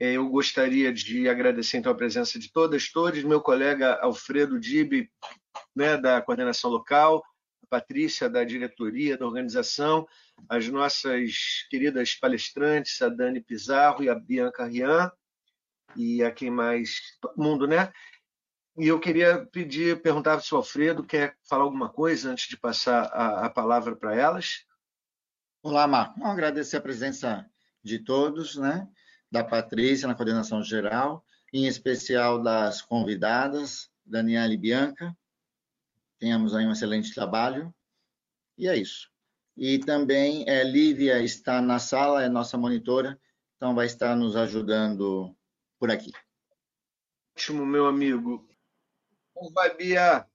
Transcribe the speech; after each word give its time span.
Eu 0.00 0.28
gostaria 0.28 0.92
de 0.92 1.28
agradecer 1.28 1.78
então 1.78 1.90
a 1.90 1.96
presença 1.96 2.38
de 2.38 2.52
todas, 2.52 2.90
todos, 2.90 3.24
meu 3.24 3.40
colega 3.40 3.98
Alfredo 4.00 4.58
Dibe, 4.58 5.10
né, 5.74 5.96
da 5.96 6.22
coordenação 6.22 6.70
local, 6.70 7.24
a 7.64 7.66
Patrícia 7.68 8.30
da 8.30 8.44
diretoria 8.44 9.18
da 9.18 9.26
organização, 9.26 10.06
as 10.48 10.68
nossas 10.68 11.66
queridas 11.68 12.14
palestrantes, 12.14 13.02
a 13.02 13.08
Dani 13.08 13.40
Pizarro 13.40 14.04
e 14.04 14.08
a 14.08 14.14
Bianca 14.14 14.64
Rian, 14.66 15.10
e 15.96 16.22
a 16.22 16.30
quem 16.30 16.50
mais, 16.50 17.00
todo 17.20 17.36
mundo, 17.36 17.66
né? 17.66 17.92
E 18.78 18.86
eu 18.86 19.00
queria 19.00 19.44
pedir, 19.46 20.00
perguntar 20.00 20.40
se 20.40 20.54
o 20.54 20.58
Alfredo 20.58 21.02
quer 21.02 21.36
falar 21.48 21.64
alguma 21.64 21.88
coisa 21.88 22.30
antes 22.30 22.48
de 22.48 22.56
passar 22.56 23.06
a, 23.06 23.46
a 23.46 23.50
palavra 23.50 23.96
para 23.96 24.14
elas. 24.14 24.64
Olá, 25.60 25.88
Marco. 25.88 26.24
Agradecer 26.24 26.76
a 26.76 26.80
presença 26.80 27.44
de 27.82 27.98
todos, 27.98 28.54
né? 28.54 28.88
Da 29.30 29.44
Patrícia 29.44 30.08
na 30.08 30.14
coordenação 30.14 30.62
geral, 30.62 31.24
em 31.52 31.66
especial 31.66 32.42
das 32.42 32.82
convidadas, 32.82 33.90
Daniela 34.04 34.52
e 34.52 34.56
Bianca. 34.56 35.16
Tenhamos 36.18 36.54
aí 36.54 36.66
um 36.66 36.72
excelente 36.72 37.14
trabalho. 37.14 37.72
E 38.56 38.66
é 38.68 38.76
isso. 38.76 39.10
E 39.56 39.78
também 39.78 40.44
é, 40.48 40.62
Lívia 40.62 41.20
está 41.20 41.60
na 41.60 41.78
sala, 41.78 42.22
é 42.22 42.28
nossa 42.28 42.56
monitora, 42.56 43.18
então 43.56 43.74
vai 43.74 43.86
estar 43.86 44.14
nos 44.14 44.36
ajudando 44.36 45.34
por 45.78 45.90
aqui. 45.90 46.12
Ótimo, 47.36 47.66
meu 47.66 47.86
amigo. 47.86 48.48
Como 49.34 49.52
vai, 49.52 49.76
Bia? 49.76 50.26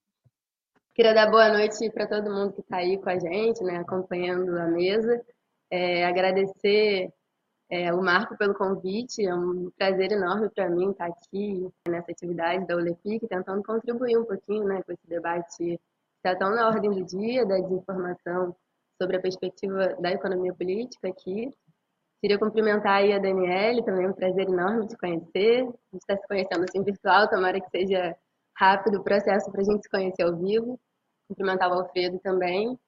Queria 0.93 1.13
dar 1.13 1.31
boa 1.31 1.49
noite 1.49 1.89
para 1.89 2.07
todo 2.07 2.31
mundo 2.31 2.53
que 2.53 2.61
está 2.61 2.77
aí 2.77 2.97
com 2.97 3.09
a 3.09 3.17
gente, 3.17 3.63
né, 3.63 3.77
acompanhando 3.77 4.57
a 4.57 4.67
mesa. 4.67 5.25
É, 5.69 6.05
agradecer 6.05 7.11
é, 7.69 7.93
o 7.93 8.01
Marco 8.01 8.37
pelo 8.37 8.53
convite, 8.53 9.25
é 9.25 9.33
um 9.33 9.71
prazer 9.77 10.11
enorme 10.11 10.49
para 10.49 10.69
mim 10.69 10.91
estar 10.91 11.07
aqui 11.07 11.67
nessa 11.87 12.11
atividade 12.11 12.67
da 12.67 12.75
ULEPIC, 12.75 13.27
tentando 13.27 13.63
contribuir 13.63 14.17
um 14.17 14.25
pouquinho 14.25 14.65
né, 14.65 14.81
com 14.83 14.91
esse 14.91 15.07
debate 15.07 15.57
que 15.57 15.79
está 16.17 16.35
tão 16.37 16.53
na 16.53 16.67
ordem 16.67 16.91
do 16.91 17.03
dia, 17.03 17.45
da 17.45 17.57
desinformação 17.57 18.55
sobre 19.01 19.17
a 19.17 19.21
perspectiva 19.21 19.95
da 19.99 20.11
economia 20.11 20.53
política 20.53 21.09
aqui. 21.09 21.49
Queria 22.21 22.39
cumprimentar 22.39 22.97
aí 22.97 23.11
a 23.11 23.19
Daniele, 23.19 23.83
também 23.83 24.05
é 24.05 24.09
um 24.09 24.13
prazer 24.13 24.47
enorme 24.47 24.87
te 24.87 24.95
conhecer. 24.97 25.61
A 25.61 25.65
gente 25.65 26.01
está 26.01 26.15
se 26.15 26.27
conhecendo 26.27 26.63
assim 26.63 26.81
virtual, 26.81 27.29
tomara 27.29 27.59
que 27.59 27.69
seja 27.69 28.15
rápido 28.57 28.99
o 28.99 29.03
processo 29.03 29.51
para 29.51 29.61
a 29.61 29.63
gente 29.65 29.83
se 29.83 29.89
conhecer 29.89 30.23
ao 30.23 30.37
vivo. 30.37 30.79
Cumprimentar 31.27 31.69
o 31.69 31.73
Alfredo 31.73 32.19
também. 32.19 32.79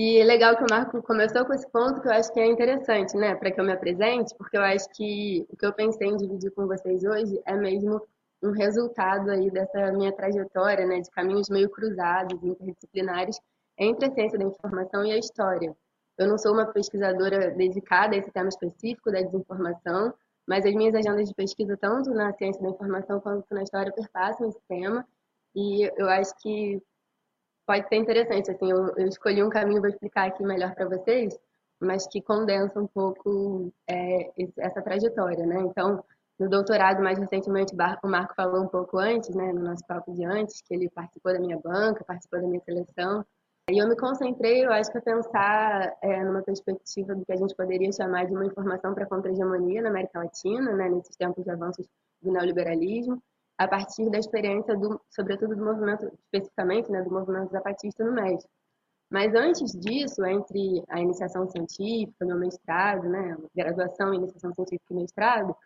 E 0.00 0.16
é 0.16 0.24
legal 0.24 0.56
que 0.56 0.62
o 0.62 0.66
Marco 0.70 1.02
começou 1.02 1.44
com 1.44 1.52
esse 1.52 1.68
ponto 1.72 2.00
que 2.00 2.06
eu 2.06 2.12
acho 2.12 2.32
que 2.32 2.38
é 2.38 2.46
interessante, 2.46 3.16
né, 3.16 3.34
para 3.34 3.50
que 3.50 3.60
eu 3.60 3.64
me 3.64 3.72
apresente, 3.72 4.32
porque 4.38 4.56
eu 4.56 4.62
acho 4.62 4.88
que 4.90 5.44
o 5.50 5.56
que 5.56 5.66
eu 5.66 5.72
pensei 5.72 6.06
em 6.06 6.16
dividir 6.16 6.52
com 6.52 6.68
vocês 6.68 7.02
hoje 7.02 7.42
é 7.44 7.56
mesmo 7.56 8.00
um 8.40 8.52
resultado 8.52 9.28
aí 9.28 9.50
dessa 9.50 9.90
minha 9.90 10.12
trajetória, 10.12 10.86
né, 10.86 11.00
de 11.00 11.10
caminhos 11.10 11.48
meio 11.48 11.68
cruzados, 11.68 12.40
interdisciplinares 12.44 13.40
entre 13.76 14.06
a 14.06 14.12
ciência 14.12 14.38
da 14.38 14.44
informação 14.44 15.04
e 15.04 15.10
a 15.10 15.18
história. 15.18 15.76
Eu 16.16 16.28
não 16.28 16.38
sou 16.38 16.52
uma 16.52 16.66
pesquisadora 16.66 17.50
dedicada 17.50 18.14
a 18.14 18.18
esse 18.20 18.30
tema 18.30 18.50
específico 18.50 19.10
da 19.10 19.20
desinformação, 19.20 20.14
mas 20.46 20.64
as 20.64 20.74
minhas 20.76 20.94
agendas 20.94 21.28
de 21.28 21.34
pesquisa, 21.34 21.76
tanto 21.76 22.10
na 22.10 22.32
ciência 22.34 22.62
da 22.62 22.68
informação 22.68 23.18
quanto 23.20 23.52
na 23.52 23.64
história, 23.64 23.92
perpassam 23.92 24.48
esse 24.48 24.60
tema. 24.68 25.04
E 25.56 25.90
eu 26.00 26.08
acho 26.08 26.32
que 26.40 26.80
pode 27.68 27.86
ser 27.86 27.96
interessante. 27.96 28.50
Assim, 28.50 28.70
eu, 28.70 28.94
eu 28.96 29.06
escolhi 29.06 29.44
um 29.44 29.50
caminho, 29.50 29.82
vou 29.82 29.90
explicar 29.90 30.28
aqui 30.28 30.42
melhor 30.42 30.74
para 30.74 30.88
vocês, 30.88 31.38
mas 31.78 32.06
que 32.06 32.22
condensa 32.22 32.80
um 32.80 32.86
pouco 32.86 33.70
é, 33.86 34.30
essa 34.56 34.80
trajetória, 34.80 35.44
né? 35.46 35.60
Então, 35.60 36.02
no 36.40 36.48
doutorado, 36.48 37.02
mais 37.02 37.18
recentemente, 37.18 37.74
o 38.02 38.08
Marco 38.08 38.34
falou 38.34 38.62
um 38.62 38.68
pouco 38.68 38.96
antes, 38.96 39.34
né, 39.34 39.52
no 39.52 39.60
nosso 39.60 39.84
papo 39.86 40.12
de 40.14 40.24
antes, 40.24 40.62
que 40.62 40.74
ele 40.74 40.88
participou 40.88 41.32
da 41.32 41.40
minha 41.40 41.58
banca, 41.58 42.04
participou 42.04 42.40
da 42.40 42.46
minha 42.46 42.62
seleção. 42.62 43.24
E 43.70 43.76
eu 43.76 43.86
me 43.86 43.96
concentrei, 43.96 44.64
eu 44.64 44.72
acho 44.72 44.90
que 44.90 44.96
a 44.96 45.02
pensar 45.02 45.94
é, 46.00 46.24
numa 46.24 46.40
perspectiva 46.40 47.14
do 47.14 47.24
que 47.24 47.32
a 47.32 47.36
gente 47.36 47.54
poderia 47.54 47.92
chamar 47.92 48.24
de 48.24 48.32
uma 48.32 48.46
informação 48.46 48.94
para 48.94 49.04
contra-hegemonia 49.04 49.82
na 49.82 49.90
América 49.90 50.20
Latina, 50.20 50.72
né, 50.72 50.88
nesses 50.88 51.14
tempos 51.16 51.44
de 51.44 51.50
avanços 51.50 51.86
do 52.22 52.32
neoliberalismo, 52.32 53.22
a 53.58 53.66
partir 53.66 54.08
da 54.08 54.18
experiência, 54.18 54.76
do, 54.76 55.00
sobretudo 55.10 55.56
do 55.56 55.64
movimento, 55.64 56.06
especificamente, 56.24 56.90
né, 56.90 57.02
do 57.02 57.10
movimento 57.10 57.50
zapatista 57.50 58.04
no 58.04 58.12
México. 58.12 58.48
Mas 59.10 59.34
antes 59.34 59.72
disso, 59.72 60.24
entre 60.24 60.84
a 60.88 61.00
iniciação 61.00 61.48
científica, 61.48 62.24
meu 62.24 62.38
mestrado, 62.38 63.08
né, 63.08 63.36
graduação, 63.54 64.14
iniciação 64.14 64.54
científica 64.54 64.92
e 64.92 64.96
mestrado, 64.96 65.56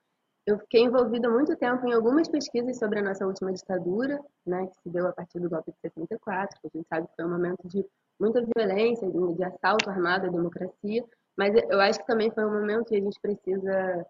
eu 0.47 0.58
fiquei 0.58 0.82
envolvida 0.82 1.28
muito 1.28 1.54
tempo 1.56 1.86
em 1.86 1.92
algumas 1.92 2.28
pesquisas 2.28 2.78
sobre 2.78 2.98
a 2.98 3.02
nossa 3.02 3.26
última 3.26 3.52
ditadura, 3.52 4.19
né, 4.47 4.66
que 4.66 4.81
se 4.82 4.91
deu 4.91 5.06
a 5.06 5.12
partir 5.12 5.38
do 5.38 5.50
golpe 5.50 5.70
de 5.70 5.78
74, 5.81 6.60
que 6.60 6.66
a 6.66 6.70
gente 6.78 6.88
sabe 6.88 7.06
que 7.06 7.14
foi 7.14 7.25
um 7.26 7.31
momento 7.31 7.69
de 7.69 7.84
muita 8.19 8.42
violência, 8.56 9.08
de, 9.08 9.44
assalto 9.44 9.91
armado 9.91 10.26
à 10.26 10.31
democracia, 10.31 11.04
mas 11.36 11.54
eu 11.70 11.81
acho 11.81 11.98
que 12.00 12.06
também 12.06 12.31
foi 12.31 12.44
um 12.44 12.52
momento 12.52 12.86
que 12.86 12.97
a 12.97 13.00
gente 13.00 13.19
precisa 13.20 14.06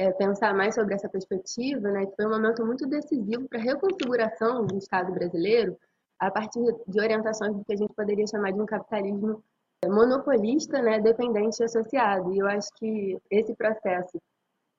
é, 0.00 0.10
pensar 0.12 0.54
mais 0.54 0.74
sobre 0.74 0.94
essa 0.94 1.10
perspectiva, 1.10 1.90
né, 1.90 2.06
que 2.06 2.16
foi 2.16 2.24
um 2.24 2.30
momento 2.30 2.64
muito 2.64 2.86
decisivo 2.86 3.46
para 3.46 3.58
a 3.58 3.62
reconfiguração 3.62 4.64
do 4.64 4.78
Estado 4.78 5.12
brasileiro 5.12 5.76
a 6.18 6.30
partir 6.30 6.60
de 6.88 6.98
orientações 6.98 7.54
do 7.54 7.62
que 7.62 7.74
a 7.74 7.76
gente 7.76 7.92
poderia 7.92 8.26
chamar 8.26 8.50
de 8.52 8.60
um 8.62 8.64
capitalismo 8.64 9.44
monopolista, 9.84 10.80
né, 10.80 11.00
dependente 11.00 11.60
e 11.60 11.64
associado. 11.64 12.32
E 12.32 12.38
eu 12.38 12.46
acho 12.46 12.68
que 12.76 13.18
esse 13.30 13.54
processo 13.54 14.18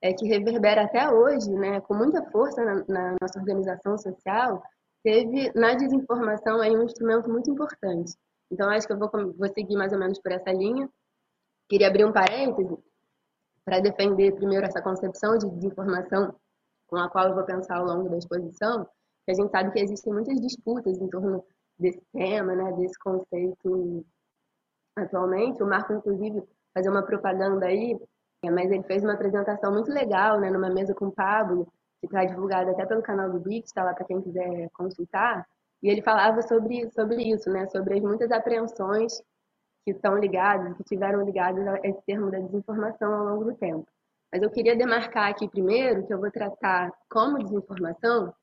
é, 0.02 0.12
que 0.12 0.28
reverbera 0.28 0.86
até 0.86 1.08
hoje, 1.12 1.52
né, 1.52 1.80
com 1.82 1.94
muita 1.94 2.24
força 2.32 2.64
na, 2.64 2.84
na, 2.88 3.16
nossa 3.22 3.40
organização 3.40 4.00
social, 4.00 4.64
teve 5.04 5.52
na 5.54 5.76
desinformação 5.76 6.62
aí 6.62 6.76
um 6.76 6.84
instrumento 6.84 7.30
muito 7.30 7.52
importante. 7.52 8.14
Então, 8.52 8.68
acho 8.72 8.88
que 8.88 8.94
eu 8.94 8.98
vou, 8.98 9.10
vou 9.12 9.48
seguir 9.50 9.76
mais 9.76 9.94
ou 9.94 10.00
menos 10.00 10.20
por 10.20 10.32
essa 10.32 10.52
linha. 10.52 10.90
Queria 11.70 11.88
abrir 11.90 12.06
um 12.06 12.12
parêntese 12.12 12.76
para 13.66 13.80
defender 13.80 14.34
primeiro 14.36 14.66
essa 14.66 14.82
concepção 14.82 15.38
de 15.38 15.50
desinformação 15.50 16.36
com 16.88 16.98
a 16.98 17.10
qual 17.10 17.30
eu 17.30 17.36
vou 17.36 17.46
pensar 17.46 17.78
ao 17.78 17.86
longo 17.86 18.10
da 18.10 18.18
exposição, 18.18 18.86
que 19.26 19.32
a 19.32 19.34
gente 19.34 19.52
sabe 19.52 19.72
que 19.72 19.80
existem 19.80 20.14
muitas 20.14 20.40
disputas 20.42 20.98
em 21.00 21.08
torno 21.10 21.44
desse 21.80 22.02
tema, 22.12 22.54
né, 22.56 22.72
desse 22.74 22.98
conceito 23.00 24.06
atualmente. 24.98 25.64
O 25.64 25.68
Marco, 25.68 25.94
inclusive, 25.94 26.44
fazer 26.74 26.90
uma 26.90 27.04
propaganda 27.04 27.66
aí 27.66 27.98
mas 28.50 28.72
ele 28.72 28.84
fez 28.84 29.04
uma 29.04 29.14
apresentação 29.14 29.72
muito 29.72 29.92
legal, 29.92 30.40
né, 30.40 30.50
numa 30.50 30.70
mesa 30.70 30.96
com 30.96 31.08
o 31.08 31.12
Pablo, 31.12 31.68
que 32.00 32.08
está 32.08 32.26
divulgada 32.26 32.72
até 32.72 32.86
pelo 32.86 33.04
canal 33.04 33.30
do 33.30 33.40
Bix, 33.40 33.68
está 33.68 33.84
lá 33.84 33.94
para 33.94 34.06
quem 34.06 34.22
quiser 34.22 34.70
consultar. 34.74 35.46
E 35.84 35.90
ele 35.90 36.02
falava 36.02 36.42
sobre, 36.42 36.90
sobre 36.92 37.22
isso, 37.22 37.50
né, 37.52 37.68
sobre 37.68 37.98
as 37.98 38.02
muitas 38.02 38.32
apreensões 38.32 39.22
que 39.84 39.92
estão 39.92 40.18
ligadas, 40.18 40.76
que 40.78 40.84
tiveram 40.84 41.24
ligadas 41.24 41.66
a 41.68 41.80
esse 41.84 42.02
termo 42.04 42.30
da 42.30 42.40
desinformação 42.40 43.14
ao 43.14 43.26
longo 43.26 43.46
do 43.46 43.56
tempo. 43.56 43.88
Mas 44.32 44.42
eu 44.42 44.50
queria 44.50 44.76
demarcar 44.76 45.30
aqui 45.30 45.48
primeiro 45.48 46.06
que 46.06 46.14
eu 46.14 46.20
vou 46.20 46.32
tratar 46.32 46.92
como 47.10 47.40
desinformação 47.40 48.34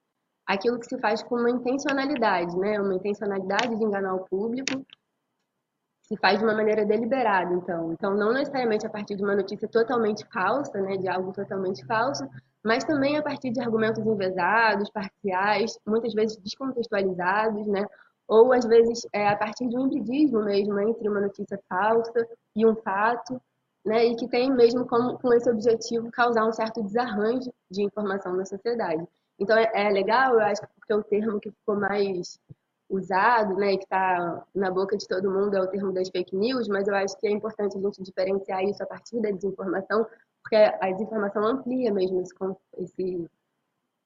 aquilo 0.47 0.79
que 0.79 0.87
se 0.87 0.99
faz 0.99 1.23
com 1.23 1.37
uma 1.37 1.51
intencionalidade, 1.51 2.57
né? 2.59 2.81
Uma 2.81 2.95
intencionalidade 2.95 3.77
de 3.77 3.85
enganar 3.85 4.15
o 4.15 4.25
público 4.25 4.85
se 6.09 6.17
faz 6.17 6.39
de 6.39 6.45
uma 6.45 6.55
maneira 6.55 6.87
deliberada, 6.87 7.53
então. 7.53 7.93
Então, 7.93 8.15
não 8.15 8.33
necessariamente 8.33 8.87
a 8.87 8.91
partir 8.91 9.15
de 9.15 9.23
uma 9.23 9.37
notícia 9.37 9.69
totalmente 9.69 10.25
falsa, 10.33 10.81
né, 10.81 10.97
de 10.97 11.07
algo 11.07 11.35
totalmente 11.35 11.85
falso, 11.85 12.27
mas 12.65 12.83
também 12.83 13.19
a 13.19 13.23
partir 13.23 13.51
de 13.51 13.61
argumentos 13.61 14.05
envesados, 14.05 14.91
parciais, 14.91 15.79
muitas 15.87 16.15
vezes 16.15 16.39
descontextualizados, 16.39 17.67
né, 17.67 17.85
ou 18.29 18.53
às 18.53 18.65
vezes 18.67 19.07
é, 19.13 19.27
a 19.27 19.37
partir 19.37 19.67
de 19.67 19.77
um 19.77 19.87
hibridismo 19.87 20.45
mesmo 20.45 20.79
entre 20.79 21.09
uma 21.09 21.21
notícia 21.21 21.59
falsa 21.69 22.29
e 22.55 22.67
um 22.67 22.77
fato, 22.77 23.41
né, 23.85 24.05
e 24.05 24.17
que 24.17 24.29
tem 24.29 24.53
mesmo 24.53 24.87
como, 24.87 25.19
com 25.19 25.33
esse 25.33 25.51
objetivo 25.51 26.11
causar 26.11 26.45
um 26.45 26.53
certo 26.53 26.83
desarranjo 26.83 27.51
de 27.71 27.83
informação 27.83 28.37
na 28.37 28.45
sociedade. 28.45 29.03
Então, 29.39 29.57
é, 29.57 29.71
é 29.73 29.89
legal, 29.89 30.35
eu 30.35 30.41
acho 30.41 30.61
que 30.61 30.69
porque 30.75 30.93
é 30.93 30.97
o 30.97 31.03
termo 31.03 31.41
que 31.41 31.51
ficou 31.51 31.77
mais 31.77 32.39
usado, 32.91 33.55
né, 33.57 33.77
que 33.77 33.85
está 33.85 34.45
na 34.55 34.71
boca 34.71 34.97
de 34.97 35.07
todo 35.07 35.31
mundo 35.31 35.55
é 35.55 35.61
o 35.61 35.67
termo 35.67 35.93
das 35.93 36.09
fake 36.09 36.37
news, 36.37 36.69
mas 36.69 36.89
eu 36.89 36.95
acho 36.95 37.17
que 37.19 37.27
é 37.27 37.31
importante 37.31 37.77
a 37.77 37.81
gente 37.81 38.03
diferenciar 38.03 38.63
isso 38.65 38.83
a 38.83 38.87
partir 38.87 39.21
da 39.21 39.31
desinformação, 39.31 40.07
porque 40.43 40.57
a 40.57 40.91
desinformação 40.93 41.45
amplia 41.45 41.93
mesmo 41.93 42.21
esse, 42.21 42.35
esse 42.79 43.29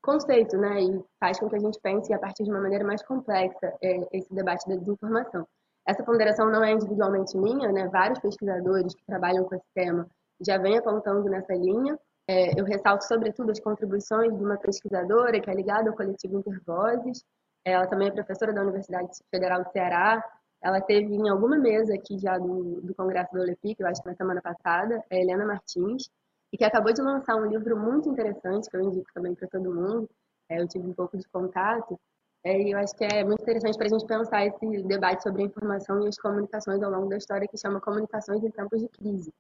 conceito, 0.02 0.56
né, 0.56 0.82
e 0.82 1.04
faz 1.20 1.38
com 1.38 1.48
que 1.48 1.56
a 1.56 1.60
gente 1.60 1.78
pense 1.80 2.12
a 2.12 2.18
partir 2.18 2.44
de 2.44 2.50
uma 2.50 2.60
maneira 2.60 2.84
mais 2.84 3.02
complexa 3.02 3.72
é, 3.82 4.08
esse 4.12 4.32
debate 4.34 4.68
da 4.68 4.76
desinformação. 4.76 5.46
Essa 5.86 6.02
ponderação 6.02 6.50
não 6.50 6.62
é 6.62 6.72
individualmente 6.72 7.36
minha, 7.36 7.70
né, 7.72 7.88
vários 7.88 8.18
pesquisadores 8.18 8.94
que 8.94 9.04
trabalham 9.04 9.44
com 9.44 9.54
esse 9.54 9.66
tema 9.74 10.08
já 10.44 10.58
vêm 10.58 10.78
apontando 10.78 11.28
nessa 11.28 11.54
linha. 11.54 11.98
É, 12.28 12.58
eu 12.60 12.64
ressalto, 12.64 13.04
sobretudo, 13.04 13.50
as 13.50 13.60
contribuições 13.60 14.36
de 14.36 14.44
uma 14.44 14.56
pesquisadora 14.56 15.40
que 15.40 15.50
é 15.50 15.54
ligada 15.54 15.90
ao 15.90 15.96
coletivo 15.96 16.38
Intervozes, 16.38 17.24
ela 17.64 17.86
também 17.86 18.08
é 18.08 18.10
professora 18.10 18.52
da 18.52 18.62
Universidade 18.62 19.10
Federal 19.30 19.62
do 19.62 19.70
Ceará. 19.70 20.22
Ela 20.60 20.80
teve 20.80 21.14
em 21.14 21.28
alguma 21.28 21.56
mesa 21.56 21.94
aqui 21.94 22.18
já 22.18 22.38
do, 22.38 22.80
do 22.80 22.94
Congresso 22.94 23.32
da 23.32 23.40
Olepic, 23.40 23.78
eu 23.78 23.86
acho 23.86 24.02
que 24.02 24.08
na 24.08 24.14
semana 24.14 24.40
passada, 24.40 25.02
é 25.10 25.20
Helena 25.20 25.44
Martins. 25.44 26.08
E 26.52 26.56
que 26.58 26.64
acabou 26.64 26.92
de 26.92 27.00
lançar 27.00 27.36
um 27.36 27.46
livro 27.46 27.76
muito 27.76 28.08
interessante, 28.08 28.68
que 28.68 28.76
eu 28.76 28.82
indico 28.82 29.10
também 29.14 29.34
para 29.34 29.48
todo 29.48 29.74
mundo. 29.74 30.08
É, 30.48 30.60
eu 30.60 30.68
tive 30.68 30.86
um 30.86 30.92
pouco 30.92 31.16
de 31.16 31.26
contato, 31.28 31.98
é, 32.44 32.60
e 32.60 32.72
eu 32.72 32.78
acho 32.78 32.94
que 32.96 33.04
é 33.04 33.24
muito 33.24 33.42
interessante 33.42 33.76
para 33.76 33.86
a 33.86 33.90
gente 33.90 34.06
pensar 34.06 34.44
esse 34.44 34.82
debate 34.82 35.22
sobre 35.22 35.42
a 35.42 35.46
informação 35.46 36.02
e 36.02 36.08
as 36.08 36.18
comunicações 36.18 36.82
ao 36.82 36.90
longo 36.90 37.08
da 37.08 37.16
história, 37.16 37.46
que 37.46 37.56
chama 37.56 37.80
Comunicações 37.80 38.42
em 38.42 38.50
Tempos 38.50 38.80
de 38.80 38.88
Crise. 38.88 39.32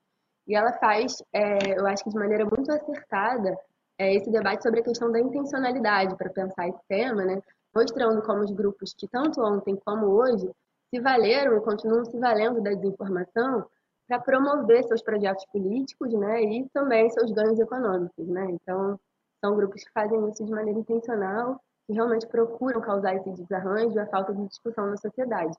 E 0.46 0.54
ela 0.54 0.72
faz, 0.74 1.22
é, 1.32 1.78
eu 1.78 1.86
acho 1.86 2.04
que 2.04 2.10
de 2.10 2.16
maneira 2.16 2.44
muito 2.44 2.70
acertada, 2.70 3.58
é, 3.98 4.14
esse 4.14 4.30
debate 4.30 4.62
sobre 4.62 4.80
a 4.80 4.84
questão 4.84 5.10
da 5.10 5.18
intencionalidade 5.18 6.16
para 6.16 6.30
pensar 6.30 6.68
esse 6.68 6.80
tema, 6.88 7.24
né? 7.24 7.42
mostrando 7.74 8.22
como 8.22 8.42
os 8.42 8.52
grupos 8.52 8.94
que 8.94 9.08
tanto 9.08 9.40
ontem 9.40 9.76
como 9.84 10.06
hoje 10.06 10.48
se 10.90 11.00
valeram 11.00 11.56
e 11.56 11.60
continuam 11.60 12.04
se 12.04 12.18
valendo 12.18 12.60
da 12.60 12.70
desinformação 12.70 13.66
para 14.12 14.20
promover 14.20 14.84
seus 14.84 15.02
projetos 15.02 15.46
políticos, 15.46 16.12
né, 16.12 16.42
e 16.42 16.68
também 16.68 17.08
seus 17.08 17.32
ganhos 17.32 17.58
econômicos, 17.58 18.28
né. 18.28 18.46
Então, 18.50 19.00
são 19.42 19.56
grupos 19.56 19.82
que 19.82 19.90
fazem 19.92 20.28
isso 20.28 20.44
de 20.44 20.50
maneira 20.50 20.78
intencional 20.78 21.58
e 21.88 21.94
realmente 21.94 22.26
procuram 22.26 22.80
causar 22.82 23.14
esse 23.16 23.30
desarranjo 23.30 23.96
e 23.96 23.98
a 23.98 24.06
falta 24.06 24.34
de 24.34 24.46
discussão 24.46 24.86
na 24.86 24.98
sociedade. 24.98 25.56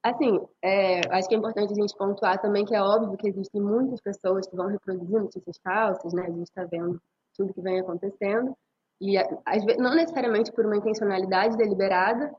Assim, 0.00 0.40
é, 0.62 1.00
acho 1.12 1.28
que 1.28 1.34
é 1.34 1.38
importante 1.38 1.72
a 1.72 1.74
gente 1.74 1.96
pontuar 1.96 2.40
também 2.40 2.64
que 2.64 2.74
é 2.74 2.80
óbvio 2.80 3.18
que 3.18 3.28
existem 3.28 3.60
muitas 3.60 4.00
pessoas 4.00 4.46
que 4.46 4.54
vão 4.54 4.68
reproduzir 4.68 5.20
notícias 5.20 5.58
falsas, 5.58 6.12
né? 6.12 6.22
A 6.22 6.30
gente 6.30 6.44
está 6.44 6.64
vendo 6.64 7.02
tudo 7.36 7.52
que 7.52 7.60
vem 7.60 7.80
acontecendo 7.80 8.56
e 9.00 9.18
às 9.18 9.64
vezes, 9.64 9.82
não 9.82 9.94
necessariamente 9.94 10.52
por 10.52 10.64
uma 10.64 10.76
intencionalidade 10.76 11.56
deliberada, 11.56 12.32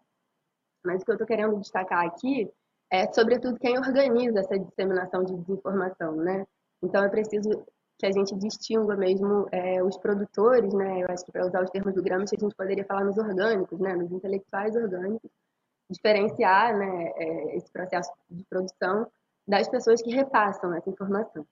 mas 0.85 1.01
o 1.01 1.05
que 1.05 1.11
eu 1.11 1.15
estou 1.15 1.27
querendo 1.27 1.59
destacar 1.59 2.05
aqui 2.05 2.49
é, 2.91 3.11
sobretudo, 3.13 3.59
quem 3.59 3.77
organiza 3.77 4.39
essa 4.39 4.57
disseminação 4.57 5.23
de 5.23 5.35
desinformação, 5.35 6.15
né? 6.15 6.45
Então, 6.81 7.03
é 7.03 7.09
preciso 7.09 7.49
que 7.99 8.05
a 8.05 8.11
gente 8.11 8.33
distinga 8.35 8.95
mesmo 8.95 9.47
é, 9.51 9.83
os 9.83 9.97
produtores, 9.97 10.73
né? 10.73 11.03
Eu 11.03 11.07
acho 11.09 11.25
que 11.25 11.31
para 11.31 11.45
usar 11.45 11.63
os 11.63 11.69
termos 11.69 11.93
do 11.93 12.01
Gramsci, 12.01 12.35
a 12.35 12.39
gente 12.39 12.55
poderia 12.55 12.85
falar 12.85 13.03
nos 13.03 13.17
orgânicos, 13.17 13.79
né? 13.79 13.93
Nos 13.95 14.11
intelectuais 14.11 14.75
orgânicos, 14.75 15.29
diferenciar, 15.89 16.77
né? 16.77 17.11
É, 17.15 17.57
esse 17.57 17.71
processo 17.71 18.11
de 18.29 18.43
produção 18.45 19.05
das 19.47 19.67
pessoas 19.67 20.01
que 20.01 20.11
repassam 20.11 20.73
essa 20.73 20.89
informação. 20.89 21.45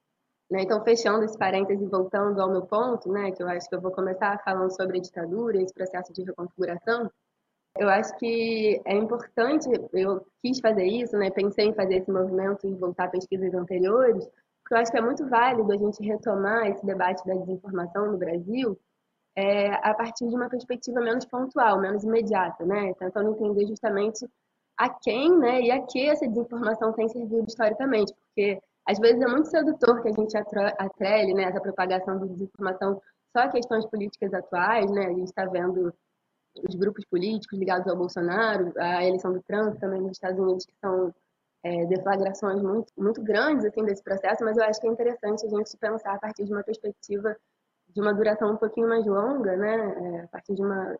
Né? 0.49 0.61
Então, 0.61 0.81
fechando 0.83 1.25
esse 1.25 1.37
parêntese 1.37 1.83
e 1.83 1.87
voltando 1.87 2.41
ao 2.41 2.49
meu 2.49 2.65
ponto, 2.65 3.11
né? 3.11 3.31
Que 3.31 3.43
eu 3.43 3.49
acho 3.49 3.67
que 3.67 3.75
eu 3.75 3.81
vou 3.81 3.91
começar 3.91 4.41
falando 4.43 4.71
sobre 4.75 4.97
a 4.97 5.01
ditadura, 5.01 5.61
esse 5.61 5.73
processo 5.73 6.13
de 6.13 6.23
reconfiguração. 6.23 7.11
Eu 7.79 7.89
acho 7.89 8.15
que 8.17 8.81
é 8.85 8.95
importante, 8.95 9.69
eu 9.93 10.25
quis 10.43 10.59
fazer 10.59 10.85
isso, 10.85 11.17
né? 11.17 11.29
Pensei 11.29 11.67
em 11.67 11.73
fazer 11.73 11.95
esse 11.97 12.11
movimento 12.11 12.67
e 12.67 12.75
voltar 12.75 13.05
a 13.05 13.09
pesquisas 13.09 13.53
anteriores, 13.53 14.25
porque 14.63 14.73
eu 14.73 14.77
acho 14.77 14.91
que 14.91 14.97
é 14.97 15.01
muito 15.01 15.27
válido 15.29 15.71
a 15.71 15.77
gente 15.77 16.03
retomar 16.03 16.67
esse 16.67 16.85
debate 16.85 17.25
da 17.25 17.35
desinformação 17.35 18.11
no 18.11 18.17
Brasil 18.17 18.77
é, 19.35 19.67
a 19.87 19.93
partir 19.93 20.27
de 20.27 20.35
uma 20.35 20.49
perspectiva 20.49 20.99
menos 20.99 21.25
pontual, 21.25 21.79
menos 21.79 22.03
imediata, 22.03 22.65
né? 22.65 22.93
Tentando 22.95 23.31
entender 23.31 23.67
justamente 23.67 24.27
a 24.77 24.89
quem, 24.89 25.37
né, 25.37 25.61
e 25.61 25.71
a 25.71 25.81
que 25.85 26.07
essa 26.07 26.27
desinformação 26.27 26.93
tem 26.93 27.09
servido 27.09 27.45
historicamente, 27.47 28.13
porque 28.13 28.59
às 28.87 28.99
vezes 28.99 29.19
é 29.21 29.27
muito 29.27 29.49
sedutor 29.49 30.01
que 30.03 30.09
a 30.09 30.13
gente 30.13 30.37
atrele, 30.37 31.33
né, 31.33 31.43
essa 31.45 31.59
propagação 31.59 32.19
de 32.19 32.29
desinformação 32.29 33.01
só 33.35 33.43
a 33.43 33.49
questões 33.49 33.85
políticas 33.87 34.33
atuais, 34.33 34.89
né? 34.91 35.07
A 35.07 35.13
gente 35.13 35.25
está 35.27 35.45
vendo 35.45 35.93
os 36.67 36.75
grupos 36.75 37.05
políticos 37.05 37.57
ligados 37.57 37.87
ao 37.87 37.97
Bolsonaro, 37.97 38.73
a 38.77 39.05
eleição 39.05 39.33
do 39.33 39.41
Trump 39.43 39.79
também 39.79 40.01
nos 40.01 40.11
Estados 40.11 40.39
Unidos, 40.39 40.65
que 40.65 40.75
são 40.79 41.13
é, 41.63 41.85
deflagrações 41.85 42.61
muito, 42.61 42.91
muito 42.97 43.21
grandes 43.21 43.65
assim, 43.65 43.83
desse 43.83 44.03
processo, 44.03 44.43
mas 44.43 44.57
eu 44.57 44.63
acho 44.63 44.79
que 44.79 44.87
é 44.87 44.91
interessante 44.91 45.45
a 45.45 45.49
gente 45.49 45.75
pensar 45.77 46.13
a 46.13 46.19
partir 46.19 46.45
de 46.45 46.53
uma 46.53 46.63
perspectiva 46.63 47.35
de 47.89 48.01
uma 48.01 48.13
duração 48.13 48.51
um 48.51 48.57
pouquinho 48.57 48.87
mais 48.87 49.05
longa, 49.05 49.55
né? 49.55 49.75
É, 49.75 50.23
a 50.23 50.27
partir 50.27 50.55
de 50.55 50.61
uma 50.61 50.97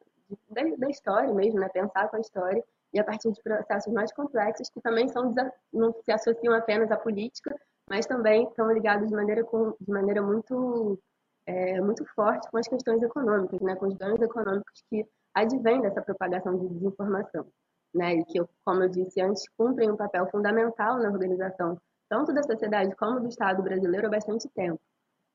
da, 0.50 0.62
da, 0.78 0.90
história 0.90 1.34
mesmo, 1.34 1.60
né? 1.60 1.70
Pensar 1.70 2.10
com 2.10 2.18
a 2.18 2.20
história 2.20 2.64
e 2.94 3.00
a 3.00 3.04
partir 3.04 3.32
de 3.32 3.42
processos 3.42 3.94
mais 3.94 4.12
complexos 4.14 4.70
que 4.70 4.82
também 4.82 5.08
são 5.10 5.34
não 5.72 5.94
se 6.04 6.12
associam 6.12 6.54
apenas 6.54 6.90
à 6.92 6.98
política, 6.98 7.56
mas 7.90 8.06
também 8.06 8.48
estão 8.48 8.72
ligados 8.72 9.10
de 9.10 9.16
maneira 9.16 9.44
com, 9.44 9.76
de 9.80 9.92
maneira 9.92 10.22
muito 10.22 11.00
é, 11.46 11.80
muito 11.80 12.06
forte 12.14 12.50
com 12.50 12.58
as 12.58 12.68
questões 12.68 13.02
econômicas, 13.02 13.60
né? 13.62 13.76
Com 13.76 13.88
os 13.88 13.94
ganhos 13.96 14.22
econômicos 14.22 14.84
que 14.90 15.06
advém 15.42 15.82
dessa 15.82 16.02
propagação 16.02 16.58
de 16.58 16.68
desinformação, 16.68 17.46
né? 17.94 18.16
E 18.16 18.26
que, 18.26 18.40
como 18.66 18.84
eu 18.84 18.90
disse 18.90 19.22
antes, 19.22 19.44
cumprem 19.58 19.92
um 19.92 19.98
papel 19.98 20.30
fundamental 20.30 20.98
na 20.98 21.10
organização 21.10 21.78
tanto 22.10 22.34
da 22.34 22.42
sociedade 22.44 22.96
como 22.96 23.20
do 23.20 23.28
Estado 23.28 23.62
brasileiro 23.62 24.08
há 24.08 24.10
bastante 24.10 24.48
tempo, 24.50 24.80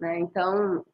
né? 0.01 0.19
Então, 0.19 0.85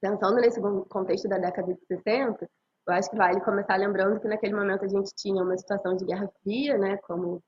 pensando 0.00 0.36
nesse 0.36 0.60
contexto 0.88 1.28
da 1.28 1.38
década 1.38 1.74
de 1.74 1.86
60, 1.86 2.48
eu 2.86 2.94
acho 2.94 3.10
que 3.10 3.16
vale 3.16 3.40
começar 3.40 3.76
lembrando 3.76 4.20
que 4.20 4.28
naquele 4.28 4.54
momento 4.54 4.84
a 4.84 4.88
gente 4.88 5.10
tinha 5.16 5.42
uma 5.42 5.58
situação 5.58 5.96
de 5.96 6.04
guerra 6.04 6.30
fria, 6.42 6.78
né? 6.78 6.96
Como 6.98 7.42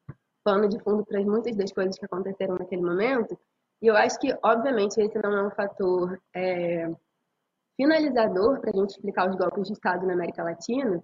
pano 0.44 0.68
de 0.68 0.78
fundo 0.80 1.04
para 1.04 1.20
muitas 1.22 1.56
das 1.56 1.72
coisas 1.72 1.98
que 1.98 2.04
aconteceram 2.04 2.56
naquele 2.56 2.82
momento. 2.82 3.38
E 3.82 3.86
eu 3.86 3.96
acho 3.96 4.18
que, 4.18 4.36
obviamente, 4.42 5.00
esse 5.00 5.18
não 5.18 5.32
é 5.32 5.46
um 5.46 5.50
fator 5.50 6.18
é, 6.34 6.90
finalizador 7.80 8.60
para 8.60 8.70
a 8.70 8.76
gente 8.76 8.90
explicar 8.90 9.30
os 9.30 9.36
golpes 9.36 9.66
de 9.66 9.72
Estado 9.72 10.06
na 10.06 10.12
América 10.12 10.44
Latina, 10.44 11.02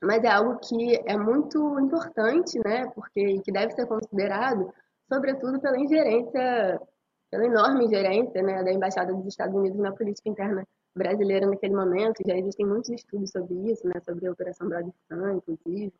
mas 0.00 0.22
é 0.22 0.28
algo 0.28 0.60
que 0.60 1.02
é 1.04 1.16
muito 1.16 1.80
importante, 1.80 2.60
né? 2.64 2.86
Porque 2.94 3.40
que 3.40 3.50
deve 3.50 3.72
ser 3.72 3.86
considerado, 3.86 4.72
sobretudo 5.12 5.60
pela 5.60 5.76
ingerência, 5.76 6.80
pela 7.28 7.44
enorme 7.44 7.86
ingerência, 7.86 8.40
né, 8.40 8.62
da 8.62 8.72
embaixada 8.72 9.12
dos 9.12 9.26
Estados 9.26 9.56
Unidos 9.56 9.80
na 9.80 9.92
política 9.92 10.28
interna 10.28 10.64
brasileira 10.96 11.46
naquele 11.46 11.74
momento. 11.74 12.22
Já 12.24 12.36
existem 12.36 12.66
muitos 12.66 12.90
estudos 12.90 13.30
sobre 13.30 13.54
isso, 13.72 13.84
né? 13.88 13.94
Sobre 14.04 14.28
a 14.28 14.32
Operação 14.32 14.68
Brother 14.68 14.92
inclusive. 15.34 15.92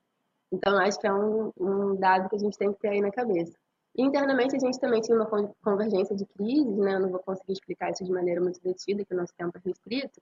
Então, 0.53 0.79
acho 0.79 1.01
que 1.01 1.07
é 1.09 1.13
um, 1.13 1.51
um 1.59 1.97
dado 1.97 2.29
que 2.29 2.37
a 2.37 2.39
gente 2.39 2.57
tem 2.57 2.73
que 2.73 2.79
ter 2.79 2.91
aí 2.91 3.01
na 3.01 3.11
cabeça. 3.11 3.59
Internamente 3.97 4.57
a 4.57 4.59
gente 4.59 4.79
também 4.79 5.01
tinha 5.01 5.17
uma 5.17 5.27
convergência 5.63 6.15
de 6.15 6.27
crises, 6.27 6.77
né? 6.77 6.97
Eu 6.97 7.01
não 7.01 7.11
vou 7.11 7.21
conseguir 7.21 7.55
explicar 7.55 7.91
isso 7.91 8.05
de 8.05 8.13
maneira 8.13 8.41
muito 8.41 8.61
detida, 8.63 9.05
que 9.05 9.15
o 9.15 9.17
nosso 9.17 9.33
tempo 9.37 9.57
é 9.57 9.61
restrito, 9.65 10.21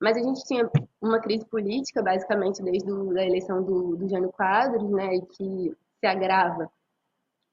mas 0.00 0.16
a 0.16 0.20
gente 0.20 0.44
tinha 0.44 0.68
uma 1.00 1.20
crise 1.20 1.46
política, 1.46 2.02
basicamente, 2.02 2.62
desde 2.62 2.90
a 2.90 3.24
eleição 3.24 3.62
do, 3.62 3.96
do 3.96 4.08
Jânio 4.08 4.32
Quadros, 4.32 4.90
né? 4.90 5.14
E 5.14 5.22
que 5.26 5.76
se 6.00 6.06
agrava 6.06 6.68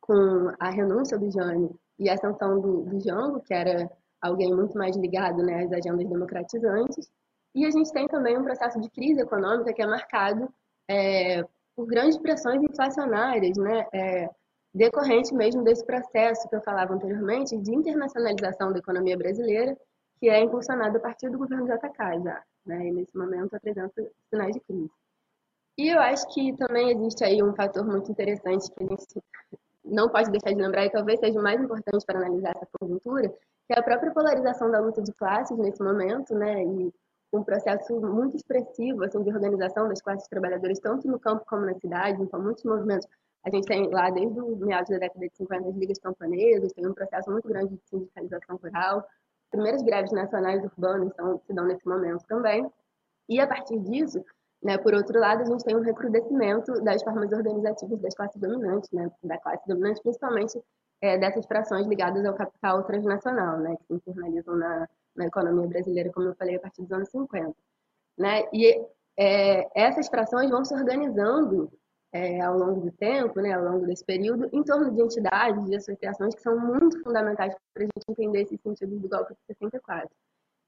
com 0.01 0.51
a 0.59 0.69
renúncia 0.71 1.19
do 1.19 1.29
Jânio 1.29 1.79
e 1.99 2.09
a 2.09 2.13
ascensão 2.15 2.59
do, 2.59 2.81
do 2.81 2.99
Jango, 2.99 3.41
que 3.41 3.53
era 3.53 3.87
alguém 4.19 4.53
muito 4.53 4.75
mais 4.75 4.95
ligado 4.95 5.43
né, 5.43 5.63
às 5.63 5.71
agendas 5.71 6.07
democratizantes. 6.09 7.11
E 7.53 7.65
a 7.65 7.69
gente 7.69 7.91
tem 7.91 8.07
também 8.07 8.37
um 8.37 8.43
processo 8.43 8.79
de 8.79 8.89
crise 8.89 9.21
econômica 9.21 9.73
que 9.73 9.81
é 9.81 9.85
marcado 9.85 10.51
é, 10.89 11.43
por 11.75 11.85
grandes 11.85 12.17
pressões 12.17 12.61
inflacionárias, 12.63 13.57
né? 13.57 13.85
É, 13.93 14.29
decorrente 14.73 15.33
mesmo 15.33 15.63
desse 15.63 15.85
processo 15.85 16.47
que 16.47 16.55
eu 16.55 16.61
falava 16.61 16.93
anteriormente 16.93 17.57
de 17.57 17.73
internacionalização 17.73 18.71
da 18.71 18.79
economia 18.79 19.17
brasileira, 19.17 19.77
que 20.19 20.29
é 20.29 20.39
impulsionado 20.39 20.97
a 20.97 20.99
partir 20.99 21.29
do 21.29 21.37
governo 21.37 21.65
JK 21.65 22.23
já, 22.23 22.43
né? 22.65 22.87
E 22.87 22.91
nesse 22.91 23.17
momento 23.17 23.55
apresenta 23.55 24.05
sinais 24.29 24.53
de 24.53 24.59
crise. 24.59 24.91
E 25.77 25.87
eu 25.89 25.99
acho 25.99 26.27
que 26.33 26.55
também 26.57 26.91
existe 26.91 27.23
aí 27.23 27.41
um 27.41 27.53
fator 27.53 27.85
muito 27.85 28.11
interessante 28.11 28.69
que 28.69 28.83
a 28.83 28.87
gente 28.87 29.05
não 29.83 30.09
pode 30.09 30.29
deixar 30.29 30.51
de 30.51 30.61
lembrar 30.61 30.85
e 30.85 30.91
talvez 30.91 31.19
seja 31.19 31.39
o 31.39 31.43
mais 31.43 31.59
importante 31.61 32.05
para 32.05 32.19
analisar 32.19 32.51
essa 32.55 32.67
conjuntura, 32.79 33.29
que 33.29 33.73
é 33.73 33.79
a 33.79 33.83
própria 33.83 34.11
polarização 34.11 34.69
da 34.69 34.79
luta 34.79 35.01
de 35.01 35.13
classes 35.13 35.57
nesse 35.57 35.81
momento, 35.81 36.35
né? 36.35 36.63
E 36.63 36.93
um 37.31 37.43
processo 37.43 37.99
muito 38.01 38.35
expressivo 38.35 39.03
assim 39.03 39.23
de 39.23 39.29
organização 39.29 39.87
das 39.87 40.01
classes 40.01 40.27
trabalhadoras 40.27 40.79
tanto 40.79 41.07
no 41.07 41.19
campo 41.19 41.45
como 41.47 41.65
na 41.65 41.75
cidade, 41.75 42.25
com 42.27 42.39
muitos 42.39 42.63
movimentos 42.63 43.07
a 43.45 43.49
gente 43.49 43.65
tem 43.65 43.87
lá, 43.89 44.09
desde 44.09 44.39
o 44.39 44.55
meados 44.57 44.89
da 44.89 44.97
década 44.97 45.27
de 45.27 45.35
50, 45.35 45.69
as 45.69 45.75
ligas 45.75 45.99
camponesas, 45.99 46.73
tem 46.73 46.85
um 46.85 46.93
processo 46.93 47.31
muito 47.31 47.47
grande 47.47 47.75
de 47.75 47.81
sindicalização 47.85 48.57
rural. 48.57 49.05
Primeiras 49.49 49.81
greves 49.81 50.11
nacionais 50.11 50.63
urbanas 50.63 51.09
então, 51.13 51.41
se 51.45 51.53
dão 51.53 51.65
nesse 51.65 51.87
momento 51.87 52.23
também. 52.27 52.69
E, 53.27 53.39
a 53.39 53.47
partir 53.47 53.79
disso, 53.79 54.23
né, 54.61 54.77
por 54.77 54.93
outro 54.93 55.17
lado, 55.19 55.41
a 55.41 55.45
gente 55.45 55.63
tem 55.63 55.75
um 55.75 55.81
recrudescimento 55.81 56.73
das 56.83 57.01
formas 57.01 57.31
organizativas 57.31 57.99
das 58.01 58.13
classes 58.13 58.39
dominantes, 58.39 58.91
né, 58.91 59.09
da 59.23 59.37
classe 59.37 59.65
dominante, 59.67 60.01
principalmente 60.01 60.61
é, 61.01 61.17
dessas 61.17 61.45
frações 61.45 61.87
ligadas 61.87 62.25
ao 62.25 62.33
capital 62.33 62.83
transnacional, 62.83 63.57
né, 63.59 63.75
que 63.77 63.85
se 63.85 63.93
internalizam 63.93 64.55
na, 64.57 64.87
na 65.15 65.25
economia 65.27 65.67
brasileira, 65.67 66.11
como 66.11 66.27
eu 66.27 66.35
falei, 66.35 66.57
a 66.57 66.59
partir 66.59 66.81
dos 66.81 66.91
anos 66.91 67.09
50. 67.09 67.55
Né? 68.17 68.43
E 68.51 68.85
é, 69.17 69.67
essas 69.73 70.09
frações 70.09 70.49
vão 70.49 70.65
se 70.65 70.73
organizando 70.73 71.71
é, 72.11 72.41
ao 72.41 72.57
longo 72.57 72.81
do 72.81 72.91
tempo, 72.91 73.39
né, 73.39 73.53
ao 73.53 73.63
longo 73.63 73.85
desse 73.85 74.03
período, 74.03 74.49
em 74.51 74.63
torno 74.63 74.91
de 74.91 75.01
entidades, 75.01 75.65
de 75.65 75.75
associações 75.75 76.35
que 76.35 76.41
são 76.41 76.59
muito 76.59 77.01
fundamentais 77.03 77.53
para 77.73 77.83
a 77.83 77.85
gente 77.85 78.05
entender 78.09 78.41
esse 78.41 78.57
sentido 78.57 78.97
do 78.97 79.07
golpe 79.07 79.33
de 79.33 79.39
64. 79.47 80.09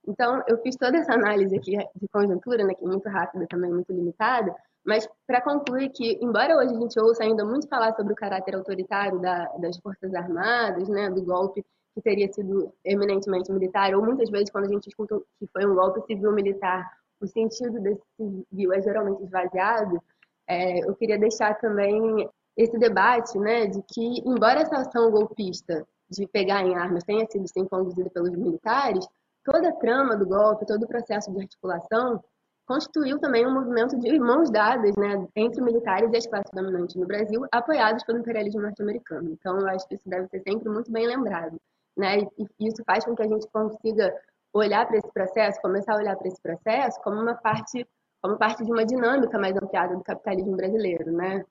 Então, 0.08 0.44
eu 0.48 0.58
fiz 0.60 0.76
toda 0.76 0.98
essa 0.98 1.14
análise 1.14 1.56
aqui 1.56 1.78
de 1.96 2.08
conjuntura, 2.12 2.64
né, 2.64 2.74
que 2.74 2.84
é 2.84 2.88
muito 2.88 3.08
rápida 3.10 3.46
também, 3.48 3.72
muito 3.72 3.92
limitada, 3.92 4.56
mas 4.84 5.08
para 5.28 5.42
concluir 5.42 5.90
que, 5.90 6.18
embora 6.22 6.58
hoje 6.58 6.76
a 6.76 6.80
gente 6.80 7.00
ouça 7.00 7.24
ainda 7.24 7.46
muito 7.46 7.68
falar 7.68 7.94
sobre 7.94 8.14
o 8.14 8.16
caráter 8.16 8.56
autoritário 8.56 9.20
da, 9.20 9.46
das 9.60 9.78
Forças 9.78 10.14
Armadas, 10.14 10.90
né, 10.90 11.10
do 11.10 11.24
golpe 11.24 11.64
que 11.94 12.02
teria 12.02 12.32
sido 12.32 12.74
eminentemente 12.84 13.52
militar, 13.52 13.94
ou 13.94 14.04
muitas 14.04 14.30
vezes 14.30 14.50
quando 14.50 14.66
a 14.66 14.70
gente 14.70 14.88
escuta 14.88 15.20
que 15.40 15.48
foi 15.48 15.66
um 15.66 15.76
golpe 15.76 16.02
civil-militar, 16.08 16.90
o 17.20 17.28
sentido 17.28 17.80
desse 17.80 18.02
civil 18.18 18.74
é 18.74 18.82
geralmente 18.82 19.24
esvaziado, 19.24 20.02
é, 20.52 20.80
eu 20.80 20.94
queria 20.96 21.18
deixar 21.18 21.56
também 21.60 22.30
esse 22.58 22.78
debate 22.78 23.38
né, 23.40 23.68
de 23.68 23.82
que, 23.84 24.22
embora 24.26 24.62
essa 24.62 24.78
ação 24.78 25.10
golpista 25.10 25.88
de 26.10 26.28
pegar 26.28 26.62
em 26.64 26.76
armas 26.76 27.06
tenha 27.06 27.26
sido 27.26 27.48
sim 27.48 27.66
conduzida 27.66 28.10
pelos 28.10 28.32
militares, 28.32 29.08
toda 29.46 29.70
a 29.70 29.76
trama 29.76 30.18
do 30.18 30.28
golpe, 30.28 30.66
todo 30.66 30.84
o 30.84 30.88
processo 30.88 31.32
de 31.32 31.40
articulação 31.40 32.22
constituiu 32.68 33.20
também 33.20 33.46
um 33.46 33.54
movimento 33.54 33.98
de 33.98 34.20
mãos 34.20 34.50
dadas 34.50 34.96
né, 34.96 35.26
entre 35.36 35.62
militares 35.62 36.12
e 36.12 36.18
as 36.18 36.28
classes 36.28 36.52
dominantes 36.54 36.96
no 36.96 37.08
Brasil, 37.08 37.46
apoiados 37.52 38.04
pelo 38.04 38.20
imperialismo 38.20 38.62
norte-americano. 38.62 39.30
Então, 39.32 39.60
eu 39.60 39.68
acho 39.68 39.88
que 39.88 39.96
isso 39.96 40.08
deve 40.08 40.28
ser 40.28 40.42
sempre 40.42 40.70
muito 40.70 40.92
bem 40.92 41.08
lembrado. 41.08 41.58
Né? 41.98 42.20
E 42.38 42.68
isso 42.68 42.84
faz 42.86 43.04
com 43.04 43.16
que 43.16 43.24
a 43.24 43.28
gente 43.28 43.48
consiga 43.52 44.14
olhar 44.54 44.86
para 44.86 44.98
esse 44.98 45.12
processo, 45.12 45.62
começar 45.62 45.94
a 45.94 45.98
olhar 45.98 46.16
para 46.16 46.28
esse 46.28 46.42
processo 46.42 47.02
como 47.02 47.20
uma 47.22 47.36
parte, 47.36 47.86
como 48.22 48.38
parte 48.38 48.64
de 48.64 48.72
uma 48.72 48.86
dinâmica 48.86 49.38
mais 49.40 49.56
ampliada 49.56 49.96
do 49.96 50.04
capitalismo 50.04 50.56
brasileiro, 50.56 51.12
né? 51.12 51.44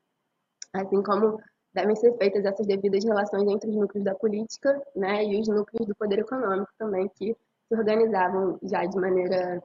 Assim 0.72 1.02
como 1.02 1.40
devem 1.72 1.96
ser 1.96 2.16
feitas 2.16 2.44
essas 2.44 2.66
devidas 2.66 3.04
relações 3.04 3.48
entre 3.48 3.70
os 3.70 3.76
núcleos 3.76 4.04
da 4.04 4.14
política, 4.14 4.80
né, 4.94 5.24
e 5.24 5.40
os 5.40 5.48
núcleos 5.48 5.86
do 5.86 5.94
poder 5.94 6.20
econômico 6.20 6.70
também 6.78 7.08
que 7.08 7.36
se 7.68 7.74
organizavam 7.76 8.58
já 8.62 8.84
de 8.84 8.98
maneira 8.98 9.62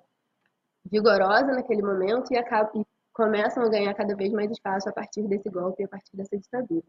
vigorosa 0.86 1.48
naquele 1.48 1.82
momento 1.82 2.32
e, 2.32 2.38
acabam, 2.38 2.82
e 2.82 2.86
começam 3.12 3.64
a 3.64 3.70
ganhar 3.70 3.94
cada 3.96 4.16
vez 4.16 4.32
mais 4.32 4.52
espaço 4.52 4.88
a 4.88 4.94
partir 4.94 5.24
desse 5.28 5.50
golpe 5.50 5.84
a 5.84 5.88
partir 5.88 6.16
dessa 6.16 6.38
ditadura. 6.38 6.86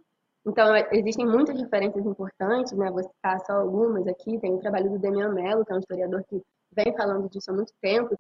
Então, 0.47 0.75
é, 0.75 0.89
existem 0.93 1.27
muitas 1.27 1.59
referências 1.61 2.05
importantes, 2.07 2.73
né? 2.73 2.91
vou 2.91 3.03
citar 3.03 3.41
só 3.41 3.55
algumas 3.55 4.07
aqui. 4.07 4.39
Tem 4.39 4.55
o 4.55 4.61
trabalho 4.61 4.91
do 4.91 4.99
Demian 4.99 5.33
Mello, 5.33 5.65
que 5.65 5.73
é 5.73 5.75
um 5.75 5.81
historiador 5.81 6.23
que 6.29 6.41
vem 6.73 6.95
falando 6.97 7.29
disso 7.29 7.51
há 7.51 7.55
muito 7.55 7.73
tempo, 7.81 8.15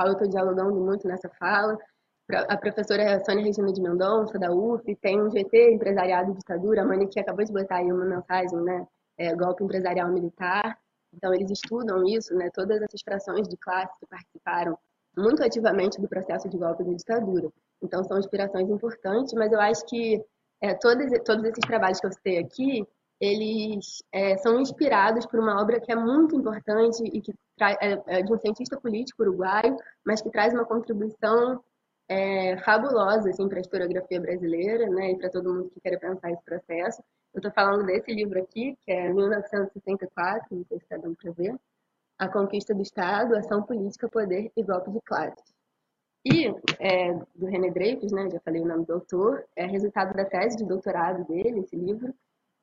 qual 0.00 0.08
eu 0.08 0.12
estou 0.14 0.28
dialogando 0.28 0.80
muito 0.80 1.06
nessa 1.06 1.28
fala. 1.38 1.76
A 2.48 2.56
professora 2.56 3.22
Sônia 3.24 3.44
Regina 3.44 3.70
de 3.70 3.82
Mendonça, 3.82 4.38
da 4.38 4.50
UF, 4.50 4.96
tem 4.96 5.20
um 5.20 5.28
GT 5.30 5.74
Empresariado 5.74 6.30
e 6.30 6.34
Ditadura, 6.34 6.82
a 6.82 6.84
Mani 6.86 7.06
que 7.06 7.20
acabou 7.20 7.44
de 7.44 7.52
botar 7.52 7.76
aí 7.76 7.92
uma 7.92 8.04
mensagem, 8.04 8.58
né? 8.62 8.86
É, 9.18 9.34
golpe 9.34 9.62
empresarial 9.62 10.10
militar. 10.10 10.78
Então, 11.12 11.34
eles 11.34 11.50
estudam 11.50 12.06
isso, 12.06 12.34
né? 12.34 12.48
todas 12.54 12.80
essas 12.80 13.02
frações 13.04 13.46
de 13.48 13.56
classe 13.56 13.92
que 13.98 14.06
participaram 14.06 14.78
muito 15.18 15.42
ativamente 15.42 16.00
do 16.00 16.08
processo 16.08 16.48
de 16.48 16.56
golpe 16.56 16.84
da 16.84 16.92
ditadura. 16.92 17.50
Então, 17.82 18.02
são 18.04 18.18
inspirações 18.18 18.70
importantes, 18.70 19.34
mas 19.34 19.52
eu 19.52 19.60
acho 19.60 19.84
que 19.86 20.24
é, 20.62 20.72
todos, 20.74 21.10
todos 21.24 21.44
esses 21.44 21.66
trabalhos 21.66 22.00
que 22.00 22.06
eu 22.06 22.12
citei 22.12 22.38
aqui, 22.38 22.86
eles 23.20 24.02
é, 24.10 24.36
são 24.38 24.58
inspirados 24.60 25.26
por 25.26 25.38
uma 25.38 25.60
obra 25.60 25.78
que 25.78 25.92
é 25.92 25.96
muito 25.96 26.34
importante 26.34 27.04
e 27.04 27.20
que 27.20 27.34
é, 27.60 28.18
é, 28.18 28.22
de 28.22 28.32
um 28.32 28.38
cientista 28.38 28.80
político 28.80 29.22
uruguaio, 29.22 29.76
mas 30.04 30.22
que 30.22 30.30
traz 30.30 30.54
uma 30.54 30.64
contribuição 30.64 31.62
é, 32.08 32.56
fabulosa 32.58 33.28
assim, 33.28 33.46
para 33.46 33.58
a 33.58 33.60
historiografia 33.60 34.20
brasileira 34.20 34.88
né, 34.88 35.12
e 35.12 35.18
para 35.18 35.28
todo 35.28 35.52
mundo 35.52 35.70
que 35.70 35.80
queira 35.80 35.98
pensar 35.98 36.30
esse 36.30 36.42
processo. 36.42 37.02
Eu 37.34 37.38
estou 37.38 37.52
falando 37.52 37.84
desse 37.84 38.10
livro 38.12 38.40
aqui, 38.40 38.76
que 38.84 38.90
é 38.90 39.12
1964, 39.12 40.56
não 40.56 40.64
sei 40.64 40.78
se 40.78 40.84
está 40.84 40.96
dando 40.96 41.14
para 41.14 41.30
ver, 41.32 41.54
A 42.18 42.26
Conquista 42.26 42.74
do 42.74 42.82
Estado, 42.82 43.36
Ação 43.36 43.62
Política, 43.62 44.08
Poder 44.08 44.50
e 44.56 44.62
Golpe 44.62 44.90
de 44.90 45.00
Classes. 45.02 45.54
E 46.24 46.48
é, 46.78 47.14
do 47.34 47.46
René 47.46 47.70
Dreyfus, 47.70 48.12
né, 48.12 48.28
já 48.30 48.40
falei 48.40 48.62
o 48.62 48.66
nome 48.66 48.84
do 48.86 48.94
autor, 48.94 49.44
é 49.54 49.66
resultado 49.66 50.14
da 50.14 50.24
tese 50.24 50.56
de 50.56 50.64
doutorado 50.64 51.24
dele, 51.26 51.60
esse 51.60 51.76
livro, 51.76 52.12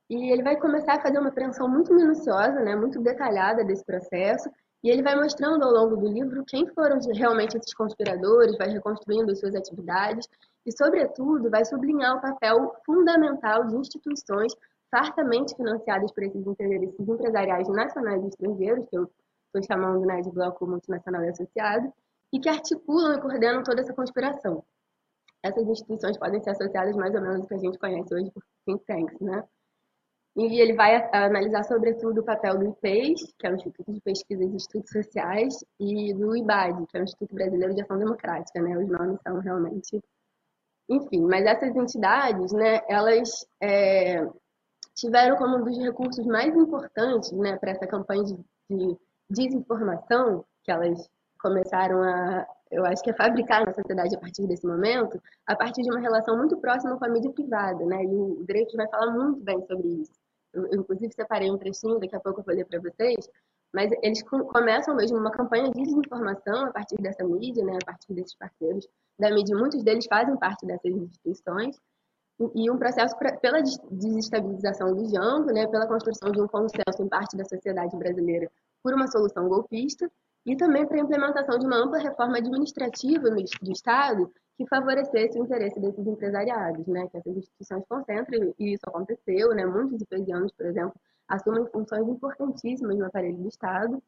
e 0.09 0.31
ele 0.31 0.43
vai 0.43 0.55
começar 0.57 0.95
a 0.95 1.01
fazer 1.01 1.19
uma 1.19 1.29
apreensão 1.29 1.67
muito 1.67 1.93
minuciosa, 1.93 2.59
né, 2.61 2.75
muito 2.75 3.01
detalhada 3.01 3.63
desse 3.63 3.83
processo, 3.85 4.49
e 4.83 4.89
ele 4.89 5.01
vai 5.01 5.15
mostrando 5.15 5.63
ao 5.63 5.71
longo 5.71 5.97
do 5.97 6.07
livro 6.07 6.43
quem 6.47 6.67
foram 6.67 6.99
realmente 7.13 7.57
esses 7.57 7.73
conspiradores, 7.73 8.57
vai 8.57 8.69
reconstruindo 8.69 9.31
as 9.31 9.39
suas 9.39 9.55
atividades 9.55 10.27
e, 10.65 10.71
sobretudo, 10.71 11.49
vai 11.49 11.65
sublinhar 11.65 12.17
o 12.17 12.21
papel 12.21 12.73
fundamental 12.85 13.65
de 13.65 13.75
instituições 13.75 14.53
fartamente 14.89 15.55
financiadas 15.55 16.11
por 16.11 16.23
esses 16.23 16.45
interesses 16.45 16.99
empresariais 16.99 17.67
nacionais 17.67 18.23
e 18.23 18.27
estrangeiros, 18.27 18.85
que 18.89 18.97
eu 18.97 19.11
estou 19.47 19.63
chamando 19.63 20.05
né, 20.05 20.21
de 20.21 20.31
bloco 20.31 20.65
multinacional 20.65 21.23
e 21.23 21.29
associado, 21.29 21.91
e 22.31 22.39
que 22.39 22.47
articulam 22.47 23.17
e 23.17 23.21
coordenam 23.21 23.63
toda 23.63 23.81
essa 23.81 23.93
conspiração. 23.93 24.63
Essas 25.43 25.67
instituições 25.67 26.17
podem 26.17 26.41
ser 26.41 26.51
associadas 26.51 26.95
mais 26.95 27.13
ou 27.15 27.21
menos 27.21 27.41
ao 27.41 27.47
que 27.47 27.53
a 27.53 27.57
gente 27.57 27.77
conhece 27.77 28.13
hoje 28.13 28.31
por 28.31 28.43
think 28.65 28.85
tanks, 28.85 29.19
né? 29.19 29.43
E 30.37 30.61
ele 30.61 30.73
vai 30.73 31.09
analisar, 31.11 31.63
sobretudo, 31.63 32.21
o 32.21 32.23
papel 32.23 32.59
do 32.59 32.69
IPES, 32.69 33.33
que 33.39 33.47
é 33.47 33.51
o 33.51 33.55
Instituto 33.55 33.91
de 33.91 33.99
Pesquisas 33.99 34.53
e 34.53 34.55
Estudos 34.55 34.91
Sociais, 34.91 35.65
e 35.79 36.13
do 36.13 36.37
IBAD, 36.37 36.85
que 36.85 36.95
é 36.95 37.01
o 37.01 37.03
Instituto 37.03 37.33
Brasileiro 37.33 37.73
de 37.73 37.81
Ação 37.81 37.97
Democrática, 37.97 38.61
né? 38.61 38.77
Os 38.77 38.87
nomes 38.87 39.19
são 39.23 39.39
realmente... 39.39 39.99
Enfim, 40.87 41.21
mas 41.21 41.43
essas 41.45 41.75
entidades, 41.75 42.53
né, 42.53 42.79
elas 42.87 43.45
é, 43.61 44.25
tiveram 44.95 45.35
como 45.35 45.57
um 45.57 45.63
dos 45.63 45.77
recursos 45.77 46.25
mais 46.25 46.55
importantes 46.55 47.31
né, 47.33 47.57
para 47.57 47.71
essa 47.71 47.85
campanha 47.85 48.23
de, 48.23 48.37
de 48.69 48.97
desinformação 49.29 50.45
que 50.63 50.71
elas 50.71 51.09
começaram 51.41 52.01
a, 52.03 52.47
eu 52.71 52.85
acho 52.85 53.03
que 53.03 53.11
a 53.11 53.15
fabricar 53.15 53.65
na 53.65 53.73
sociedade 53.73 54.15
a 54.15 54.19
partir 54.19 54.47
desse 54.47 54.65
momento, 54.65 55.21
a 55.45 55.55
partir 55.55 55.81
de 55.81 55.91
uma 55.91 55.99
relação 55.99 56.37
muito 56.37 56.57
próxima 56.57 56.97
com 56.97 57.05
a 57.05 57.09
mídia 57.09 57.31
privada, 57.31 57.85
né? 57.85 58.03
E 58.03 58.07
o 58.07 58.43
Drake 58.45 58.75
vai 58.75 58.87
falar 58.87 59.11
muito 59.11 59.41
bem 59.43 59.61
sobre 59.65 59.87
isso. 59.87 60.16
Eu, 60.57 60.79
inclusive, 60.81 61.13
separei 61.13 61.51
um 61.51 61.57
trechinho, 61.57 61.99
daqui 61.99 62.15
a 62.15 62.19
pouco 62.19 62.41
eu 62.41 62.43
vou 62.43 62.55
ler 62.55 62.65
para 62.65 62.79
vocês, 62.79 63.29
mas 63.73 63.91
eles 64.01 64.23
começam 64.23 64.95
mesmo 64.95 65.17
uma 65.17 65.31
campanha 65.31 65.69
de 65.71 65.83
desinformação 65.83 66.65
a 66.65 66.71
partir 66.71 66.95
dessa 67.01 67.23
mídia, 67.23 67.63
né? 67.63 67.77
A 67.81 67.85
partir 67.85 68.13
desses 68.13 68.35
parceiros 68.35 68.87
da 69.19 69.29
mídia. 69.31 69.55
Muitos 69.55 69.83
deles 69.83 70.05
fazem 70.07 70.37
parte 70.37 70.65
dessas 70.65 70.91
instituições 70.91 71.77
e 72.55 72.69
um 72.69 72.77
processo 72.77 73.17
pra, 73.17 73.35
pela 73.37 73.61
desestabilização 73.91 74.95
do 74.95 75.05
Jango, 75.09 75.51
né? 75.51 75.67
Pela 75.67 75.87
construção 75.87 76.31
de 76.31 76.41
um 76.41 76.47
consenso 76.47 77.01
em 77.01 77.07
parte 77.07 77.35
da 77.35 77.45
sociedade 77.45 77.95
brasileira 77.97 78.49
por 78.83 78.93
uma 78.93 79.07
solução 79.07 79.47
golpista 79.49 80.09
e 80.47 80.55
também 80.55 80.87
para 80.87 80.95
a 80.95 81.01
implementação 81.01 81.59
de 81.59 81.65
uma 81.65 81.75
ampla 81.75 81.99
reforma 81.99 82.37
administrativa 82.37 83.29
do 83.29 83.71
Estado 83.71 84.31
que 84.57 84.65
favorecesse 84.65 85.37
o 85.37 85.43
interesse 85.43 85.77
desses 85.77 86.07
empresariados, 86.07 86.87
né, 86.87 87.05
que 87.09 87.17
essas 87.17 87.35
instituições 87.35 87.83
concentrem, 87.87 88.55
e 88.57 88.73
isso 88.73 88.83
aconteceu, 88.87 89.53
né, 89.53 89.65
muitos 89.65 90.01
ipesianos, 90.01 90.51
por 90.53 90.65
exemplo, 90.65 90.93
assumem 91.27 91.67
funções 91.67 92.07
importantíssimas 92.07 92.97
no 92.97 93.05
aparelho 93.05 93.37
do 93.37 93.49
Estado, 93.49 94.01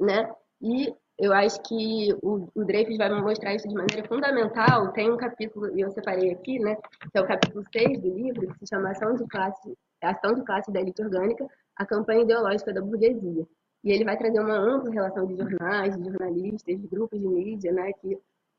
né, 0.00 0.34
e 0.62 0.92
eu 1.18 1.32
acho 1.32 1.62
que 1.62 2.08
o, 2.22 2.48
o 2.54 2.64
Dreyfus 2.64 2.96
vai 2.96 3.10
mostrar 3.20 3.54
isso 3.54 3.68
de 3.68 3.74
maneira 3.74 4.08
fundamental, 4.08 4.92
tem 4.92 5.12
um 5.12 5.16
capítulo, 5.16 5.76
e 5.76 5.82
eu 5.82 5.90
separei 5.90 6.32
aqui, 6.32 6.58
né, 6.58 6.74
que 6.74 7.18
é 7.18 7.20
o 7.20 7.26
capítulo 7.26 7.64
6 7.70 8.00
do 8.00 8.08
livro, 8.14 8.52
que 8.54 8.60
se 8.60 8.66
chama 8.74 8.90
Ação 8.90 9.14
de 9.14 9.26
Classe, 9.26 9.76
Ação 10.02 10.34
de 10.34 10.42
Classe 10.42 10.72
da 10.72 10.80
Elite 10.80 11.02
Orgânica, 11.02 11.46
a 11.76 11.84
campanha 11.84 12.22
ideológica 12.22 12.72
da 12.72 12.80
burguesia. 12.80 13.46
E 13.86 13.92
ele 13.92 14.04
vai 14.04 14.18
trazer 14.18 14.40
uma 14.40 14.56
ampla 14.56 14.90
relação 14.90 15.24
de 15.28 15.36
jornais, 15.36 15.96
de 15.96 16.10
jornalistas, 16.10 16.76
de 16.76 16.88
grupos 16.88 17.20
de 17.20 17.28
mídia, 17.28 17.70
né, 17.70 17.92
que 17.92 18.18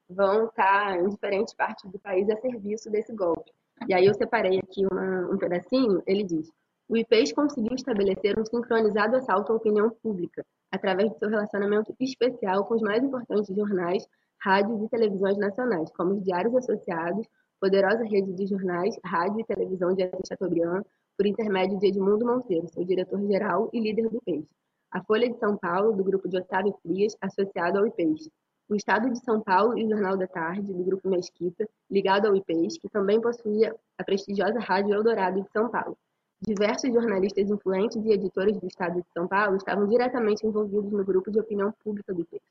vão 0.10 0.46
estar 0.46 0.98
em 1.02 1.10
diferentes 1.10 1.54
partes 1.54 1.92
do 1.92 2.00
país 2.00 2.30
a 2.30 2.38
serviço 2.38 2.90
desse 2.90 3.14
golpe. 3.14 3.52
E 3.90 3.94
aí 3.94 4.06
eu 4.06 4.14
separei 4.14 4.58
aqui 4.58 4.86
uma, 4.90 5.30
um 5.30 5.38
pedacinho, 5.38 6.02
ele 6.08 6.24
diz: 6.24 6.50
o 6.88 6.96
IPES 6.96 7.34
conseguiu 7.34 7.76
estabelecer 7.76 8.40
um 8.40 8.46
sincronizado 8.46 9.18
assalto 9.18 9.52
à 9.52 9.56
opinião 9.58 9.90
pública, 10.02 10.46
através 10.72 11.12
do 11.12 11.20
seu 11.20 11.28
relacionamento 11.28 11.94
especial 12.00 12.64
com 12.64 12.76
os 12.76 12.82
mais 12.82 13.04
importantes 13.04 13.54
jornais, 13.54 14.08
rádios 14.42 14.82
e 14.82 14.88
televisões 14.88 15.38
nacionais, 15.38 15.92
como 15.92 16.14
os 16.14 16.24
Diários 16.24 16.56
Associados, 16.56 17.28
poderosa 17.60 18.06
rede 18.06 18.32
de 18.32 18.48
jornais, 18.48 18.98
rádio 19.04 19.42
e 19.42 19.44
televisão 19.44 19.94
de 19.94 20.10
Chateaubriand, 20.26 20.84
por 21.18 21.28
intermédio 21.28 21.78
de 21.80 21.88
Edmundo 21.88 22.26
Monteiro, 22.26 22.70
seu 22.70 22.86
diretor-geral 22.86 23.70
e 23.74 23.82
líder 23.82 24.08
do 24.08 24.22
IPES 24.26 24.48
a 24.98 25.04
Folha 25.04 25.30
de 25.30 25.38
São 25.38 25.56
Paulo, 25.56 25.96
do 25.96 26.04
grupo 26.04 26.28
de 26.28 26.38
Otávio 26.38 26.74
Frias, 26.82 27.16
associado 27.22 27.78
ao 27.78 27.86
IPES, 27.86 28.30
o 28.68 28.76
Estado 28.76 29.12
de 29.12 29.24
São 29.24 29.40
Paulo 29.40 29.78
e 29.78 29.86
o 29.86 29.90
Jornal 29.90 30.18
da 30.18 30.26
Tarde, 30.26 30.74
do 30.74 30.84
grupo 30.84 31.08
Mesquita, 31.08 31.70
ligado 31.90 32.26
ao 32.26 32.36
IPES, 32.36 32.80
que 32.80 32.90
também 32.90 33.22
possuía 33.22 33.76
a 33.96 34.04
prestigiosa 34.04 34.60
Rádio 34.60 34.96
Eldorado 34.96 35.40
de 35.40 35.50
São 35.52 35.70
Paulo. 35.70 35.96
Diversos 36.42 36.92
jornalistas 36.92 37.48
influentes 37.48 38.04
e 38.04 38.12
editores 38.12 38.58
do 38.60 38.66
Estado 38.66 39.00
de 39.00 39.08
São 39.14 39.28
Paulo 39.28 39.58
estavam 39.58 39.88
diretamente 39.88 40.46
envolvidos 40.46 40.92
no 40.92 41.06
grupo 41.06 41.30
de 41.30 41.40
opinião 41.40 41.72
pública 41.84 42.12
do 42.12 42.22
IPES. 42.22 42.42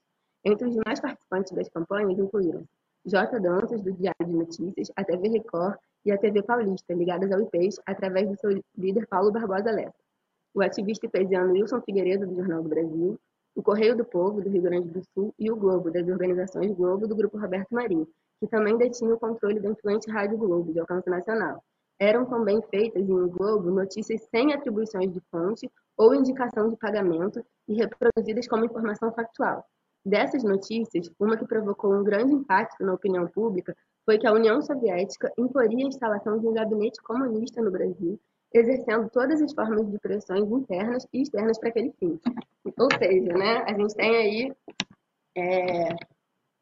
Entre 0.45 0.69
os 0.69 0.75
demais 0.75 1.01
participantes 1.01 1.53
das 1.53 1.69
campanhas 1.69 2.17
incluíram 2.17 2.65
J. 3.05 3.41
Dantas, 3.41 3.83
do 3.83 3.93
Diário 3.93 4.25
de 4.25 4.33
Notícias, 4.33 4.93
a 4.95 5.03
TV 5.03 5.29
Record 5.31 5.77
e 6.05 6.13
a 6.13 6.19
TV 6.19 6.45
Paulista, 6.45 6.95
ligadas 6.95 7.33
ao 7.33 7.41
IPES 7.41 7.81
através 7.85 8.29
do 8.29 8.37
seu 8.37 8.63
líder 8.79 9.07
Paulo 9.09 9.33
Barbosa 9.33 9.73
Lessa 9.73 10.06
o 10.57 10.63
ativista 10.63 11.05
ipesiano 11.05 11.53
Wilson 11.53 11.83
Figueiredo, 11.83 12.27
do 12.27 12.35
Jornal 12.35 12.63
do 12.63 12.69
Brasil, 12.71 13.21
o 13.55 13.63
Correio 13.63 13.95
do 13.95 14.07
Povo, 14.07 14.41
do 14.41 14.49
Rio 14.49 14.63
Grande 14.63 14.89
do 14.89 15.03
Sul, 15.13 15.35
e 15.39 15.51
o 15.51 15.57
Globo, 15.57 15.91
das 15.91 16.09
organizações 16.09 16.73
Globo, 16.73 17.07
do 17.07 17.15
Grupo 17.15 17.37
Roberto 17.37 17.75
Marinho, 17.75 18.09
que 18.41 18.49
também 18.49 18.75
detinha 18.79 19.13
o 19.13 19.19
controle 19.19 19.61
da 19.61 19.69
influente 19.69 20.11
Rádio 20.11 20.39
Globo, 20.39 20.73
de 20.73 20.81
alcance 20.81 21.11
nacional. 21.11 21.63
Eram 22.01 22.25
também 22.25 22.63
feitas 22.71 23.03
em 23.03 23.29
Globo 23.29 23.71
notícias 23.71 24.23
sem 24.31 24.55
atribuições 24.55 25.13
de 25.13 25.21
fonte 25.31 25.71
ou 25.95 26.15
indicação 26.15 26.71
de 26.71 26.77
pagamento 26.77 27.45
e 27.69 27.75
reproduzidas 27.75 28.49
como 28.49 28.65
informação 28.65 29.13
factual. 29.13 29.63
Dessas 30.07 30.43
notícias, 30.43 31.11
uma 31.21 31.37
que 31.37 31.47
provocou 31.47 31.93
um 31.93 32.03
grande 32.03 32.33
impacto 32.33 32.83
na 32.83 32.95
opinião 32.95 33.27
pública 33.29 33.77
foi 34.07 34.19
que 34.19 34.27
a 34.27 34.33
União 34.33 34.63
Soviética 34.63 35.31
imporia 35.37 35.85
a 35.85 35.89
instalação 35.89 36.39
de 36.39 36.47
um 36.47 36.55
gabinete 36.55 37.03
comunista 37.03 37.61
no 37.61 37.71
Brasil, 37.71 38.19
exercendo 38.59 39.09
todas 39.11 39.41
as 39.41 39.53
formas 39.53 39.91
de 39.91 39.99
pressões 39.99 40.51
internas 40.51 41.07
e 41.13 41.23
externas 41.23 41.59
para 41.59 41.69
aquele 41.69 41.93
fim. 41.99 42.21
Ou 42.79 42.89
seja, 42.99 43.33
né, 43.33 43.65
a 43.67 43.73
gente 43.73 43.95
tem 43.95 44.17
aí 44.17 44.53
é, 45.37 45.89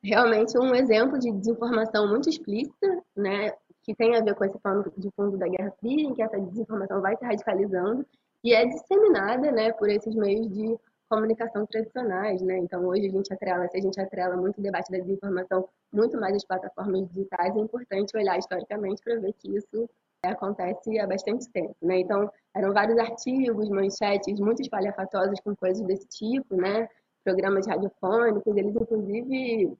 realmente 0.02 0.58
um 0.58 0.74
exemplo 0.74 1.18
de 1.18 1.32
desinformação 1.32 2.08
muito 2.08 2.28
explícita, 2.28 3.02
né, 3.16 3.52
que 3.82 3.94
tem 3.94 4.16
a 4.16 4.20
ver 4.22 4.34
com 4.34 4.44
esse 4.44 4.58
plano 4.58 4.84
de 4.96 5.10
fundo 5.16 5.36
da 5.36 5.48
Guerra 5.48 5.72
Fria, 5.80 6.08
em 6.08 6.14
que 6.14 6.22
essa 6.22 6.40
desinformação 6.40 7.00
vai 7.00 7.16
se 7.16 7.24
radicalizando 7.24 8.06
e 8.42 8.52
é 8.52 8.66
disseminada 8.66 9.50
né, 9.50 9.72
por 9.72 9.88
esses 9.88 10.14
meios 10.14 10.48
de 10.50 10.76
comunicação 11.08 11.66
tradicionais, 11.66 12.42
né? 12.42 12.58
Então 12.58 12.84
hoje 12.86 13.06
a 13.06 13.10
gente 13.10 13.32
atrela, 13.32 13.68
se 13.68 13.76
a 13.76 13.80
gente 13.80 14.00
atrela 14.00 14.36
muito 14.36 14.58
o 14.58 14.62
debate 14.62 14.90
da 14.90 14.98
desinformação 14.98 15.68
muito 15.92 16.18
mais 16.18 16.34
às 16.34 16.44
plataformas 16.44 17.08
digitais, 17.08 17.54
é 17.54 17.60
importante 17.60 18.16
olhar 18.16 18.38
historicamente 18.38 19.02
para 19.02 19.20
ver 19.20 19.32
que 19.34 19.56
isso 19.56 19.88
acontece 20.31 20.99
há 20.99 21.07
bastante 21.07 21.49
tempo, 21.50 21.76
né? 21.83 22.00
Então 22.00 22.31
eram 22.54 22.73
vários 22.73 22.99
artigos, 22.99 23.69
manchetes 23.69 24.38
muito 24.40 24.62
espalhafatosos 24.62 25.40
com 25.40 25.54
coisas 25.57 25.85
desse 25.87 26.07
tipo, 26.09 26.57
né? 26.57 26.88
Programas 27.25 27.66
radiofônicos, 27.66 28.57
eles 28.57 28.75
inclusive 28.75 29.76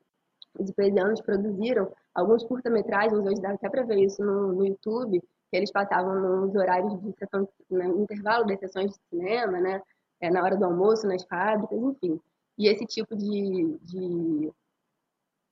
os 0.59 0.71
epesianos 0.71 1.21
produziram 1.21 1.93
alguns 2.15 2.45
curta-metragens, 2.45 3.27
hoje 3.27 3.41
dá 3.41 3.51
até 3.51 3.69
para 3.69 3.83
ver 3.83 3.99
isso 3.99 4.23
no, 4.25 4.53
no, 4.53 4.67
YouTube, 4.67 5.21
que 5.21 5.57
eles 5.57 5.71
passavam 5.73 6.21
nos 6.21 6.55
horários 6.55 7.01
de 7.01 7.13
sessão, 7.19 7.49
no 7.69 8.03
intervalo 8.03 8.47
das 8.47 8.61
sessões 8.61 8.93
de 8.93 8.99
cinema, 9.11 9.61
né? 9.61 9.83
É, 10.21 10.31
na 10.31 10.43
hora 10.43 10.57
do 10.57 10.65
almoço, 10.65 11.07
nas 11.07 11.25
fábricas, 11.25 11.77
enfim. 11.79 12.21
E 12.57 12.69
esse 12.69 12.87
tipo 12.87 13.17
de, 13.17 13.79
de, 13.83 14.53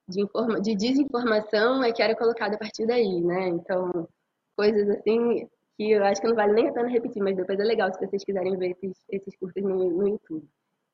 de, 0.09 0.23
informa, 0.23 0.61
de 0.61 0.77
desinformação 0.77 1.83
é 1.83 1.93
que 1.93 2.03
era 2.03 2.17
colocado 2.17 2.55
a 2.55 2.59
partir 2.59 2.87
daí, 2.87 3.21
né? 3.21 3.49
Então, 3.49 4.09
coisas 4.57 4.89
assim 4.91 5.49
que 5.77 5.91
eu 5.91 6.05
acho 6.05 6.21
que 6.21 6.29
não 6.29 6.35
vale 6.35 6.53
nem 6.53 6.69
a 6.69 6.73
pena 6.73 6.89
repetir, 6.89 7.23
mas 7.23 7.37
depois 7.37 7.59
é 7.59 7.65
legal 7.65 7.93
se 7.93 7.99
vocês 7.99 8.25
quiserem 8.25 8.57
ver 8.57 8.71
esses, 8.71 9.05
esses 9.09 9.37
cursos 9.37 9.63
no, 9.63 9.91
no 9.91 10.09
YouTube. 10.09 10.47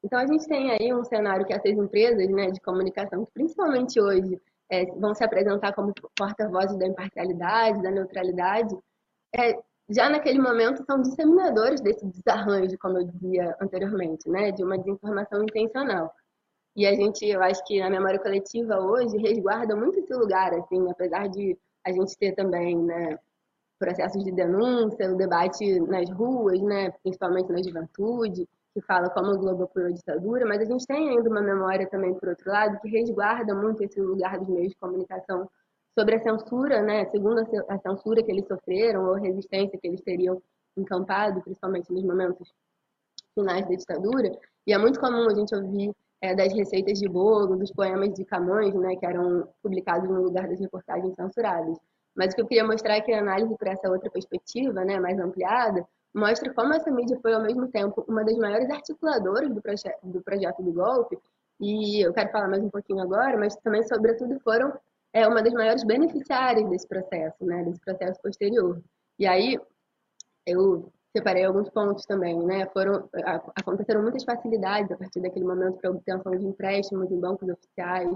Então, 0.02 0.18
a 0.18 0.26
gente 0.26 0.46
tem 0.46 0.70
aí 0.70 0.94
um 0.94 1.04
cenário 1.04 1.44
que 1.44 1.52
essas 1.52 1.72
empresas 1.72 2.28
né, 2.28 2.50
de 2.50 2.60
comunicação, 2.60 3.24
que 3.24 3.32
principalmente 3.32 4.00
hoje 4.00 4.40
é, 4.70 4.86
vão 4.86 5.14
se 5.14 5.24
apresentar 5.24 5.72
como 5.72 5.92
porta-vozes 6.16 6.78
da 6.78 6.86
imparcialidade, 6.86 7.82
da 7.82 7.90
neutralidade, 7.90 8.76
é, 9.34 9.58
já 9.90 10.08
naquele 10.08 10.38
momento 10.38 10.84
são 10.84 11.00
disseminadores 11.00 11.80
desse 11.80 12.06
desarranjo, 12.06 12.78
como 12.78 12.98
eu 12.98 13.04
dizia 13.04 13.56
anteriormente, 13.60 14.28
né, 14.28 14.52
de 14.52 14.62
uma 14.62 14.78
desinformação 14.78 15.42
intencional. 15.42 16.14
E 16.76 16.86
a 16.86 16.94
gente, 16.94 17.26
eu 17.26 17.42
acho 17.42 17.64
que 17.64 17.80
a 17.80 17.90
memória 17.90 18.20
coletiva 18.20 18.78
hoje 18.78 19.16
resguarda 19.16 19.74
muito 19.74 19.98
esse 19.98 20.14
lugar, 20.14 20.54
assim, 20.54 20.88
apesar 20.90 21.28
de 21.28 21.58
a 21.84 21.90
gente 21.90 22.16
ter 22.18 22.34
também, 22.34 22.76
né, 22.76 23.18
processos 23.78 24.24
de 24.24 24.32
denúncia, 24.32 25.12
o 25.12 25.16
debate 25.16 25.80
nas 25.80 26.10
ruas, 26.10 26.60
né, 26.62 26.90
principalmente 27.02 27.50
na 27.52 27.62
juventude, 27.62 28.48
que 28.74 28.80
fala 28.82 29.08
como 29.10 29.32
o 29.32 29.38
Globo 29.38 29.64
apoiou 29.64 29.88
a 29.88 29.92
ditadura, 29.92 30.46
mas 30.46 30.60
a 30.60 30.64
gente 30.64 30.86
tem 30.86 31.10
ainda 31.10 31.28
uma 31.28 31.40
memória 31.40 31.88
também, 31.88 32.14
por 32.14 32.28
outro 32.28 32.50
lado, 32.50 32.78
que 32.80 32.88
resguarda 32.88 33.54
muito 33.54 33.82
esse 33.82 34.00
lugar 34.00 34.38
dos 34.38 34.48
meios 34.48 34.70
de 34.70 34.76
comunicação 34.76 35.48
sobre 35.98 36.16
a 36.16 36.20
censura, 36.20 36.82
né, 36.82 37.06
segundo 37.06 37.40
a 37.68 37.78
censura 37.78 38.22
que 38.22 38.30
eles 38.30 38.46
sofreram 38.46 39.06
ou 39.06 39.14
a 39.14 39.18
resistência 39.18 39.78
que 39.80 39.86
eles 39.86 40.00
teriam 40.02 40.40
encampado, 40.76 41.42
principalmente 41.42 41.92
nos 41.92 42.04
momentos 42.04 42.52
finais 43.34 43.68
da 43.68 43.74
ditadura. 43.74 44.30
E 44.66 44.72
é 44.72 44.78
muito 44.78 45.00
comum 45.00 45.28
a 45.28 45.34
gente 45.34 45.54
ouvir 45.54 45.92
é, 46.20 46.34
das 46.34 46.52
receitas 46.52 46.98
de 46.98 47.08
bolo, 47.08 47.56
dos 47.56 47.72
poemas 47.72 48.12
de 48.12 48.24
Camões, 48.24 48.74
né, 48.74 48.96
que 48.96 49.06
eram 49.06 49.48
publicados 49.62 50.08
no 50.08 50.22
lugar 50.22 50.48
das 50.48 50.60
reportagens 50.60 51.14
censuradas. 51.14 51.78
Mas 52.18 52.32
o 52.32 52.34
que 52.34 52.42
eu 52.42 52.46
queria 52.48 52.66
mostrar 52.66 52.96
é 52.96 53.00
que 53.00 53.12
a 53.12 53.20
análise 53.20 53.56
por 53.56 53.68
essa 53.68 53.88
outra 53.88 54.10
perspectiva, 54.10 54.84
né, 54.84 54.98
mais 54.98 55.16
ampliada, 55.20 55.86
mostra 56.12 56.52
como 56.52 56.74
essa 56.74 56.90
mídia 56.90 57.16
foi, 57.22 57.32
ao 57.32 57.42
mesmo 57.42 57.68
tempo, 57.68 58.04
uma 58.08 58.24
das 58.24 58.36
maiores 58.36 58.68
articuladoras 58.68 59.48
do, 59.54 59.62
proje 59.62 59.84
do 60.02 60.20
projeto 60.20 60.60
do 60.60 60.72
golpe. 60.72 61.16
E 61.60 62.04
eu 62.04 62.12
quero 62.12 62.30
falar 62.32 62.48
mais 62.48 62.60
um 62.60 62.70
pouquinho 62.70 63.00
agora, 63.00 63.38
mas 63.38 63.54
também, 63.58 63.84
sobretudo, 63.84 64.40
foram 64.40 64.72
é 65.12 65.26
uma 65.28 65.42
das 65.42 65.52
maiores 65.52 65.84
beneficiárias 65.84 66.68
desse 66.68 66.88
processo, 66.88 67.44
né, 67.44 67.62
desse 67.62 67.80
processo 67.80 68.20
posterior. 68.20 68.82
E 69.16 69.24
aí 69.24 69.58
eu 70.44 70.92
separei 71.16 71.44
alguns 71.44 71.70
pontos 71.70 72.04
também, 72.04 72.36
né? 72.44 72.66
Foram 72.72 73.08
aconteceram 73.56 74.02
muitas 74.02 74.24
facilidades 74.24 74.90
a 74.90 74.96
partir 74.96 75.20
daquele 75.20 75.44
momento 75.44 75.78
para 75.78 75.90
obtenção 75.90 76.32
de 76.32 76.44
empréstimos 76.44 77.10
em 77.10 77.20
bancos 77.20 77.48
oficiais, 77.48 78.10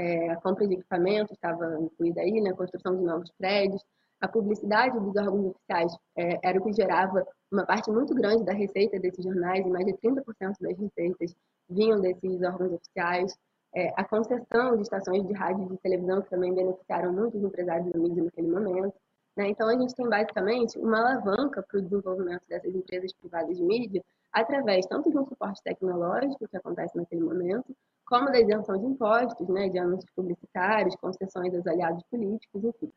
é, 0.00 0.30
a 0.30 0.36
compra 0.36 0.66
de 0.66 0.74
equipamentos 0.74 1.32
estava 1.32 1.78
incluída 1.80 2.20
aí, 2.20 2.40
né? 2.40 2.50
A 2.50 2.56
construção 2.56 2.96
de 2.96 3.04
novos 3.04 3.30
prédios, 3.38 3.84
a 4.20 4.28
publicidade 4.28 4.98
dos 4.98 5.16
órgãos 5.16 5.46
oficiais 5.46 5.96
é, 6.16 6.38
era 6.42 6.58
o 6.58 6.64
que 6.64 6.72
gerava 6.72 7.26
uma 7.50 7.64
parte 7.66 7.90
muito 7.90 8.14
grande 8.14 8.44
da 8.44 8.52
receita 8.52 8.98
desses 8.98 9.24
jornais, 9.24 9.66
e 9.66 9.70
mais 9.70 9.86
de 9.86 9.94
30% 9.94 10.22
das 10.60 10.78
receitas 10.78 11.34
vinham 11.68 12.00
desses 12.00 12.42
órgãos 12.42 12.72
oficiais 12.72 13.34
é, 13.74 13.92
a 13.96 14.04
concessão 14.04 14.76
de 14.76 14.82
estações 14.82 15.26
de 15.26 15.32
rádio 15.32 15.64
e 15.64 15.68
de 15.68 15.78
televisão, 15.78 16.22
que 16.22 16.30
também 16.30 16.54
beneficiaram 16.54 17.12
muitos 17.12 17.42
empresários 17.42 17.90
da 17.92 17.98
mídia 17.98 18.24
naquele 18.24 18.48
momento. 18.48 18.94
Né? 19.36 19.48
Então, 19.48 19.68
a 19.68 19.78
gente 19.78 19.94
tem 19.94 20.08
basicamente 20.08 20.78
uma 20.78 20.98
alavanca 20.98 21.62
para 21.62 21.78
o 21.78 21.82
desenvolvimento 21.82 22.42
dessas 22.48 22.74
empresas 22.74 23.12
privadas 23.12 23.56
de 23.56 23.62
mídia, 23.62 24.02
através 24.32 24.86
tanto 24.86 25.10
de 25.10 25.18
um 25.18 25.26
suporte 25.26 25.62
tecnológico, 25.62 26.48
que 26.48 26.56
acontece 26.56 26.96
naquele 26.96 27.22
momento, 27.22 27.74
como 28.10 28.26
da 28.26 28.40
isenção 28.40 28.76
de 28.76 28.86
impostos, 28.86 29.48
né, 29.48 29.68
de 29.68 29.78
anúncios 29.78 30.10
publicitários, 30.16 30.96
concessões 30.96 31.54
aos 31.54 31.66
aliados 31.66 32.02
políticos, 32.10 32.64
enfim. 32.64 32.92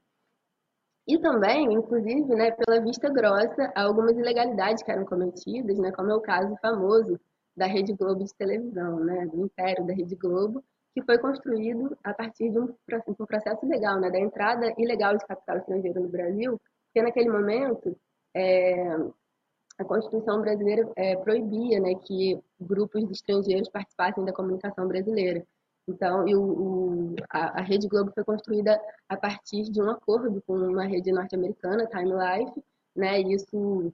E 1.08 1.20
também, 1.20 1.72
inclusive, 1.72 2.36
né, 2.36 2.52
pela 2.52 2.82
vista 2.82 3.10
grossa, 3.10 3.72
algumas 3.76 4.18
ilegalidades 4.18 4.82
que 4.82 4.92
eram 4.92 5.06
cometidas, 5.06 5.78
né, 5.78 5.92
como 5.92 6.10
é 6.12 6.16
o 6.16 6.22
caso 6.22 6.56
famoso 6.60 7.20
da 7.56 7.68
Rede 7.68 7.94
Globo 7.94 8.24
de 8.24 8.34
televisão, 8.36 9.02
né, 9.02 9.28
do 9.28 9.46
império 9.46 9.86
da 9.86 9.94
Rede 9.94 10.16
Globo, 10.16 10.64
que 10.96 11.04
foi 11.04 11.20
construído 11.20 11.96
a 12.04 12.14
partir 12.14 12.50
de 12.50 12.60
um, 12.60 12.74
um 13.08 13.26
processo 13.26 13.66
legal, 13.68 14.00
né, 14.00 14.10
da 14.10 14.20
entrada 14.20 14.74
ilegal 14.80 15.16
de 15.16 15.26
capital 15.28 15.58
estrangeiro 15.58 16.02
no 16.02 16.10
Brasil, 16.10 16.60
porque 16.88 17.04
naquele 17.04 17.30
momento 17.30 17.96
é, 18.36 18.98
a 19.78 19.84
Constituição 19.84 20.42
brasileira 20.42 20.90
é, 20.96 21.16
proibia 21.16 21.80
né, 21.80 21.96
que 21.96 22.40
grupos 22.60 23.06
de 23.06 23.14
estrangeiros 23.14 23.70
participassem 23.70 24.24
da 24.24 24.34
comunicação 24.34 24.88
brasileira. 24.88 25.46
Então, 25.88 26.28
e 26.28 26.36
o, 26.36 26.42
o, 26.42 27.16
a, 27.30 27.60
a, 27.60 27.62
Rede 27.62 27.88
Globo 27.88 28.12
foi 28.14 28.24
construída 28.24 28.80
a 29.10 29.18
partir 29.18 29.64
de 29.64 29.82
um 29.82 29.90
acordo 29.90 30.42
com 30.48 30.54
uma 30.54 30.86
rede 30.86 31.12
norte-americana, 31.12 31.88
Time 31.88 32.12
Life, 32.12 32.64
né, 32.96 33.20
e 33.20 33.34
isso 33.34 33.92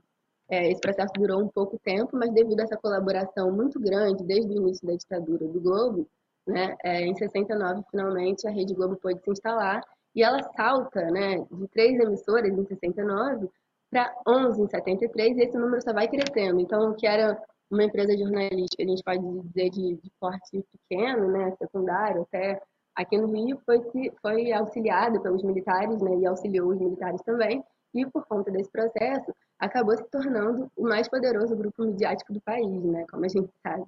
é, 0.50 0.72
esse 0.72 0.82
processo 0.82 1.14
durou 1.14 1.42
um 1.42 1.48
pouco 1.48 1.80
tempo, 1.80 2.18
mas 2.18 2.32
devido 2.32 2.60
a 2.60 2.64
essa 2.64 2.78
colaboração 2.78 3.52
muito 3.52 3.80
grande 3.80 4.24
desde 4.24 4.52
o 4.52 4.58
início 4.58 4.86
da 4.86 4.96
ditadura 4.96 5.48
do 5.48 5.62
Globo, 5.62 6.08
né, 6.46 6.76
é, 6.84 7.06
em 7.06 7.16
69, 7.16 7.84
finalmente, 7.90 8.48
a 8.48 8.52
Rede 8.52 8.74
Globo 8.74 8.96
pôde 8.98 9.22
se 9.24 9.32
instalar 9.32 9.82
e 10.16 10.24
ela 10.24 10.42
salta 10.56 11.02
né, 11.12 11.46
de 11.52 11.68
três 11.68 12.00
emissoras 12.00 12.52
em 12.52 12.66
69 12.66 13.50
para 13.90 14.14
11 14.28 14.62
em 14.62 14.68
73 14.68 15.38
e 15.38 15.42
esse 15.42 15.58
número 15.58 15.82
só 15.82 15.94
vai 15.94 16.08
crescendo. 16.08 16.60
Então, 16.60 16.92
o 16.92 16.96
que 16.96 17.08
era 17.08 17.42
uma 17.70 17.84
empresa 17.84 18.18
jornalística, 18.18 18.84
a 18.84 18.88
gente 18.88 19.04
pode 19.04 19.42
dizer 19.48 19.70
de, 19.70 19.96
de 19.96 20.12
porte 20.20 20.64
pequeno, 20.72 21.28
né, 21.32 21.52
secundário, 21.58 22.22
até 22.22 22.62
aqui 22.96 23.18
no 23.18 23.32
Rio, 23.32 23.60
foi, 23.66 23.82
foi 24.22 24.52
auxiliado 24.52 25.22
pelos 25.22 25.44
militares 25.44 26.02
né, 26.02 26.16
e 26.18 26.26
auxiliou 26.26 26.70
os 26.70 26.80
militares 26.80 27.22
também. 27.22 27.64
E 27.94 28.06
por 28.06 28.26
conta 28.26 28.52
desse 28.52 28.72
processo, 28.72 29.34
acabou 29.58 29.98
se 29.98 30.04
tornando 30.12 30.72
o 30.78 30.84
mais 30.84 31.08
poderoso 31.08 31.56
grupo 31.56 31.84
midiático 31.84 32.32
do 32.34 32.42
país, 32.42 32.84
né? 32.84 33.04
Como 33.10 33.26
a 33.26 33.28
gente 33.28 33.50
sabe. 33.66 33.84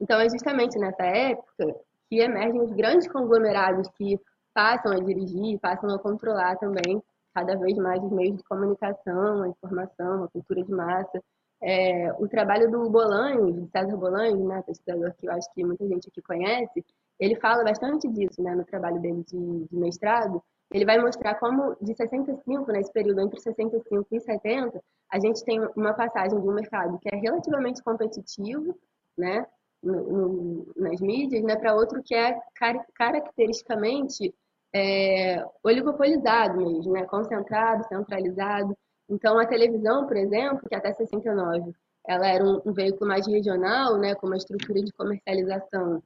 Então, 0.00 0.18
é 0.20 0.28
justamente 0.28 0.76
nessa 0.76 1.04
época 1.04 1.76
que 2.08 2.18
emergem 2.18 2.60
os 2.60 2.72
grandes 2.72 3.06
conglomerados 3.06 3.88
que 3.96 4.18
passam 4.52 4.92
a 4.92 4.96
dirigir, 4.96 5.58
passam 5.60 5.88
a 5.94 5.98
controlar 5.98 6.56
também 6.56 7.00
cada 7.34 7.56
vez 7.56 7.76
mais 7.76 8.02
os 8.02 8.12
meios 8.12 8.36
de 8.36 8.44
comunicação, 8.44 9.42
a 9.42 9.48
informação, 9.48 10.24
a 10.24 10.28
cultura 10.28 10.62
de 10.62 10.70
massa. 10.70 11.22
É, 11.62 12.12
o 12.18 12.28
trabalho 12.28 12.70
do 12.70 12.88
Bolanhos, 12.90 13.70
César 13.70 13.96
Bolanhos, 13.96 14.46
né, 14.46 14.62
pesquisador 14.62 15.14
que 15.14 15.26
eu 15.26 15.32
acho 15.32 15.52
que 15.54 15.64
muita 15.64 15.86
gente 15.86 16.08
aqui 16.08 16.20
conhece, 16.22 16.84
ele 17.18 17.36
fala 17.36 17.64
bastante 17.64 18.08
disso 18.08 18.42
né, 18.42 18.54
no 18.54 18.64
trabalho 18.64 19.00
dele 19.00 19.24
de, 19.26 19.66
de 19.66 19.76
mestrado, 19.76 20.42
ele 20.72 20.84
vai 20.84 20.98
mostrar 20.98 21.36
como 21.36 21.76
de 21.80 21.94
65, 21.94 22.70
nesse 22.72 22.92
período 22.92 23.20
entre 23.20 23.40
65 23.40 24.06
e 24.10 24.20
70, 24.20 24.82
a 25.10 25.20
gente 25.20 25.44
tem 25.44 25.60
uma 25.76 25.94
passagem 25.94 26.40
de 26.40 26.48
um 26.48 26.52
mercado 26.52 26.98
que 26.98 27.08
é 27.08 27.16
relativamente 27.16 27.82
competitivo, 27.82 28.76
né, 29.16 29.46
no, 29.82 30.02
no, 30.02 30.72
nas 30.76 31.00
mídias, 31.00 31.42
né, 31.42 31.56
para 31.56 31.74
outro 31.74 32.02
que 32.02 32.14
é 32.14 32.38
car 32.54 32.84
caracteristicamente 32.94 34.34
é, 34.74 35.44
oligopolizado 35.62 36.56
mesmo, 36.58 36.92
né, 36.92 37.04
concentrado, 37.04 37.86
centralizado. 37.86 38.76
Então, 39.08 39.38
a 39.38 39.46
televisão, 39.46 40.06
por 40.06 40.16
exemplo, 40.16 40.68
que 40.68 40.74
até 40.74 40.92
69 40.92 41.72
ela 42.06 42.26
era 42.26 42.44
um, 42.44 42.60
um 42.66 42.72
veículo 42.72 43.08
mais 43.08 43.26
regional, 43.26 43.96
né, 43.98 44.14
com 44.14 44.26
uma 44.26 44.36
estrutura 44.36 44.80
de 44.82 44.92
comercialização 44.92 46.02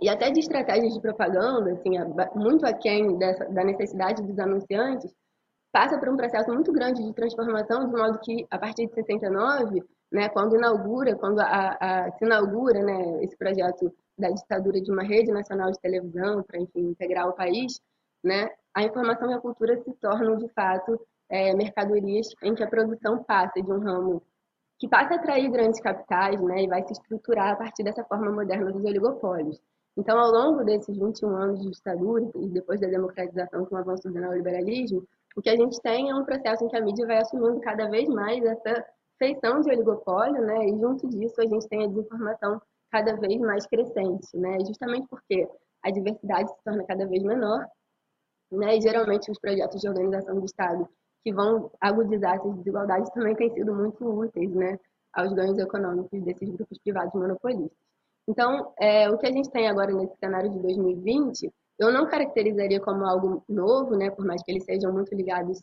e 0.00 0.08
até 0.08 0.30
de 0.30 0.40
estratégias 0.40 0.92
de 0.92 1.00
propaganda, 1.00 1.72
assim, 1.72 1.90
muito 2.34 2.66
aquém 2.66 3.16
dessa, 3.16 3.46
da 3.46 3.64
necessidade 3.64 4.22
dos 4.22 4.38
anunciantes, 4.38 5.14
passa 5.72 5.98
por 5.98 6.08
um 6.08 6.16
processo 6.16 6.52
muito 6.52 6.72
grande 6.72 7.02
de 7.02 7.12
transformação, 7.14 7.86
de 7.86 7.96
modo 7.96 8.18
que, 8.20 8.46
a 8.50 8.58
partir 8.58 8.86
de 8.86 8.94
69, 8.94 9.82
né, 10.12 10.28
quando 10.28 10.56
inaugura, 10.56 11.16
quando 11.16 11.40
a, 11.40 11.76
a, 11.80 12.12
se 12.12 12.24
inaugura 12.24 12.82
né, 12.82 13.24
esse 13.24 13.36
projeto 13.36 13.92
da 14.18 14.30
ditadura 14.30 14.80
de 14.80 14.90
uma 14.90 15.02
rede 15.02 15.30
nacional 15.30 15.70
de 15.70 15.80
televisão 15.80 16.42
para, 16.42 16.60
enfim, 16.60 16.90
integrar 16.90 17.28
o 17.28 17.34
país, 17.34 17.80
né, 18.26 18.50
a 18.74 18.82
informação 18.82 19.30
e 19.30 19.34
a 19.34 19.40
cultura 19.40 19.76
se 19.82 19.92
tornam, 19.94 20.36
de 20.36 20.48
fato, 20.48 21.00
é, 21.28 21.54
mercadorias 21.54 22.28
em 22.42 22.54
que 22.54 22.62
a 22.62 22.68
produção 22.68 23.22
passa 23.24 23.62
de 23.62 23.72
um 23.72 23.78
ramo 23.78 24.22
que 24.78 24.88
passa 24.88 25.14
a 25.14 25.16
atrair 25.16 25.50
grandes 25.50 25.80
capitais 25.80 26.40
né, 26.42 26.64
e 26.64 26.68
vai 26.68 26.82
se 26.82 26.92
estruturar 26.92 27.52
a 27.52 27.56
partir 27.56 27.82
dessa 27.82 28.04
forma 28.04 28.30
moderna 28.30 28.70
dos 28.70 28.84
oligopólios. 28.84 29.58
Então, 29.96 30.18
ao 30.18 30.30
longo 30.30 30.62
desses 30.62 30.98
21 30.98 31.34
anos 31.34 31.62
de 31.62 31.70
ditadura 31.70 32.30
e 32.34 32.48
depois 32.50 32.78
da 32.78 32.86
democratização 32.86 33.64
com 33.64 33.74
o 33.74 33.78
avanço 33.78 34.02
do 34.10 34.20
neoliberalismo, 34.20 35.08
o 35.34 35.40
que 35.40 35.48
a 35.48 35.56
gente 35.56 35.80
tem 35.80 36.10
é 36.10 36.14
um 36.14 36.24
processo 36.24 36.64
em 36.64 36.68
que 36.68 36.76
a 36.76 36.82
mídia 36.82 37.06
vai 37.06 37.18
assumindo 37.18 37.60
cada 37.60 37.88
vez 37.88 38.06
mais 38.08 38.44
essa 38.44 38.84
feição 39.18 39.60
de 39.62 39.70
oligopólio, 39.70 40.42
né? 40.42 40.66
E 40.66 40.78
junto 40.78 41.08
disso 41.08 41.40
a 41.40 41.46
gente 41.46 41.66
tem 41.68 41.84
a 41.84 41.86
desinformação 41.86 42.60
cada 42.90 43.16
vez 43.16 43.40
mais 43.40 43.66
crescente, 43.66 44.36
né? 44.36 44.58
Justamente 44.66 45.06
porque 45.08 45.48
a 45.82 45.90
diversidade 45.90 46.50
se 46.50 46.64
torna 46.64 46.84
cada 46.84 47.06
vez 47.06 47.22
menor, 47.22 47.66
né? 48.50 48.76
E 48.76 48.80
geralmente 48.80 49.30
os 49.30 49.38
projetos 49.38 49.80
de 49.80 49.88
organização 49.88 50.38
do 50.38 50.44
Estado 50.44 50.88
que 51.24 51.32
vão 51.32 51.70
agudizar 51.80 52.36
essas 52.36 52.54
desigualdades 52.56 53.10
também 53.10 53.34
têm 53.34 53.52
sido 53.52 53.74
muito 53.74 54.04
úteis, 54.04 54.54
né? 54.54 54.78
Aos 55.12 55.32
ganhos 55.32 55.58
econômicos 55.58 56.22
desses 56.22 56.48
grupos 56.50 56.78
privados 56.78 57.14
monopolistas. 57.14 57.76
Então, 58.28 58.72
é, 58.78 59.08
o 59.10 59.18
que 59.18 59.26
a 59.26 59.32
gente 59.32 59.50
tem 59.50 59.68
agora 59.68 59.92
nesse 59.92 60.16
cenário 60.18 60.50
de 60.50 60.58
2020, 60.58 61.52
eu 61.78 61.92
não 61.92 62.06
caracterizaria 62.06 62.80
como 62.80 63.04
algo 63.04 63.42
novo, 63.48 63.96
né? 63.96 64.10
Por 64.10 64.24
mais 64.24 64.42
que 64.42 64.50
eles 64.50 64.64
sejam 64.64 64.92
muito 64.92 65.14
ligados, 65.14 65.60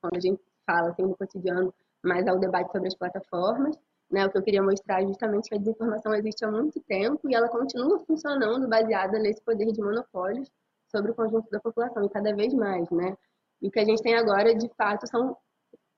quando 0.00 0.16
a 0.16 0.20
gente 0.20 0.40
fala 0.66 0.90
assim 0.90 1.02
no 1.02 1.16
cotidiano, 1.16 1.72
mais 2.02 2.26
ao 2.26 2.38
debate 2.38 2.70
sobre 2.72 2.88
as 2.88 2.94
plataformas. 2.94 3.76
Né? 4.10 4.26
O 4.26 4.30
que 4.30 4.38
eu 4.38 4.42
queria 4.42 4.62
mostrar 4.62 5.02
é 5.02 5.06
justamente 5.06 5.48
que 5.48 5.54
a 5.54 5.58
desinformação 5.58 6.14
existe 6.14 6.44
há 6.44 6.50
muito 6.50 6.80
tempo 6.80 7.28
e 7.28 7.34
ela 7.34 7.48
continua 7.48 7.98
funcionando 8.00 8.68
baseada 8.68 9.18
nesse 9.18 9.42
poder 9.42 9.72
de 9.72 9.80
monopólios 9.80 10.50
sobre 10.94 11.10
o 11.10 11.14
conjunto 11.14 11.50
da 11.50 11.60
população, 11.60 12.04
e 12.04 12.08
cada 12.10 12.34
vez 12.34 12.54
mais, 12.54 12.88
né? 12.90 13.16
E 13.60 13.68
o 13.68 13.70
que 13.70 13.80
a 13.80 13.84
gente 13.84 14.02
tem 14.02 14.14
agora, 14.14 14.54
de 14.54 14.68
fato, 14.76 15.06
são 15.08 15.36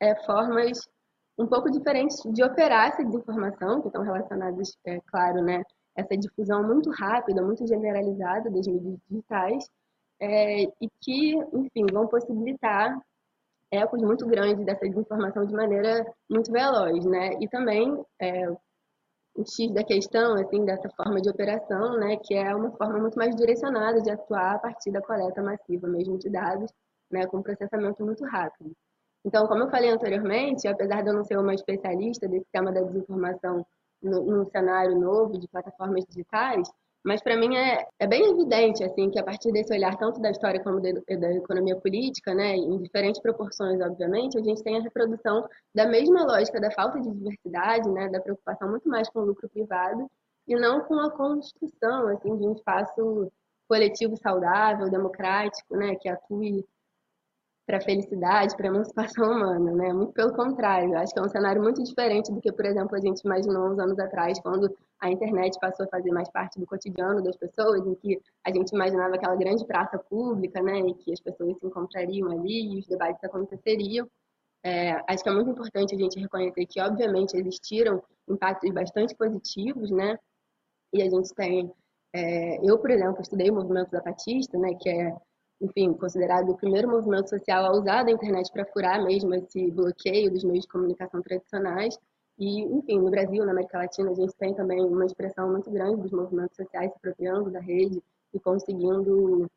é, 0.00 0.14
formas 0.24 0.78
um 1.38 1.46
pouco 1.46 1.70
diferentes 1.70 2.16
de 2.32 2.42
operar 2.42 2.88
essa 2.88 3.04
desinformação, 3.04 3.82
que 3.82 3.88
estão 3.88 4.02
relacionadas, 4.02 4.76
é 4.86 5.00
claro, 5.06 5.42
né, 5.42 5.62
essa 5.94 6.16
difusão 6.16 6.62
muito 6.62 6.90
rápida, 6.90 7.42
muito 7.42 7.66
generalizada 7.66 8.50
das 8.50 8.66
mídias 8.66 8.98
digitais, 9.08 9.68
é, 10.20 10.62
e 10.62 10.90
que, 11.00 11.34
enfim, 11.52 11.84
vão 11.92 12.06
possibilitar 12.06 12.98
ecos 13.70 14.00
muito 14.00 14.26
grandes 14.26 14.64
dessa 14.64 14.88
desinformação 14.88 15.44
de 15.44 15.52
maneira 15.52 16.06
muito 16.30 16.50
veloz, 16.50 17.04
né? 17.04 17.32
E 17.40 17.48
também 17.48 18.02
é, 18.20 18.46
o 19.36 19.44
X 19.44 19.72
da 19.72 19.84
questão, 19.84 20.34
assim, 20.34 20.64
dessa 20.64 20.88
forma 20.90 21.20
de 21.20 21.28
operação, 21.28 21.98
né, 21.98 22.16
que 22.16 22.34
é 22.34 22.54
uma 22.54 22.70
forma 22.72 22.98
muito 22.98 23.16
mais 23.16 23.34
direcionada 23.36 24.00
de 24.00 24.10
atuar 24.10 24.56
a 24.56 24.58
partir 24.58 24.90
da 24.90 25.02
coleta 25.02 25.42
massiva 25.42 25.86
mesmo 25.86 26.18
de 26.18 26.30
dados, 26.30 26.70
né, 27.10 27.26
com 27.26 27.42
processamento 27.42 28.04
muito 28.04 28.24
rápido. 28.24 28.72
Então, 29.24 29.46
como 29.46 29.64
eu 29.64 29.70
falei 29.70 29.90
anteriormente, 29.90 30.68
apesar 30.68 31.02
de 31.02 31.10
eu 31.10 31.14
não 31.14 31.24
ser 31.24 31.38
uma 31.38 31.54
especialista 31.54 32.28
desse 32.28 32.46
tema 32.52 32.72
da 32.72 32.80
desinformação 32.80 33.64
num 34.02 34.44
cenário 34.46 34.98
novo 34.98 35.38
de 35.38 35.48
plataformas 35.48 36.04
digitais, 36.06 36.68
mas 37.06 37.22
para 37.22 37.36
mim 37.36 37.56
é, 37.56 37.86
é 38.00 38.06
bem 38.06 38.32
evidente 38.32 38.82
assim 38.82 39.08
que 39.08 39.18
a 39.18 39.22
partir 39.22 39.52
desse 39.52 39.72
olhar 39.72 39.96
tanto 39.96 40.20
da 40.20 40.28
história 40.28 40.60
como 40.60 40.80
de, 40.80 40.92
da 40.92 41.32
economia 41.32 41.76
política, 41.76 42.34
né, 42.34 42.56
em 42.56 42.82
diferentes 42.82 43.20
proporções, 43.20 43.80
obviamente, 43.80 44.36
a 44.36 44.42
gente 44.42 44.60
tem 44.60 44.76
a 44.76 44.82
reprodução 44.82 45.48
da 45.72 45.86
mesma 45.86 46.24
lógica 46.24 46.60
da 46.60 46.68
falta 46.72 47.00
de 47.00 47.08
diversidade, 47.08 47.88
né, 47.90 48.08
da 48.08 48.20
preocupação 48.20 48.68
muito 48.68 48.88
mais 48.88 49.08
com 49.08 49.20
o 49.20 49.24
lucro 49.24 49.48
privado 49.48 50.10
e 50.48 50.56
não 50.56 50.80
com 50.80 50.98
a 50.98 51.08
construção 51.12 52.08
assim 52.08 52.36
de 52.36 52.44
um 52.44 52.54
espaço 52.54 53.30
coletivo 53.68 54.16
saudável, 54.16 54.90
democrático, 54.90 55.76
né, 55.76 55.94
que 55.94 56.08
atue 56.08 56.64
para 57.66 57.78
a 57.78 57.80
felicidade, 57.80 58.56
para 58.56 58.68
a 58.68 58.72
emancipação 58.72 59.26
humana, 59.32 59.72
né? 59.72 59.92
Muito 59.92 60.12
pelo 60.12 60.32
contrário, 60.32 60.96
acho 60.96 61.12
que 61.12 61.18
é 61.18 61.22
um 61.22 61.28
cenário 61.28 61.60
muito 61.60 61.82
diferente 61.82 62.32
do 62.32 62.40
que, 62.40 62.52
por 62.52 62.64
exemplo, 62.64 62.96
a 62.96 63.00
gente 63.00 63.20
imaginou 63.22 63.68
uns 63.68 63.78
anos 63.78 63.98
atrás, 63.98 64.38
quando 64.40 64.72
a 65.00 65.10
internet 65.10 65.58
passou 65.60 65.84
a 65.84 65.88
fazer 65.88 66.10
mais 66.12 66.30
parte 66.30 66.60
do 66.60 66.66
cotidiano 66.66 67.22
das 67.22 67.36
pessoas, 67.36 67.84
em 67.84 67.94
que 67.96 68.20
a 68.44 68.52
gente 68.52 68.70
imaginava 68.70 69.16
aquela 69.16 69.34
grande 69.34 69.66
praça 69.66 69.98
pública, 69.98 70.62
né, 70.62 70.78
e 70.78 70.94
que 70.94 71.12
as 71.12 71.20
pessoas 71.20 71.58
se 71.58 71.66
encontrariam 71.66 72.30
ali 72.30 72.74
e 72.74 72.78
os 72.78 72.86
debates 72.86 73.22
aconteceriam. 73.24 74.08
É, 74.64 74.92
acho 75.08 75.22
que 75.22 75.28
é 75.28 75.32
muito 75.32 75.50
importante 75.50 75.94
a 75.94 75.98
gente 75.98 76.18
reconhecer 76.18 76.66
que, 76.66 76.80
obviamente, 76.80 77.36
existiram 77.36 78.02
impactos 78.28 78.72
bastante 78.72 79.14
positivos, 79.14 79.90
né? 79.90 80.16
E 80.92 81.02
a 81.02 81.10
gente 81.10 81.34
tem, 81.34 81.70
é, 82.12 82.58
eu, 82.68 82.78
por 82.78 82.90
exemplo, 82.90 83.20
estudei 83.20 83.50
o 83.50 83.54
movimento 83.54 83.90
zapatista, 83.90 84.56
né, 84.58 84.74
que 84.80 84.88
é 84.88 85.14
enfim, 85.60 85.92
considerado 85.94 86.50
o 86.50 86.56
primeiro 86.56 86.88
movimento 86.88 87.30
social 87.30 87.64
a 87.64 87.72
usar 87.72 88.06
a 88.06 88.10
internet 88.10 88.50
para 88.52 88.66
furar 88.66 89.02
mesmo 89.02 89.34
esse 89.34 89.70
bloqueio 89.70 90.30
dos 90.30 90.44
meios 90.44 90.62
de 90.62 90.68
comunicação 90.68 91.22
tradicionais. 91.22 91.98
E, 92.38 92.60
enfim, 92.60 92.98
no 92.98 93.10
Brasil, 93.10 93.44
na 93.44 93.52
América 93.52 93.78
Latina, 93.78 94.10
a 94.10 94.14
gente 94.14 94.34
tem 94.36 94.54
também 94.54 94.84
uma 94.84 95.06
expressão 95.06 95.50
muito 95.50 95.70
grande 95.70 96.02
dos 96.02 96.10
movimentos 96.10 96.56
sociais 96.56 96.90
se 96.90 96.98
apropriando 96.98 97.50
da 97.50 97.60
rede 97.60 98.02
e 98.34 98.38
conseguindo 98.38 99.50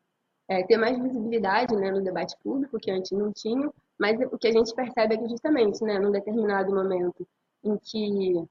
é, 0.48 0.62
ter 0.64 0.78
mais 0.78 0.98
visibilidade 0.98 1.76
né, 1.76 1.90
no 1.90 2.02
debate 2.02 2.34
público, 2.42 2.78
que 2.78 2.90
antes 2.90 3.10
não 3.12 3.30
tinha. 3.32 3.70
Mas 3.98 4.18
o 4.32 4.38
que 4.38 4.48
a 4.48 4.52
gente 4.52 4.74
percebe 4.74 5.14
é 5.14 5.18
que, 5.18 5.28
justamente, 5.28 5.84
né, 5.84 5.98
num 5.98 6.10
determinado 6.10 6.74
momento 6.74 7.26
em 7.62 7.76
que 7.76 8.42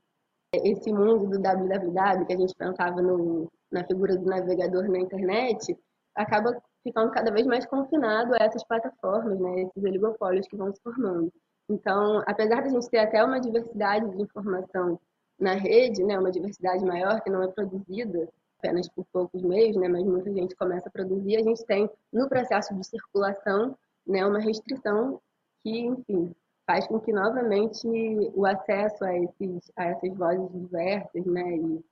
esse 0.53 0.91
mundo 0.93 1.27
do 1.27 1.39
www, 1.39 2.25
que 2.25 2.33
a 2.33 2.37
gente 2.37 2.55
pensava 2.55 3.01
no, 3.01 3.51
na 3.71 3.83
figura 3.83 4.15
do 4.15 4.25
navegador 4.25 4.87
na 4.87 4.99
internet, 4.99 5.75
acaba 6.15 6.61
ficando 6.83 7.11
cada 7.11 7.31
vez 7.31 7.45
mais 7.45 7.65
confinado 7.65 8.33
a 8.33 8.37
essas 8.37 8.63
plataformas, 8.63 9.39
né, 9.39 9.61
esses 9.61 9.83
oligopólios 9.83 10.47
que 10.47 10.55
vão 10.55 10.73
se 10.73 10.81
formando. 10.81 11.31
Então, 11.69 12.23
apesar 12.25 12.61
de 12.61 12.69
a 12.69 12.71
gente 12.71 12.89
ter 12.89 12.99
até 12.99 13.23
uma 13.23 13.39
diversidade 13.39 14.09
de 14.09 14.21
informação 14.21 14.99
na 15.39 15.53
rede, 15.53 16.03
né, 16.03 16.17
uma 16.17 16.31
diversidade 16.31 16.83
maior 16.83 17.21
que 17.21 17.29
não 17.29 17.43
é 17.43 17.47
produzida 17.47 18.27
apenas 18.57 18.89
por 18.89 19.05
poucos 19.13 19.41
meios, 19.41 19.77
né, 19.77 19.87
mas 19.87 20.03
muita 20.03 20.31
gente 20.33 20.55
começa 20.55 20.89
a 20.89 20.91
produzir, 20.91 21.37
a 21.37 21.43
gente 21.43 21.65
tem 21.65 21.89
no 22.11 22.27
processo 22.27 22.75
de 22.75 22.85
circulação, 22.85 23.77
né, 24.05 24.25
uma 24.25 24.39
restrição 24.39 25.21
que, 25.61 25.79
enfim, 25.79 26.35
faz 26.65 26.87
com 26.87 26.99
que 26.99 27.11
novamente 27.13 27.87
o 28.35 28.45
acesso 28.45 29.03
a 29.03 29.15
esses 29.17 29.71
a 29.75 29.85
essas 29.85 30.13
vozes 30.15 30.51
diversas, 30.51 31.25
né, 31.25 31.55
e 31.55 31.83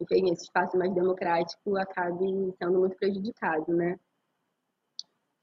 enfim, 0.00 0.30
esse 0.30 0.44
espaço 0.44 0.76
mais 0.76 0.92
democrático 0.92 1.76
acabe 1.76 2.54
sendo 2.58 2.78
muito 2.80 2.96
prejudicado, 2.96 3.72
né? 3.72 3.98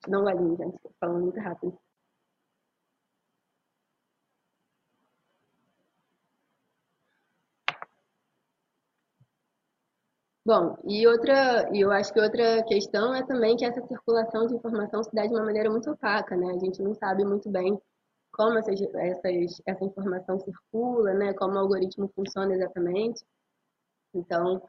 Não 0.07 0.23
vir, 0.25 0.57
gente, 0.57 0.79
falando 0.99 1.23
muito 1.23 1.39
rápido. 1.39 1.77
Bom, 10.45 10.75
e 10.83 11.07
outra, 11.07 11.69
e 11.73 11.79
eu 11.79 11.91
acho 11.91 12.11
que 12.13 12.19
outra 12.19 12.61
questão 12.65 13.13
é 13.15 13.25
também 13.25 13.55
que 13.55 13.63
essa 13.65 13.81
circulação 13.87 14.45
de 14.45 14.55
informação 14.55 15.01
se 15.01 15.09
dá 15.13 15.25
de 15.25 15.33
uma 15.33 15.45
maneira 15.45 15.69
muito 15.69 15.89
opaca, 15.89 16.35
né? 16.35 16.51
A 16.51 16.57
gente 16.59 16.81
não 16.81 16.93
sabe 16.93 17.23
muito 17.23 17.49
bem 17.49 17.79
como 18.33 18.57
essas, 18.59 18.81
essas, 18.81 19.61
essa 19.65 19.85
informação 19.85 20.37
circula, 20.39 21.13
né? 21.13 21.33
Como 21.33 21.53
o 21.55 21.59
algoritmo 21.59 22.11
funciona 22.13 22.53
exatamente. 22.53 23.23
Então, 24.13 24.61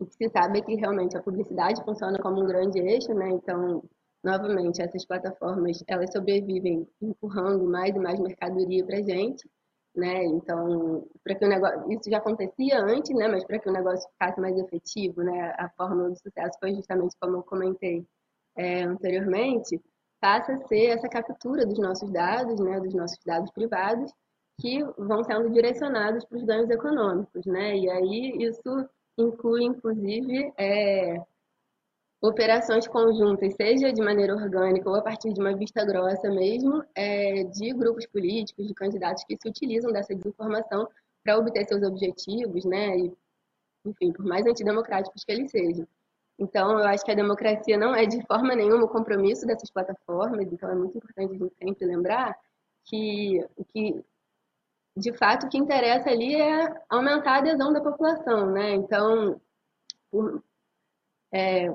o 0.00 0.06
que 0.06 0.14
se 0.14 0.28
sabe 0.30 0.58
é 0.60 0.62
que 0.62 0.74
realmente 0.76 1.16
a 1.16 1.22
publicidade 1.22 1.84
funciona 1.84 2.18
como 2.18 2.42
um 2.42 2.46
grande 2.46 2.78
eixo, 2.80 3.14
né? 3.14 3.30
Então, 3.30 3.84
novamente, 4.26 4.82
essas 4.82 5.06
plataformas 5.06 5.82
elas 5.86 6.12
sobrevivem 6.12 6.86
empurrando 7.00 7.64
mais 7.64 7.94
e 7.94 7.98
mais 7.98 8.18
mercadoria 8.18 8.84
para 8.84 8.98
a 8.98 9.02
gente, 9.02 9.48
né? 9.94 10.24
Então, 10.24 11.08
para 11.22 11.36
que 11.36 11.44
o 11.44 11.48
negócio, 11.48 11.92
isso 11.92 12.10
já 12.10 12.18
acontecia 12.18 12.80
antes, 12.80 13.14
né? 13.16 13.28
Mas 13.28 13.44
para 13.44 13.60
que 13.60 13.68
o 13.68 13.72
negócio 13.72 14.10
ficasse 14.10 14.40
mais 14.40 14.58
efetivo, 14.58 15.22
né? 15.22 15.54
A 15.56 15.70
fórmula 15.76 16.10
do 16.10 16.16
sucesso 16.18 16.58
foi 16.58 16.74
justamente 16.74 17.16
como 17.20 17.36
eu 17.36 17.42
comentei 17.44 18.04
é, 18.56 18.82
anteriormente, 18.82 19.80
passa 20.20 20.54
a 20.54 20.66
ser 20.66 20.86
essa 20.86 21.08
captura 21.08 21.64
dos 21.64 21.78
nossos 21.78 22.10
dados, 22.10 22.58
né? 22.60 22.80
Dos 22.80 22.94
nossos 22.94 23.18
dados 23.24 23.50
privados 23.52 24.12
que 24.60 24.82
vão 24.98 25.22
sendo 25.22 25.50
direcionados 25.50 26.24
para 26.24 26.38
os 26.38 26.44
ganhos 26.44 26.70
econômicos, 26.70 27.46
né? 27.46 27.76
E 27.76 27.88
aí 27.88 28.36
isso 28.40 28.88
inclui, 29.18 29.64
inclusive, 29.64 30.52
é, 30.58 31.22
operações 32.28 32.86
conjuntas, 32.86 33.54
seja 33.54 33.92
de 33.92 34.02
maneira 34.02 34.34
orgânica 34.34 34.88
ou 34.88 34.96
a 34.96 35.02
partir 35.02 35.32
de 35.32 35.40
uma 35.40 35.56
vista 35.56 35.84
grossa 35.84 36.28
mesmo, 36.30 36.82
é, 36.94 37.44
de 37.44 37.72
grupos 37.72 38.06
políticos, 38.06 38.66
de 38.66 38.74
candidatos 38.74 39.24
que 39.24 39.36
se 39.40 39.48
utilizam 39.48 39.92
dessa 39.92 40.14
desinformação 40.14 40.88
para 41.22 41.38
obter 41.38 41.66
seus 41.66 41.82
objetivos, 41.82 42.64
né? 42.64 42.96
E, 42.98 43.12
enfim, 43.84 44.12
por 44.12 44.24
mais 44.24 44.46
antidemocráticos 44.46 45.24
que 45.24 45.32
eles 45.32 45.50
sejam. 45.50 45.86
Então, 46.38 46.78
eu 46.78 46.86
acho 46.86 47.04
que 47.04 47.10
a 47.10 47.14
democracia 47.14 47.76
não 47.78 47.94
é 47.94 48.04
de 48.06 48.24
forma 48.26 48.54
nenhuma 48.54 48.84
o 48.84 48.88
compromisso 48.88 49.46
dessas 49.46 49.70
plataformas, 49.70 50.52
então 50.52 50.70
é 50.70 50.74
muito 50.74 50.98
importante 50.98 51.34
a 51.34 51.38
gente 51.38 51.54
sempre 51.56 51.86
lembrar 51.86 52.36
que 52.84 53.40
que 53.72 54.04
de 54.96 55.12
fato 55.12 55.46
o 55.46 55.48
que 55.48 55.58
interessa 55.58 56.10
ali 56.10 56.34
é 56.34 56.74
aumentar 56.88 57.36
a 57.36 57.38
adesão 57.38 57.72
da 57.72 57.80
população, 57.80 58.50
né? 58.50 58.74
Então, 58.74 59.40
é, 61.32 61.68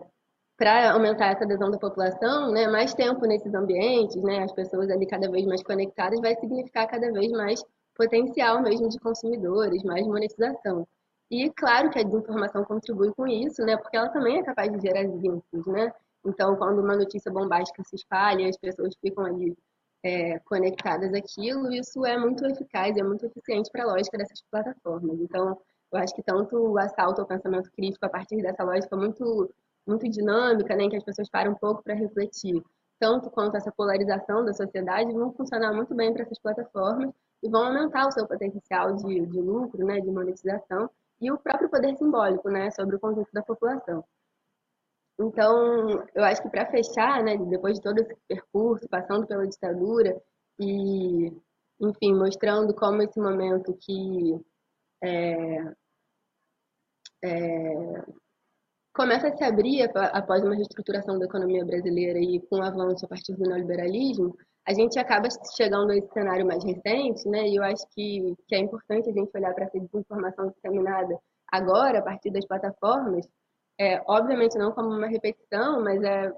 para 0.62 0.92
aumentar 0.92 1.32
essa 1.32 1.44
adesão 1.44 1.72
da 1.72 1.80
população, 1.80 2.52
né, 2.52 2.68
mais 2.68 2.94
tempo 2.94 3.26
nesses 3.26 3.52
ambientes, 3.52 4.22
né, 4.22 4.44
as 4.44 4.54
pessoas 4.54 4.92
ali 4.92 5.08
cada 5.08 5.28
vez 5.28 5.44
mais 5.48 5.64
conectadas, 5.64 6.22
vai 6.22 6.36
significar 6.36 6.88
cada 6.88 7.12
vez 7.12 7.32
mais 7.32 7.64
potencial 7.96 8.62
mesmo 8.62 8.88
de 8.88 9.00
consumidores, 9.00 9.82
mais 9.82 10.06
monetização. 10.06 10.88
E 11.32 11.50
claro 11.50 11.90
que 11.90 11.98
a 11.98 12.04
desinformação 12.04 12.64
contribui 12.64 13.12
com 13.16 13.26
isso, 13.26 13.64
né? 13.64 13.76
Porque 13.76 13.98
ela 13.98 14.10
também 14.10 14.38
é 14.38 14.44
capaz 14.44 14.72
de 14.72 14.80
gerar 14.80 15.02
vínculos, 15.08 15.66
né? 15.66 15.92
Então, 16.24 16.56
quando 16.56 16.80
uma 16.80 16.96
notícia 16.96 17.32
bombástica 17.32 17.84
se 17.84 17.96
espalha, 17.96 18.48
as 18.48 18.58
pessoas 18.58 18.94
ficam 19.02 19.26
ali 19.26 19.58
é, 20.04 20.38
conectadas 20.40 21.12
àquilo, 21.12 21.72
isso 21.72 22.06
é 22.06 22.18
muito 22.20 22.46
eficaz, 22.46 22.96
é 22.98 23.04
muito 23.04 23.26
eficiente 23.26 23.72
para 23.72 23.84
a 23.84 23.88
lógica 23.88 24.16
dessas 24.16 24.44
plataformas. 24.52 25.20
Então, 25.22 25.58
eu 25.92 26.00
acho 26.00 26.14
que 26.14 26.22
tanto 26.22 26.56
o 26.56 26.78
assalto 26.78 27.22
ao 27.22 27.28
pensamento 27.28 27.72
crítico 27.72 28.06
a 28.06 28.10
partir 28.10 28.44
dessa 28.44 28.64
lógica 28.64 28.96
muito 28.96 29.50
muito 29.92 30.10
dinâmica, 30.10 30.76
né, 30.76 30.84
em 30.84 30.90
que 30.90 30.96
as 30.96 31.04
pessoas 31.04 31.30
param 31.30 31.52
um 31.52 31.56
pouco 31.56 31.84
para 31.84 31.94
refletir, 31.94 32.64
tanto 33.00 33.30
quanto 33.30 33.58
essa 33.58 33.72
polarização 33.72 34.46
da 34.46 34.54
sociedade, 34.54 35.12
vão 35.12 35.34
funcionar 35.34 35.74
muito 35.74 35.94
bem 35.94 36.14
para 36.14 36.24
essas 36.24 36.40
plataformas 36.40 37.12
e 37.44 37.50
vão 37.50 37.66
aumentar 37.66 38.08
o 38.08 38.12
seu 38.12 38.28
potencial 38.28 38.96
de, 38.96 39.26
de 39.26 39.42
lucro, 39.42 39.86
né, 39.86 40.00
de 40.00 40.10
monetização 40.10 40.90
e 41.20 41.32
o 41.32 41.38
próprio 41.38 41.70
poder 41.70 41.96
simbólico, 41.98 42.50
né, 42.50 42.72
sobre 42.72 42.96
o 42.96 43.00
conjunto 43.00 43.30
da 43.34 43.44
população. 43.44 44.04
Então, 45.20 46.04
eu 46.16 46.24
acho 46.24 46.42
que 46.42 46.50
para 46.50 46.66
fechar, 46.72 47.24
né, 47.24 47.38
depois 47.38 47.76
de 47.76 47.82
todo 47.82 48.00
esse 48.00 48.16
percurso, 48.28 48.88
passando 48.90 49.28
pela 49.28 49.48
ditadura 49.48 50.20
e, 50.60 51.32
enfim, 51.80 52.16
mostrando 52.16 52.74
como 52.74 53.02
esse 53.04 53.20
momento 53.20 53.78
que 53.80 54.40
é, 55.04 55.74
é, 57.24 58.06
começa 58.94 59.28
a 59.28 59.36
se 59.36 59.44
abrir 59.44 59.90
após 59.94 60.44
uma 60.44 60.56
reestruturação 60.56 61.18
da 61.18 61.26
economia 61.26 61.66
brasileira 61.66 62.20
e 62.20 62.40
com 62.42 62.58
o 62.58 62.64
avanço 62.64 63.06
a 63.06 63.08
partir 63.08 63.34
do 63.34 63.44
neoliberalismo, 63.44 64.36
a 64.68 64.74
gente 64.74 65.00
acaba 65.00 65.28
chegando 65.56 65.92
a 65.92 65.98
esse 65.98 66.12
cenário 66.14 66.46
mais 66.46 66.64
recente, 66.64 67.28
né? 67.28 67.48
E 67.48 67.56
eu 67.56 67.64
acho 67.64 67.84
que, 67.96 68.36
que 68.48 68.56
é 68.56 68.60
importante 68.60 69.10
a 69.10 69.14
gente 69.14 69.32
olhar 69.36 69.54
para 69.54 69.66
essa 69.66 69.80
desinformação 69.80 70.50
disseminada 70.50 71.18
agora, 71.52 72.00
a 72.00 72.02
partir 72.02 72.32
das 72.32 72.46
plataformas, 72.46 73.28
é, 73.80 74.02
obviamente 74.08 74.58
não 74.58 74.72
como 74.72 74.90
uma 74.90 75.08
repetição, 75.08 75.84
mas 75.84 76.02
é 76.04 76.32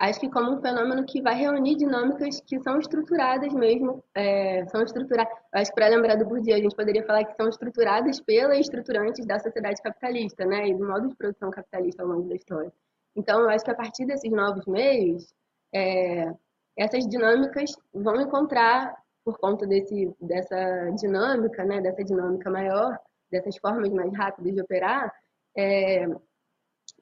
acho 0.00 0.18
que 0.18 0.30
como 0.30 0.52
um 0.52 0.60
fenômeno 0.62 1.04
que 1.04 1.20
vai 1.20 1.34
reunir 1.34 1.76
dinâmicas 1.76 2.40
que 2.40 2.58
são 2.60 2.78
estruturadas 2.78 3.52
mesmo, 3.52 4.02
é, 4.14 4.66
são 4.68 4.82
estruturadas, 4.82 5.32
acho 5.52 5.70
que 5.70 5.74
para 5.74 5.88
lembrar 5.88 6.16
do 6.16 6.24
Bourdieu, 6.24 6.56
a 6.56 6.60
gente 6.60 6.74
poderia 6.74 7.04
falar 7.04 7.22
que 7.24 7.36
são 7.36 7.48
estruturadas 7.48 8.18
pelas 8.20 8.58
estruturantes 8.58 9.26
da 9.26 9.38
sociedade 9.38 9.80
capitalista, 9.82 10.46
né, 10.46 10.68
e 10.68 10.74
do 10.74 10.86
modo 10.86 11.08
de 11.08 11.14
produção 11.14 11.50
capitalista 11.50 12.02
ao 12.02 12.08
longo 12.08 12.26
da 12.28 12.34
história. 12.34 12.72
Então, 13.14 13.40
eu 13.42 13.50
acho 13.50 13.62
que 13.62 13.70
a 13.70 13.74
partir 13.74 14.06
desses 14.06 14.30
novos 14.32 14.64
meios, 14.64 15.34
é, 15.74 16.32
essas 16.78 17.06
dinâmicas 17.06 17.70
vão 17.92 18.22
encontrar, 18.22 18.96
por 19.22 19.38
conta 19.38 19.66
desse, 19.66 20.10
dessa 20.18 20.90
dinâmica, 20.98 21.62
né, 21.62 21.82
dessa 21.82 22.02
dinâmica 22.02 22.50
maior, 22.50 22.98
dessas 23.30 23.54
formas 23.58 23.90
mais 23.90 24.16
rápidas 24.16 24.54
de 24.54 24.62
operar, 24.62 25.12
é, 25.54 26.06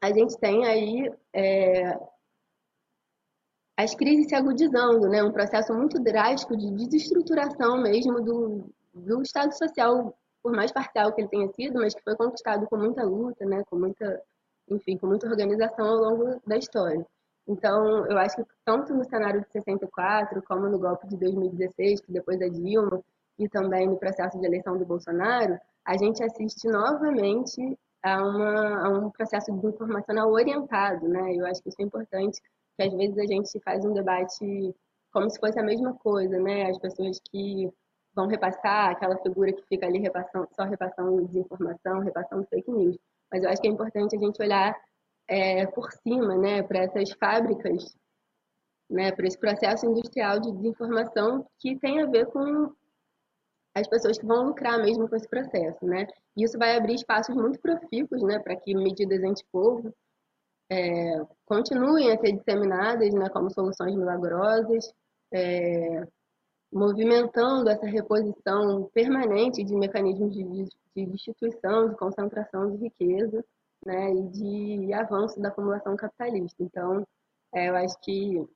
a 0.03 0.13
gente 0.13 0.37
tem 0.39 0.67
aí 0.67 1.13
é, 1.33 1.97
as 3.79 3.95
crises 3.95 4.27
se 4.27 4.35
agudizando, 4.35 5.09
né? 5.09 5.23
Um 5.23 5.31
processo 5.31 5.73
muito 5.73 6.01
drástico 6.01 6.57
de 6.57 6.69
desestruturação 6.73 7.81
mesmo 7.81 8.21
do, 8.21 8.69
do 8.93 9.23
Estado 9.23 9.57
social, 9.57 10.13
por 10.43 10.53
mais 10.53 10.73
parcial 10.73 11.13
que 11.13 11.21
ele 11.21 11.29
tenha 11.29 11.49
sido, 11.53 11.79
mas 11.79 11.95
que 11.95 12.03
foi 12.03 12.17
conquistado 12.17 12.67
com 12.67 12.77
muita 12.77 13.05
luta, 13.05 13.47
né? 13.47 13.63
Com 13.71 13.79
muita, 13.79 14.21
enfim, 14.69 14.99
com 14.99 15.07
muita 15.07 15.29
organização 15.29 15.87
ao 15.87 15.97
longo 15.97 16.41
da 16.45 16.57
história. 16.57 17.07
Então, 17.47 18.05
eu 18.07 18.19
acho 18.19 18.37
que 18.39 18.43
tanto 18.65 18.93
no 18.93 19.05
cenário 19.05 19.43
de 19.43 19.53
64, 19.53 20.43
como 20.43 20.69
no 20.69 20.81
golpe 20.81 21.07
de 21.07 21.17
2016, 21.17 22.01
que 22.01 22.13
depois 22.13 22.37
da 22.37 22.49
Dilma, 22.49 23.01
e 23.39 23.49
também 23.49 23.87
no 23.87 23.97
processo 23.97 24.41
de 24.41 24.45
eleição 24.45 24.77
do 24.77 24.85
Bolsonaro, 24.85 25.57
a 25.85 25.97
gente 25.97 26.21
assiste 26.25 26.67
novamente 26.67 27.79
a, 28.03 28.25
uma, 28.25 28.87
a 28.87 28.89
um 28.89 29.11
processo 29.11 29.53
de 29.53 29.67
informacional 29.69 30.33
orientado, 30.33 31.09
né? 31.09 31.33
Eu 31.37 31.47
acho 31.47 31.63
que 31.63 31.69
isso 31.69 31.81
é 31.81 31.85
importante 31.85 32.41
que 32.79 32.85
às 32.85 32.95
vezes 32.95 33.19
a 33.19 33.27
gente 33.27 33.61
faz 33.61 33.85
um 33.85 33.93
debate 33.93 34.73
como 35.13 35.29
se 35.29 35.41
fosse 35.41 35.59
a 35.59 35.65
mesma 35.65 35.95
coisa, 35.95 36.39
né? 36.39 36.71
As 36.71 36.79
pessoas 36.79 37.21
que 37.29 37.69
vão 38.15 38.29
repassar, 38.29 38.91
aquela 38.91 39.19
figura 39.19 39.53
que 39.53 39.67
fica 39.67 39.87
ali 39.87 39.99
repassando, 39.99 40.49
só 40.55 40.63
repassando 40.63 41.27
desinformação, 41.27 41.99
repassando 41.99 42.47
fake 42.47 42.71
news. 42.71 42.97
Mas 43.33 43.43
eu 43.43 43.51
acho 43.51 43.61
que 43.61 43.67
é 43.67 43.71
importante 43.71 44.15
a 44.15 44.19
gente 44.19 44.41
olhar 44.41 44.81
é, 45.27 45.67
por 45.67 45.91
cima, 45.91 46.37
né, 46.37 46.63
para 46.63 46.85
essas 46.85 47.11
fábricas, 47.13 47.97
né, 48.89 49.11
para 49.11 49.27
esse 49.27 49.39
processo 49.39 49.85
industrial 49.85 50.39
de 50.39 50.53
desinformação 50.53 51.45
que 51.59 51.77
tem 51.77 52.01
a 52.01 52.07
ver 52.07 52.27
com 52.27 52.73
as 53.75 53.89
pessoas 53.89 54.19
que 54.19 54.27
vão 54.27 54.47
lucrar 54.47 54.79
mesmo 54.79 55.09
com 55.09 55.17
esse 55.17 55.29
processo, 55.29 55.85
né? 55.85 56.07
E 56.37 56.45
isso 56.45 56.59
vai 56.59 56.77
abrir 56.77 56.95
espaços 56.95 57.35
muito 57.35 57.61
profícuos, 57.61 58.23
né, 58.23 58.39
para 58.39 58.55
que 58.57 58.73
medidas 58.73 59.23
anti-povo 59.23 59.93
é, 60.71 61.27
continuem 61.47 62.13
a 62.13 62.19
ser 62.19 62.33
disseminadas 62.33 63.13
né, 63.15 63.29
como 63.31 63.51
soluções 63.51 63.95
milagrosas, 63.95 64.93
é, 65.33 66.07
movimentando 66.73 67.71
essa 67.71 67.87
reposição 67.87 68.91
permanente 68.93 69.65
de 69.65 69.75
mecanismos 69.75 70.35
de, 70.35 70.45
de, 70.45 70.69
de 70.95 71.07
destituição, 71.07 71.89
de 71.89 71.97
concentração 71.97 72.71
de 72.71 72.77
riqueza 72.77 73.45
né, 73.85 74.13
e 74.13 74.29
de 74.29 74.93
avanço 74.93 75.41
da 75.41 75.49
acumulação 75.49 75.97
capitalista. 75.97 76.63
Então, 76.63 77.07
é, 77.55 77.69
eu 77.69 77.77
acho 77.77 77.99
que 78.01 78.47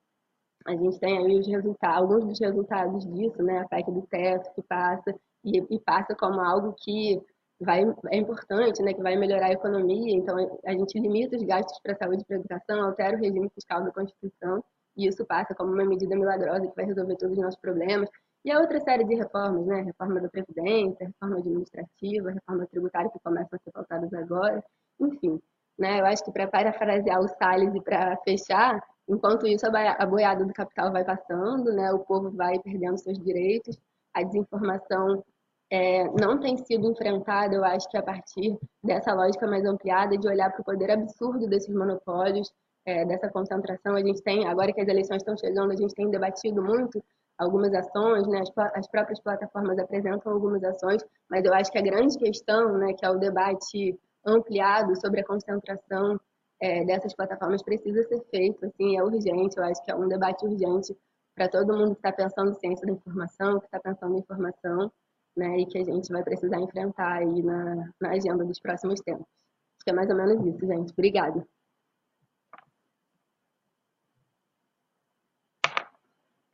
a 0.66 0.72
gente 0.72 0.98
tem 1.00 1.18
aí 1.18 1.38
os 1.38 1.46
resultados, 1.46 1.96
alguns 1.96 2.24
dos 2.24 2.40
resultados 2.40 3.04
disso, 3.06 3.42
né, 3.42 3.60
a 3.60 3.68
PEC 3.68 3.90
do 3.90 4.02
teto 4.02 4.52
que 4.54 4.62
passa, 4.62 5.14
e, 5.44 5.58
e 5.74 5.80
passa 5.80 6.14
como 6.14 6.40
algo 6.40 6.74
que 6.74 7.20
vai, 7.62 7.82
é 8.10 8.16
importante, 8.16 8.82
né, 8.82 8.92
que 8.92 9.02
vai 9.02 9.16
melhorar 9.16 9.46
a 9.46 9.52
economia, 9.52 10.16
então 10.16 10.36
a 10.64 10.72
gente 10.72 10.98
limita 10.98 11.36
os 11.36 11.42
gastos 11.42 11.78
para 11.80 11.94
saúde 11.94 12.22
e 12.22 12.24
para 12.24 12.36
educação, 12.36 12.82
altera 12.82 13.16
o 13.16 13.20
regime 13.20 13.48
fiscal 13.50 13.82
da 13.84 13.92
Constituição, 13.92 14.62
e 14.96 15.06
isso 15.06 15.24
passa 15.24 15.54
como 15.54 15.72
uma 15.72 15.84
medida 15.84 16.14
milagrosa 16.16 16.66
que 16.66 16.76
vai 16.76 16.84
resolver 16.84 17.16
todos 17.16 17.36
os 17.36 17.42
nossos 17.42 17.60
problemas. 17.60 18.08
E 18.44 18.50
a 18.50 18.58
outra 18.58 18.80
série 18.80 19.04
de 19.04 19.14
reformas, 19.14 19.64
né, 19.66 19.82
reforma 19.82 20.20
da 20.20 20.28
Previdência, 20.28 21.06
reforma 21.06 21.38
administrativa, 21.38 22.30
reforma 22.30 22.66
tributária 22.66 23.10
que 23.10 23.18
começam 23.20 23.56
a 23.56 23.58
ser 23.58 23.70
pautadas 23.70 24.12
agora, 24.12 24.62
enfim. 25.00 25.40
Né, 25.78 26.00
eu 26.00 26.06
acho 26.06 26.24
que 26.24 26.32
para 26.32 26.46
parafrasear 26.46 27.20
o 27.20 27.28
Salles 27.28 27.74
e 27.74 27.80
para 27.80 28.16
fechar, 28.18 28.82
enquanto 29.08 29.46
isso 29.46 29.64
a 29.66 30.06
boiada 30.06 30.44
do 30.44 30.52
capital 30.52 30.92
vai 30.92 31.04
passando, 31.04 31.72
né, 31.72 31.92
o 31.92 32.00
povo 32.00 32.30
vai 32.30 32.58
perdendo 32.58 32.98
seus 32.98 33.18
direitos, 33.18 33.78
a 34.12 34.22
desinformação 34.22 35.24
é, 35.72 36.04
não 36.20 36.38
tem 36.38 36.54
sido 36.58 36.86
enfrentada, 36.86 37.54
eu 37.54 37.64
acho 37.64 37.88
que 37.88 37.96
a 37.96 38.02
partir 38.02 38.58
dessa 38.84 39.14
lógica 39.14 39.46
mais 39.46 39.64
ampliada 39.64 40.18
de 40.18 40.28
olhar 40.28 40.50
para 40.52 40.60
o 40.60 40.64
poder 40.64 40.90
absurdo 40.90 41.48
desses 41.48 41.74
monopólios, 41.74 42.52
é, 42.84 43.06
dessa 43.06 43.30
concentração. 43.30 43.94
A 43.94 44.02
gente 44.02 44.22
tem, 44.22 44.46
agora 44.46 44.70
que 44.70 44.82
as 44.82 44.86
eleições 44.86 45.22
estão 45.22 45.34
chegando, 45.34 45.72
a 45.72 45.76
gente 45.76 45.94
tem 45.94 46.10
debatido 46.10 46.62
muito 46.62 47.02
algumas 47.38 47.72
ações, 47.72 48.26
né? 48.26 48.40
as, 48.40 48.52
as 48.74 48.86
próprias 48.86 49.18
plataformas 49.20 49.78
apresentam 49.78 50.30
algumas 50.30 50.62
ações, 50.62 51.02
mas 51.30 51.42
eu 51.42 51.54
acho 51.54 51.72
que 51.72 51.78
a 51.78 51.82
grande 51.82 52.18
questão, 52.18 52.76
né, 52.76 52.92
que 52.92 53.06
é 53.06 53.10
o 53.10 53.18
debate 53.18 53.98
ampliado 54.26 54.94
sobre 55.00 55.20
a 55.20 55.24
concentração 55.24 56.20
é, 56.60 56.84
dessas 56.84 57.14
plataformas 57.14 57.62
precisa 57.62 58.02
ser 58.02 58.20
feito, 58.30 58.66
assim, 58.66 58.98
é 58.98 59.02
urgente, 59.02 59.56
eu 59.56 59.64
acho 59.64 59.82
que 59.82 59.90
é 59.90 59.94
um 59.94 60.06
debate 60.06 60.44
urgente 60.44 60.94
para 61.34 61.48
todo 61.48 61.74
mundo 61.74 61.94
que 61.94 62.06
está 62.06 62.12
pensando 62.12 62.54
ciência 62.54 62.86
da 62.86 62.92
informação, 62.92 63.58
que 63.58 63.64
está 63.64 63.80
pensando 63.80 64.14
em 64.14 64.18
informação, 64.18 64.92
né, 65.36 65.60
e 65.60 65.66
que 65.66 65.78
a 65.78 65.84
gente 65.84 66.12
vai 66.12 66.22
precisar 66.22 66.60
enfrentar 66.60 67.18
aí 67.18 67.42
na, 67.42 67.90
na 68.00 68.10
agenda 68.10 68.44
dos 68.44 68.60
próximos 68.60 69.00
tempos. 69.00 69.26
Acho 69.26 69.84
que 69.84 69.90
é 69.90 69.94
mais 69.94 70.10
ou 70.10 70.16
menos 70.16 70.46
isso, 70.46 70.66
gente. 70.66 70.92
Obrigada. 70.92 71.46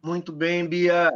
Muito 0.03 0.33
bem, 0.33 0.67
Bia. 0.67 1.11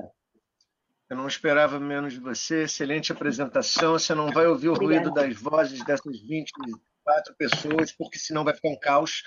Eu 1.09 1.17
não 1.17 1.27
esperava 1.27 1.79
menos 1.79 2.15
de 2.15 2.21
você. 2.21 2.65
Excelente 2.65 3.13
apresentação. 3.13 3.93
Você 3.93 4.15
não 4.15 4.33
vai 4.33 4.47
ouvir 4.47 4.69
o 4.69 4.73
Obrigada. 4.73 5.09
ruído 5.09 5.15
das 5.15 5.41
vozes 5.41 5.85
dessas 5.85 6.21
24 6.21 7.35
pessoas, 7.37 7.93
porque 7.93 8.19
senão 8.19 8.45
vai 8.45 8.55
ficar 8.55 8.69
um 8.69 8.79
caos, 8.79 9.23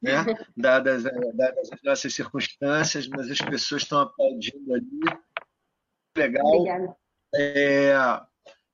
né? 0.00 0.24
dadas, 0.56 1.02
dadas 1.02 1.72
as 1.72 1.82
nossas 1.82 2.14
circunstâncias, 2.14 3.06
mas 3.08 3.30
as 3.30 3.38
pessoas 3.38 3.82
estão 3.82 4.00
aplaudindo 4.00 4.74
ali. 4.74 5.00
Legal. 6.16 6.46
Obrigada. 6.46 6.96
É, 7.36 7.94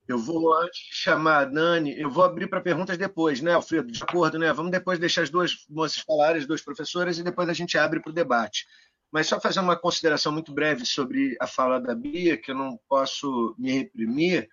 Eu 0.07 0.17
vou, 0.17 0.53
antes 0.53 0.79
chamar 0.91 1.37
a 1.37 1.45
Dani, 1.45 1.97
eu 1.97 2.09
vou 2.09 2.23
abrir 2.23 2.47
para 2.47 2.59
perguntas 2.59 2.97
depois, 2.97 3.39
né, 3.41 3.53
Alfredo? 3.53 3.91
De 3.91 4.03
acordo, 4.03 4.37
né? 4.37 4.51
Vamos 4.51 4.71
depois 4.71 4.99
deixar 4.99 5.21
as 5.21 5.29
duas 5.29 5.65
moças 5.69 5.99
falarem, 5.99 6.41
as 6.41 6.47
duas 6.47 6.61
professoras, 6.61 7.17
e 7.17 7.23
depois 7.23 7.47
a 7.47 7.53
gente 7.53 7.77
abre 7.77 8.01
para 8.01 8.09
o 8.09 8.13
debate. 8.13 8.65
Mas 9.11 9.27
só 9.27 9.39
fazer 9.39 9.59
uma 9.59 9.77
consideração 9.77 10.31
muito 10.31 10.53
breve 10.53 10.85
sobre 10.85 11.37
a 11.39 11.47
fala 11.47 11.79
da 11.79 11.95
Bia, 11.95 12.37
que 12.37 12.51
eu 12.51 12.55
não 12.55 12.79
posso 12.89 13.55
me 13.57 13.71
reprimir. 13.71 14.49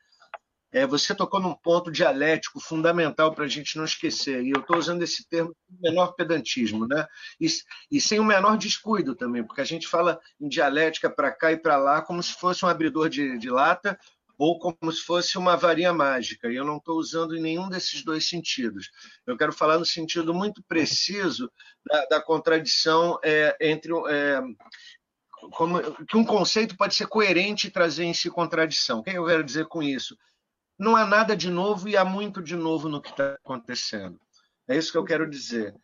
É, 0.71 0.87
você 0.87 1.15
tocou 1.15 1.41
num 1.41 1.55
ponto 1.55 1.91
dialético 1.91 2.61
fundamental 2.61 3.35
para 3.35 3.45
a 3.45 3.49
gente 3.49 3.77
não 3.77 3.85
esquecer, 3.85 4.43
e 4.43 4.51
eu 4.51 4.61
estou 4.61 4.77
usando 4.77 5.03
esse 5.03 5.27
termo 5.27 5.55
com 5.67 5.75
o 5.75 5.81
menor 5.81 6.13
pedantismo, 6.15 6.87
né? 6.87 7.07
E, 7.41 7.47
e, 7.91 8.01
sem 8.01 8.21
o 8.21 8.25
menor 8.25 8.59
descuido 8.59 9.15
também, 9.15 9.43
porque 9.43 9.63
a 9.63 9.65
gente 9.65 9.89
fala 9.89 10.21
em 10.39 10.49
dialética 10.49 11.09
para 11.09 11.33
cá 11.33 11.53
e 11.53 11.57
para 11.57 11.79
lá 11.79 12.03
como 12.03 12.23
se 12.23 12.35
fosse 12.35 12.65
um 12.65 12.69
abridor 12.69 13.09
de, 13.09 13.39
de 13.39 13.49
lata 13.49 13.99
ou 14.39 14.59
como 14.59 14.93
se 14.93 15.03
fosse 15.03 15.37
uma 15.37 15.57
varinha 15.57 15.93
mágica, 15.93 16.49
e 16.49 16.55
eu 16.55 16.65
não 16.65 16.77
estou 16.77 16.97
usando 16.97 17.37
em 17.37 17.41
nenhum 17.41 17.69
desses 17.69 18.05
dois 18.05 18.29
sentidos. 18.29 18.89
Eu 19.27 19.37
quero 19.37 19.53
falar 19.53 19.79
no 19.79 19.85
sentido 19.85 20.33
muito 20.33 20.63
preciso 20.63 21.51
da, 21.85 22.05
da 22.07 22.23
contradição 22.23 23.19
é, 23.25 23.57
entre. 23.61 23.93
É, 24.09 24.41
como, 25.53 25.81
que 26.07 26.17
um 26.17 26.25
conceito 26.25 26.77
pode 26.77 26.95
ser 26.95 27.07
coerente 27.07 27.67
e 27.67 27.71
trazer 27.71 28.05
em 28.05 28.15
si 28.15 28.31
contradição. 28.31 29.01
O 29.01 29.03
que 29.03 29.11
eu 29.11 29.27
quero 29.27 29.43
dizer 29.43 29.67
com 29.67 29.83
isso? 29.83 30.17
Não 30.79 30.95
há 30.95 31.05
nada 31.05 31.37
de 31.37 31.51
novo 31.51 31.89
e 31.89 31.97
há 31.97 32.05
muito 32.05 32.43
de 32.43 32.55
novo 32.55 32.89
no 32.89 33.03
que 33.03 33.11
está 33.11 33.33
acontecendo. 33.35 34.21
É 34.69 34.77
isso 34.77 34.93
que 34.93 34.99
eu 34.99 35.05
quero 35.05 35.29
dizer. 35.29 35.75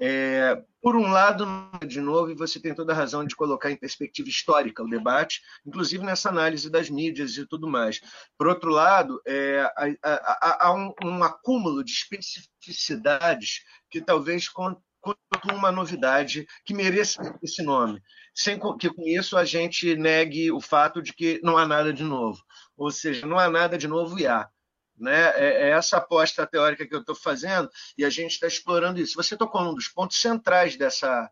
É, 0.00 0.62
por 0.80 0.94
um 0.94 1.08
lado, 1.08 1.44
de 1.86 2.00
novo, 2.00 2.34
você 2.36 2.60
tem 2.60 2.72
toda 2.72 2.92
a 2.92 2.96
razão 2.96 3.24
de 3.24 3.34
colocar 3.34 3.70
em 3.70 3.76
perspectiva 3.76 4.28
histórica 4.28 4.82
o 4.82 4.88
debate, 4.88 5.40
inclusive 5.66 6.04
nessa 6.04 6.28
análise 6.28 6.70
das 6.70 6.88
mídias 6.88 7.36
e 7.36 7.46
tudo 7.46 7.68
mais. 7.68 8.00
Por 8.36 8.46
outro 8.46 8.70
lado, 8.70 9.20
é, 9.26 9.60
há, 10.02 10.66
há 10.66 10.72
um, 10.72 10.92
um, 11.04 11.24
acúmulo 11.24 11.82
de 11.82 11.92
especificidades 11.92 13.64
que 13.90 14.00
talvez 14.00 14.48
constituam 14.48 15.56
uma 15.56 15.72
novidade 15.72 16.46
que 16.64 16.74
mereça 16.74 17.36
esse 17.42 17.62
nome, 17.62 18.00
sem 18.34 18.58
que 18.78 18.90
com 18.90 19.02
isso 19.02 19.36
a 19.36 19.44
gente 19.44 19.96
negue 19.96 20.52
o 20.52 20.60
fato 20.60 21.02
de 21.02 21.12
que 21.12 21.40
não 21.42 21.56
há 21.56 21.66
nada 21.66 21.92
de 21.92 22.04
novo. 22.04 22.40
Ou 22.78 22.92
seja, 22.92 23.26
não 23.26 23.38
há 23.38 23.50
nada 23.50 23.76
de 23.76 23.88
novo 23.88 24.18
e 24.18 24.26
há. 24.26 24.48
Né? 24.96 25.30
É, 25.36 25.62
é 25.62 25.70
essa 25.70 25.96
aposta 25.96 26.46
teórica 26.46 26.86
que 26.86 26.94
eu 26.94 27.00
estou 27.00 27.14
fazendo 27.14 27.68
e 27.96 28.04
a 28.04 28.10
gente 28.10 28.32
está 28.32 28.46
explorando 28.46 29.00
isso. 29.00 29.16
Você 29.16 29.36
tocou 29.36 29.62
num 29.62 29.74
dos 29.74 29.88
pontos 29.88 30.20
centrais 30.20 30.76
dessa, 30.76 31.28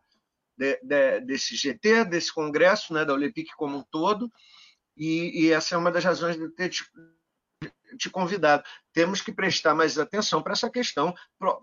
de, 0.57 0.79
de, 0.83 1.21
desse 1.21 1.55
GT, 1.55 2.05
desse 2.05 2.33
congresso, 2.33 2.93
né, 2.93 3.05
da 3.05 3.13
Olepic 3.13 3.47
como 3.55 3.77
um 3.77 3.83
todo, 3.83 4.31
e, 4.95 5.45
e, 5.45 5.51
essa 5.51 5.75
é 5.75 5.77
uma 5.77 5.91
das 5.91 6.03
razões 6.03 6.37
de 6.37 6.49
ter 6.49 6.69
te, 7.97 8.09
convidado. 8.09 8.63
Temos 8.93 9.21
que 9.21 9.31
prestar 9.31 9.73
mais 9.73 9.97
atenção 9.97 10.41
para 10.41 10.53
essa 10.53 10.69
questão 10.69 11.13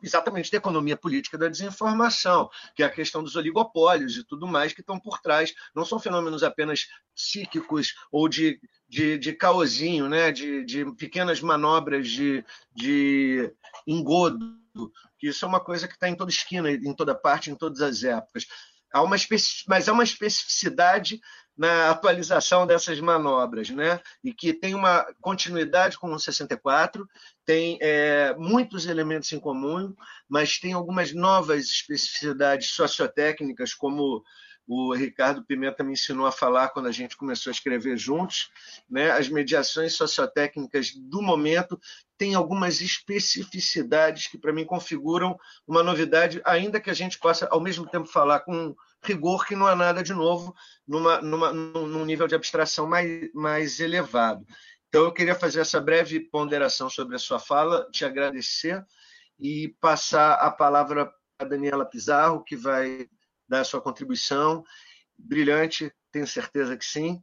exatamente 0.02 0.50
da 0.50 0.58
economia 0.58 0.96
política 0.96 1.38
da 1.38 1.48
desinformação, 1.48 2.48
que 2.74 2.82
é 2.82 2.86
a 2.86 2.90
questão 2.90 3.22
dos 3.22 3.36
oligopólios 3.36 4.16
e 4.16 4.24
tudo 4.24 4.46
mais 4.46 4.72
que 4.72 4.80
estão 4.80 4.98
por 4.98 5.20
trás. 5.20 5.54
Não 5.74 5.84
são 5.84 5.98
fenômenos 5.98 6.42
apenas 6.42 6.86
psíquicos 7.14 7.94
ou 8.10 8.28
de 8.28 8.60
de, 8.94 9.18
de 9.18 9.32
caosinho, 9.32 10.08
né? 10.08 10.30
de, 10.30 10.64
de 10.64 10.84
pequenas 10.94 11.40
manobras 11.40 12.08
de, 12.08 12.44
de 12.72 13.52
engodo, 13.84 14.56
que 15.18 15.28
isso 15.28 15.44
é 15.44 15.48
uma 15.48 15.58
coisa 15.58 15.88
que 15.88 15.94
está 15.94 16.08
em 16.08 16.14
toda 16.14 16.30
esquina, 16.30 16.70
em 16.70 16.94
toda 16.94 17.12
parte, 17.12 17.50
em 17.50 17.56
todas 17.56 17.80
as 17.80 18.04
épocas. 18.04 18.46
Há 18.92 19.02
uma 19.02 19.16
mas 19.66 19.88
há 19.88 19.92
uma 19.92 20.04
especificidade 20.04 21.20
na 21.56 21.90
atualização 21.90 22.66
dessas 22.66 23.00
manobras, 23.00 23.70
né? 23.70 24.00
e 24.22 24.32
que 24.32 24.52
tem 24.52 24.74
uma 24.74 25.06
continuidade 25.20 25.98
com 25.98 26.12
o 26.12 26.18
64, 26.18 27.08
tem 27.44 27.78
é, 27.80 28.34
muitos 28.36 28.86
elementos 28.86 29.32
em 29.32 29.38
comum, 29.38 29.94
mas 30.28 30.58
tem 30.58 30.72
algumas 30.72 31.12
novas 31.12 31.66
especificidades 31.66 32.70
sociotécnicas, 32.70 33.72
como 33.72 34.24
o 34.66 34.94
Ricardo 34.94 35.44
Pimenta 35.44 35.84
me 35.84 35.92
ensinou 35.92 36.26
a 36.26 36.32
falar 36.32 36.70
quando 36.70 36.86
a 36.86 36.92
gente 36.92 37.16
começou 37.16 37.50
a 37.50 37.54
escrever 37.54 37.98
juntos, 37.98 38.50
né? 38.88 39.10
As 39.10 39.28
mediações 39.28 39.94
sociotécnicas 39.94 40.94
do 40.94 41.20
momento 41.20 41.78
têm 42.16 42.34
algumas 42.34 42.80
especificidades 42.80 44.26
que 44.26 44.38
para 44.38 44.52
mim 44.52 44.64
configuram 44.64 45.38
uma 45.66 45.82
novidade, 45.82 46.40
ainda 46.44 46.80
que 46.80 46.88
a 46.88 46.94
gente 46.94 47.18
possa 47.18 47.46
ao 47.50 47.60
mesmo 47.60 47.86
tempo 47.86 48.06
falar 48.06 48.40
com 48.40 48.74
rigor 49.04 49.46
que 49.46 49.54
não 49.54 49.66
há 49.66 49.74
nada 49.74 50.02
de 50.02 50.12
novo 50.12 50.54
numa, 50.86 51.20
numa, 51.20 51.52
num 51.52 52.04
nível 52.04 52.26
de 52.26 52.34
abstração 52.34 52.86
mais, 52.86 53.32
mais 53.32 53.80
elevado. 53.80 54.44
Então 54.88 55.04
eu 55.04 55.12
queria 55.12 55.34
fazer 55.34 55.60
essa 55.60 55.80
breve 55.80 56.20
ponderação 56.20 56.88
sobre 56.88 57.16
a 57.16 57.18
sua 57.18 57.38
fala, 57.38 57.88
te 57.90 58.04
agradecer 58.04 58.84
e 59.38 59.74
passar 59.80 60.34
a 60.34 60.50
palavra 60.50 61.12
para 61.36 61.46
a 61.46 61.50
Daniela 61.50 61.84
Pizarro, 61.84 62.44
que 62.44 62.56
vai 62.56 63.08
dar 63.48 63.60
a 63.60 63.64
sua 63.64 63.80
contribuição. 63.80 64.64
Brilhante, 65.18 65.92
tenho 66.12 66.26
certeza 66.26 66.76
que 66.76 66.84
sim. 66.84 67.20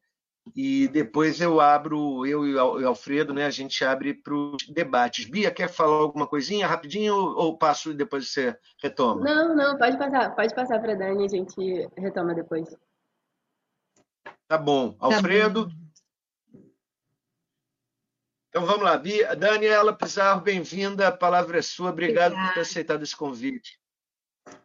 E 0.56 0.88
depois 0.88 1.40
eu 1.40 1.62
abro, 1.62 2.26
eu 2.26 2.46
e 2.46 2.56
o 2.56 2.88
Alfredo, 2.88 3.34
né, 3.34 3.46
a 3.46 3.50
gente 3.50 3.86
abre 3.86 4.14
para 4.14 4.34
os 4.34 4.68
debates. 4.68 5.26
Bia, 5.26 5.52
quer 5.52 5.70
falar 5.70 5.96
alguma 5.96 6.28
coisinha 6.28 6.68
rapidinho 6.68 7.16
ou, 7.16 7.38
ou 7.38 7.58
passo 7.58 7.92
e 7.92 7.94
depois 7.94 8.28
você 8.28 8.58
retoma? 8.82 9.24
Não, 9.24 9.56
não, 9.56 9.78
pode 9.78 9.98
passar, 9.98 10.36
pode 10.36 10.54
passar 10.54 10.80
para 10.82 10.94
a 10.94 10.96
Dani, 10.96 11.26
a 11.26 11.28
gente 11.30 11.90
retoma 11.96 12.34
depois. 12.34 12.76
Tá 14.48 14.58
bom. 14.58 14.92
Tá 14.94 15.06
Alfredo? 15.06 15.68
Bom. 15.68 15.82
Então 18.50 18.66
vamos 18.66 18.84
lá, 18.84 18.98
Bia. 18.98 19.34
Daniela 19.34 19.94
Pizarro, 19.94 20.42
bem-vinda, 20.42 21.08
a 21.08 21.12
palavra 21.12 21.60
é 21.60 21.62
sua. 21.62 21.92
Obrigado 21.92 22.34
Obrigada. 22.34 22.50
por 22.50 22.54
ter 22.56 22.60
aceitado 22.60 23.02
esse 23.02 23.16
convite. 23.16 23.81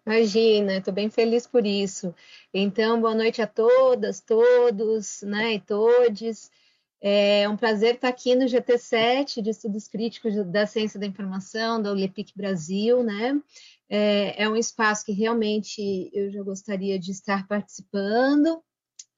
Imagina, 0.07 0.77
estou 0.77 0.95
bem 0.95 1.11
feliz 1.11 1.47
por 1.47 1.67
isso. 1.67 2.15
Então, 2.55 3.01
boa 3.01 3.15
noite 3.15 3.43
a 3.43 3.47
todas, 3.47 4.21
todos, 4.21 5.23
né, 5.23 5.55
e 5.55 5.61
todes. 5.61 6.51
É 7.01 7.49
um 7.49 7.57
prazer 7.57 7.97
estar 7.97 8.09
aqui 8.09 8.35
no 8.35 8.47
GT7 8.47 9.43
de 9.43 9.51
Estudos 9.51 9.87
Críticos 9.87 10.35
da 10.47 10.67
Ciência 10.67 10.99
da 10.99 11.07
Informação, 11.07 11.81
da 11.81 11.93
ULEPIC 11.93 12.33
Brasil, 12.35 13.03
né? 13.03 13.41
É, 13.89 14.45
é 14.45 14.49
um 14.49 14.57
espaço 14.57 15.05
que 15.05 15.13
realmente 15.13 16.11
eu 16.13 16.31
já 16.31 16.43
gostaria 16.43 16.99
de 16.99 17.11
estar 17.11 17.47
participando, 17.47 18.63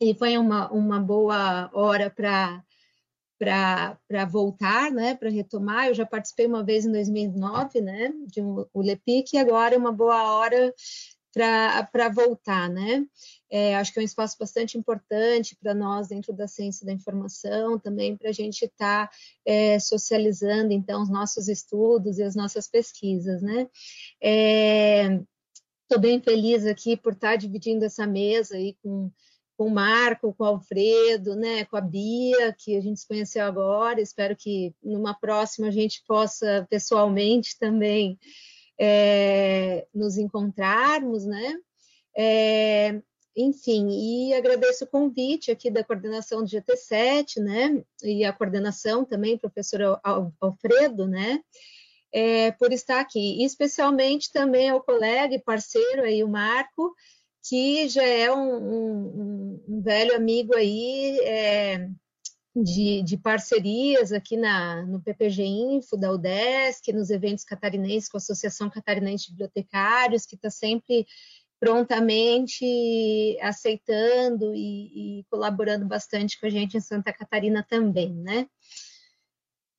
e 0.01 0.15
foi 0.15 0.39
uma, 0.39 0.71
uma 0.71 1.01
boa 1.01 1.71
hora 1.73 2.11
para 2.11 2.63
para 3.39 4.25
voltar, 4.29 4.91
né, 4.91 5.15
para 5.15 5.31
retomar. 5.31 5.87
Eu 5.87 5.95
já 5.95 6.05
participei 6.05 6.47
uma 6.47 6.65
vez 6.65 6.85
em 6.85 6.93
2009, 6.93 7.81
né, 7.81 8.13
de 8.27 8.43
um, 8.43 8.67
o 8.73 8.83
LEPIC, 8.83 9.35
e 9.35 9.39
agora 9.39 9.75
é 9.75 9.79
uma 9.79 9.93
boa 9.93 10.35
hora 10.35 10.75
para 11.33 12.09
voltar, 12.09 12.69
né. 12.69 13.07
É, 13.51 13.77
acho 13.77 13.93
que 13.93 14.01
é 14.01 14.03
um 14.03 14.05
espaço 14.05 14.37
bastante 14.39 14.77
importante 14.77 15.57
para 15.57 15.73
nós 15.73 16.09
dentro 16.09 16.33
da 16.33 16.49
ciência 16.49 16.85
da 16.85 16.93
informação, 16.93 17.79
também 17.79 18.17
para 18.17 18.31
a 18.31 18.33
gente 18.33 18.65
estar 18.65 19.09
tá, 19.09 19.17
é, 19.47 19.79
socializando, 19.79 20.73
então, 20.73 21.01
os 21.03 21.09
nossos 21.09 21.49
estudos 21.49 22.19
e 22.19 22.25
as 22.25 22.35
nossas 22.35 22.67
pesquisas, 22.69 23.41
né. 23.41 23.69
Estou 24.21 25.99
é, 25.99 26.01
bem 26.01 26.21
feliz 26.21 26.67
aqui 26.67 26.97
por 26.97 27.13
estar 27.13 27.31
tá 27.31 27.37
dividindo 27.37 27.85
essa 27.85 28.07
mesa 28.07 28.57
aí 28.57 28.77
com 28.83 29.11
com 29.59 29.67
o 29.67 29.71
Marco, 29.71 30.33
com 30.33 30.45
o 30.45 30.47
Alfredo, 30.47 31.35
né, 31.35 31.65
com 31.65 31.77
a 31.77 31.81
Bia, 31.81 32.55
que 32.57 32.77
a 32.77 32.81
gente 32.81 33.01
se 33.01 33.09
conheceu 33.09 33.45
agora. 33.45 34.01
Espero 34.01 34.37
que 34.37 34.73
numa 34.81 35.13
próxima 35.13 35.67
a 35.67 35.73
gente 35.73 36.01
possa 36.07 36.65
pessoalmente 36.71 37.59
também 37.59 38.17
é, 38.81 39.85
nos 39.93 40.17
encontrarmos, 40.17 41.27
né? 41.27 41.57
É, 42.17 43.03
enfim, 43.37 43.89
e 43.91 44.33
agradeço 44.33 44.85
o 44.85 44.89
convite 44.89 45.51
aqui 45.51 45.71
da 45.71 45.83
coordenação 45.83 46.41
do 46.41 46.49
GT7, 46.49 47.43
né? 47.43 47.83
E 48.05 48.25
a 48.25 48.33
coordenação 48.33 49.05
também, 49.05 49.37
professor 49.37 50.01
Alfredo, 50.41 51.09
né? 51.09 51.41
É, 52.13 52.53
por 52.53 52.73
estar 52.73 53.01
aqui, 53.01 53.43
e 53.43 53.45
especialmente 53.45 54.31
também 54.33 54.71
ao 54.71 54.81
colega 54.81 55.35
e 55.35 55.43
parceiro 55.43 56.03
aí, 56.03 56.23
o 56.23 56.29
Marco, 56.29 56.95
que 57.49 57.89
já 57.89 58.05
é 58.05 58.31
um, 58.31 58.57
um, 58.57 59.65
um 59.67 59.81
velho 59.81 60.15
amigo 60.15 60.55
aí 60.55 61.19
é, 61.21 61.89
de, 62.55 63.03
de, 63.03 63.17
parcerias 63.17 64.13
aqui 64.13 64.37
na, 64.37 64.85
no 64.85 65.01
PPG 65.01 65.45
Info, 65.45 65.97
da 65.97 66.13
UDESC, 66.13 66.93
nos 66.93 67.09
eventos 67.09 67.45
catarinenses 67.45 68.11
com 68.11 68.19
a 68.19 68.21
Associação 68.21 68.69
Catarinense 68.69 69.27
de 69.27 69.31
Bibliotecários, 69.33 70.27
que 70.27 70.35
está 70.35 70.51
sempre 70.51 71.07
prontamente 71.59 73.37
aceitando 73.41 74.55
e, 74.55 75.21
e, 75.21 75.25
colaborando 75.31 75.87
bastante 75.87 76.39
com 76.39 76.47
a 76.47 76.51
gente 76.51 76.77
em 76.77 76.81
Santa 76.81 77.13
Catarina 77.13 77.67
também, 77.67 78.13
né? 78.13 78.47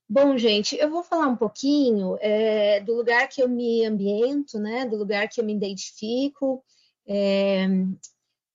Bom, 0.09 0.35
gente, 0.39 0.75
eu 0.75 0.89
vou 0.89 1.03
falar 1.03 1.27
um 1.27 1.37
pouquinho 1.37 2.17
é, 2.19 2.79
do 2.81 2.95
lugar 2.95 3.29
que 3.29 3.43
eu 3.43 3.47
me 3.47 3.85
ambiento, 3.85 4.57
né? 4.57 4.87
Do 4.87 4.97
lugar 4.97 5.29
que 5.29 5.39
eu 5.39 5.45
me 5.45 5.53
identifico, 5.53 6.63
é, 7.09 7.67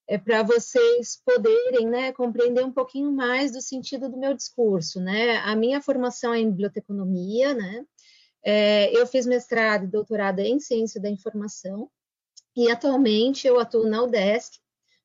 é 0.06 0.16
para 0.16 0.44
vocês 0.44 1.20
poderem 1.26 1.88
né, 1.88 2.12
compreender 2.12 2.64
um 2.64 2.72
pouquinho 2.72 3.10
mais 3.10 3.50
do 3.50 3.60
sentido 3.60 4.08
do 4.08 4.16
meu 4.16 4.32
discurso. 4.32 5.00
Né? 5.00 5.38
A 5.38 5.56
minha 5.56 5.82
formação 5.82 6.32
é 6.32 6.38
em 6.38 6.50
biblioteconomia, 6.50 7.52
né? 7.52 7.84
É, 8.46 8.94
eu 8.94 9.06
fiz 9.06 9.26
mestrado 9.26 9.84
e 9.84 9.88
doutorado 9.88 10.38
em 10.40 10.60
ciência 10.60 11.00
da 11.00 11.08
informação 11.08 11.90
e 12.54 12.70
atualmente 12.70 13.46
eu 13.46 13.58
atuo 13.58 13.88
na 13.88 14.02
UDESC, 14.02 14.58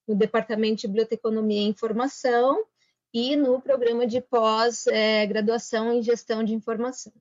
no 0.05 0.13
Departamento 0.13 0.81
de 0.81 0.87
Biblioteconomia 0.87 1.61
e 1.61 1.69
Informação 1.69 2.65
e 3.13 3.37
no 3.37 3.61
programa 3.61 4.05
de 4.05 4.19
pós-graduação 4.21 5.93
em 5.93 6.03
gestão 6.03 6.43
de 6.43 6.53
informação. 6.53 7.13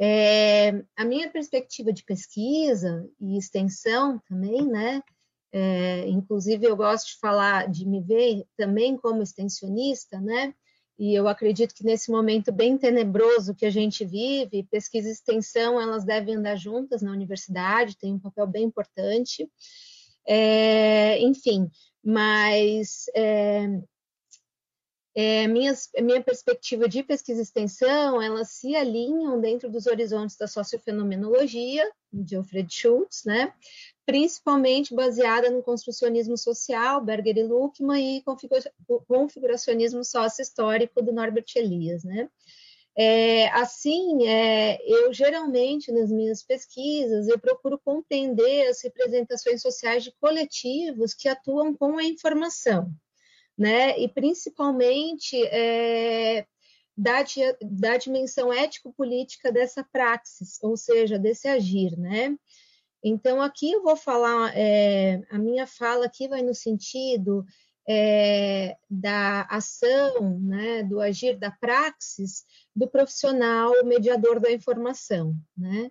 É, 0.00 0.82
a 0.96 1.04
minha 1.04 1.30
perspectiva 1.30 1.92
de 1.92 2.02
pesquisa 2.02 3.08
e 3.20 3.36
extensão 3.36 4.18
também, 4.26 4.66
né? 4.66 5.02
É, 5.52 6.08
inclusive, 6.08 6.66
eu 6.66 6.76
gosto 6.76 7.08
de 7.08 7.18
falar, 7.20 7.70
de 7.70 7.86
me 7.86 8.00
ver 8.00 8.44
também 8.56 8.96
como 8.96 9.22
extensionista, 9.22 10.18
né? 10.20 10.54
E 10.98 11.14
eu 11.14 11.26
acredito 11.28 11.74
que 11.74 11.84
nesse 11.84 12.10
momento 12.10 12.52
bem 12.52 12.78
tenebroso 12.78 13.54
que 13.54 13.66
a 13.66 13.70
gente 13.70 14.04
vive, 14.04 14.66
pesquisa 14.70 15.08
e 15.08 15.12
extensão, 15.12 15.80
elas 15.80 16.04
devem 16.04 16.36
andar 16.36 16.56
juntas 16.56 17.02
na 17.02 17.10
universidade, 17.10 17.98
tem 17.98 18.14
um 18.14 18.18
papel 18.18 18.46
bem 18.46 18.64
importante. 18.64 19.50
É, 20.26 21.20
enfim, 21.20 21.68
mas 22.04 23.06
é, 23.14 23.66
é, 25.14 25.46
minhas, 25.46 25.90
minha 26.00 26.22
perspectiva 26.22 26.88
de 26.88 27.02
pesquisa 27.02 27.40
e 27.40 27.42
extensão, 27.42 28.20
elas 28.20 28.50
se 28.52 28.74
alinham 28.74 29.40
dentro 29.40 29.70
dos 29.70 29.86
horizontes 29.86 30.36
da 30.36 30.46
sociofenomenologia, 30.46 31.90
de 32.12 32.36
Alfred 32.36 32.72
Schultz, 32.72 33.24
né? 33.24 33.52
principalmente 34.06 34.94
baseada 34.94 35.50
no 35.50 35.62
construcionismo 35.62 36.36
social, 36.36 37.02
Berger 37.04 37.38
e 37.38 37.42
Luckmann, 37.42 38.18
e 38.18 38.24
configuracionismo 39.06 40.04
sócio-histórico 40.04 41.02
do 41.02 41.12
Norbert 41.12 41.46
Elias. 41.56 42.04
Né? 42.04 42.28
É, 42.96 43.48
assim, 43.48 44.26
é, 44.26 44.78
eu 44.84 45.12
geralmente 45.12 45.90
nas 45.90 46.10
minhas 46.10 46.42
pesquisas 46.42 47.26
eu 47.26 47.38
procuro 47.38 47.78
compreender 47.78 48.68
as 48.68 48.82
representações 48.82 49.62
sociais 49.62 50.04
de 50.04 50.12
coletivos 50.20 51.14
que 51.14 51.28
atuam 51.28 51.74
com 51.74 51.96
a 51.96 52.04
informação, 52.04 52.92
né? 53.62 53.96
E 53.96 54.08
principalmente 54.08 55.40
é, 55.46 56.44
da, 56.96 57.24
da 57.62 57.96
dimensão 57.96 58.52
ético-política 58.52 59.52
dessa 59.52 59.84
praxis, 59.84 60.58
ou 60.60 60.76
seja, 60.76 61.16
desse 61.16 61.46
agir, 61.46 61.96
né? 61.96 62.36
Então, 63.04 63.40
aqui 63.40 63.70
eu 63.70 63.82
vou 63.84 63.96
falar, 63.96 64.52
é, 64.56 65.22
a 65.30 65.38
minha 65.38 65.64
fala 65.64 66.06
aqui 66.06 66.26
vai 66.26 66.42
no 66.42 66.54
sentido 66.54 67.44
é, 67.88 68.76
da 68.90 69.42
ação, 69.42 70.40
né, 70.40 70.82
do 70.82 71.00
agir 71.00 71.36
da 71.38 71.50
praxis 71.52 72.44
do 72.74 72.88
profissional 72.88 73.72
mediador 73.84 74.40
da 74.40 74.50
informação, 74.50 75.36
né? 75.56 75.88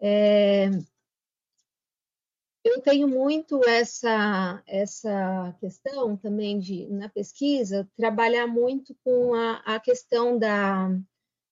É, 0.00 0.70
eu 2.64 2.80
tenho 2.80 3.08
muito 3.08 3.60
essa, 3.68 4.62
essa 4.66 5.56
questão 5.60 6.16
também 6.16 6.58
de, 6.58 6.86
na 6.88 7.08
pesquisa, 7.08 7.88
trabalhar 7.96 8.46
muito 8.46 8.96
com 9.04 9.34
a, 9.34 9.56
a 9.64 9.80
questão 9.80 10.38
da, 10.38 10.88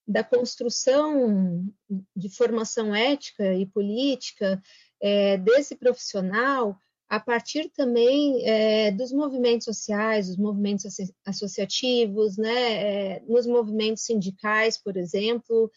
da 0.06 0.22
construção 0.22 1.66
de 2.14 2.28
formação 2.28 2.94
ética 2.94 3.54
e 3.54 3.66
política 3.66 4.62
é, 5.00 5.36
desse 5.36 5.74
profissional 5.76 6.78
a 7.08 7.18
partir 7.18 7.68
também 7.70 8.48
é, 8.48 8.92
dos 8.92 9.10
movimentos 9.12 9.64
sociais, 9.64 10.28
dos 10.28 10.36
movimentos 10.36 10.84
associativos, 11.26 12.36
né, 12.36 13.16
é, 13.16 13.22
nos 13.26 13.48
movimentos 13.48 14.04
sindicais, 14.04 14.78
por 14.80 14.96
exemplo, 14.96 15.68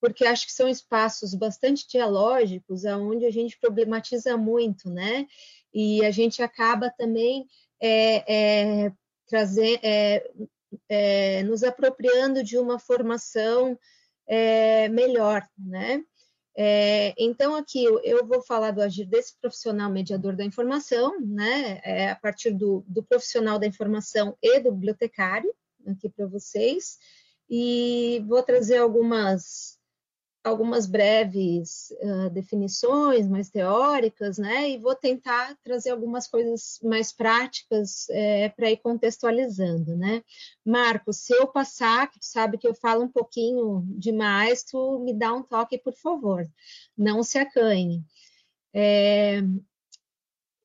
porque 0.00 0.24
acho 0.24 0.46
que 0.46 0.52
são 0.52 0.68
espaços 0.68 1.34
bastante 1.34 1.86
dialógicos, 1.88 2.84
aonde 2.84 3.26
a 3.26 3.30
gente 3.30 3.58
problematiza 3.58 4.36
muito, 4.36 4.90
né? 4.90 5.26
E 5.72 6.04
a 6.04 6.10
gente 6.10 6.42
acaba 6.42 6.90
também 6.90 7.46
é, 7.80 8.86
é, 8.86 8.92
trazer, 9.26 9.78
é, 9.82 10.30
é 10.88 11.42
nos 11.42 11.62
apropriando 11.62 12.42
de 12.42 12.58
uma 12.58 12.78
formação 12.78 13.78
é, 14.26 14.88
melhor, 14.88 15.46
né? 15.58 16.02
É, 16.60 17.14
então, 17.16 17.54
aqui 17.54 17.84
eu 17.84 18.26
vou 18.26 18.42
falar 18.42 18.72
do 18.72 18.82
agir 18.82 19.04
desse 19.04 19.38
profissional 19.40 19.88
mediador 19.88 20.34
da 20.34 20.44
informação, 20.44 21.20
né? 21.20 22.10
a 22.10 22.16
partir 22.16 22.50
do, 22.50 22.84
do 22.88 23.00
profissional 23.00 23.60
da 23.60 23.66
informação 23.66 24.36
e 24.42 24.58
do 24.58 24.72
bibliotecário, 24.72 25.54
aqui 25.86 26.08
para 26.08 26.26
vocês, 26.26 26.98
e 27.48 28.24
vou 28.26 28.42
trazer 28.42 28.78
algumas 28.78 29.77
algumas 30.44 30.86
breves 30.86 31.92
uh, 32.00 32.30
definições 32.30 33.28
mais 33.28 33.50
teóricas, 33.50 34.38
né? 34.38 34.70
E 34.70 34.78
vou 34.78 34.94
tentar 34.94 35.56
trazer 35.62 35.90
algumas 35.90 36.26
coisas 36.26 36.78
mais 36.82 37.12
práticas 37.12 38.08
é, 38.10 38.48
para 38.48 38.70
ir 38.70 38.78
contextualizando, 38.78 39.96
né? 39.96 40.22
Marcos, 40.64 41.18
se 41.18 41.34
eu 41.34 41.46
passar, 41.46 42.10
que 42.10 42.18
tu 42.18 42.26
sabe 42.26 42.58
que 42.58 42.66
eu 42.66 42.74
falo 42.74 43.04
um 43.04 43.08
pouquinho 43.08 43.84
demais, 43.88 44.64
tu 44.64 45.00
me 45.00 45.12
dá 45.12 45.32
um 45.32 45.42
toque, 45.42 45.78
por 45.78 45.94
favor. 45.94 46.48
Não 46.96 47.22
se 47.22 47.38
acanhe. 47.38 48.02
É, 48.72 49.42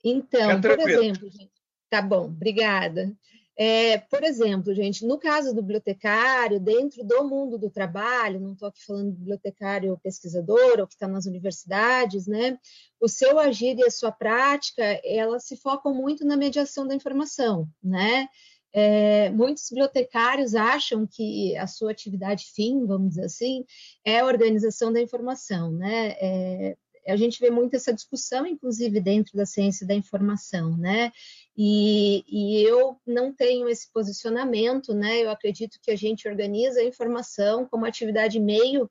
então, 0.04 0.60
por 0.60 0.80
exemplo, 0.80 1.30
gente, 1.30 1.52
tá 1.90 2.02
bom, 2.02 2.26
obrigada. 2.26 3.16
É, 3.56 4.00
por 4.00 4.24
exemplo, 4.24 4.74
gente, 4.74 5.06
no 5.06 5.20
caso 5.20 5.54
do 5.54 5.62
bibliotecário, 5.62 6.60
dentro 6.60 7.04
do 7.04 7.24
mundo 7.24 7.58
do 7.58 7.70
trabalho, 7.70 8.40
não 8.40 8.54
estou 8.54 8.68
aqui 8.68 8.84
falando 8.84 9.12
bibliotecário 9.12 10.00
pesquisador 10.02 10.80
ou 10.80 10.88
que 10.88 10.94
está 10.94 11.08
nas 11.08 11.28
universidades, 11.28 12.26
né? 12.26 12.58
O 13.00 13.08
seu 13.08 13.38
agir 13.38 13.78
e 13.78 13.84
a 13.84 13.92
sua 13.92 14.12
prática, 14.12 14.84
elas 15.04 15.46
se 15.46 15.56
focam 15.58 15.94
muito 15.94 16.26
na 16.26 16.36
mediação 16.36 16.88
da 16.88 16.96
informação, 16.96 17.70
né? 17.84 18.28
É, 18.76 19.30
muitos 19.30 19.70
bibliotecários 19.70 20.56
acham 20.56 21.06
que 21.06 21.56
a 21.58 21.68
sua 21.68 21.92
atividade 21.92 22.46
fim, 22.56 22.88
vamos 22.88 23.10
dizer 23.10 23.26
assim, 23.26 23.64
é 24.04 24.20
a 24.20 24.26
organização 24.26 24.92
da 24.92 25.00
informação, 25.00 25.72
né? 25.72 26.16
É, 26.20 26.76
a 27.08 27.16
gente 27.16 27.40
vê 27.40 27.50
muito 27.50 27.76
essa 27.76 27.94
discussão, 27.94 28.46
inclusive 28.48 29.00
dentro 29.00 29.36
da 29.36 29.46
ciência 29.46 29.86
da 29.86 29.94
informação, 29.94 30.76
né? 30.78 31.12
E, 31.56 32.24
e, 32.28 32.64
eu 32.64 33.00
não 33.06 33.32
tenho 33.32 33.70
esse 33.70 33.92
posicionamento, 33.92 34.94
né? 34.94 35.24
Eu 35.24 35.30
acredito 35.30 35.80
que 35.82 35.92
a 35.92 35.96
gente 35.96 36.28
organiza 36.28 36.80
a 36.80 36.86
informação 36.86 37.68
como 37.68 37.86
atividade 37.86 38.40
meio 38.40 38.90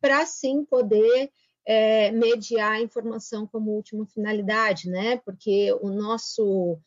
para 0.00 0.26
sim 0.26 0.64
poder 0.64 1.30
é, 1.64 2.10
mediar 2.10 2.72
a 2.72 2.80
informação 2.80 3.46
como 3.46 3.70
última 3.70 4.06
finalidade, 4.06 4.90
né? 4.90 5.16
Porque 5.24 5.72
o 5.80 5.88
nosso 5.88 6.78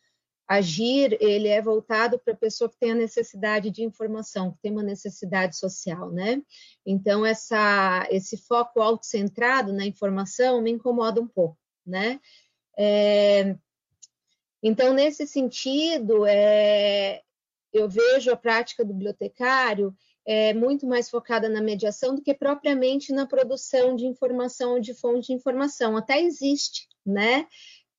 agir 0.48 1.18
ele 1.20 1.48
é 1.48 1.60
voltado 1.60 2.20
para 2.20 2.34
a 2.34 2.38
pessoa 2.38 2.70
que 2.70 2.78
tem 2.78 2.92
a 2.92 2.96
necessidade 2.96 3.72
de 3.72 3.84
informação, 3.84 4.52
que 4.52 4.60
tem 4.62 4.72
uma 4.72 4.84
necessidade 4.84 5.58
social, 5.58 6.12
né? 6.12 6.42
Então 6.86 7.26
essa 7.26 8.08
esse 8.12 8.38
foco 8.38 8.80
autocentrado 8.82 9.74
na 9.74 9.86
informação 9.86 10.62
me 10.62 10.72
incomoda 10.72 11.20
um 11.20 11.28
pouco, 11.28 11.58
né? 11.86 12.20
É, 12.78 13.56
então, 14.68 14.95
nesse 14.95 15.28
sentido, 15.28 16.26
é, 16.26 17.22
eu 17.72 17.88
vejo 17.88 18.32
a 18.32 18.36
prática 18.36 18.84
do 18.84 18.95
bibliotecário 18.95 19.95
é, 20.26 20.55
muito 20.55 20.88
mais 20.88 21.07
focada 21.07 21.47
na 21.47 21.61
mediação 21.61 22.16
do 22.16 22.22
que 22.24 22.34
propriamente 22.34 23.13
na 23.13 23.28
produção 23.28 23.95
de 23.95 24.07
informação 24.07 24.74
ou 24.74 24.80
de 24.80 24.95
fonte 24.95 25.28
de 25.28 25.34
informação. 25.34 25.95
Até 25.95 26.20
existe, 26.20 26.88
né? 27.05 27.45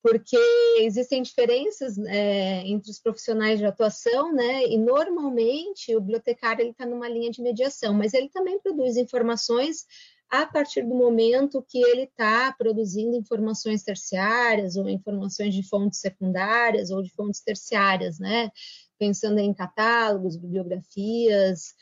Porque 0.03 0.37
existem 0.79 1.21
diferenças 1.21 1.97
é, 1.99 2.67
entre 2.67 2.91
os 2.91 2.99
profissionais 2.99 3.59
de 3.59 3.65
atuação, 3.65 4.33
né? 4.33 4.65
E 4.65 4.77
normalmente 4.77 5.95
o 5.95 6.01
bibliotecário 6.01 6.69
está 6.69 6.85
numa 6.85 7.07
linha 7.07 7.31
de 7.31 7.41
mediação, 7.41 7.93
mas 7.93 8.13
ele 8.13 8.27
também 8.27 8.59
produz 8.59 8.97
informações 8.97 9.85
a 10.29 10.45
partir 10.45 10.81
do 10.81 10.93
momento 10.93 11.65
que 11.67 11.79
ele 11.79 12.03
está 12.03 12.53
produzindo 12.53 13.15
informações 13.15 13.83
terciárias 13.83 14.75
ou 14.75 14.89
informações 14.89 15.53
de 15.53 15.63
fontes 15.63 15.99
secundárias 15.99 16.91
ou 16.91 17.01
de 17.01 17.09
fontes 17.11 17.41
terciárias, 17.41 18.19
né? 18.19 18.51
Pensando 18.99 19.39
em 19.39 19.53
catálogos, 19.53 20.35
bibliografias, 20.35 21.73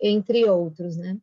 entre 0.00 0.48
outros, 0.48 0.96
né? 0.96 1.18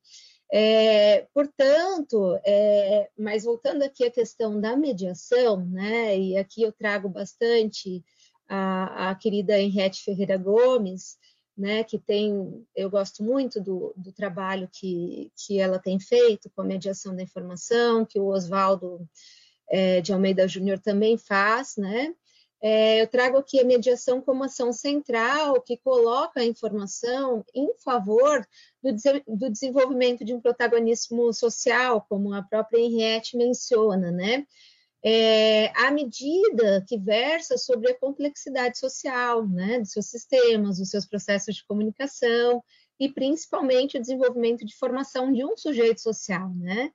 É, 0.51 1.27
portanto, 1.33 2.39
é, 2.45 3.09
mas 3.17 3.43
voltando 3.43 3.83
aqui 3.83 4.05
à 4.05 4.11
questão 4.11 4.61
da 4.61 4.77
mediação, 4.77 5.65
né? 5.65 6.17
E 6.17 6.37
aqui 6.37 6.61
eu 6.61 6.71
trago 6.71 7.09
bastante 7.09 8.03
a, 8.47 9.09
a 9.09 9.15
querida 9.15 9.59
Henriette 9.59 10.03
Ferreira 10.03 10.37
Gomes, 10.37 11.17
né, 11.57 11.83
que 11.83 11.97
tem, 11.97 12.65
eu 12.75 12.89
gosto 12.89 13.23
muito 13.23 13.59
do, 13.59 13.93
do 13.97 14.11
trabalho 14.11 14.69
que, 14.71 15.31
que 15.35 15.59
ela 15.59 15.79
tem 15.79 15.99
feito 15.99 16.49
com 16.55 16.61
a 16.61 16.65
mediação 16.65 17.15
da 17.15 17.23
informação, 17.23 18.05
que 18.05 18.19
o 18.19 18.27
Oswaldo 18.27 19.07
é, 19.69 19.99
de 20.01 20.13
Almeida 20.13 20.47
Júnior 20.47 20.79
também 20.79 21.17
faz, 21.17 21.75
né, 21.77 22.13
É, 22.59 23.03
eu 23.03 23.07
trago 23.07 23.37
aqui 23.37 23.59
a 23.59 23.63
mediação 23.63 24.19
como 24.19 24.43
ação 24.43 24.73
central 24.73 25.61
que 25.61 25.77
coloca 25.77 26.39
a 26.39 26.43
informação 26.43 27.45
em 27.53 27.71
favor 27.77 28.43
do, 28.81 28.89
do 29.27 29.49
desenvolvimento 29.51 30.25
de 30.25 30.33
um 30.33 30.41
protagonismo 30.41 31.31
social, 31.33 32.03
como 32.09 32.33
a 32.33 32.41
própria 32.41 32.79
Henriette 32.79 33.37
menciona, 33.37 34.11
né? 34.11 34.43
É, 35.03 35.67
à 35.79 35.91
medida 35.91 36.83
que 36.87 36.97
versa 36.97 37.57
sobre 37.57 37.91
a 37.91 37.97
complexidade 37.97 38.79
social, 38.79 39.47
né, 39.47 39.79
dos 39.79 39.91
seus 39.91 40.07
sistemas, 40.07 40.79
dos 40.79 40.89
seus 40.89 41.05
processos 41.05 41.55
de 41.55 41.65
comunicação 41.65 42.63
e 42.99 43.07
principalmente 43.07 43.97
o 43.97 44.01
desenvolvimento 44.01 44.65
de 44.65 44.75
formação 44.75 45.31
de 45.31 45.45
um 45.45 45.55
sujeito 45.55 46.01
social, 46.01 46.51
né? 46.55 46.91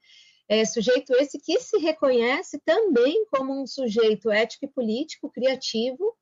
É, 0.48 0.64
sujeito 0.64 1.14
esse 1.14 1.38
que 1.38 1.59
se 1.61 1.78
reconhece 1.78 2.61
também 2.64 3.24
como 3.26 3.62
um 3.62 3.66
sujeito 3.66 4.30
ético 4.30 4.64
e 4.64 4.68
político, 4.68 5.30
criativo 5.30 6.14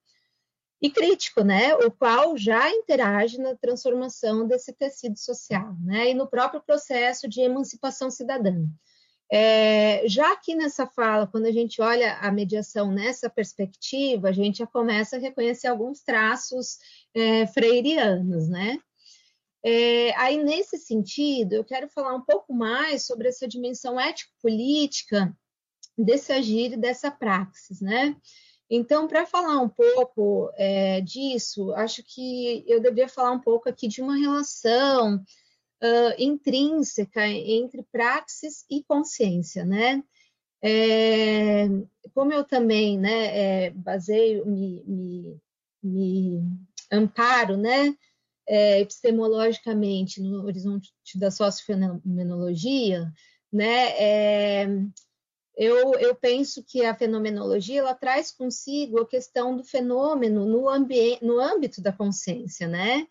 e 0.81 0.91
crítico, 0.91 1.43
né? 1.43 1.75
O 1.75 1.91
qual 1.91 2.37
já 2.37 2.71
interage 2.71 3.39
na 3.39 3.57
transformação 3.57 4.47
desse 4.47 4.73
tecido 4.73 5.19
social, 5.19 5.75
né? 5.83 6.11
E 6.11 6.15
no 6.15 6.29
próprio 6.29 6.63
processo 6.63 7.27
de 7.27 7.41
emancipação 7.41 8.11
cidadã. 8.11 8.67
É, 9.33 10.03
já 10.09 10.33
aqui 10.33 10.57
nessa 10.57 10.89
fala, 10.89 11.27
quando 11.27 11.47
a 11.47 11.53
gente 11.53 11.81
olha 11.81 12.17
a 12.19 12.33
mediação 12.33 12.91
nessa 12.91 13.31
perspectiva, 13.31 14.29
a 14.29 14.33
gente 14.33 14.59
já 14.59 14.67
começa 14.67 15.17
a 15.17 15.21
reconhecer 15.21 15.69
alguns 15.69 16.01
traços 16.03 16.79
é, 17.15 17.47
freirianos, 17.47 18.49
né? 18.49 18.79
É, 19.63 20.13
aí, 20.17 20.43
nesse 20.43 20.79
sentido, 20.79 21.53
eu 21.53 21.65
quero 21.65 21.89
falar 21.89 22.15
um 22.15 22.23
pouco 22.23 22.53
mais 22.53 23.07
sobre 23.07 23.29
essa 23.29 23.47
dimensão 23.47 24.01
ético-política 24.01 25.37
desse 25.97 26.33
agir 26.33 26.73
e 26.73 26.77
dessa 26.77 27.11
praxis, 27.11 27.81
né? 27.81 28.17
Então, 28.69 29.07
para 29.07 29.27
falar 29.27 29.61
um 29.61 29.69
pouco 29.69 30.51
é, 30.55 31.01
disso, 31.03 31.73
acho 31.75 32.03
que 32.05 32.65
eu 32.67 32.81
deveria 32.81 33.09
falar 33.09 33.33
um 33.33 33.41
pouco 33.41 33.69
aqui 33.69 33.87
de 33.87 34.01
uma 34.01 34.17
relação 34.17 35.23
uh, 35.83 36.15
intrínseca 36.19 37.27
entre 37.27 37.83
praxis 37.91 38.65
e 38.71 38.83
consciência, 38.85 39.65
né? 39.65 40.03
É, 40.63 41.67
como 42.15 42.33
eu 42.33 42.45
também 42.45 42.99
né, 42.99 43.67
é, 43.67 43.71
baseio, 43.71 44.45
me, 44.47 44.85
me, 44.85 45.41
me 45.83 46.43
amparo, 46.93 47.57
né? 47.57 47.97
é, 48.51 48.81
epistemologicamente 48.81 50.21
no 50.21 50.45
horizonte 50.45 50.93
da 51.15 51.31
sociofenomenologia, 51.31 53.13
né, 53.53 53.91
é, 53.97 54.67
eu, 55.57 55.95
eu, 55.95 56.17
penso 56.17 56.65
que 56.65 56.85
a 56.85 56.95
fenomenologia 56.95 57.79
ela 57.79 57.95
traz 57.95 58.33
consigo 58.33 59.01
a 59.01 59.07
questão 59.07 59.57
do 59.57 59.63
fenômeno 59.63 60.47
no, 60.47 60.67
no 61.23 61.41
âmbito 61.41 61.81
da 61.81 61.93
consciência, 61.93 62.67
né? 62.67 63.07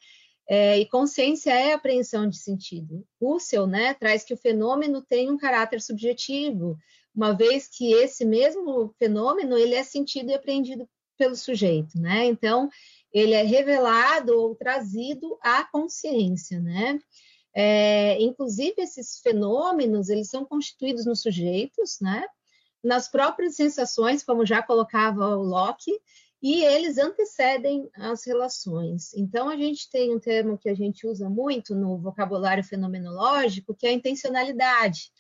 É, 0.52 0.80
e 0.80 0.86
consciência 0.88 1.52
é 1.52 1.74
apreensão 1.74 2.28
de 2.28 2.40
sentido. 2.40 3.06
Husserl 3.22 3.68
né, 3.68 3.94
traz 3.94 4.24
que 4.24 4.34
o 4.34 4.38
fenômeno 4.38 5.00
tem 5.00 5.30
um 5.30 5.38
caráter 5.38 5.80
subjetivo, 5.80 6.76
uma 7.16 7.34
vez 7.34 7.68
que 7.68 7.94
esse 7.94 8.26
mesmo 8.26 8.92
fenômeno 8.98 9.56
ele 9.56 9.76
é 9.76 9.84
sentido 9.84 10.32
e 10.32 10.34
apreendido 10.34 10.90
pelo 11.16 11.36
sujeito, 11.36 12.00
né? 12.00 12.26
Então, 12.26 12.68
ele 13.14 13.34
é 13.34 13.44
revelado 13.44 14.40
ou 14.40 14.56
trazido 14.56 15.38
à 15.42 15.64
consciência, 15.66 16.60
né? 16.60 17.00
É, 17.54 18.20
inclusive, 18.22 18.76
esses 18.78 19.20
fenômenos, 19.20 20.10
eles 20.10 20.30
são 20.30 20.46
constituídos 20.46 21.06
nos 21.06 21.22
sujeitos, 21.22 22.00
né? 22.02 22.26
Nas 22.84 23.08
próprias 23.08 23.56
sensações, 23.56 24.24
como 24.24 24.46
já 24.46 24.64
colocava 24.64 25.36
o 25.36 25.44
Locke, 25.44 25.92
e 26.42 26.64
eles 26.64 26.98
antecedem 26.98 27.90
as 27.96 28.26
relações. 28.26 29.14
Então, 29.14 29.50
a 29.50 29.58
gente 29.58 29.90
tem 29.90 30.16
um 30.16 30.20
termo 30.20 30.58
que 30.58 30.70
a 30.70 30.74
gente 30.74 31.06
usa 31.06 31.30
muito 31.30 31.76
no 31.76 31.98
vocabulário 31.98 32.64
fenomenológico, 32.64 33.76
que 33.76 33.86
é 33.86 33.90
a 33.90 33.94
intencionalidade, 33.94 35.12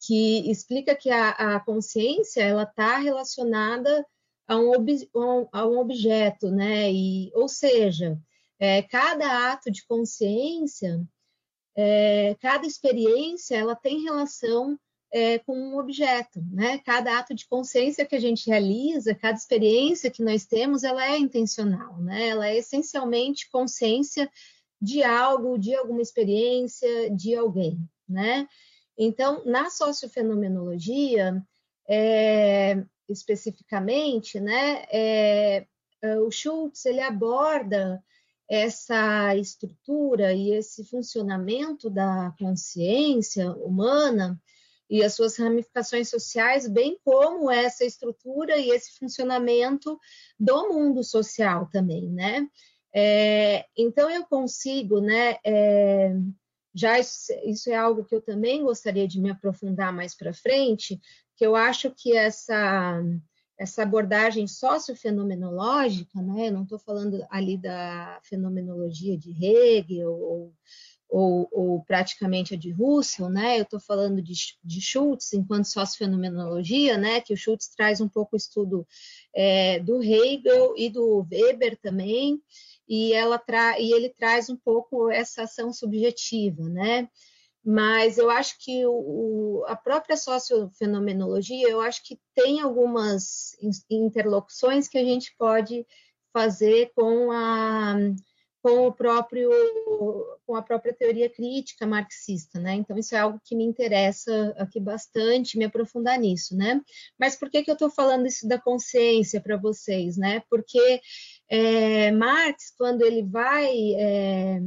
que 0.00 0.50
explica 0.50 0.96
que 0.96 1.10
a, 1.10 1.30
a 1.30 1.60
consciência 1.60 2.42
ela 2.42 2.62
está 2.62 2.96
relacionada 2.96 4.04
a 4.48 4.56
um, 4.56 4.70
ob, 4.72 5.08
a 5.52 5.66
um 5.66 5.78
objeto, 5.78 6.50
né? 6.50 6.90
E, 6.90 7.30
ou 7.34 7.48
seja, 7.48 8.18
é, 8.58 8.82
cada 8.82 9.52
ato 9.52 9.70
de 9.70 9.84
consciência, 9.86 11.06
é, 11.76 12.34
cada 12.40 12.66
experiência, 12.66 13.56
ela 13.56 13.76
tem 13.76 14.02
relação 14.02 14.78
é, 15.12 15.38
com 15.40 15.54
um 15.54 15.78
objeto, 15.78 16.42
né? 16.50 16.78
Cada 16.78 17.18
ato 17.18 17.34
de 17.34 17.46
consciência 17.46 18.06
que 18.06 18.16
a 18.16 18.20
gente 18.20 18.48
realiza, 18.48 19.14
cada 19.14 19.36
experiência 19.36 20.10
que 20.10 20.22
nós 20.22 20.46
temos, 20.46 20.82
ela 20.82 21.04
é 21.06 21.18
intencional, 21.18 21.98
né? 21.98 22.28
Ela 22.28 22.48
é 22.48 22.56
essencialmente 22.56 23.50
consciência 23.50 24.30
de 24.80 25.02
algo, 25.02 25.58
de 25.58 25.74
alguma 25.74 26.00
experiência, 26.00 27.10
de 27.10 27.34
alguém, 27.34 27.78
né? 28.08 28.48
Então, 28.96 29.44
na 29.44 29.68
sociofenomenologia, 29.68 31.42
é, 31.88 32.82
especificamente, 33.08 34.40
né, 34.40 34.84
é, 34.90 35.66
é, 36.00 36.18
o 36.18 36.30
Schultz 36.30 36.86
ele 36.86 37.00
aborda 37.00 38.02
essa 38.48 39.34
estrutura 39.36 40.32
e 40.32 40.52
esse 40.52 40.84
funcionamento 40.84 41.88
da 41.88 42.34
consciência 42.38 43.50
humana 43.52 44.40
e 44.92 45.02
as 45.02 45.14
suas 45.14 45.38
ramificações 45.38 46.10
sociais, 46.10 46.68
bem 46.68 46.98
como 47.02 47.50
essa 47.50 47.82
estrutura 47.82 48.58
e 48.58 48.68
esse 48.68 48.98
funcionamento 48.98 49.98
do 50.38 50.68
mundo 50.68 51.02
social 51.02 51.66
também, 51.72 52.10
né? 52.10 52.46
É, 52.94 53.64
então 53.74 54.10
eu 54.10 54.22
consigo, 54.26 55.00
né? 55.00 55.38
É, 55.46 56.14
já 56.74 56.98
isso, 56.98 57.32
isso, 57.46 57.70
é 57.70 57.74
algo 57.74 58.04
que 58.04 58.14
eu 58.14 58.20
também 58.20 58.62
gostaria 58.62 59.08
de 59.08 59.18
me 59.18 59.30
aprofundar 59.30 59.94
mais 59.94 60.14
para 60.14 60.34
frente, 60.34 61.00
que 61.36 61.46
eu 61.46 61.56
acho 61.56 61.90
que 61.90 62.14
essa, 62.14 63.02
essa 63.58 63.84
abordagem 63.84 64.46
sociofenomenológica, 64.46 66.20
né, 66.20 66.48
eu 66.48 66.52
não 66.52 66.64
estou 66.64 66.78
falando 66.78 67.26
ali 67.30 67.56
da 67.56 68.20
fenomenologia 68.24 69.16
de 69.16 69.32
Hegel 69.42 70.12
ou, 70.12 70.52
ou, 71.12 71.46
ou 71.52 71.84
praticamente 71.84 72.54
a 72.54 72.56
de 72.56 72.70
Russell, 72.70 73.28
né, 73.28 73.58
eu 73.58 73.64
estou 73.64 73.78
falando 73.78 74.22
de, 74.22 74.32
de 74.64 74.80
Schultz 74.80 75.34
enquanto 75.34 75.66
sociofenomenologia, 75.66 76.96
né, 76.96 77.20
que 77.20 77.34
o 77.34 77.36
Schultz 77.36 77.68
traz 77.68 78.00
um 78.00 78.08
pouco 78.08 78.34
o 78.34 78.36
estudo 78.38 78.86
é, 79.34 79.78
do 79.80 80.02
Hegel 80.02 80.72
e 80.74 80.88
do 80.88 81.26
Weber 81.30 81.78
também, 81.82 82.40
e, 82.88 83.12
ela 83.12 83.38
tra 83.38 83.78
e 83.78 83.92
ele 83.92 84.08
traz 84.08 84.48
um 84.48 84.56
pouco 84.56 85.10
essa 85.10 85.42
ação 85.42 85.70
subjetiva, 85.70 86.66
né, 86.70 87.06
mas 87.62 88.16
eu 88.16 88.30
acho 88.30 88.56
que 88.58 88.82
o, 88.86 89.64
a 89.66 89.76
própria 89.76 90.16
sociofenomenologia, 90.16 91.68
eu 91.68 91.82
acho 91.82 92.02
que 92.06 92.18
tem 92.34 92.62
algumas 92.62 93.54
interlocuções 93.90 94.88
que 94.88 94.96
a 94.96 95.04
gente 95.04 95.34
pode 95.36 95.86
fazer 96.32 96.90
com 96.96 97.30
a 97.30 97.96
com 98.62 98.86
o 98.86 98.92
próprio 98.92 99.50
com 100.46 100.54
a 100.54 100.62
própria 100.62 100.94
teoria 100.94 101.28
crítica 101.28 101.86
marxista, 101.86 102.60
né? 102.60 102.74
Então 102.74 102.96
isso 102.96 103.14
é 103.14 103.18
algo 103.18 103.40
que 103.44 103.56
me 103.56 103.64
interessa 103.64 104.54
aqui 104.56 104.78
bastante, 104.78 105.58
me 105.58 105.64
aprofundar 105.64 106.18
nisso, 106.18 106.56
né? 106.56 106.80
Mas 107.18 107.34
por 107.34 107.50
que 107.50 107.62
que 107.62 107.70
eu 107.70 107.74
estou 107.74 107.90
falando 107.90 108.26
isso 108.26 108.46
da 108.46 108.60
consciência 108.60 109.40
para 109.40 109.56
vocês, 109.56 110.16
né? 110.16 110.42
Porque 110.48 111.00
é, 111.48 112.12
Marx, 112.12 112.72
quando 112.78 113.02
ele 113.02 113.22
vai 113.22 113.94
é, 113.94 114.60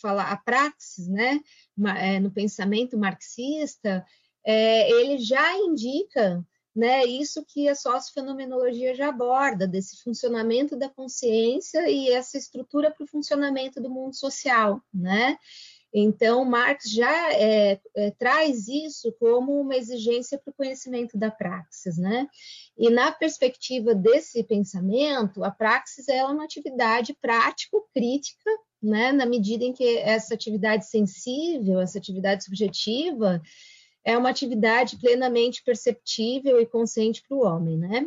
falar 0.00 0.30
a 0.30 0.36
praxis, 0.36 1.08
né, 1.08 1.40
é, 1.98 2.20
no 2.20 2.30
pensamento 2.30 2.98
marxista, 2.98 4.04
é, 4.44 4.90
ele 4.90 5.18
já 5.18 5.56
indica 5.56 6.44
né, 6.74 7.04
isso 7.04 7.44
que 7.46 7.68
a 7.68 7.74
sociofenomenologia 7.74 8.94
já 8.94 9.08
aborda, 9.08 9.66
desse 9.66 10.02
funcionamento 10.02 10.76
da 10.76 10.88
consciência 10.88 11.88
e 11.90 12.10
essa 12.10 12.38
estrutura 12.38 12.90
para 12.90 13.04
o 13.04 13.08
funcionamento 13.08 13.80
do 13.80 13.90
mundo 13.90 14.14
social, 14.14 14.80
né? 14.92 15.36
Então, 15.92 16.44
Marx 16.44 16.88
já 16.88 17.32
é, 17.32 17.80
é, 17.96 18.10
traz 18.12 18.68
isso 18.68 19.12
como 19.18 19.60
uma 19.60 19.76
exigência 19.76 20.38
para 20.38 20.52
o 20.52 20.54
conhecimento 20.54 21.18
da 21.18 21.30
praxis, 21.30 21.98
né? 21.98 22.28
E 22.78 22.88
na 22.90 23.10
perspectiva 23.10 23.92
desse 23.92 24.44
pensamento, 24.44 25.42
a 25.42 25.50
praxis 25.50 26.08
é 26.08 26.24
uma 26.24 26.44
atividade 26.44 27.12
prático-crítica, 27.20 28.50
né? 28.80 29.10
Na 29.10 29.26
medida 29.26 29.64
em 29.64 29.72
que 29.72 29.98
essa 29.98 30.32
atividade 30.32 30.86
sensível, 30.86 31.80
essa 31.80 31.98
atividade 31.98 32.44
subjetiva, 32.44 33.42
é 34.04 34.16
uma 34.16 34.30
atividade 34.30 34.98
plenamente 34.98 35.62
perceptível 35.62 36.60
e 36.60 36.66
consciente 36.66 37.22
para 37.26 37.36
o 37.36 37.44
homem, 37.44 37.76
né? 37.76 38.06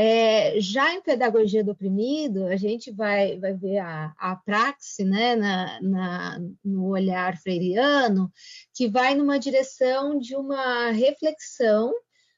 É, 0.00 0.60
já 0.60 0.94
em 0.94 1.02
Pedagogia 1.02 1.64
do 1.64 1.72
Oprimido, 1.72 2.46
a 2.46 2.56
gente 2.56 2.92
vai, 2.92 3.36
vai 3.36 3.52
ver 3.52 3.78
a, 3.78 4.14
a 4.16 4.36
praxe 4.36 5.04
né, 5.04 5.34
na, 5.34 5.80
na, 5.82 6.40
no 6.64 6.90
olhar 6.90 7.36
freiriano, 7.38 8.32
que 8.72 8.88
vai 8.88 9.16
numa 9.16 9.40
direção 9.40 10.16
de 10.16 10.36
uma 10.36 10.92
reflexão 10.92 11.92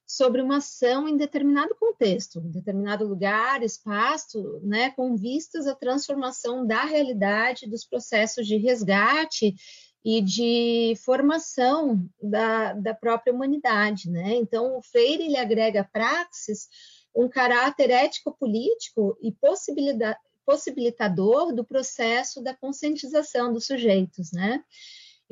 sobre 0.06 0.40
uma 0.40 0.56
ação 0.56 1.06
em 1.06 1.18
determinado 1.18 1.74
contexto, 1.76 2.40
em 2.40 2.50
determinado 2.50 3.06
lugar, 3.06 3.62
espaço, 3.62 4.58
né, 4.62 4.90
com 4.92 5.14
vistas 5.14 5.66
à 5.66 5.74
transformação 5.74 6.66
da 6.66 6.84
realidade 6.84 7.68
dos 7.68 7.84
processos 7.84 8.46
de 8.46 8.56
resgate 8.56 9.54
e 10.04 10.20
de 10.22 10.94
formação 11.04 12.08
da, 12.22 12.72
da 12.72 12.94
própria 12.94 13.32
humanidade, 13.32 14.10
né? 14.10 14.34
Então, 14.36 14.78
o 14.78 14.82
Freire 14.82 15.24
ele 15.24 15.36
agrega 15.36 15.88
praxis 15.92 16.68
um 17.14 17.28
caráter 17.28 17.90
ético-político 17.90 19.16
e 19.20 19.34
possibilitador 20.46 21.52
do 21.54 21.64
processo 21.64 22.42
da 22.42 22.54
conscientização 22.54 23.52
dos 23.52 23.66
sujeitos, 23.66 24.32
né? 24.32 24.62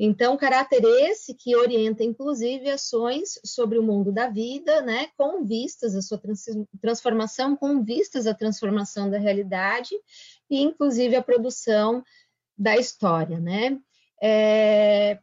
Então, 0.01 0.37
caráter 0.37 0.81
esse 0.85 1.33
que 1.33 1.57
orienta, 1.57 2.05
inclusive, 2.05 2.69
ações 2.69 3.37
sobre 3.43 3.77
o 3.77 3.83
mundo 3.83 4.13
da 4.13 4.29
vida, 4.29 4.81
né, 4.81 5.09
com 5.17 5.43
vistas 5.43 5.93
à 5.93 6.01
sua 6.01 6.17
trans 6.17 6.45
transformação, 6.81 7.53
com 7.57 7.83
vistas 7.83 8.25
à 8.25 8.33
transformação 8.33 9.09
da 9.09 9.17
realidade 9.17 9.93
e, 10.49 10.61
inclusive, 10.61 11.17
a 11.17 11.21
produção 11.21 12.01
da 12.57 12.77
história, 12.77 13.41
né. 13.41 13.77
É, 14.21 15.19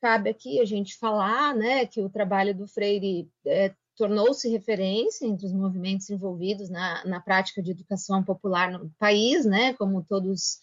cabe 0.00 0.30
aqui 0.30 0.60
a 0.60 0.64
gente 0.64 0.96
falar, 0.98 1.54
né, 1.54 1.86
que 1.86 2.00
o 2.00 2.10
trabalho 2.10 2.54
do 2.54 2.66
Freire 2.66 3.28
é, 3.46 3.74
tornou-se 3.96 4.48
referência 4.48 5.26
entre 5.26 5.46
os 5.46 5.52
movimentos 5.52 6.10
envolvidos 6.10 6.68
na, 6.68 7.04
na 7.04 7.20
prática 7.20 7.62
de 7.62 7.70
educação 7.70 8.22
popular 8.22 8.70
no 8.70 8.90
país, 8.98 9.44
né, 9.46 9.72
como 9.74 10.04
todos 10.04 10.58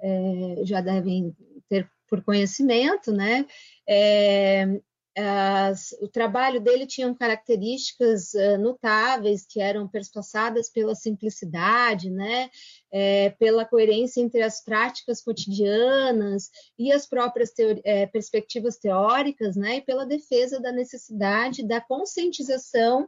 é, 0.00 0.62
já 0.64 0.80
devem 0.80 1.34
ter 1.68 1.88
por 2.08 2.22
conhecimento, 2.22 3.10
né? 3.10 3.46
É, 3.88 4.80
as, 5.16 5.94
o 6.00 6.08
trabalho 6.08 6.60
dele 6.60 6.86
tinha 6.86 7.14
características 7.14 8.32
uh, 8.32 8.56
notáveis 8.58 9.44
que 9.46 9.60
eram 9.60 9.86
perspassadas 9.86 10.70
pela 10.70 10.94
simplicidade, 10.94 12.10
né, 12.10 12.48
é, 12.90 13.30
pela 13.30 13.64
coerência 13.64 14.20
entre 14.20 14.42
as 14.42 14.64
práticas 14.64 15.22
cotidianas 15.22 16.50
e 16.78 16.90
as 16.92 17.06
próprias 17.06 17.52
é, 17.84 18.06
perspectivas 18.06 18.78
teóricas, 18.78 19.54
né, 19.54 19.76
e 19.76 19.82
pela 19.82 20.06
defesa 20.06 20.60
da 20.60 20.72
necessidade 20.72 21.66
da 21.66 21.80
conscientização 21.80 23.06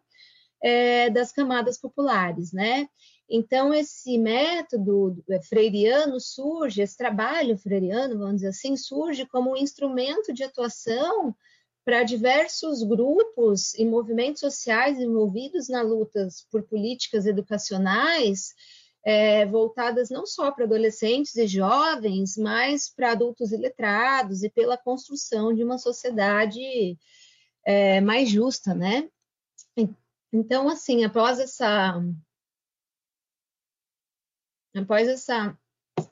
é, 0.62 1.08
das 1.08 1.32
camadas 1.32 1.80
populares, 1.80 2.52
né. 2.52 2.86
Então, 3.28 3.72
esse 3.72 4.18
método 4.18 5.24
é, 5.30 5.40
freiriano 5.42 6.20
surge, 6.20 6.82
esse 6.82 6.96
trabalho 6.96 7.56
freiriano, 7.56 8.18
vamos 8.18 8.36
dizer 8.36 8.48
assim, 8.48 8.76
surge 8.76 9.24
como 9.26 9.52
um 9.52 9.56
instrumento 9.56 10.32
de 10.32 10.44
atuação 10.44 11.34
para 11.84 12.02
diversos 12.02 12.82
grupos 12.82 13.74
e 13.74 13.84
movimentos 13.84 14.40
sociais 14.40 14.98
envolvidos 14.98 15.68
na 15.68 15.82
luta 15.82 16.28
por 16.50 16.62
políticas 16.62 17.26
educacionais 17.26 18.54
é, 19.04 19.44
voltadas 19.44 20.08
não 20.08 20.26
só 20.26 20.50
para 20.50 20.64
adolescentes 20.64 21.36
e 21.36 21.46
jovens, 21.46 22.38
mas 22.38 22.88
para 22.88 23.12
adultos 23.12 23.52
e 23.52 23.56
letrados 23.56 24.42
e 24.42 24.48
pela 24.48 24.78
construção 24.78 25.54
de 25.54 25.62
uma 25.62 25.76
sociedade 25.76 26.98
é, 27.64 28.00
mais 28.00 28.30
justa, 28.30 28.74
né? 28.74 29.08
Então, 30.32 30.68
assim, 30.68 31.04
após 31.04 31.38
essa 31.38 32.02
Após 34.74 35.06
essa 35.06 35.56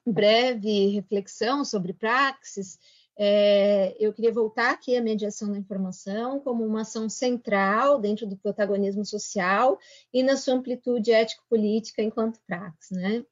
breve 0.06 0.86
reflexão 0.90 1.64
sobre 1.64 1.92
praxis, 1.92 2.78
é, 3.18 3.94
eu 3.98 4.12
queria 4.12 4.32
voltar 4.32 4.70
aqui 4.70 4.96
à 4.96 5.02
mediação 5.02 5.52
da 5.52 5.58
informação 5.58 6.40
como 6.40 6.64
uma 6.64 6.80
ação 6.80 7.08
central 7.08 8.00
dentro 8.00 8.26
do 8.26 8.36
protagonismo 8.36 9.04
social 9.04 9.78
e 10.12 10.22
na 10.22 10.36
sua 10.36 10.54
amplitude 10.54 11.12
ético-política 11.12 12.02
enquanto 12.02 12.40
praxis. 12.46 12.96
Né? 12.96 13.24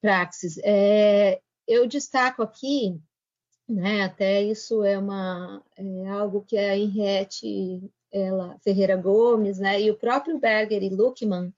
praxis. 0.00 0.58
É, 0.62 1.40
eu 1.66 1.86
destaco 1.86 2.42
aqui, 2.42 3.00
né, 3.68 4.04
até 4.04 4.42
isso 4.42 4.84
é, 4.84 4.96
uma, 4.96 5.62
é 5.76 6.08
algo 6.08 6.44
que 6.46 6.56
a 6.56 6.76
Henriette 6.76 7.82
ela, 8.12 8.56
Ferreira 8.62 8.96
Gomes 8.96 9.58
né, 9.58 9.80
e 9.80 9.90
o 9.90 9.98
próprio 9.98 10.38
Berger 10.38 10.82
e 10.82 10.88
Luckmann 10.88 11.52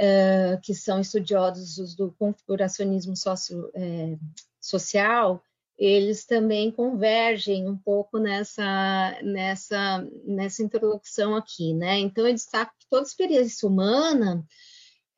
uh, 0.00 0.60
que 0.62 0.74
são 0.74 1.00
estudiosos 1.00 1.94
do 1.94 2.12
configuracionismo 2.12 3.14
é, 3.74 4.18
social, 4.60 5.42
eles 5.80 6.26
também 6.26 6.70
convergem 6.70 7.66
um 7.66 7.74
pouco 7.74 8.18
nessa, 8.18 9.18
nessa, 9.22 10.06
nessa 10.26 10.62
interlocução 10.62 11.34
aqui, 11.34 11.72
né? 11.72 11.98
Então, 11.98 12.28
eu 12.28 12.34
destaco 12.34 12.74
que 12.78 12.86
toda 12.90 13.06
experiência 13.06 13.66
humana 13.66 14.44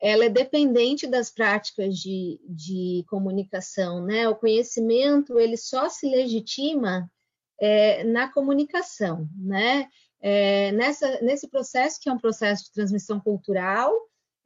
ela 0.01 0.23
é 0.23 0.29
dependente 0.29 1.05
das 1.05 1.29
práticas 1.29 1.97
de, 1.97 2.39
de 2.47 3.03
comunicação, 3.09 4.05
né? 4.05 4.27
O 4.29 4.35
conhecimento 4.35 5.37
ele 5.37 5.57
só 5.57 5.89
se 5.89 6.09
legitima 6.09 7.11
é, 7.59 8.05
na 8.05 8.31
comunicação, 8.31 9.27
né? 9.37 9.89
É, 10.21 10.71
nessa, 10.71 11.21
nesse 11.21 11.49
processo 11.49 11.99
que 11.99 12.07
é 12.07 12.13
um 12.13 12.17
processo 12.17 12.65
de 12.65 12.71
transmissão 12.71 13.19
cultural, 13.19 13.93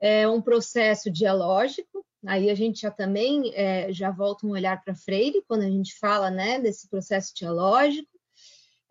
é 0.02 0.28
um 0.28 0.42
processo 0.42 1.12
dialógico, 1.12 2.04
aí 2.28 2.50
a 2.50 2.56
gente 2.56 2.82
já 2.82 2.92
também 2.92 3.52
é, 3.56 3.92
já 3.92 4.12
volta 4.12 4.46
um 4.46 4.52
olhar 4.52 4.84
para 4.84 4.96
Freire, 4.96 5.44
quando 5.48 5.62
a 5.62 5.70
gente 5.70 5.98
fala 5.98 6.30
né, 6.30 6.60
desse 6.60 6.88
processo 6.90 7.34
dialógico, 7.36 8.10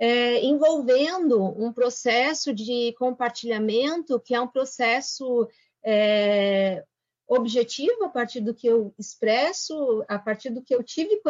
é, 0.01 0.45
envolvendo 0.45 1.43
um 1.43 1.72
processo 1.72 2.53
de 2.53 2.95
compartilhamento, 2.99 4.20
que 4.20 4.34
é 4.34 4.41
um 4.41 4.49
processo 4.49 5.49
é, 5.84 6.84
objetivo 7.29 8.05
a 8.05 8.09
partir 8.09 8.41
do 8.41 8.55
que 8.55 8.66
eu 8.66 8.95
expresso, 8.99 10.05
a 10.09 10.18
partir 10.18 10.51
do 10.51 10.62
que 10.62 10.74
eu 10.74 10.83
tive 10.83 11.20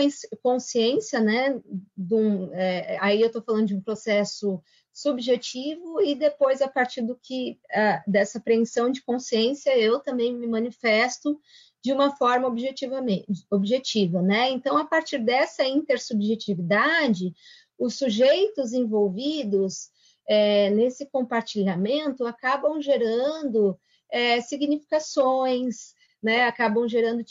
consciência, 0.42 1.20
né? 1.20 1.58
Um, 1.98 2.52
é, 2.52 2.98
aí 3.00 3.20
eu 3.20 3.28
estou 3.28 3.42
falando 3.42 3.68
de 3.68 3.74
um 3.74 3.80
processo 3.80 4.62
subjetivo 4.92 6.00
e 6.02 6.14
depois 6.14 6.60
a 6.60 6.68
partir 6.68 7.02
do 7.02 7.16
que 7.16 7.58
uh, 7.70 8.10
dessa 8.10 8.38
apreensão 8.38 8.90
de 8.90 9.02
consciência 9.02 9.76
eu 9.78 10.00
também 10.00 10.34
me 10.34 10.46
manifesto 10.46 11.38
de 11.82 11.92
uma 11.92 12.16
forma 12.16 12.48
objetivamente 12.48 13.26
objetiva, 13.50 14.20
né? 14.20 14.50
Então 14.50 14.76
a 14.76 14.84
partir 14.84 15.18
dessa 15.18 15.64
intersubjetividade, 15.64 17.34
os 17.78 17.94
sujeitos 17.94 18.72
envolvidos 18.72 19.90
é, 20.28 20.70
nesse 20.70 21.06
compartilhamento 21.06 22.26
acabam 22.26 22.80
gerando 22.82 23.78
é, 24.10 24.40
significações, 24.40 25.94
né, 26.22 26.44
acabam 26.44 26.88
gerando 26.88 27.24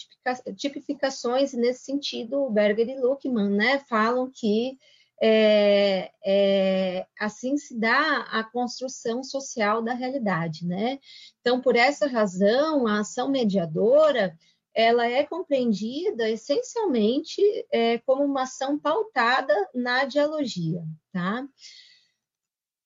tipificações, 0.56 1.54
e 1.54 1.58
nesse 1.58 1.84
sentido, 1.84 2.50
Berger 2.50 2.88
e 2.88 3.00
Luckmann 3.00 3.50
né, 3.50 3.80
falam 3.90 4.32
que 4.34 4.78
é, 5.22 6.12
é, 6.26 7.08
assim 7.20 7.58
se 7.58 7.78
dá 7.80 8.20
a 8.32 8.44
construção 8.44 9.24
social 9.24 9.82
da 9.82 9.94
realidade, 9.94 10.66
né? 10.66 11.00
Então, 11.40 11.62
por 11.62 11.76
essa 11.76 12.06
razão, 12.06 12.86
a 12.86 13.00
ação 13.00 13.30
mediadora 13.30 14.38
ela 14.74 15.08
é 15.08 15.24
compreendida 15.24 16.30
essencialmente 16.30 17.42
é, 17.72 17.98
como 18.00 18.26
uma 18.26 18.44
ação 18.44 18.78
pautada 18.78 19.54
na 19.74 20.04
dialogia, 20.04 20.84
tá? 21.14 21.48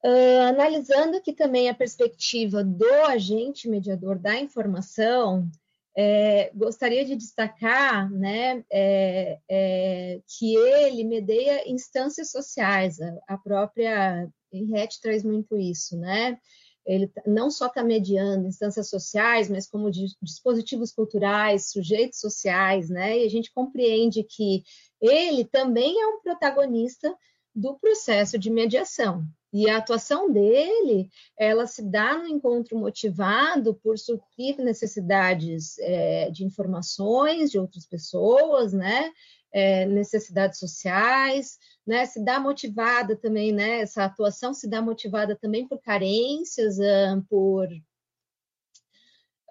Uh, 0.03 0.41
analisando 0.47 1.17
aqui 1.17 1.33
também 1.33 1.69
a 1.69 1.73
perspectiva 1.73 2.63
do 2.63 2.89
agente 3.05 3.67
mediador 3.67 4.17
da 4.17 4.39
informação, 4.39 5.49
é, 5.97 6.51
gostaria 6.55 7.03
de 7.03 7.17
destacar 7.17 8.09
né, 8.09 8.63
é, 8.71 9.39
é, 9.49 10.21
que 10.25 10.55
ele 10.55 11.03
medeia 11.03 11.69
instâncias 11.69 12.31
sociais, 12.31 13.01
a, 13.01 13.17
a 13.27 13.37
própria 13.37 14.29
Henriette 14.51 15.01
traz 15.01 15.23
muito 15.23 15.57
isso, 15.57 15.97
né? 15.97 16.39
Ele 16.85 17.11
não 17.27 17.51
só 17.51 17.67
está 17.67 17.83
mediando 17.83 18.47
instâncias 18.47 18.89
sociais, 18.89 19.49
mas 19.49 19.67
como 19.67 19.91
de, 19.91 20.07
dispositivos 20.21 20.91
culturais, 20.91 21.69
sujeitos 21.69 22.19
sociais, 22.19 22.89
né? 22.89 23.19
E 23.19 23.25
a 23.25 23.29
gente 23.29 23.51
compreende 23.51 24.23
que 24.23 24.63
ele 25.01 25.45
também 25.45 26.01
é 26.01 26.07
um 26.07 26.21
protagonista 26.21 27.13
do 27.53 27.77
processo 27.77 28.39
de 28.39 28.49
mediação, 28.49 29.25
e 29.51 29.69
a 29.69 29.77
atuação 29.77 30.31
dele, 30.31 31.09
ela 31.37 31.65
se 31.65 31.81
dá 31.81 32.17
no 32.17 32.27
encontro 32.27 32.77
motivado 32.77 33.73
por 33.73 33.97
suprir 33.97 34.57
necessidades 34.59 35.77
é, 35.79 36.29
de 36.29 36.45
informações 36.45 37.49
de 37.49 37.57
outras 37.57 37.85
pessoas, 37.85 38.73
né? 38.73 39.11
É, 39.51 39.87
necessidades 39.87 40.59
sociais, 40.59 41.57
né? 41.85 42.05
Se 42.05 42.23
dá 42.23 42.39
motivada 42.39 43.15
também, 43.15 43.51
né? 43.51 43.81
Essa 43.81 44.05
atuação 44.05 44.53
se 44.53 44.69
dá 44.69 44.81
motivada 44.81 45.35
também 45.35 45.67
por 45.67 45.81
carências, 45.81 46.77
uh, 46.77 47.21
por 47.27 47.67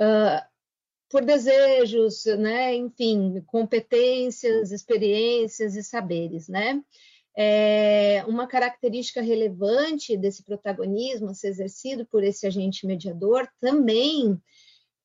uh, 0.00 0.48
por 1.10 1.24
desejos, 1.24 2.24
né? 2.38 2.74
Enfim, 2.76 3.42
competências, 3.46 4.70
experiências 4.70 5.74
e 5.74 5.82
saberes, 5.82 6.48
né? 6.48 6.80
É, 7.40 8.24
uma 8.26 8.48
característica 8.48 9.22
relevante 9.22 10.16
desse 10.16 10.42
protagonismo 10.42 11.28
a 11.28 11.34
ser 11.34 11.46
exercido 11.46 12.04
por 12.04 12.24
esse 12.24 12.48
agente 12.48 12.84
mediador 12.84 13.48
também 13.60 14.32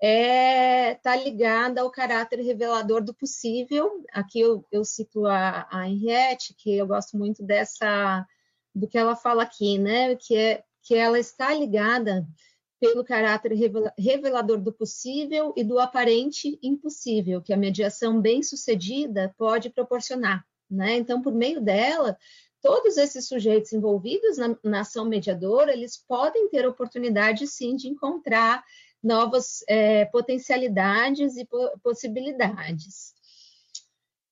está 0.02 0.08
é, 0.08 0.96
tá 0.96 1.16
ligada 1.16 1.82
ao 1.82 1.92
caráter 1.92 2.40
revelador 2.42 3.04
do 3.04 3.14
possível. 3.14 4.04
Aqui 4.12 4.40
eu, 4.40 4.66
eu 4.72 4.84
cito 4.84 5.28
a, 5.28 5.68
a, 5.72 5.88
Henriette, 5.88 6.56
que 6.56 6.76
eu 6.76 6.88
gosto 6.88 7.16
muito 7.16 7.44
dessa 7.44 8.26
do 8.74 8.88
que 8.88 8.98
ela 8.98 9.16
fala 9.16 9.44
aqui, 9.44 9.78
né? 9.78 10.16
Que 10.16 10.36
é 10.36 10.64
que 10.82 10.96
ela 10.96 11.20
está 11.20 11.54
ligada 11.54 12.28
pelo 12.80 13.06
caráter 13.06 13.54
revelador 13.96 14.60
do 14.60 14.74
possível 14.74 15.54
e 15.56 15.64
do 15.64 15.78
aparente 15.78 16.58
impossível 16.64 17.44
que 17.44 17.54
a 17.54 17.58
mediação 17.58 18.20
bem-sucedida 18.20 19.34
pode 19.38 19.70
proporcionar. 19.70 20.44
Né? 20.74 20.96
Então, 20.98 21.22
por 21.22 21.34
meio 21.34 21.62
dela, 21.62 22.18
todos 22.62 22.98
esses 22.98 23.28
sujeitos 23.28 23.72
envolvidos 23.74 24.38
na, 24.38 24.58
na, 24.64 24.80
ação 24.82 25.06
mediadora, 25.06 25.72
eles 25.72 25.98
podem 25.98 26.50
ter 26.50 26.66
oportunidade, 26.68 27.46
sim, 27.46 27.76
de 27.76 27.88
encontrar 27.88 28.64
novas 29.02 29.64
é, 29.68 30.06
potencialidades 30.06 31.38
e 31.38 31.46
po 31.46 31.70
possibilidades. 31.84 33.14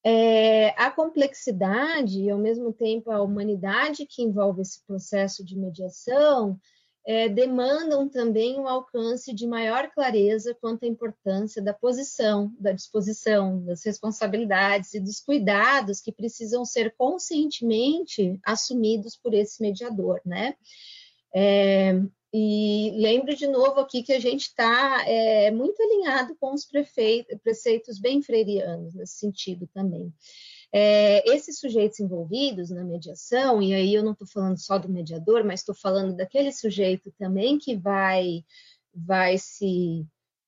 É, 0.03 0.69
a 0.81 0.89
complexidade 0.89 2.21
e, 2.21 2.29
ao 2.31 2.39
mesmo 2.39 2.73
tempo, 2.73 3.11
a 3.11 3.21
humanidade 3.21 4.07
que 4.07 4.23
envolve 4.23 4.61
esse 4.61 4.83
processo 4.87 5.45
de 5.45 5.55
mediação 5.55 6.59
é, 7.05 7.27
demandam 7.27 8.07
também 8.07 8.59
um 8.59 8.67
alcance 8.67 9.33
de 9.33 9.47
maior 9.47 9.89
clareza 9.91 10.55
quanto 10.61 10.85
à 10.85 10.87
importância 10.87 11.61
da 11.61 11.73
posição, 11.73 12.53
da 12.59 12.71
disposição, 12.71 13.63
das 13.63 13.83
responsabilidades 13.83 14.93
e 14.93 14.99
dos 14.99 15.19
cuidados 15.19 15.99
que 15.99 16.11
precisam 16.11 16.63
ser 16.63 16.93
conscientemente 16.95 18.39
assumidos 18.45 19.15
por 19.15 19.33
esse 19.33 19.61
mediador, 19.61 20.21
né? 20.25 20.55
É, 21.33 21.99
e 22.33 22.93
lembro 22.95 23.35
de 23.35 23.47
novo 23.47 23.79
aqui 23.79 24.03
que 24.03 24.13
a 24.13 24.19
gente 24.19 24.43
está 24.43 25.03
é, 25.07 25.51
muito 25.51 25.81
alinhado 25.81 26.35
com 26.39 26.53
os 26.53 26.65
preceitos 26.65 27.99
bem 27.99 28.21
freirianos 28.21 28.93
nesse 28.93 29.15
sentido 29.15 29.67
também. 29.73 30.13
É, 30.73 31.29
esses 31.29 31.59
sujeitos 31.59 31.99
envolvidos 31.99 32.69
na 32.69 32.83
mediação, 32.83 33.61
e 33.61 33.73
aí 33.73 33.93
eu 33.93 34.03
não 34.03 34.13
estou 34.13 34.27
falando 34.27 34.57
só 34.57 34.77
do 34.77 34.87
mediador, 34.87 35.43
mas 35.43 35.59
estou 35.59 35.75
falando 35.75 36.15
daquele 36.15 36.51
sujeito 36.51 37.11
também 37.17 37.57
que 37.57 37.75
vai, 37.75 38.45
vai 38.93 39.37
se 39.37 40.07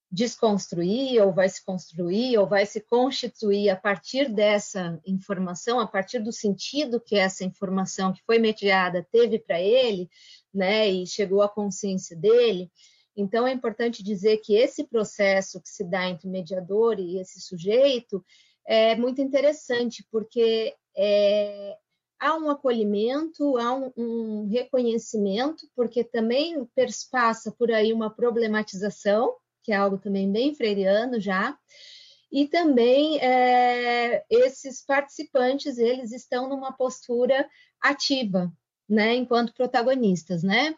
desconstruir, 0.10 1.20
ou 1.24 1.34
vai 1.34 1.50
se 1.50 1.66
construir, 1.66 2.38
ou 2.38 2.48
vai 2.48 2.68
se 2.68 2.80
constituir 2.80 3.70
a 3.70 3.76
partir 3.76 4.32
dessa 4.32 5.02
informação, 5.08 5.80
a 5.80 5.88
partir 5.88 6.20
do 6.20 6.32
sentido 6.32 7.02
que 7.02 7.16
essa 7.16 7.44
informação 7.44 8.14
que 8.14 8.22
foi 8.24 8.38
mediada 8.38 9.06
teve 9.12 9.40
para 9.40 9.60
ele, 9.60 10.08
né, 10.54 10.88
e 10.88 11.08
chegou 11.08 11.42
à 11.42 11.50
consciência 11.50 12.16
dele. 12.16 12.72
Então, 13.18 13.48
é 13.48 13.52
importante 13.52 14.04
dizer 14.04 14.38
que 14.38 14.56
esse 14.56 14.84
processo 14.84 15.60
que 15.60 15.70
se 15.70 15.84
dá 15.84 16.08
entre 16.08 16.28
o 16.28 16.32
mediador 16.32 17.00
e 17.00 17.20
esse 17.20 17.42
sujeito, 17.42 18.24
é 18.66 18.96
muito 18.96 19.22
interessante, 19.22 20.06
porque 20.12 20.76
é, 20.96 21.78
há 22.20 22.38
um 22.38 22.50
acolhimento, 22.50 23.58
há 23.58 23.74
um, 23.74 23.92
um, 23.98 24.48
reconhecimento, 24.48 25.68
porque 25.76 26.04
também 26.04 26.68
passa 27.12 27.52
por 27.52 27.72
aí 27.72 27.92
uma 27.92 28.10
problematização, 28.10 29.36
que 29.62 29.72
é 29.72 29.76
algo 29.76 29.98
também 29.98 30.32
bem 30.32 30.56
freiriano 30.56 31.20
já, 31.20 31.58
e 32.32 32.48
também 32.48 33.20
é, 33.20 34.24
esses 34.30 34.84
participantes, 34.84 35.78
eles 35.78 36.12
estão 36.12 36.50
numa 36.50 36.72
postura 36.72 37.48
ativa, 37.82 38.52
né, 38.90 39.16
enquanto 39.16 39.54
protagonistas, 39.54 40.44
né? 40.44 40.76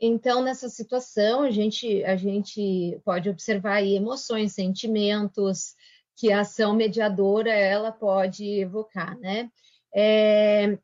Então, 0.00 0.42
nessa 0.42 0.68
situação, 0.68 1.42
a 1.42 1.50
gente, 1.50 2.04
a 2.04 2.14
gente 2.14 3.00
pode 3.04 3.28
observar 3.28 3.76
aí 3.76 3.96
emoções, 3.96 4.52
sentimentos, 4.52 5.74
que 6.18 6.32
a 6.32 6.40
ação 6.40 6.74
mediadora 6.74 7.52
ela 7.52 7.92
pode 7.92 8.44
evocar, 8.44 9.16
né? 9.18 9.50
É, 9.94 10.76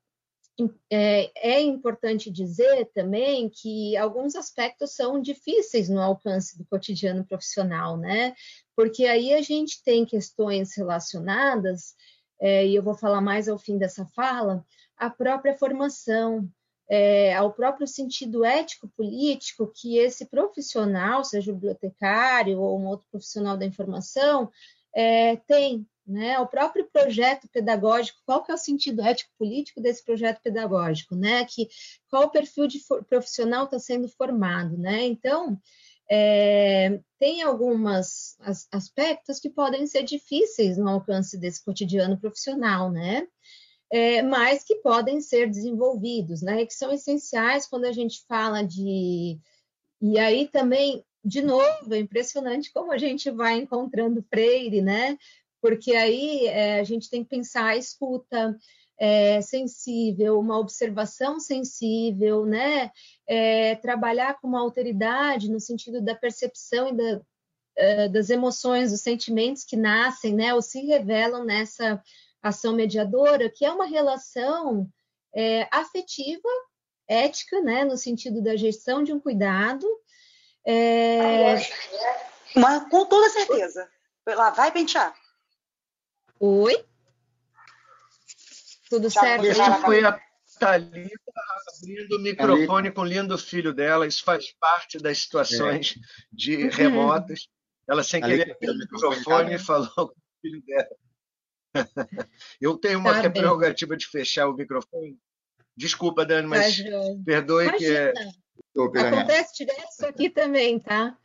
é, 0.89 1.55
é, 1.55 1.61
importante 1.61 2.31
dizer 2.31 2.89
também 2.95 3.51
que 3.51 3.97
alguns 3.97 4.37
aspectos 4.37 4.95
são 4.95 5.21
difíceis 5.21 5.89
no 5.89 6.01
alcance 6.01 6.57
do 6.57 6.65
cotidiano 6.65 7.25
profissional, 7.25 7.97
né? 7.97 8.35
Porque 8.77 9.07
aí 9.07 9.35
a 9.35 9.43
gente 9.43 9.83
tem 9.83 10.05
questões 10.05 10.77
relacionadas, 10.77 11.95
é, 12.41 12.65
e 12.65 12.77
eu 12.77 12.83
vou 12.83 12.95
falar 12.95 13.21
mais 13.21 13.49
ao 13.49 13.59
fim 13.59 13.77
dessa 13.77 14.07
fala, 14.07 14.65
à 14.97 15.11
própria 15.11 15.57
formação, 15.59 16.49
é, 16.89 17.35
ao 17.35 17.53
próprio 17.53 17.89
sentido 17.89 18.45
ético-político 18.45 19.73
que 19.75 19.99
esse 19.99 20.27
profissional, 20.27 21.25
seja 21.25 21.51
o 21.51 21.55
bibliotecário 21.55 22.61
ou 22.61 22.79
um 22.79 22.87
outro 22.87 23.09
profissional 23.11 23.57
da 23.57 23.67
informação, 23.67 24.53
é, 24.95 25.37
tem, 25.37 25.87
né? 26.07 26.39
O 26.39 26.47
próprio 26.47 26.89
projeto 26.93 27.49
pedagógico, 27.49 28.21
qual 28.25 28.43
que 28.43 28.53
é 28.53 28.55
o 28.55 28.59
sentido 28.59 29.03
ético-político 29.03 29.81
desse 29.81 30.05
projeto 30.05 30.41
pedagógico, 30.43 31.17
né? 31.17 31.45
Que, 31.45 31.69
qual 32.09 32.25
o 32.25 32.31
perfil 32.31 32.67
de 32.67 32.81
profissional 33.09 33.65
está 33.65 33.79
sendo 33.79 34.09
formado, 34.09 34.79
né? 34.79 35.05
Então, 35.05 35.59
é, 36.11 37.01
tem 37.19 37.43
alguns 37.43 38.37
aspectos 38.71 39.41
que 39.41 39.49
podem 39.49 39.87
ser 39.87 40.03
difíceis 40.03 40.77
no 40.77 40.89
alcance 40.89 41.39
desse 41.39 41.65
cotidiano 41.65 42.19
profissional, 42.19 42.91
né? 42.91 43.27
É, 43.91 44.23
mas 44.23 44.65
que 44.65 44.77
podem 44.77 45.21
ser 45.21 45.49
desenvolvidos, 45.49 46.43
né? 46.43 46.67
Que 46.67 46.75
são 46.75 46.93
essenciais 46.93 47.67
quando 47.67 47.87
a 47.87 47.93
gente 47.93 48.25
fala 48.29 48.63
de. 48.63 49.39
E 50.03 50.19
aí 50.19 50.49
também 50.49 51.05
de 51.25 51.41
novo, 51.41 51.95
é 51.95 51.99
impressionante 51.99 52.71
como 52.73 52.93
a 52.93 52.99
gente 52.99 53.31
vai 53.31 53.55
encontrando 53.55 54.23
Freire, 54.29 54.83
né? 54.83 55.17
Porque 55.61 55.95
aí 55.95 56.47
é, 56.47 56.81
a 56.81 56.85
gente 56.85 57.09
tem 57.09 57.25
que 57.25 57.31
pensar 57.31 57.65
a 57.65 57.77
escuta 57.77 58.55
é, 58.99 59.41
sensível, 59.41 60.39
uma 60.39 60.59
observação 60.59 61.41
sensível, 61.41 62.45
né? 62.45 62.91
É, 63.27 63.75
trabalhar 63.77 64.39
com 64.39 64.49
uma 64.49 64.61
alteridade 64.61 65.51
no 65.51 65.59
sentido 65.59 66.03
da 66.03 66.15
percepção 66.15 66.89
e 66.91 66.97
da, 66.97 67.21
é, 67.77 68.09
das 68.09 68.29
emoções, 68.29 68.91
dos 68.91 69.01
sentimentos 69.01 69.65
que 69.65 69.77
nascem, 69.77 70.35
né? 70.35 70.55
Ou 70.55 70.61
se 70.61 70.81
revelam 70.83 71.45
nessa 71.45 72.03
ação 72.43 72.75
mediadora, 72.75 73.49
que 73.49 73.65
é 73.65 73.73
uma 73.73 73.87
relação 73.87 74.87
é, 75.35 75.67
afetiva, 75.73 76.49
ética, 77.09 77.63
né? 77.63 77.85
No 77.85 77.97
sentido 77.97 78.43
da 78.43 78.55
gestão 78.57 79.03
de 79.03 79.13
um 79.13 79.19
cuidado, 79.19 79.87
é... 80.67 81.57
Mas, 82.57 82.89
com 82.89 83.07
toda 83.07 83.29
certeza. 83.31 83.89
Lá 84.27 84.51
vai 84.51 84.73
pentear. 84.73 85.15
Oi? 86.41 86.85
Tudo 88.89 89.09
Já 89.11 89.21
certo? 89.21 89.47
Isso 89.47 89.81
foi 89.83 90.05
a 90.05 90.21
Thalita 90.59 91.33
abrindo 91.83 92.17
o 92.17 92.21
microfone 92.21 92.91
com 92.91 93.01
o 93.03 93.05
lindo 93.05 93.37
filho 93.37 93.73
dela. 93.75 94.07
Isso 94.07 94.23
faz 94.23 94.53
parte 94.59 94.99
das 94.99 95.19
situações 95.19 95.97
é. 95.97 96.01
de 96.33 96.69
remotas. 96.69 97.49
Ela, 97.89 98.03
sem 98.03 98.23
querer, 98.23 98.53
abriu 98.53 98.73
o 98.73 98.79
microfone 98.79 99.55
e 99.55 99.59
falou 99.59 99.91
com 99.91 100.03
o 100.05 100.41
filho 100.41 100.63
dela. 100.65 100.97
Eu 102.61 102.79
tenho 102.79 102.99
uma 102.99 103.21
tá 103.21 103.29
prerrogativa 103.29 103.97
de 103.97 104.07
fechar 104.07 104.49
o 104.49 104.55
microfone. 104.55 105.19
Desculpa, 105.77 106.25
Dani, 106.25 106.47
mas 106.47 106.79
tá, 106.79 106.85
perdoe 107.27 107.65
Imagina. 107.65 107.79
que 107.79 107.97
é 107.97 108.13
Acontece 109.19 109.65
direto 109.65 110.07
aqui 110.07 110.29
também, 110.29 110.79
tá? 110.79 111.17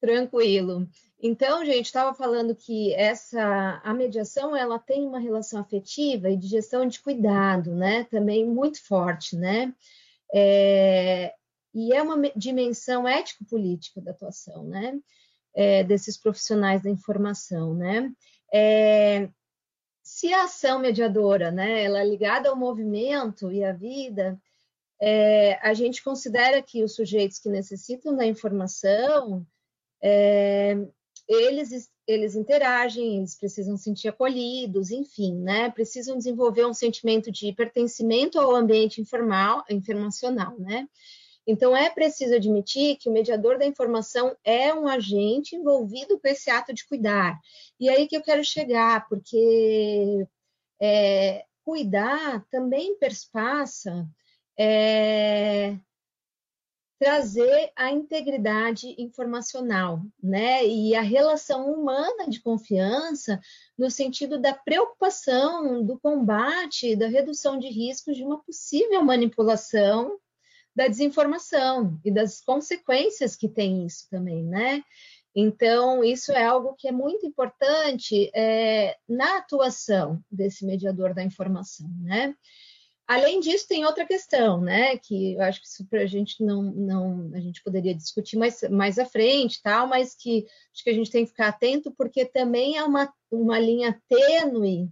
Tranquilo. 0.00 0.88
Então, 1.20 1.64
gente, 1.64 1.86
estava 1.86 2.12
falando 2.12 2.54
que 2.54 2.92
essa 2.94 3.80
a 3.84 3.94
mediação 3.94 4.56
ela 4.56 4.78
tem 4.78 5.06
uma 5.06 5.20
relação 5.20 5.60
afetiva 5.60 6.28
e 6.28 6.36
de 6.36 6.48
gestão 6.48 6.86
de 6.86 7.00
cuidado, 7.00 7.74
né? 7.74 8.04
Também 8.04 8.44
muito 8.44 8.84
forte, 8.84 9.36
né? 9.36 9.72
É, 10.34 11.32
e 11.72 11.94
é 11.94 12.02
uma 12.02 12.20
dimensão 12.34 13.06
ético-política 13.06 14.00
da 14.00 14.10
atuação, 14.10 14.64
né? 14.64 14.98
É, 15.54 15.84
desses 15.84 16.18
profissionais 16.18 16.82
da 16.82 16.90
informação, 16.90 17.74
né? 17.74 18.10
É, 18.52 19.28
se 20.02 20.32
a 20.34 20.44
ação 20.44 20.80
mediadora, 20.80 21.50
né, 21.50 21.84
ela 21.84 22.00
é 22.00 22.04
ligada 22.04 22.48
ao 22.48 22.56
movimento 22.56 23.52
e 23.52 23.62
à 23.64 23.72
vida, 23.72 24.38
é, 25.04 25.58
a 25.60 25.74
gente 25.74 26.00
considera 26.00 26.62
que 26.62 26.84
os 26.84 26.94
sujeitos 26.94 27.40
que 27.40 27.48
necessitam 27.48 28.14
da 28.14 28.24
informação, 28.24 29.44
é, 30.00 30.76
eles, 31.28 31.90
eles 32.06 32.36
interagem, 32.36 33.16
eles 33.16 33.36
precisam 33.36 33.76
sentir 33.76 34.06
acolhidos, 34.06 34.92
enfim, 34.92 35.34
né? 35.34 35.68
Precisam 35.70 36.16
desenvolver 36.16 36.64
um 36.64 36.72
sentimento 36.72 37.32
de 37.32 37.52
pertencimento 37.52 38.38
ao 38.38 38.54
ambiente 38.54 39.00
informal, 39.00 39.64
informacional, 39.68 40.56
né? 40.60 40.86
Então, 41.44 41.76
é 41.76 41.90
preciso 41.90 42.36
admitir 42.36 42.96
que 42.98 43.08
o 43.08 43.12
mediador 43.12 43.58
da 43.58 43.66
informação 43.66 44.36
é 44.44 44.72
um 44.72 44.86
agente 44.86 45.56
envolvido 45.56 46.16
com 46.20 46.28
esse 46.28 46.48
ato 46.48 46.72
de 46.72 46.86
cuidar. 46.86 47.40
E 47.80 47.90
aí 47.90 48.06
que 48.06 48.16
eu 48.16 48.22
quero 48.22 48.44
chegar, 48.44 49.08
porque 49.08 50.24
é, 50.80 51.44
cuidar 51.64 52.46
também 52.52 52.96
perspassa 52.98 54.08
é, 54.58 55.76
trazer 57.02 57.72
a 57.74 57.90
integridade 57.90 58.94
informacional, 58.96 60.02
né? 60.22 60.64
E 60.64 60.94
a 60.94 61.02
relação 61.02 61.68
humana 61.72 62.28
de 62.28 62.40
confiança 62.40 63.40
no 63.76 63.90
sentido 63.90 64.38
da 64.38 64.54
preocupação, 64.54 65.84
do 65.84 65.98
combate, 65.98 66.94
da 66.94 67.08
redução 67.08 67.58
de 67.58 67.66
riscos 67.68 68.16
de 68.16 68.22
uma 68.22 68.40
possível 68.40 69.02
manipulação 69.02 70.16
da 70.76 70.86
desinformação 70.86 72.00
e 72.04 72.10
das 72.10 72.40
consequências 72.40 73.34
que 73.34 73.48
tem 73.48 73.84
isso 73.84 74.06
também, 74.08 74.44
né? 74.44 74.84
Então, 75.34 76.04
isso 76.04 76.30
é 76.30 76.44
algo 76.44 76.74
que 76.74 76.86
é 76.86 76.92
muito 76.92 77.26
importante 77.26 78.30
é, 78.34 78.96
na 79.08 79.38
atuação 79.38 80.22
desse 80.30 80.64
mediador 80.64 81.14
da 81.14 81.24
informação, 81.24 81.88
né? 82.00 82.34
Além 83.12 83.40
disso, 83.40 83.68
tem 83.68 83.84
outra 83.84 84.06
questão, 84.06 84.58
né? 84.62 84.96
Que 84.96 85.34
eu 85.34 85.42
acho 85.42 85.60
que 85.60 85.66
isso 85.66 85.86
a 85.92 86.06
gente 86.06 86.42
não, 86.42 86.62
não 86.62 87.30
a 87.34 87.40
gente 87.40 87.62
poderia 87.62 87.94
discutir 87.94 88.38
mais, 88.38 88.62
mais 88.70 88.98
à 88.98 89.04
frente, 89.04 89.60
tal, 89.62 89.86
mas 89.86 90.14
que 90.14 90.46
acho 90.72 90.82
que 90.82 90.88
a 90.88 90.94
gente 90.94 91.10
tem 91.10 91.24
que 91.24 91.30
ficar 91.30 91.48
atento, 91.48 91.92
porque 91.92 92.24
também 92.24 92.78
é 92.78 92.82
uma, 92.82 93.12
uma 93.30 93.58
linha 93.58 94.00
tênue 94.08 94.88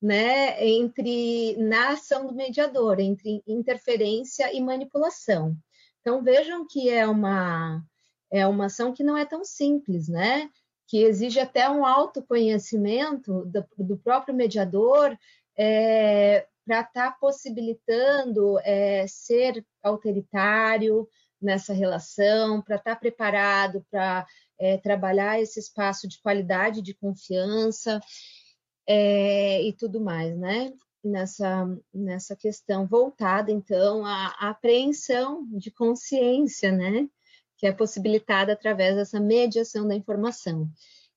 né, 0.00 0.64
entre 0.64 1.56
na 1.56 1.88
ação 1.88 2.28
do 2.28 2.34
mediador, 2.34 3.00
entre 3.00 3.42
interferência 3.44 4.54
e 4.54 4.60
manipulação. 4.60 5.56
Então 6.00 6.22
vejam 6.22 6.64
que 6.68 6.88
é 6.88 7.04
uma 7.08 7.82
é 8.30 8.46
uma 8.46 8.66
ação 8.66 8.92
que 8.92 9.02
não 9.02 9.16
é 9.16 9.24
tão 9.24 9.44
simples, 9.44 10.08
né? 10.08 10.48
Que 10.86 10.98
exige 10.98 11.40
até 11.40 11.68
um 11.68 11.84
autoconhecimento 11.84 13.44
do, 13.46 13.66
do 13.78 13.96
próprio 13.96 14.32
mediador 14.32 15.18
é, 15.58 16.46
para 16.64 16.80
estar 16.80 17.10
tá 17.10 17.16
possibilitando 17.20 18.58
é, 18.60 19.06
ser 19.06 19.64
autoritário 19.82 21.08
nessa 21.40 21.72
relação, 21.72 22.62
para 22.62 22.76
estar 22.76 22.94
tá 22.94 23.00
preparado 23.00 23.84
para 23.90 24.26
é, 24.58 24.78
trabalhar 24.78 25.40
esse 25.40 25.60
espaço 25.60 26.08
de 26.08 26.20
qualidade 26.20 26.80
de 26.80 26.94
confiança 26.94 28.00
é, 28.86 29.62
e 29.62 29.72
tudo 29.72 30.00
mais, 30.00 30.36
né? 30.36 30.72
Nessa, 31.02 31.66
nessa 31.92 32.34
questão 32.34 32.86
voltada, 32.86 33.52
então, 33.52 34.06
à, 34.06 34.34
à 34.38 34.50
apreensão 34.50 35.46
de 35.52 35.70
consciência, 35.70 36.72
né? 36.72 37.06
Que 37.58 37.66
é 37.66 37.72
possibilitada 37.72 38.54
através 38.54 38.96
dessa 38.96 39.20
mediação 39.20 39.86
da 39.86 39.94
informação. 39.94 40.70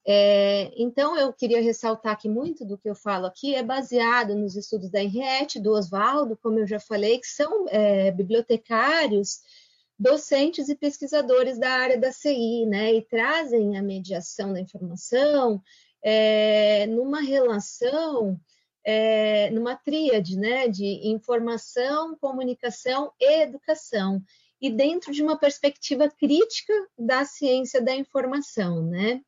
É, 0.10 0.72
então, 0.78 1.18
eu 1.18 1.34
queria 1.34 1.62
ressaltar 1.62 2.18
que 2.18 2.30
muito 2.30 2.64
do 2.64 2.78
que 2.78 2.90
eu 2.90 2.96
falo 2.96 3.26
aqui 3.26 3.54
é 3.54 3.62
baseado 3.62 4.34
nos 4.36 4.56
estudos 4.56 4.90
da 4.90 5.04
Henriette, 5.04 5.60
do 5.60 5.74
Oswaldo, 5.74 6.38
como 6.38 6.60
eu 6.60 6.66
já 6.66 6.80
falei, 6.80 7.20
que 7.20 7.28
são 7.28 7.66
é, 7.68 8.10
bibliotecários, 8.12 9.42
docentes 10.00 10.70
e 10.70 10.76
pesquisadores 10.76 11.60
da 11.60 11.70
área 11.70 11.98
da 11.98 12.14
CI, 12.14 12.66
né, 12.66 12.94
e 12.94 13.02
trazem 13.02 13.78
a 13.78 13.82
mediação 13.84 14.54
da 14.54 14.62
informação 14.62 15.62
é, 16.02 16.86
numa 16.88 17.20
relação, 17.20 18.40
é, 18.86 19.50
numa 19.52 19.76
tríade 19.76 20.38
né, 20.38 20.70
de 20.70 20.86
informação, 21.10 22.16
comunicação 22.16 23.12
e 23.20 23.42
educação, 23.42 24.24
e 24.62 24.70
dentro 24.70 25.12
de 25.12 25.22
uma 25.22 25.38
perspectiva 25.38 26.10
crítica 26.10 26.74
da 26.98 27.26
ciência 27.26 27.82
da 27.82 27.94
informação, 27.94 28.82
né? 28.84 29.22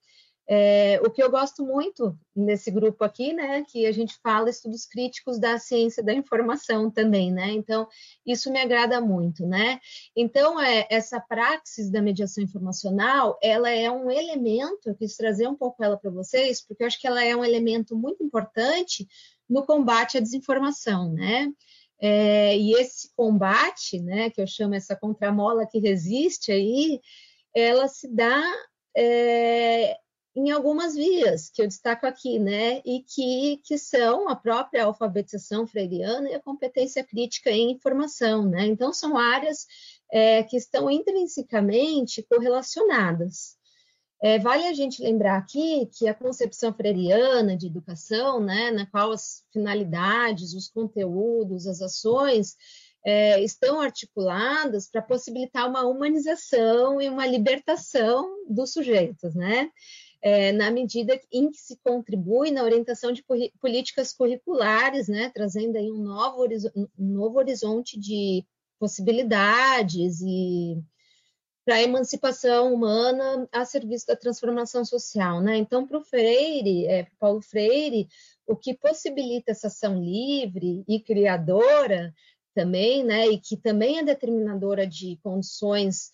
É, 0.52 1.00
o 1.06 1.12
que 1.12 1.22
eu 1.22 1.30
gosto 1.30 1.64
muito 1.64 2.18
nesse 2.36 2.72
grupo 2.72 3.04
aqui, 3.04 3.34
né, 3.34 3.64
que 3.70 3.86
a 3.86 3.92
gente 3.92 4.18
fala 4.24 4.50
estudos 4.50 4.84
críticos 4.84 5.38
da 5.38 5.60
ciência 5.60 6.02
da 6.02 6.12
informação 6.12 6.90
também, 6.90 7.32
né? 7.32 7.52
Então, 7.52 7.88
isso 8.26 8.52
me 8.52 8.60
agrada 8.60 9.00
muito, 9.00 9.46
né? 9.46 9.80
Então, 10.16 10.60
é, 10.60 10.88
essa 10.90 11.22
praxis 11.22 11.92
da 11.92 12.02
mediação 12.02 12.44
informacional, 12.44 13.38
ela 13.44 13.70
é 13.70 13.92
um 13.92 14.10
elemento, 14.10 14.88
eu 14.90 14.96
quis 14.96 15.16
trazer 15.16 15.48
um 15.48 15.54
pouco 15.54 15.84
ela 15.84 15.98
para 15.98 16.10
vocês, 16.10 16.66
porque 16.66 16.82
eu 16.82 16.88
acho 16.88 17.00
que 17.00 17.06
ela 17.06 17.24
é 17.24 17.36
um 17.36 17.46
elemento 17.46 17.96
muito 17.96 18.24
importante 18.24 19.08
no 19.48 19.64
combate 19.64 20.18
à 20.18 20.20
desinformação, 20.20 21.14
né? 21.14 21.48
É, 22.02 22.58
e 22.58 22.74
esse 22.74 23.14
combate, 23.16 24.02
né, 24.02 24.32
que 24.32 24.42
eu 24.42 24.48
chamo 24.48 24.74
essa 24.74 24.96
contramola 24.96 25.68
que 25.68 25.78
resiste 25.78 26.52
aí, 26.52 27.00
ela 27.54 27.88
se 27.88 28.08
dá 28.08 28.42
é, 28.98 29.96
em 30.36 30.52
algumas 30.52 30.96
vias 30.96 31.50
que 31.50 31.62
eu 31.62 31.68
destaco 31.68 32.06
aqui, 32.06 32.40
né, 32.40 32.82
e 32.86 33.02
que, 33.02 33.62
que 33.66 33.78
são 33.78 34.30
a 34.30 34.36
própria 34.36 34.86
alfabetização 34.86 35.66
freiriana 35.66 36.30
e 36.30 36.36
a 36.36 36.42
competência 36.42 37.04
crítica 37.04 37.50
em 37.50 37.72
informação, 37.72 38.48
né, 38.48 38.66
então 38.66 38.94
são 38.94 39.18
áreas 39.18 39.66
é, 40.12 40.44
que 40.44 40.58
estão 40.58 40.90
intrinsecamente 40.90 42.24
correlacionadas. 42.24 43.58
É, 44.22 44.38
vale 44.38 44.68
a 44.68 44.74
gente 44.74 45.02
lembrar 45.02 45.38
aqui 45.38 45.90
que 45.94 46.08
a 46.08 46.14
concepção 46.14 46.74
freiriana 46.74 47.56
de 47.56 47.68
educação, 47.68 48.42
né, 48.42 48.70
na 48.70 48.86
qual 48.86 49.12
as 49.12 49.44
finalidades, 49.52 50.54
os 50.54 50.68
conteúdos, 50.70 51.66
as 51.66 51.82
ações 51.82 52.58
é, 53.06 53.42
estão 53.42 53.80
articuladas 53.80 54.90
para 54.90 55.02
possibilitar 55.02 55.70
uma 55.70 55.86
humanização 55.86 57.02
e 57.02 57.08
uma 57.08 57.26
libertação 57.26 58.30
dos 58.50 58.74
sujeitos, 58.74 59.34
né? 59.36 59.72
É, 60.22 60.52
na 60.52 60.70
medida 60.70 61.20
em 61.32 61.50
que 61.50 61.58
se 61.58 61.78
contribui 61.78 62.52
na 62.52 62.64
orientação 62.64 63.12
de 63.12 63.24
políticas 63.60 64.14
curriculares, 64.14 65.08
né, 65.08 65.32
trazendo 65.34 65.78
aí 65.78 65.90
um 65.92 66.04
novo, 66.04 66.46
um 66.76 67.08
novo 67.14 67.38
horizonte 67.38 68.00
de 68.00 68.46
possibilidades 68.80 70.22
e 70.22 70.78
para 71.66 71.76
a 71.76 71.84
emancipação 71.84 72.74
humana 72.74 73.48
a 73.52 73.64
serviço 73.64 74.08
da 74.08 74.16
transformação 74.16 74.84
social, 74.84 75.40
né? 75.40 75.56
Então, 75.58 75.86
para 75.86 76.00
o 76.00 76.04
Freire, 76.04 76.88
é, 76.88 77.06
Paulo 77.20 77.42
Freire, 77.42 78.08
o 78.48 78.56
que 78.56 78.74
possibilita 78.74 79.52
essa 79.52 79.68
ação 79.68 80.02
livre 80.02 80.84
e 80.88 81.00
criadora 81.00 82.12
também, 82.56 83.04
né, 83.04 83.28
e 83.28 83.38
que 83.38 83.56
também 83.56 84.00
é 84.00 84.04
determinadora 84.04 84.88
de 84.88 85.18
condições 85.22 86.12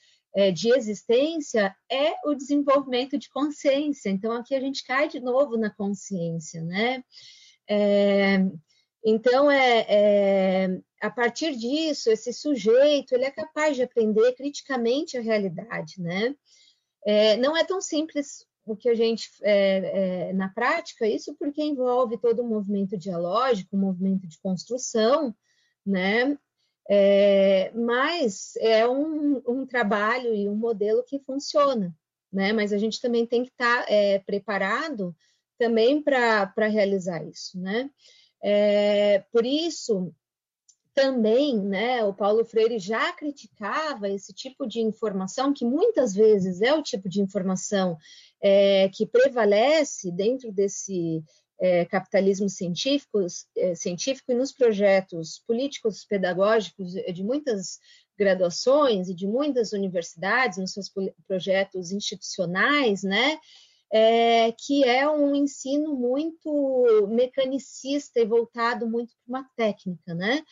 de 0.53 0.69
existência 0.69 1.73
é 1.89 2.13
o 2.25 2.35
desenvolvimento 2.35 3.17
de 3.17 3.29
consciência. 3.29 4.09
Então, 4.09 4.33
aqui 4.33 4.53
a 4.53 4.59
gente 4.59 4.85
cai 4.85 5.07
de 5.07 5.19
novo 5.19 5.57
na 5.57 5.69
consciência, 5.69 6.61
né? 6.61 7.03
É, 7.69 8.39
então, 9.03 9.49
é, 9.51 9.85
é, 9.87 10.81
a 10.99 11.11
partir 11.11 11.55
disso, 11.55 12.09
esse 12.09 12.33
sujeito 12.33 13.13
ele 13.13 13.25
é 13.25 13.31
capaz 13.31 13.75
de 13.75 13.83
aprender 13.83 14.33
criticamente 14.33 15.17
a 15.17 15.21
realidade, 15.21 16.01
né? 16.01 16.35
É, 17.05 17.37
não 17.37 17.55
é 17.55 17.63
tão 17.63 17.79
simples 17.79 18.45
o 18.65 18.75
que 18.75 18.89
a 18.89 18.95
gente, 18.95 19.29
é, 19.43 20.29
é, 20.29 20.33
na 20.33 20.49
prática, 20.49 21.07
isso 21.07 21.35
porque 21.35 21.61
envolve 21.61 22.17
todo 22.17 22.41
um 22.41 22.47
movimento 22.47 22.97
dialógico, 22.97 23.77
um 23.77 23.79
movimento 23.79 24.27
de 24.27 24.39
construção, 24.39 25.35
né? 25.85 26.35
É, 26.89 27.71
mas 27.73 28.55
é 28.57 28.87
um, 28.87 29.41
um, 29.47 29.65
trabalho 29.65 30.33
e 30.33 30.47
um 30.47 30.55
modelo 30.55 31.03
que 31.03 31.19
funciona, 31.19 31.95
né? 32.31 32.53
Mas 32.53 32.71
a 32.71 32.77
gente 32.77 33.01
também 33.01 33.25
tem 33.25 33.43
que 33.43 33.49
estar 33.49 33.85
tá, 33.85 33.91
é, 33.91 34.19
preparado 34.19 35.15
também 35.57 36.01
para 36.01 36.67
realizar 36.67 37.23
isso, 37.25 37.59
né? 37.59 37.89
É, 38.43 39.23
por 39.31 39.45
isso, 39.45 40.13
também, 40.95 41.59
né, 41.59 42.05
o 42.05 42.13
Paulo 42.13 42.45
Freire 42.45 42.79
já 42.79 43.11
criticava 43.11 44.07
esse 44.09 44.33
tipo 44.33 44.65
de 44.65 44.79
informação, 44.79 45.53
que 45.53 45.65
muitas 45.65 46.15
vezes 46.15 46.61
é 46.61 46.73
o 46.73 46.81
tipo 46.81 47.09
de 47.09 47.21
informação 47.21 47.97
é, 48.41 48.89
que 48.89 49.05
prevalece 49.05 50.09
dentro 50.09 50.53
desse 50.53 51.21
é, 51.59 51.85
capitalismo 51.85 52.49
científico, 52.49 53.25
é, 53.57 53.75
científico 53.75 54.31
e 54.31 54.35
nos 54.35 54.51
projetos 54.51 55.41
políticos 55.47 56.05
pedagógicos 56.05 56.93
de 56.93 57.23
muitas 57.23 57.79
graduações 58.17 59.09
e 59.09 59.13
de 59.13 59.27
muitas 59.27 59.73
universidades, 59.73 60.57
nos 60.57 60.73
seus 60.73 60.91
projetos 61.27 61.91
institucionais, 61.91 63.03
né? 63.03 63.37
É, 63.91 64.51
que 64.51 64.83
é 64.83 65.07
um 65.09 65.35
ensino 65.35 65.95
muito 65.95 67.07
mecanicista 67.07 68.19
e 68.19 68.25
voltado 68.25 68.89
muito 68.89 69.13
para 69.15 69.39
uma 69.39 69.49
técnica, 69.55 70.13
né? 70.13 70.43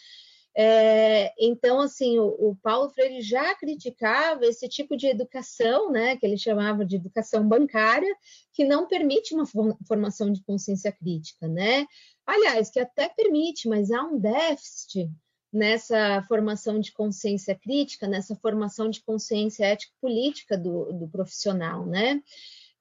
É, 0.55 1.33
então, 1.39 1.81
assim, 1.81 2.19
o, 2.19 2.27
o, 2.27 2.55
Paulo 2.61 2.89
Freire 2.91 3.21
já 3.21 3.55
criticava 3.55 4.45
esse 4.45 4.69
tipo 4.69 4.95
de 4.95 5.07
educação, 5.07 5.91
né, 5.91 6.15
que 6.15 6.25
ele 6.25 6.37
chamava 6.37 6.85
de 6.85 6.95
educação 6.95 7.47
bancária, 7.47 8.15
que 8.53 8.63
não 8.63 8.87
permite 8.87 9.33
uma 9.33 9.45
formação 9.87 10.31
de 10.31 10.43
consciência 10.43 10.91
crítica, 10.91 11.47
né? 11.47 11.87
Aliás, 12.25 12.69
que 12.69 12.79
até 12.79 13.09
permite, 13.09 13.67
mas 13.67 13.89
há 13.89 14.03
um 14.03 14.19
déficit 14.19 15.09
nessa 15.51 16.23
formação 16.27 16.79
de 16.79 16.91
consciência 16.91 17.55
crítica, 17.55 18.07
nessa 18.07 18.35
formação 18.35 18.89
de 18.89 19.03
consciência 19.03 19.65
ética 19.65 19.93
política 19.99 20.57
do, 20.57 20.91
do 20.93 21.07
profissional, 21.07 21.85
né? 21.85 22.21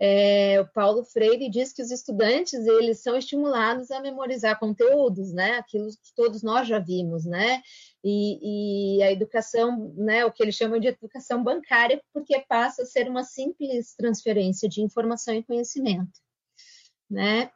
É, 0.04 0.60
o 0.60 0.66
Paulo 0.66 1.04
Freire 1.04 1.48
diz 1.48 1.72
que 1.72 1.80
os 1.80 1.92
estudantes 1.92 2.54
eles 2.66 3.00
são 3.00 3.16
estimulados 3.16 3.88
a 3.92 4.00
memorizar 4.00 4.58
conteúdos, 4.58 5.32
né? 5.32 5.58
Aquilo 5.58 5.86
que 5.90 6.12
todos 6.16 6.42
nós 6.42 6.66
já 6.66 6.80
vimos, 6.80 7.24
né? 7.24 7.62
E, 8.02 8.96
e, 8.96 9.02
a 9.04 9.12
educação, 9.12 9.94
né? 9.96 10.24
O 10.24 10.32
que 10.32 10.42
ele 10.42 10.50
chama 10.50 10.80
de 10.80 10.88
educação 10.88 11.44
bancária, 11.44 12.02
porque 12.12 12.36
passa 12.48 12.82
a 12.82 12.84
ser 12.84 13.08
uma 13.08 13.22
simples 13.22 13.94
transferência 13.94 14.68
de 14.68 14.82
informação 14.82 15.36
e 15.36 15.44
conhecimento, 15.44 16.18
né? 17.08 17.52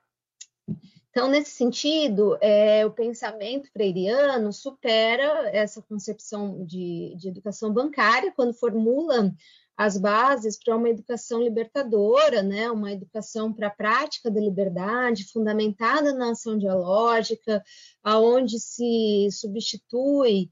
Então, 1.16 1.30
nesse 1.30 1.52
sentido, 1.52 2.36
é, 2.42 2.84
o 2.84 2.90
pensamento 2.90 3.72
freiriano 3.72 4.52
supera 4.52 5.48
essa 5.48 5.80
concepção 5.80 6.62
de, 6.66 7.14
de 7.16 7.28
educação 7.28 7.72
bancária 7.72 8.30
quando 8.36 8.52
formula 8.52 9.32
as 9.74 9.96
bases 9.96 10.62
para 10.62 10.76
uma 10.76 10.90
educação 10.90 11.40
libertadora, 11.40 12.42
né? 12.42 12.70
uma 12.70 12.92
educação 12.92 13.50
para 13.50 13.68
a 13.68 13.74
prática 13.74 14.30
da 14.30 14.38
liberdade, 14.38 15.32
fundamentada 15.32 16.12
na 16.12 16.32
ação 16.32 16.58
dialógica, 16.58 17.64
aonde 18.02 18.60
se 18.60 19.30
substitui 19.32 20.50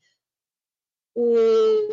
o 1.14 1.34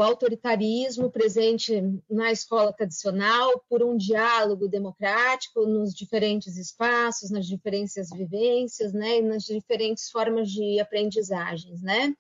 autoritarismo 0.01 1.09
presente 1.11 1.81
na 2.09 2.31
escola 2.31 2.73
tradicional 2.73 3.63
por 3.69 3.83
um 3.83 3.95
diálogo 3.97 4.67
democrático 4.67 5.65
nos 5.65 5.93
diferentes 5.93 6.57
espaços, 6.57 7.29
nas 7.29 7.45
diferentes 7.45 8.09
vivências, 8.09 8.93
né, 8.93 9.17
e 9.17 9.21
nas 9.21 9.43
diferentes 9.43 10.09
formas 10.09 10.49
de 10.49 10.79
aprendizagens, 10.79 11.81
né? 11.81 12.15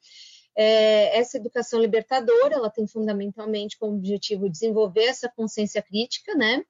É, 0.55 1.17
essa 1.17 1.37
educação 1.37 1.79
libertadora, 1.79 2.55
ela 2.55 2.69
tem 2.69 2.85
fundamentalmente 2.85 3.77
como 3.77 3.95
objetivo 3.95 4.49
desenvolver 4.49 5.05
essa 5.05 5.29
consciência 5.29 5.81
crítica, 5.81 6.35
né? 6.35 6.63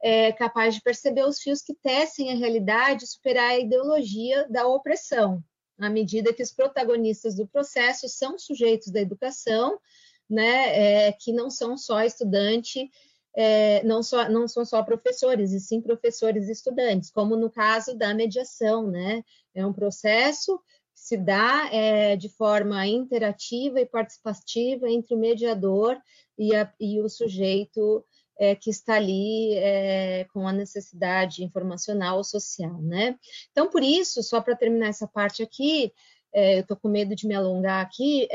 É, 0.00 0.32
capaz 0.32 0.74
de 0.74 0.82
perceber 0.82 1.24
os 1.24 1.40
fios 1.40 1.62
que 1.62 1.74
tecem 1.74 2.30
a 2.30 2.36
realidade 2.36 3.04
e 3.04 3.08
superar 3.08 3.50
a 3.50 3.58
ideologia 3.58 4.46
da 4.48 4.66
opressão, 4.66 5.42
à 5.78 5.88
medida 5.90 6.32
que 6.32 6.42
os 6.42 6.52
protagonistas 6.52 7.34
do 7.34 7.46
processo 7.46 8.08
são 8.08 8.38
sujeitos 8.38 8.92
da 8.92 9.00
educação, 9.00 9.80
né, 10.28 11.06
é, 11.06 11.12
que 11.12 11.32
não 11.32 11.50
são 11.50 11.76
só 11.76 12.02
estudante, 12.02 12.90
é, 13.36 13.82
não, 13.82 14.02
só, 14.02 14.28
não 14.28 14.46
são 14.46 14.64
só 14.64 14.82
professores, 14.82 15.52
e 15.52 15.60
sim 15.60 15.80
professores 15.80 16.48
e 16.48 16.52
estudantes, 16.52 17.10
como 17.10 17.36
no 17.36 17.50
caso 17.50 17.96
da 17.96 18.14
mediação, 18.14 18.88
né? 18.88 19.24
É 19.54 19.66
um 19.66 19.72
processo 19.72 20.58
que 20.94 21.00
se 21.00 21.16
dá 21.16 21.68
é, 21.72 22.14
de 22.14 22.28
forma 22.28 22.86
interativa 22.86 23.80
e 23.80 23.86
participativa 23.86 24.88
entre 24.88 25.14
o 25.14 25.18
mediador 25.18 26.00
e, 26.38 26.54
a, 26.54 26.72
e 26.78 27.00
o 27.00 27.08
sujeito 27.08 28.04
é, 28.38 28.54
que 28.54 28.70
está 28.70 28.94
ali 28.94 29.54
é, 29.54 30.24
com 30.32 30.46
a 30.46 30.52
necessidade 30.52 31.42
informacional 31.42 32.18
ou 32.18 32.24
social, 32.24 32.80
né? 32.82 33.18
Então, 33.50 33.68
por 33.68 33.82
isso, 33.82 34.22
só 34.22 34.40
para 34.40 34.56
terminar 34.56 34.88
essa 34.88 35.08
parte 35.08 35.42
aqui, 35.42 35.92
é, 36.32 36.56
eu 36.56 36.60
estou 36.60 36.76
com 36.76 36.88
medo 36.88 37.14
de 37.14 37.26
me 37.26 37.34
alongar 37.34 37.84
aqui, 37.84 38.28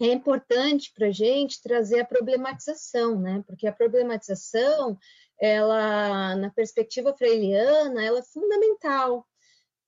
é, 0.00 0.06
importante 0.12 0.92
para 0.94 1.08
a 1.08 1.12
gente 1.12 1.62
trazer 1.62 2.00
a 2.00 2.04
problematização, 2.04 3.18
né? 3.18 3.42
Porque 3.46 3.66
a 3.66 3.72
problematização, 3.72 4.98
ela, 5.40 6.36
na 6.36 6.50
perspectiva 6.50 7.14
freiriana, 7.14 8.04
ela 8.04 8.18
é 8.18 8.22
fundamental, 8.22 9.26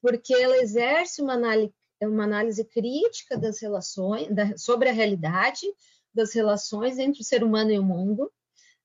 porque 0.01 0.35
ela 0.35 0.57
exerce 0.59 1.21
uma 1.21 1.35
análise, 1.35 1.73
uma 2.03 2.25
análise 2.25 2.65
crítica 2.65 3.37
das 3.37 3.61
relações, 3.61 4.29
da, 4.35 4.57
sobre 4.57 4.89
a 4.89 4.93
realidade 4.93 5.67
das 6.15 6.33
relações 6.33 6.99
entre 6.99 7.21
o 7.21 7.25
ser 7.25 7.45
humano 7.45 7.71
e 7.71 7.79
o 7.79 7.85
mundo, 7.85 8.31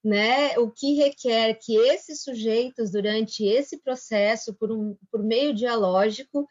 né, 0.03 0.57
o 0.59 0.69
que 0.69 0.95
requer 0.95 1.53
que 1.55 1.75
esses 1.75 2.21
sujeitos, 2.21 2.91
durante 2.91 3.45
esse 3.45 3.77
processo, 3.77 4.53
por, 4.53 4.71
um, 4.71 4.97
por 5.09 5.23
meio 5.23 5.53
dialógico, 5.53 6.47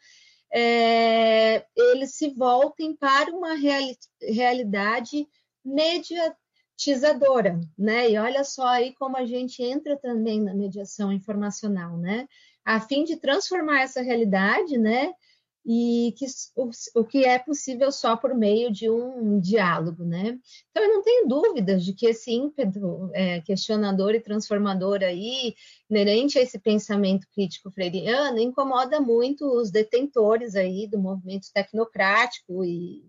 é, 0.53 1.65
eles 1.75 2.13
se 2.13 2.29
voltem 2.29 2.95
para 2.95 3.31
uma 3.31 3.55
reali 3.55 3.97
realidade 4.21 5.27
mediatizadora, 5.65 7.59
né? 7.77 8.11
E 8.11 8.17
olha 8.19 8.43
só 8.43 8.67
aí 8.67 8.93
como 8.93 9.17
a 9.17 9.25
gente 9.25 9.63
entra 9.63 9.97
também 9.97 10.39
na 10.39 10.53
mediação 10.53 11.11
informacional, 11.11 11.97
né? 11.97 12.27
A 12.63 12.79
fim 12.79 13.03
de 13.03 13.15
transformar 13.17 13.81
essa 13.81 14.01
realidade, 14.01 14.77
né? 14.77 15.11
E 15.65 16.13
que 16.17 16.25
o, 16.55 16.69
o, 16.95 17.05
que 17.05 17.23
é 17.23 17.39
possível 17.39 17.91
só 17.91 18.17
por 18.17 18.35
meio 18.35 18.69
de 18.69 18.89
um 18.89 19.39
diálogo, 19.39 20.03
né? 20.03 20.37
Então, 20.69 20.83
eu 20.83 20.89
não 20.89 21.01
tenho 21.01 21.27
dúvidas 21.27 21.85
de 21.85 21.93
que 21.93 22.05
esse 22.07 22.31
ímpeto 22.31 23.09
é, 23.13 23.39
questionador 23.41 24.13
e 24.13 24.19
transformador 24.19 25.01
aí, 25.01 25.55
inerente 25.89 26.37
a 26.37 26.41
esse 26.41 26.59
pensamento 26.59 27.25
crítico 27.33 27.71
freiriano, 27.71 28.39
incomoda 28.39 28.99
muito 28.99 29.45
os 29.45 29.71
detentores 29.71 30.55
aí 30.55 30.85
do 30.85 30.99
movimento 30.99 31.47
tecnocrático 31.53 32.65
e, 32.65 33.05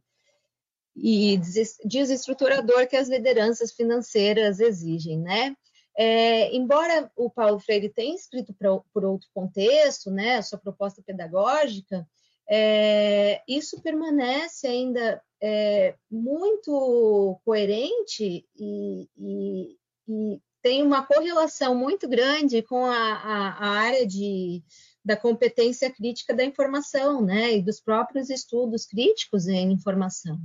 e 0.94 1.40
desestruturador 1.84 2.86
que 2.86 2.96
as 2.96 3.09
lideranças 3.09 3.72
financeiras 3.72 4.61
exigem, 4.61 5.18
né? 5.18 5.57
É, 5.96 6.55
embora 6.55 7.11
o 7.16 7.30
Paulo 7.30 7.59
Freire 7.61 7.88
tenha 7.88 8.14
escrito 8.14 8.52
pra, 8.52 8.76
por 8.92 9.05
outro 9.05 9.28
contexto, 9.32 10.11
né, 10.11 10.42
sua 10.42 10.59
proposta 10.59 11.00
pedagógica, 11.00 12.05
é, 12.49 13.42
isso 13.49 13.80
permanece 13.80 14.66
ainda 14.66 15.22
é, 15.42 15.95
muito 16.11 17.40
coerente 17.45 18.47
e, 18.57 19.09
e, 19.16 19.76
e, 20.09 20.40
tem 20.62 20.82
uma 20.82 21.05
correlação 21.05 21.74
muito 21.74 22.09
grande 22.09 22.62
com 22.62 22.86
a, 22.86 22.97
a, 22.97 23.49
a, 23.51 23.68
área 23.68 24.07
de, 24.07 24.62
da 25.05 25.14
competência 25.14 25.92
crítica 25.92 26.32
da 26.32 26.42
informação, 26.42 27.20
né, 27.20 27.57
e 27.57 27.62
dos 27.62 27.80
próprios 27.80 28.30
estudos 28.30 28.86
críticos 28.86 29.47
em 29.47 29.72
informação. 29.72 30.38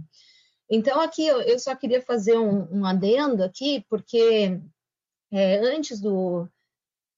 Então, 0.70 1.00
aqui 1.00 1.26
eu, 1.26 1.58
só 1.58 1.74
queria 1.74 2.02
fazer 2.02 2.38
um, 2.38 2.68
um 2.80 2.86
adendo 2.86 3.44
aqui, 3.44 3.86
porque 3.90 4.60
é, 5.32 5.58
antes 5.60 6.02
do, 6.02 6.48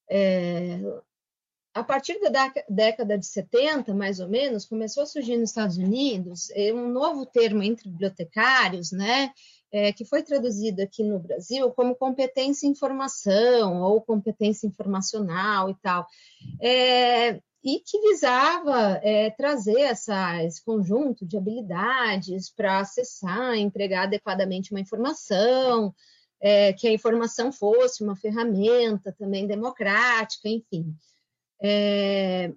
é, 0.09 0.79
a 1.73 1.83
partir 1.83 2.19
da 2.19 2.51
década 2.69 3.17
de 3.17 3.25
70, 3.25 3.93
mais 3.93 4.19
ou 4.19 4.27
menos, 4.27 4.65
começou 4.65 5.03
a 5.03 5.05
surgir 5.05 5.37
nos 5.37 5.51
Estados 5.51 5.77
Unidos 5.77 6.49
é, 6.51 6.73
um 6.73 6.89
novo 6.89 7.25
termo 7.25 7.63
entre 7.63 7.89
bibliotecários, 7.89 8.91
né, 8.91 9.31
é, 9.71 9.93
que 9.93 10.03
foi 10.03 10.21
traduzido 10.21 10.81
aqui 10.81 11.01
no 11.01 11.17
Brasil 11.17 11.71
como 11.71 11.95
competência 11.95 12.67
em 12.67 12.71
informação 12.71 13.81
ou 13.81 14.01
competência 14.01 14.67
informacional 14.67 15.69
e 15.69 15.75
tal, 15.75 16.05
é, 16.61 17.39
e 17.63 17.79
que 17.79 18.01
visava 18.01 18.99
é, 19.01 19.29
trazer 19.29 19.79
essa, 19.79 20.43
esse 20.43 20.61
conjunto 20.65 21.25
de 21.25 21.37
habilidades 21.37 22.51
para 22.53 22.79
acessar, 22.79 23.55
entregar 23.55 24.03
adequadamente 24.03 24.71
uma 24.71 24.79
informação, 24.79 25.93
que 26.79 26.87
a 26.87 26.91
informação 26.91 27.51
fosse 27.51 28.03
uma 28.03 28.15
ferramenta 28.15 29.15
também 29.15 29.45
democrática, 29.45 30.49
enfim. 30.49 30.91
É, 31.61 32.51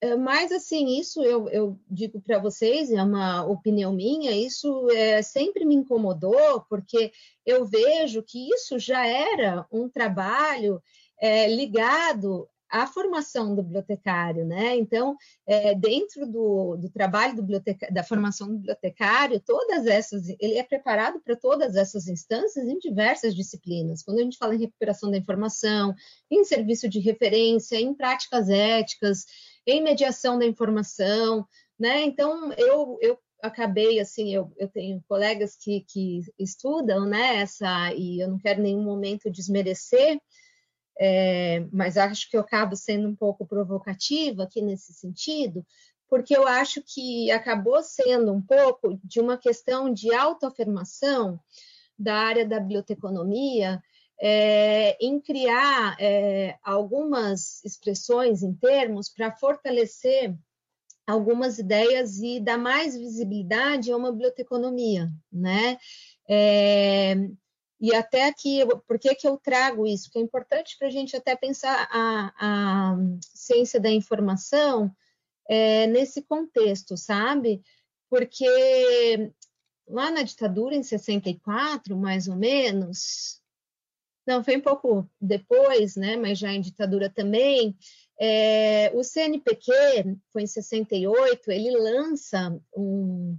é, 0.00 0.16
mas, 0.16 0.52
assim, 0.52 0.98
isso 0.98 1.22
eu, 1.22 1.48
eu 1.48 1.78
digo 1.90 2.20
para 2.20 2.38
vocês, 2.38 2.90
é 2.90 3.02
uma 3.02 3.44
opinião 3.46 3.92
minha, 3.92 4.30
isso 4.32 4.90
é, 4.90 5.22
sempre 5.22 5.64
me 5.64 5.74
incomodou, 5.74 6.60
porque 6.68 7.12
eu 7.46 7.64
vejo 7.64 8.22
que 8.22 8.50
isso 8.50 8.78
já 8.78 9.06
era 9.06 9.66
um 9.72 9.88
trabalho 9.88 10.82
é, 11.20 11.48
ligado 11.48 12.48
a 12.70 12.86
formação 12.86 13.54
do 13.54 13.62
bibliotecário, 13.62 14.44
né? 14.44 14.76
Então, 14.76 15.16
é, 15.46 15.74
dentro 15.74 16.26
do, 16.26 16.76
do 16.76 16.90
trabalho 16.90 17.36
do 17.36 17.46
da 17.90 18.02
formação 18.02 18.48
do 18.48 18.58
bibliotecário, 18.58 19.40
todas 19.40 19.86
essas, 19.86 20.28
ele 20.40 20.58
é 20.58 20.62
preparado 20.62 21.20
para 21.20 21.36
todas 21.36 21.76
essas 21.76 22.08
instâncias 22.08 22.66
em 22.66 22.78
diversas 22.78 23.34
disciplinas. 23.34 24.02
Quando 24.02 24.18
a 24.18 24.22
gente 24.22 24.38
fala 24.38 24.54
em 24.54 24.60
recuperação 24.60 25.10
da 25.10 25.16
informação, 25.16 25.94
em 26.30 26.44
serviço 26.44 26.88
de 26.88 26.98
referência, 26.98 27.80
em 27.80 27.94
práticas 27.94 28.48
éticas, 28.48 29.24
em 29.66 29.82
mediação 29.82 30.38
da 30.38 30.46
informação, 30.46 31.46
né? 31.78 32.02
Então, 32.02 32.52
eu, 32.52 32.98
eu 33.00 33.18
acabei 33.42 34.00
assim, 34.00 34.34
eu, 34.34 34.52
eu 34.56 34.68
tenho 34.68 35.02
colegas 35.08 35.56
que, 35.56 35.84
que 35.88 36.20
estudam, 36.38 37.06
né? 37.06 37.36
Essa 37.36 37.92
e 37.94 38.20
eu 38.20 38.28
não 38.28 38.38
quero 38.38 38.60
em 38.60 38.64
nenhum 38.64 38.82
momento 38.82 39.30
desmerecer 39.30 40.18
é, 40.98 41.66
mas 41.72 41.96
acho 41.96 42.30
que 42.30 42.36
eu 42.36 42.40
acabo 42.40 42.74
sendo 42.76 43.08
um 43.08 43.14
pouco 43.14 43.46
provocativa 43.46 44.44
aqui 44.44 44.62
nesse 44.62 44.92
sentido, 44.92 45.64
porque 46.08 46.36
eu 46.36 46.46
acho 46.46 46.82
que 46.82 47.30
acabou 47.30 47.82
sendo 47.82 48.32
um 48.32 48.40
pouco 48.40 48.98
de 49.04 49.20
uma 49.20 49.36
questão 49.36 49.92
de 49.92 50.14
autoafirmação 50.14 51.38
da 51.98 52.14
área 52.14 52.46
da 52.46 52.60
biblioteconomia 52.60 53.82
é, 54.20 54.96
em 55.04 55.20
criar 55.20 55.96
é, 56.00 56.56
algumas 56.62 57.62
expressões 57.64 58.42
em 58.42 58.54
termos 58.54 59.08
para 59.08 59.32
fortalecer 59.32 60.34
algumas 61.06 61.58
ideias 61.58 62.18
e 62.18 62.40
dar 62.40 62.58
mais 62.58 62.96
visibilidade 62.96 63.92
a 63.92 63.96
uma 63.96 64.10
biblioteconomia, 64.10 65.10
né? 65.30 65.78
E 67.80 67.94
até 67.94 68.26
aqui, 68.26 68.60
por 68.86 68.98
que, 68.98 69.14
que 69.14 69.28
eu 69.28 69.36
trago 69.36 69.86
isso? 69.86 70.04
Porque 70.04 70.18
é 70.18 70.22
importante 70.22 70.76
para 70.78 70.88
a 70.88 70.90
gente 70.90 71.14
até 71.14 71.36
pensar 71.36 71.88
a, 71.90 72.32
a 72.38 72.96
ciência 73.20 73.78
da 73.78 73.90
informação 73.90 74.90
é, 75.48 75.86
nesse 75.86 76.22
contexto, 76.22 76.96
sabe? 76.96 77.62
Porque 78.08 79.32
lá 79.86 80.10
na 80.10 80.22
ditadura, 80.22 80.74
em 80.74 80.82
64, 80.82 81.96
mais 81.96 82.28
ou 82.28 82.36
menos, 82.36 83.42
não, 84.26 84.42
foi 84.42 84.56
um 84.56 84.60
pouco 84.60 85.08
depois, 85.20 85.94
né, 85.96 86.16
mas 86.16 86.38
já 86.38 86.52
em 86.52 86.60
ditadura 86.60 87.08
também, 87.08 87.76
é, 88.18 88.90
o 88.94 89.04
CNPq, 89.04 89.72
foi 90.32 90.42
em 90.42 90.46
68, 90.46 91.50
ele 91.50 91.70
lança 91.70 92.58
um, 92.76 93.38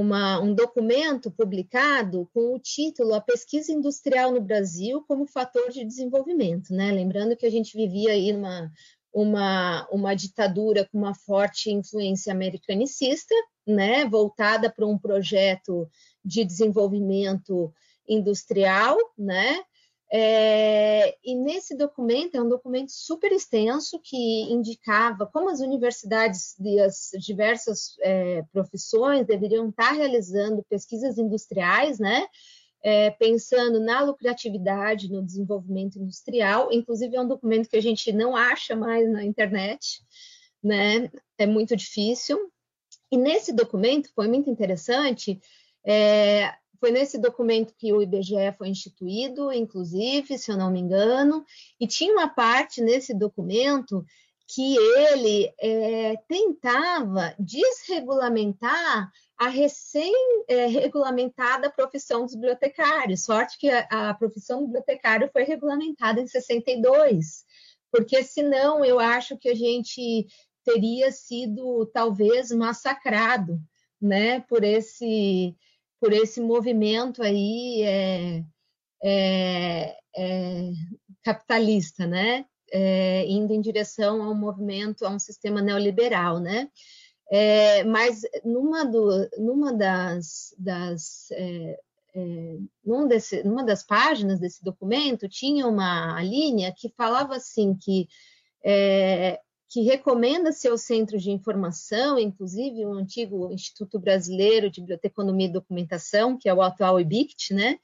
uma, 0.00 0.40
um 0.40 0.54
documento 0.54 1.30
publicado 1.30 2.28
com 2.32 2.54
o 2.54 2.58
título 2.58 3.14
A 3.14 3.20
Pesquisa 3.20 3.72
Industrial 3.72 4.32
no 4.32 4.40
Brasil 4.40 5.04
como 5.06 5.26
Fator 5.26 5.70
de 5.70 5.84
Desenvolvimento, 5.84 6.72
né? 6.72 6.92
Lembrando 6.92 7.36
que 7.36 7.46
a 7.46 7.50
gente 7.50 7.76
vivia 7.76 8.12
aí 8.12 8.32
numa 8.32 8.70
uma, 9.12 9.86
uma 9.90 10.14
ditadura 10.14 10.88
com 10.90 10.96
uma 10.96 11.14
forte 11.14 11.70
influência 11.70 12.32
americanicista, 12.32 13.34
né? 13.66 14.06
Voltada 14.06 14.72
para 14.72 14.86
um 14.86 14.96
projeto 14.96 15.88
de 16.24 16.44
desenvolvimento 16.44 17.72
industrial, 18.08 18.96
né? 19.18 19.62
É, 20.14 21.16
e 21.24 21.34
nesse 21.34 21.74
documento, 21.74 22.34
é 22.34 22.42
um 22.42 22.48
documento 22.48 22.92
super 22.92 23.32
extenso 23.32 23.98
que 23.98 24.42
indicava 24.52 25.26
como 25.26 25.48
as 25.48 25.60
universidades 25.60 26.54
e 26.60 26.78
as 26.78 27.12
diversas 27.18 27.96
é, 28.00 28.42
profissões 28.52 29.26
deveriam 29.26 29.70
estar 29.70 29.92
realizando 29.92 30.62
pesquisas 30.68 31.16
industriais, 31.16 31.98
né? 31.98 32.26
É, 32.84 33.10
pensando 33.12 33.80
na 33.80 34.02
lucratividade, 34.02 35.10
no 35.10 35.24
desenvolvimento 35.24 35.98
industrial. 35.98 36.70
Inclusive, 36.70 37.16
é 37.16 37.20
um 37.22 37.28
documento 37.28 37.70
que 37.70 37.76
a 37.76 37.82
gente 37.82 38.12
não 38.12 38.36
acha 38.36 38.76
mais 38.76 39.10
na 39.10 39.24
internet, 39.24 40.02
né? 40.62 41.10
É 41.38 41.46
muito 41.46 41.74
difícil. 41.74 42.38
E 43.10 43.16
nesse 43.16 43.50
documento 43.50 44.10
foi 44.14 44.28
muito 44.28 44.50
interessante. 44.50 45.40
É, 45.86 46.52
foi 46.82 46.90
nesse 46.90 47.16
documento 47.16 47.72
que 47.78 47.92
o 47.92 48.02
IBGE 48.02 48.56
foi 48.58 48.66
instituído, 48.66 49.52
inclusive, 49.52 50.36
se 50.36 50.50
eu 50.50 50.56
não 50.56 50.68
me 50.68 50.80
engano, 50.80 51.46
e 51.78 51.86
tinha 51.86 52.12
uma 52.12 52.26
parte 52.26 52.80
nesse 52.80 53.14
documento 53.14 54.04
que 54.48 54.76
ele 54.76 55.54
é, 55.60 56.16
tentava 56.26 57.36
desregulamentar 57.38 59.12
a 59.38 59.46
recém-regulamentada 59.46 61.68
é, 61.68 61.70
profissão 61.70 62.24
dos 62.24 62.34
bibliotecários. 62.34 63.22
Sorte 63.22 63.60
que 63.60 63.70
a, 63.70 64.10
a 64.10 64.14
profissão 64.14 64.62
do 64.62 64.66
bibliotecário 64.66 65.30
foi 65.32 65.44
regulamentada 65.44 66.20
em 66.20 66.26
62, 66.26 67.44
porque 67.92 68.24
senão 68.24 68.84
eu 68.84 68.98
acho 68.98 69.38
que 69.38 69.48
a 69.48 69.54
gente 69.54 70.26
teria 70.64 71.12
sido 71.12 71.86
talvez 71.94 72.50
massacrado, 72.50 73.60
né, 74.00 74.40
por 74.40 74.64
esse 74.64 75.54
por 76.02 76.12
esse 76.12 76.40
movimento 76.40 77.22
aí 77.22 77.80
é, 77.84 78.44
é, 79.04 79.96
é, 80.16 80.70
capitalista, 81.22 82.08
né? 82.08 82.44
É, 82.72 83.24
indo 83.28 83.52
em 83.52 83.60
direção 83.60 84.20
a 84.20 84.28
um 84.28 84.34
movimento, 84.34 85.06
a 85.06 85.10
um 85.10 85.18
sistema 85.20 85.62
neoliberal, 85.62 86.40
né? 86.40 86.68
É, 87.30 87.84
mas 87.84 88.22
numa, 88.44 88.84
do, 88.84 89.30
numa 89.38 89.72
das, 89.72 90.52
das 90.58 91.28
é, 91.30 91.78
num 92.84 93.06
desse, 93.06 93.44
numa 93.44 93.62
das 93.62 93.84
páginas 93.84 94.40
desse 94.40 94.62
documento 94.64 95.28
tinha 95.28 95.68
uma 95.68 96.20
linha 96.20 96.74
que 96.76 96.92
falava 96.96 97.36
assim 97.36 97.76
que 97.76 98.08
que 99.72 99.80
recomenda-se 99.80 100.68
aos 100.68 100.82
centros 100.82 101.22
de 101.22 101.30
informação, 101.30 102.18
inclusive 102.18 102.84
o 102.84 102.92
antigo 102.92 103.50
Instituto 103.50 103.98
Brasileiro 103.98 104.70
de 104.70 104.82
Biblioteconomia 104.82 105.46
e 105.46 105.52
Documentação, 105.52 106.36
que 106.36 106.46
é 106.46 106.52
o 106.52 106.60
atual 106.60 107.00
IBICT, 107.00 107.54
né, 107.54 107.78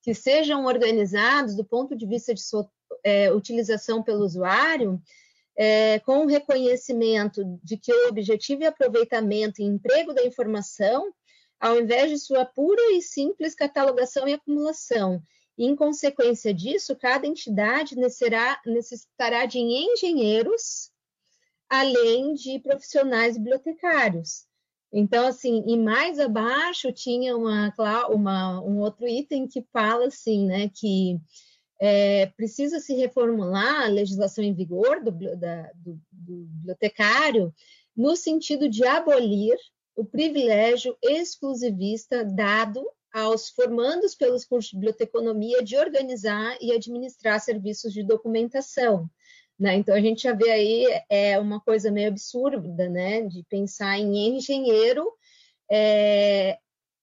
que 0.00 0.14
sejam 0.14 0.64
organizados 0.64 1.54
do 1.54 1.62
ponto 1.62 1.94
de 1.94 2.06
vista 2.06 2.32
de 2.32 2.40
sua 2.40 2.66
é, 3.04 3.30
utilização 3.30 4.02
pelo 4.02 4.24
usuário, 4.24 4.98
é, 5.54 5.98
com 5.98 6.24
o 6.24 6.26
reconhecimento 6.26 7.44
de 7.62 7.76
que 7.76 7.92
o 7.92 8.08
objetivo 8.08 8.62
e 8.62 8.66
aproveitamento 8.66 9.60
e 9.60 9.66
emprego 9.66 10.14
da 10.14 10.24
informação, 10.24 11.12
ao 11.60 11.78
invés 11.78 12.10
de 12.10 12.18
sua 12.18 12.46
pura 12.46 12.80
e 12.92 13.02
simples 13.02 13.54
catalogação 13.54 14.26
e 14.26 14.32
acumulação. 14.32 15.22
Em 15.58 15.76
consequência 15.76 16.54
disso, 16.54 16.96
cada 16.96 17.26
entidade 17.26 17.96
necessitará 17.96 19.44
de 19.44 19.58
engenheiros 19.58 20.93
além 21.68 22.34
de 22.34 22.58
profissionais 22.60 23.36
bibliotecários. 23.36 24.46
Então, 24.92 25.26
assim, 25.26 25.64
e 25.66 25.76
mais 25.76 26.20
abaixo 26.20 26.92
tinha 26.92 27.36
uma, 27.36 27.74
uma, 28.08 28.60
um 28.62 28.78
outro 28.78 29.08
item 29.08 29.48
que 29.48 29.66
fala 29.72 30.06
assim, 30.06 30.46
né, 30.46 30.70
que 30.72 31.18
é, 31.80 32.26
precisa 32.36 32.78
se 32.78 32.94
reformular 32.94 33.84
a 33.84 33.88
legislação 33.88 34.44
em 34.44 34.54
vigor 34.54 35.02
do, 35.02 35.10
da, 35.36 35.62
do, 35.74 36.00
do 36.12 36.44
bibliotecário 36.46 37.52
no 37.96 38.14
sentido 38.14 38.68
de 38.68 38.86
abolir 38.86 39.56
o 39.96 40.04
privilégio 40.04 40.96
exclusivista 41.02 42.24
dado 42.24 42.84
aos 43.12 43.48
formandos 43.48 44.14
pelos 44.14 44.44
cursos 44.44 44.70
de 44.70 44.76
biblioteconomia 44.76 45.62
de 45.62 45.76
organizar 45.76 46.56
e 46.60 46.72
administrar 46.72 47.40
serviços 47.40 47.92
de 47.92 48.02
documentação. 48.02 49.08
Né? 49.58 49.76
Então, 49.76 49.94
a 49.94 50.00
gente 50.00 50.22
já 50.22 50.32
vê 50.32 50.50
aí 50.50 50.84
é, 51.08 51.38
uma 51.38 51.60
coisa 51.60 51.90
meio 51.90 52.08
absurda, 52.08 52.88
né? 52.88 53.22
de 53.22 53.44
pensar 53.44 53.98
em 53.98 54.36
engenheiro 54.36 55.06
é, 55.70 56.58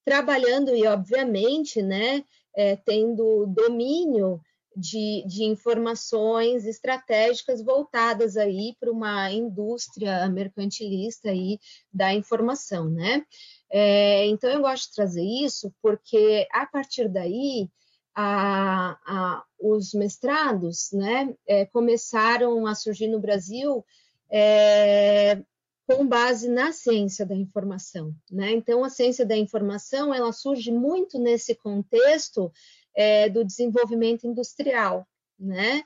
trabalhando 0.05 0.75
e, 0.75 0.85
obviamente, 0.87 1.81
né, 1.81 2.23
é, 2.55 2.75
tendo 2.75 3.45
domínio 3.47 4.41
de, 4.75 5.23
de, 5.27 5.43
informações 5.43 6.65
estratégicas 6.65 7.61
voltadas 7.61 8.37
aí 8.37 8.75
para 8.79 8.91
uma 8.91 9.29
indústria 9.31 10.27
mercantilista 10.29 11.29
aí 11.29 11.59
da 11.91 12.13
informação, 12.13 12.89
né? 12.89 13.25
É, 13.69 14.25
então 14.27 14.49
eu 14.49 14.61
gosto 14.61 14.89
de 14.89 14.95
trazer 14.95 15.23
isso 15.23 15.73
porque 15.81 16.47
a 16.51 16.65
partir 16.65 17.09
daí 17.09 17.69
a, 18.15 18.97
a, 19.05 19.43
os 19.59 19.93
mestrados 19.93 20.91
né, 20.91 21.33
é, 21.47 21.65
começaram 21.65 22.65
a 22.65 22.75
surgir 22.75 23.07
no 23.07 23.19
Brasil 23.19 23.85
é, 24.29 25.41
com 25.87 26.07
base 26.07 26.49
na 26.49 26.71
ciência 26.71 27.25
da 27.25 27.35
informação. 27.35 28.13
Né? 28.29 28.51
Então, 28.51 28.83
a 28.83 28.89
ciência 28.89 29.25
da 29.25 29.35
informação 29.35 30.13
ela 30.13 30.31
surge 30.31 30.71
muito 30.71 31.19
nesse 31.19 31.55
contexto 31.55 32.51
é, 32.95 33.29
do 33.29 33.43
desenvolvimento 33.43 34.25
industrial. 34.25 35.07
Né? 35.39 35.83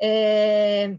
É, 0.00 0.96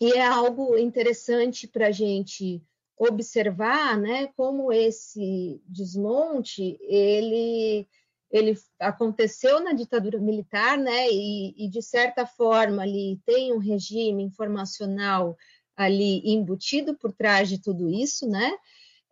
e 0.00 0.12
é 0.12 0.26
algo 0.26 0.76
interessante 0.76 1.66
para 1.66 1.88
a 1.88 1.92
gente 1.92 2.62
observar 2.96 3.98
né, 3.98 4.28
como 4.36 4.72
esse 4.72 5.60
desmonte 5.66 6.78
ele 6.82 7.88
ele 8.30 8.56
aconteceu 8.78 9.60
na 9.60 9.72
ditadura 9.72 10.18
militar, 10.18 10.78
né? 10.78 11.08
E, 11.10 11.54
e, 11.64 11.68
de 11.68 11.82
certa 11.82 12.24
forma 12.24 12.82
ali 12.82 13.20
tem 13.26 13.52
um 13.52 13.58
regime 13.58 14.22
informacional 14.22 15.36
ali 15.76 16.22
embutido 16.24 16.96
por 16.96 17.12
trás 17.12 17.48
de 17.48 17.60
tudo 17.60 17.90
isso, 17.90 18.28
né? 18.28 18.52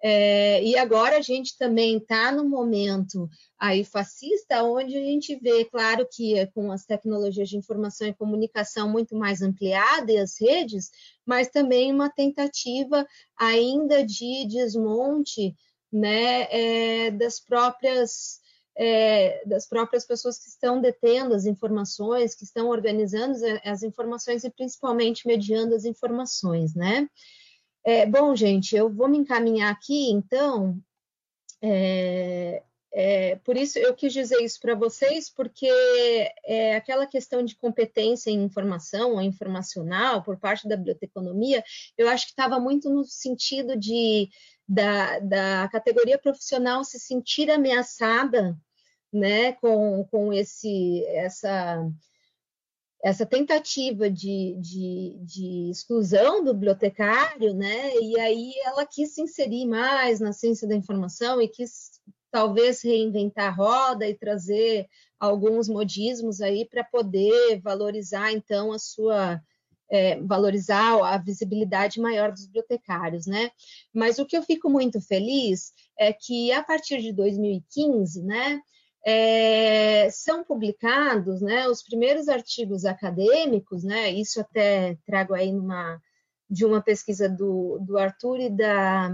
É, 0.00 0.62
e 0.62 0.78
agora 0.78 1.18
a 1.18 1.20
gente 1.20 1.58
também 1.58 1.96
está 1.96 2.30
no 2.30 2.48
momento 2.48 3.28
aí 3.58 3.82
fascista, 3.82 4.62
onde 4.62 4.96
a 4.96 5.00
gente 5.00 5.34
vê, 5.34 5.64
claro 5.64 6.06
que 6.08 6.38
é 6.38 6.46
com 6.46 6.70
as 6.70 6.84
tecnologias 6.84 7.48
de 7.48 7.56
informação 7.56 8.06
e 8.06 8.14
comunicação 8.14 8.88
muito 8.88 9.16
mais 9.16 9.42
ampliadas 9.42 10.08
e 10.08 10.18
as 10.18 10.40
redes, 10.40 10.90
mas 11.26 11.48
também 11.48 11.92
uma 11.92 12.08
tentativa 12.08 13.04
ainda 13.36 14.06
de 14.06 14.46
desmonte 14.46 15.56
né, 15.92 16.42
é, 17.06 17.10
das 17.10 17.40
próprias 17.40 18.40
é, 18.78 19.42
das 19.44 19.66
próprias 19.66 20.06
pessoas 20.06 20.38
que 20.38 20.48
estão 20.48 20.80
detendo 20.80 21.34
as 21.34 21.46
informações, 21.46 22.36
que 22.36 22.44
estão 22.44 22.68
organizando 22.68 23.36
as 23.64 23.82
informações 23.82 24.44
e 24.44 24.50
principalmente 24.50 25.26
mediando 25.26 25.74
as 25.74 25.84
informações, 25.84 26.76
né? 26.76 27.08
É, 27.84 28.06
bom, 28.06 28.36
gente, 28.36 28.76
eu 28.76 28.88
vou 28.88 29.08
me 29.08 29.18
encaminhar 29.18 29.72
aqui, 29.72 30.10
então, 30.10 30.78
é, 31.60 32.62
é, 32.92 33.36
por 33.36 33.56
isso 33.56 33.80
eu 33.80 33.94
quis 33.94 34.12
dizer 34.12 34.40
isso 34.42 34.60
para 34.60 34.76
vocês, 34.76 35.28
porque 35.28 35.68
é, 36.44 36.76
aquela 36.76 37.06
questão 37.06 37.42
de 37.42 37.56
competência 37.56 38.30
em 38.30 38.44
informação 38.44 39.14
ou 39.14 39.20
informacional 39.20 40.22
por 40.22 40.38
parte 40.38 40.68
da 40.68 40.76
biblioteconomia, 40.76 41.64
eu 41.96 42.08
acho 42.08 42.26
que 42.26 42.32
estava 42.32 42.60
muito 42.60 42.88
no 42.88 43.04
sentido 43.04 43.76
de 43.76 44.28
da, 44.68 45.18
da 45.18 45.68
categoria 45.72 46.18
profissional 46.18 46.84
se 46.84 47.00
sentir 47.00 47.50
ameaçada 47.50 48.56
né, 49.12 49.52
com, 49.52 50.04
com 50.10 50.32
esse, 50.32 51.04
essa, 51.06 51.86
essa 53.02 53.24
tentativa 53.24 54.10
de, 54.10 54.56
de, 54.60 55.16
de, 55.20 55.70
exclusão 55.70 56.44
do 56.44 56.52
bibliotecário, 56.52 57.54
né, 57.54 57.94
e 57.96 58.18
aí 58.20 58.52
ela 58.64 58.84
quis 58.86 59.14
se 59.14 59.22
inserir 59.22 59.66
mais 59.66 60.20
na 60.20 60.32
ciência 60.32 60.68
da 60.68 60.74
informação 60.74 61.40
e 61.40 61.48
quis 61.48 62.00
talvez 62.30 62.82
reinventar 62.82 63.46
a 63.46 63.54
roda 63.54 64.06
e 64.06 64.14
trazer 64.14 64.86
alguns 65.18 65.68
modismos 65.68 66.40
aí 66.40 66.66
para 66.66 66.84
poder 66.84 67.60
valorizar 67.60 68.32
então 68.32 68.72
a 68.72 68.78
sua 68.78 69.40
é, 69.90 70.20
valorizar 70.20 71.02
a 71.02 71.16
visibilidade 71.16 72.00
maior 72.00 72.30
dos 72.30 72.46
bibliotecários, 72.46 73.26
né? 73.26 73.50
Mas 73.92 74.18
o 74.18 74.26
que 74.26 74.36
eu 74.36 74.42
fico 74.42 74.68
muito 74.68 75.00
feliz 75.00 75.72
é 75.98 76.12
que 76.12 76.52
a 76.52 76.62
partir 76.62 77.00
de 77.00 77.12
2015, 77.12 78.22
né, 78.22 78.60
é, 79.10 80.10
são 80.10 80.44
publicados, 80.44 81.40
né, 81.40 81.66
os 81.66 81.82
primeiros 81.82 82.28
artigos 82.28 82.84
acadêmicos, 82.84 83.82
né? 83.82 84.10
Isso 84.10 84.38
até 84.38 84.98
trago 85.06 85.32
aí 85.32 85.50
numa 85.50 85.98
de 86.50 86.66
uma 86.66 86.82
pesquisa 86.82 87.26
do, 87.26 87.78
do 87.80 87.96
Arthur 87.96 88.38
e 88.38 88.50
da 88.50 89.10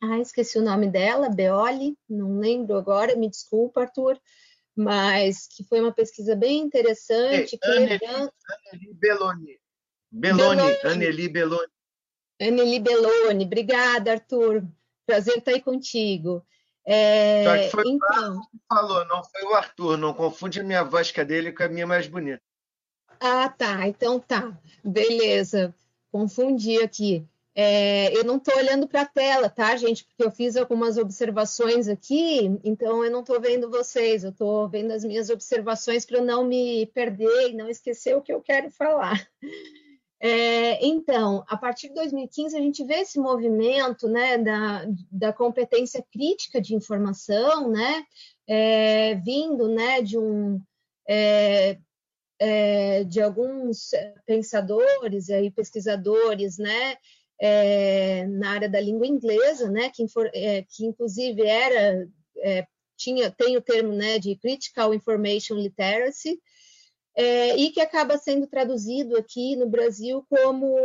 ah, 0.00 0.18
esqueci 0.20 0.56
o 0.56 0.62
nome 0.62 0.88
dela, 0.88 1.28
Beoli, 1.28 1.96
não 2.08 2.38
lembro 2.38 2.76
agora, 2.76 3.16
me 3.16 3.28
desculpa, 3.28 3.80
Arthur, 3.80 4.16
mas 4.76 5.48
que 5.48 5.64
foi 5.64 5.80
uma 5.80 5.92
pesquisa 5.92 6.36
bem 6.36 6.60
interessante. 6.60 7.54
Ei, 7.54 7.58
que 7.58 7.68
levanta... 7.68 8.32
Belloni. 8.94 9.58
Belloni, 10.12 10.62
Anneli 10.84 11.28
Belloni. 11.28 11.72
Anneli 12.40 12.78
Belloni, 12.78 13.44
obrigada, 13.44 14.12
Arthur. 14.12 14.64
Prazer 15.04 15.38
estar 15.38 15.50
aí 15.50 15.60
contigo. 15.60 16.46
É, 16.90 17.44
Só 17.44 17.58
que 17.58 17.70
foi 17.70 17.84
então... 17.86 18.38
o 18.38 18.40
que 18.40 18.58
falou, 18.66 19.04
não 19.04 19.22
foi 19.22 19.42
o 19.42 19.54
Arthur. 19.54 19.98
Não 19.98 20.14
confunde 20.14 20.60
a 20.60 20.64
minha 20.64 20.82
voz 20.82 21.12
dele 21.12 21.52
com 21.52 21.62
a 21.62 21.68
minha 21.68 21.86
mais 21.86 22.06
bonita. 22.06 22.40
Ah, 23.20 23.46
tá. 23.50 23.86
Então 23.86 24.18
tá. 24.18 24.58
Beleza. 24.82 25.74
Confundi 26.10 26.78
aqui. 26.78 27.28
É, 27.54 28.16
eu 28.16 28.24
não 28.24 28.36
estou 28.36 28.56
olhando 28.56 28.88
para 28.88 29.02
a 29.02 29.06
tela, 29.06 29.50
tá, 29.50 29.76
gente? 29.76 30.04
Porque 30.04 30.24
eu 30.24 30.30
fiz 30.30 30.56
algumas 30.56 30.96
observações 30.96 31.88
aqui, 31.88 32.56
então 32.62 33.04
eu 33.04 33.10
não 33.10 33.20
estou 33.20 33.40
vendo 33.40 33.68
vocês, 33.68 34.22
eu 34.22 34.30
estou 34.30 34.68
vendo 34.68 34.92
as 34.92 35.04
minhas 35.04 35.28
observações 35.28 36.06
para 36.06 36.18
eu 36.18 36.24
não 36.24 36.44
me 36.44 36.86
perder 36.94 37.50
e 37.50 37.54
não 37.54 37.68
esquecer 37.68 38.16
o 38.16 38.22
que 38.22 38.32
eu 38.32 38.40
quero 38.40 38.70
falar. 38.70 39.28
É, 40.20 40.84
então, 40.84 41.44
a 41.46 41.56
partir 41.56 41.88
de 41.88 41.94
2015, 41.94 42.56
a 42.56 42.60
gente 42.60 42.82
vê 42.84 42.96
esse 42.96 43.20
movimento 43.20 44.08
né, 44.08 44.36
da, 44.36 44.84
da 45.10 45.32
competência 45.32 46.04
crítica 46.10 46.60
de 46.60 46.74
informação, 46.74 47.70
né, 47.70 48.04
é, 48.46 49.14
vindo 49.16 49.68
né, 49.68 50.02
de 50.02 50.18
um. 50.18 50.60
É, 51.08 51.78
é 52.40 53.04
de 53.04 53.20
alguns 53.20 53.90
pensadores 54.24 55.28
e 55.28 55.50
pesquisadores, 55.50 56.58
né, 56.58 56.96
é, 57.40 58.26
na 58.26 58.50
área 58.50 58.68
da 58.68 58.80
língua 58.80 59.06
inglesa, 59.06 59.68
né, 59.70 59.90
que, 59.90 60.04
é, 60.34 60.62
que 60.62 60.84
inclusive 60.84 61.42
era 61.42 62.08
tinha 62.96 63.30
tem 63.30 63.56
o 63.56 63.62
termo 63.62 63.92
né, 63.92 64.18
de 64.18 64.36
critical 64.36 64.92
information 64.92 65.54
literacy, 65.54 66.40
é, 67.20 67.56
e 67.56 67.72
que 67.72 67.80
acaba 67.80 68.16
sendo 68.16 68.46
traduzido 68.46 69.16
aqui 69.16 69.56
no 69.56 69.68
Brasil 69.68 70.24
como, 70.30 70.76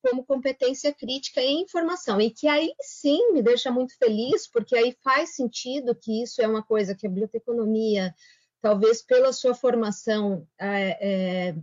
como 0.00 0.24
competência 0.24 0.94
crítica 0.94 1.40
em 1.40 1.62
informação, 1.62 2.20
e 2.20 2.30
que 2.30 2.46
aí 2.46 2.72
sim 2.80 3.32
me 3.32 3.42
deixa 3.42 3.68
muito 3.68 3.98
feliz, 3.98 4.48
porque 4.48 4.76
aí 4.76 4.96
faz 5.02 5.34
sentido 5.34 5.96
que 5.96 6.22
isso 6.22 6.40
é 6.40 6.46
uma 6.46 6.62
coisa 6.62 6.94
que 6.94 7.08
a 7.08 7.10
biblioteconomia, 7.10 8.14
talvez 8.62 9.02
pela 9.02 9.32
sua 9.32 9.52
formação, 9.52 10.46
é, 10.60 11.48
é, 11.48 11.54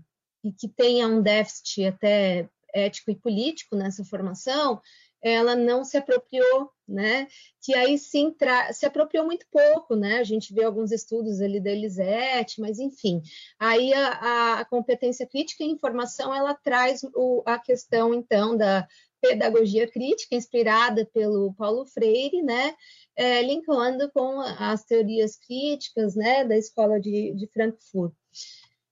e 0.43 0.51
que 0.51 0.67
tenha 0.67 1.07
um 1.07 1.21
déficit 1.21 1.85
até 1.85 2.49
ético 2.73 3.11
e 3.11 3.15
político 3.15 3.77
nessa 3.77 4.03
formação, 4.03 4.81
ela 5.25 5.55
não 5.55 5.83
se 5.83 5.97
apropriou, 5.97 6.69
né? 6.87 7.27
Que 7.59 7.73
aí 7.73 7.97
sim 7.97 8.35
se 8.71 8.85
apropriou 8.85 9.25
muito 9.25 9.47
pouco, 9.51 9.95
né? 9.95 10.19
A 10.19 10.23
gente 10.23 10.53
vê 10.53 10.63
alguns 10.63 10.91
estudos 10.91 11.41
ali 11.41 11.59
da 11.59 11.71
Elisete, 11.71 12.61
mas 12.61 12.77
enfim. 12.77 13.23
Aí 13.59 13.91
a, 13.91 14.59
a 14.59 14.65
competência 14.65 15.25
crítica 15.25 15.63
e 15.63 15.67
informação 15.67 16.33
ela 16.33 16.53
traz 16.53 17.03
o, 17.15 17.41
a 17.43 17.57
questão 17.57 18.13
então 18.13 18.55
da 18.55 18.87
pedagogia 19.19 19.89
crítica 19.89 20.35
inspirada 20.35 21.09
pelo 21.11 21.51
Paulo 21.55 21.87
Freire, 21.87 22.43
né? 22.43 22.75
É, 23.15 23.41
linkando 23.41 24.11
com 24.11 24.39
as 24.41 24.85
teorias 24.85 25.37
críticas, 25.37 26.15
né? 26.15 26.45
Da 26.45 26.55
escola 26.55 26.99
de, 26.99 27.33
de 27.33 27.47
Frankfurt. 27.47 28.13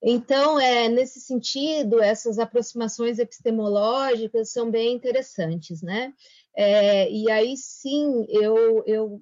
Então, 0.06 0.60
é, 0.60 0.90
nesse 0.90 1.22
sentido, 1.22 2.02
essas 2.02 2.38
aproximações 2.38 3.20
epistemológicas 3.20 4.52
são 4.52 4.70
bem 4.70 4.94
interessantes, 4.94 5.82
né? 5.82 6.14
É, 6.56 7.10
e 7.10 7.32
aí 7.32 7.56
sim, 7.56 8.26
eu, 8.30 8.84
eu, 8.86 9.22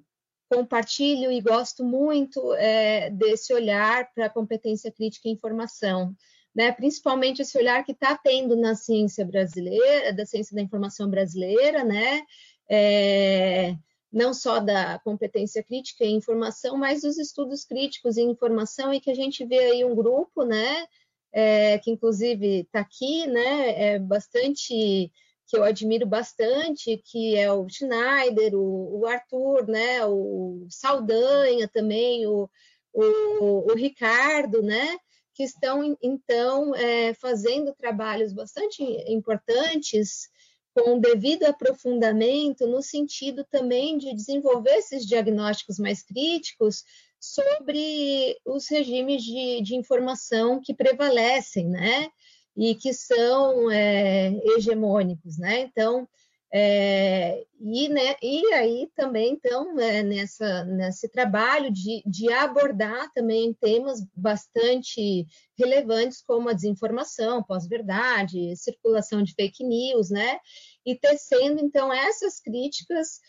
compartilho 0.50 1.32
e 1.32 1.40
gosto 1.40 1.82
muito 1.82 2.52
é, 2.54 3.08
desse 3.10 3.54
olhar 3.54 4.12
para 4.12 4.28
competência 4.28 4.92
crítica 4.92 5.28
e 5.28 5.32
informação, 5.32 6.14
né? 6.54 6.72
Principalmente 6.72 7.40
esse 7.40 7.56
olhar 7.56 7.84
que 7.84 7.92
está 7.92 8.18
tendo 8.18 8.56
na 8.56 8.74
ciência 8.74 9.24
brasileira, 9.24 10.12
da 10.12 10.26
ciência 10.26 10.54
da 10.54 10.60
informação 10.60 11.08
brasileira, 11.08 11.84
né? 11.84 12.22
É, 12.68 13.76
não 14.12 14.34
só 14.34 14.60
da 14.60 14.98
competência 14.98 15.62
crítica 15.62 16.04
e 16.04 16.10
informação, 16.10 16.76
mas 16.76 17.02
dos 17.02 17.18
estudos 17.18 17.64
críticos 17.64 18.18
em 18.18 18.30
informação, 18.30 18.92
e 18.92 19.00
que 19.00 19.10
a 19.10 19.14
gente 19.14 19.44
vê 19.44 19.58
aí 19.58 19.84
um 19.84 19.94
grupo, 19.94 20.44
né, 20.44 20.86
é, 21.32 21.78
que 21.78 21.90
inclusive 21.90 22.60
está 22.60 22.80
aqui, 22.80 23.26
né, 23.26 23.94
é 23.94 23.98
bastante, 23.98 25.10
que 25.46 25.56
eu 25.56 25.64
admiro 25.64 26.06
bastante, 26.06 27.02
que 27.04 27.36
é 27.38 27.50
o 27.50 27.66
Schneider, 27.68 28.54
o, 28.54 29.00
o 29.00 29.06
Arthur, 29.06 29.66
né, 29.66 30.04
o 30.04 30.66
Saldanha 30.68 31.66
também, 31.66 32.26
o, 32.26 32.50
o, 32.92 33.72
o 33.72 33.74
Ricardo, 33.74 34.62
né, 34.62 34.98
que 35.34 35.42
estão, 35.42 35.96
então, 36.02 36.74
é, 36.74 37.14
fazendo 37.14 37.74
trabalhos 37.74 38.34
bastante 38.34 38.82
importantes 39.10 40.28
com 40.74 40.96
o 40.96 41.00
devido 41.00 41.44
aprofundamento, 41.44 42.66
no 42.66 42.82
sentido 42.82 43.44
também 43.44 43.98
de 43.98 44.14
desenvolver 44.14 44.74
esses 44.76 45.06
diagnósticos 45.06 45.78
mais 45.78 46.02
críticos 46.02 46.84
sobre 47.20 48.36
os 48.44 48.68
regimes 48.68 49.22
de, 49.22 49.60
de 49.62 49.76
informação 49.76 50.60
que 50.60 50.74
prevalecem, 50.74 51.68
né? 51.68 52.08
E 52.56 52.74
que 52.74 52.92
são 52.92 53.70
é, 53.70 54.32
hegemônicos, 54.56 55.38
né? 55.38 55.60
Então, 55.60 56.08
é, 56.54 57.46
e, 57.58 57.88
né, 57.88 58.14
e 58.20 58.52
aí 58.52 58.90
também, 58.94 59.32
então, 59.32 59.80
é, 59.80 60.02
nessa, 60.02 60.64
nesse 60.64 61.08
trabalho 61.08 61.72
de, 61.72 62.02
de 62.04 62.30
abordar 62.30 63.10
também 63.14 63.54
temas 63.54 64.04
bastante 64.14 65.26
relevantes, 65.58 66.22
como 66.22 66.50
a 66.50 66.52
desinformação, 66.52 67.42
pós-verdade, 67.42 68.54
circulação 68.56 69.22
de 69.22 69.32
fake 69.32 69.64
news, 69.64 70.10
né? 70.10 70.38
E 70.84 70.94
tecendo, 70.94 71.64
então, 71.64 71.90
essas 71.90 72.38
críticas 72.38 73.20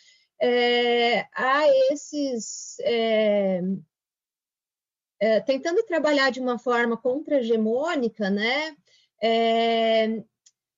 é, 0.42 1.26
a 1.34 1.66
esses. 1.92 2.78
É, 2.82 3.62
é, 5.22 5.40
tentando 5.40 5.82
trabalhar 5.84 6.30
de 6.30 6.42
uma 6.42 6.60
forma 6.60 6.98
contra-hegemônica, 6.98 8.30
né? 8.30 8.76
É, 9.22 10.22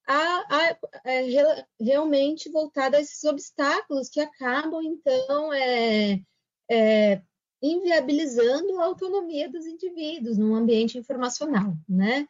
a, 0.07 0.45
a, 0.49 0.77
é, 1.05 1.65
realmente 1.79 2.49
voltada 2.49 2.97
a 2.97 3.01
esses 3.01 3.23
obstáculos 3.23 4.09
que 4.09 4.19
acabam, 4.19 4.81
então, 4.83 5.53
é, 5.53 6.21
é, 6.69 7.21
inviabilizando 7.61 8.79
a 8.79 8.85
autonomia 8.85 9.49
dos 9.49 9.65
indivíduos 9.65 10.37
num 10.37 10.55
ambiente 10.55 10.97
informacional, 10.97 11.73
né? 11.89 12.27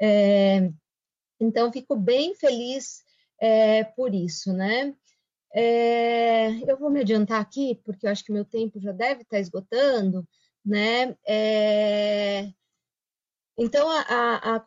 É, 0.00 0.70
então, 1.40 1.72
fico 1.72 1.96
bem 1.96 2.34
feliz 2.34 3.02
é, 3.40 3.84
por 3.84 4.14
isso, 4.14 4.52
né? 4.52 4.94
É, 5.52 6.50
eu 6.70 6.78
vou 6.78 6.90
me 6.90 7.00
adiantar 7.00 7.40
aqui, 7.40 7.80
porque 7.84 8.06
eu 8.06 8.10
acho 8.10 8.24
que 8.24 8.32
meu 8.32 8.44
tempo 8.44 8.80
já 8.80 8.92
deve 8.92 9.22
estar 9.22 9.38
esgotando, 9.38 10.26
né? 10.64 11.16
Então, 13.56 13.90
a, 13.90 14.00
a, 14.02 14.56
a 14.56 14.60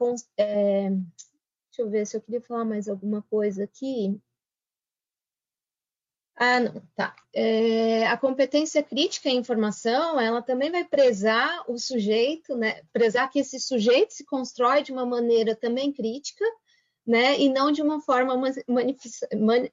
Deixa 1.82 1.88
eu 1.88 1.90
ver 1.90 2.06
se 2.06 2.18
eu 2.18 2.22
queria 2.22 2.42
falar 2.42 2.64
mais 2.64 2.88
alguma 2.88 3.24
coisa 3.24 3.64
aqui. 3.64 4.20
Ah, 6.36 6.60
não, 6.60 6.82
tá. 6.96 7.16
É, 7.34 8.08
a 8.08 8.18
competência 8.18 8.84
crítica 8.84 9.30
em 9.30 9.38
informação, 9.38 10.20
ela 10.20 10.42
também 10.42 10.72
vai 10.72 10.84
prezar 10.86 11.64
o 11.68 11.78
sujeito, 11.78 12.56
né? 12.56 12.82
Prezar 12.94 13.30
que 13.30 13.40
esse 13.40 13.60
sujeito 13.60 14.14
se 14.14 14.26
constrói 14.26 14.84
de 14.84 14.92
uma 14.92 15.06
maneira 15.06 15.56
também 15.56 15.92
crítica, 15.92 16.46
né? 17.06 17.40
E 17.40 17.50
não 17.50 17.72
de 17.72 17.82
uma 17.82 18.00
forma 18.00 18.36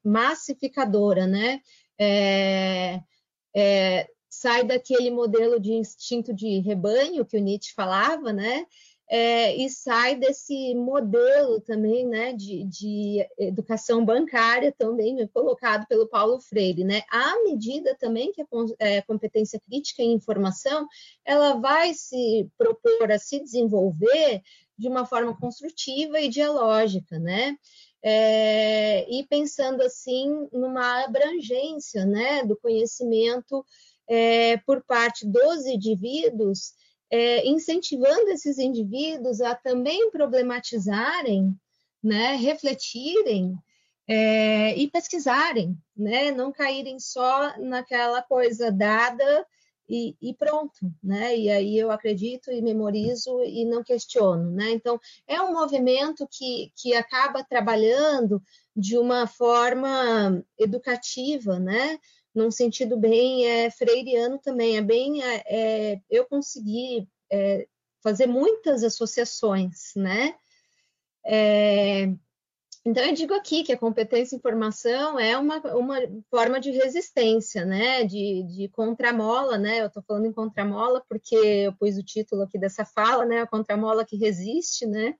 massificadora, 0.02 1.26
né? 1.26 1.60
É, 1.98 3.00
é, 3.54 4.08
sai 4.28 4.64
daquele 4.64 5.10
modelo 5.10 5.60
de 5.60 5.72
instinto 5.72 6.34
de 6.34 6.60
rebanho 6.60 7.24
que 7.24 7.36
o 7.36 7.40
Nietzsche 7.40 7.74
falava, 7.74 8.32
né? 8.32 8.66
É, 9.10 9.56
e 9.56 9.70
sai 9.70 10.16
desse 10.16 10.74
modelo 10.74 11.62
também 11.62 12.06
né, 12.06 12.34
de, 12.34 12.62
de, 12.64 13.26
educação 13.38 14.04
bancária 14.04 14.70
também 14.76 15.14
né, 15.14 15.26
colocado 15.32 15.86
pelo 15.86 16.06
Paulo 16.06 16.38
Freire, 16.40 16.84
né? 16.84 17.02
À 17.10 17.42
medida 17.42 17.96
também 17.98 18.30
que 18.32 18.42
a 18.42 18.46
é, 18.78 19.00
competência 19.00 19.58
crítica 19.60 20.02
em 20.02 20.12
informação 20.12 20.86
ela 21.24 21.54
vai 21.54 21.94
se 21.94 22.50
propor 22.58 23.10
a 23.10 23.18
se 23.18 23.40
desenvolver 23.40 24.42
de 24.76 24.88
uma 24.88 25.06
forma 25.06 25.34
construtiva 25.34 26.20
e 26.20 26.28
dialógica, 26.28 27.18
né? 27.18 27.56
É, 28.02 29.10
e 29.10 29.26
pensando 29.26 29.82
assim 29.82 30.48
numa 30.52 31.04
abrangência 31.04 32.04
né, 32.04 32.44
do 32.44 32.56
conhecimento 32.56 33.64
é, 34.06 34.58
por 34.58 34.84
parte 34.84 35.26
dos 35.26 35.66
indivíduos 35.66 36.74
é, 37.10 37.46
incentivando 37.46 38.28
esses 38.30 38.58
indivíduos 38.58 39.40
a 39.40 39.54
também 39.54 40.10
problematizarem, 40.10 41.54
né, 42.02 42.36
refletirem 42.36 43.56
é, 44.06 44.76
e 44.76 44.88
pesquisarem, 44.90 45.76
né, 45.96 46.30
não 46.30 46.52
caírem 46.52 46.98
só 46.98 47.58
naquela 47.58 48.22
coisa 48.22 48.70
dada 48.70 49.46
e, 49.88 50.14
e, 50.20 50.34
pronto, 50.34 50.92
né? 51.02 51.34
E 51.34 51.48
aí 51.48 51.78
eu 51.78 51.90
acredito 51.90 52.52
e 52.52 52.60
memorizo 52.60 53.42
e 53.42 53.64
não 53.64 53.82
questiono, 53.82 54.50
né? 54.50 54.70
Então 54.70 55.00
é 55.26 55.40
um 55.40 55.54
movimento 55.54 56.28
que, 56.30 56.70
que 56.76 56.94
acaba 56.94 57.42
trabalhando 57.42 58.42
de 58.76 58.98
uma 58.98 59.26
forma 59.26 60.44
educativa, 60.58 61.58
né? 61.58 61.98
Num 62.34 62.50
sentido 62.50 62.96
bem 62.96 63.46
é, 63.46 63.70
freiriano 63.70 64.38
também. 64.38 64.76
É 64.76 64.82
bem, 64.82 65.22
é, 65.22 65.42
é, 65.46 66.00
eu 66.10 66.26
consegui 66.26 67.08
é, 67.30 67.66
fazer 68.02 68.26
muitas 68.26 68.82
associações, 68.82 69.92
né? 69.96 70.34
É, 71.26 72.08
então, 72.84 73.04
eu 73.04 73.12
digo 73.12 73.34
aqui 73.34 73.64
que 73.64 73.72
a 73.72 73.78
competência 73.78 74.34
em 74.34 74.38
informação 74.38 75.18
é 75.18 75.36
uma, 75.36 75.58
uma 75.74 75.98
forma 76.30 76.58
de 76.58 76.70
resistência, 76.70 77.64
né? 77.64 78.04
De, 78.04 78.44
de 78.44 78.68
contramola, 78.68 79.58
né? 79.58 79.82
Eu 79.82 79.88
estou 79.88 80.02
falando 80.02 80.26
em 80.26 80.32
contramola 80.32 81.04
porque 81.06 81.36
eu 81.36 81.72
pus 81.74 81.98
o 81.98 82.02
título 82.02 82.42
aqui 82.42 82.58
dessa 82.58 82.86
fala, 82.86 83.26
né? 83.26 83.42
A 83.42 83.46
contramola 83.46 84.06
que 84.06 84.16
resiste, 84.16 84.86
né? 84.86 85.14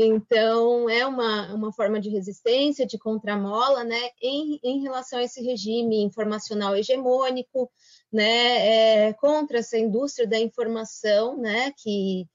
Então, 0.00 0.88
é 0.88 1.04
uma, 1.04 1.52
uma 1.52 1.72
forma 1.72 2.00
de 2.00 2.08
resistência, 2.08 2.86
de 2.86 2.96
contramola, 2.96 3.82
né, 3.82 3.98
em, 4.22 4.60
em 4.62 4.80
relação 4.80 5.18
a 5.18 5.24
esse 5.24 5.42
regime 5.42 6.00
informacional 6.00 6.76
hegemônico, 6.76 7.68
né, 8.12 9.08
é, 9.08 9.12
contra 9.14 9.58
essa 9.58 9.76
indústria 9.76 10.24
da 10.24 10.38
informação, 10.38 11.36
né, 11.36 11.72
que, 11.76 12.28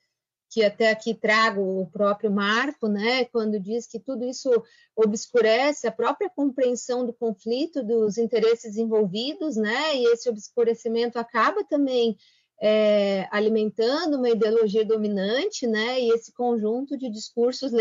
que 0.51 0.61
até 0.61 0.91
aqui 0.91 1.15
trago 1.15 1.61
o 1.61 1.89
próprio 1.89 2.29
Marco, 2.29 2.89
né, 2.89 3.23
quando 3.23 3.57
diz 3.57 3.87
que 3.87 3.97
tudo 3.97 4.25
isso 4.25 4.51
obscurece 4.93 5.87
a 5.87 5.91
própria 5.91 6.29
compreensão 6.29 7.05
do 7.05 7.13
conflito, 7.13 7.81
dos 7.81 8.17
interesses 8.17 8.75
envolvidos, 8.75 9.55
né, 9.55 9.95
e 9.95 10.03
esse 10.11 10.29
obscurecimento 10.29 11.17
acaba 11.17 11.63
também 11.63 12.17
é, 12.65 13.27
alimentando 13.29 14.15
uma 14.15 14.29
ideologia 14.29 14.85
dominante, 14.85 15.67
né? 15.67 15.99
E 15.99 16.11
esse 16.11 16.31
conjunto 16.31 16.97
de 16.97 17.09
discursos 17.09 17.73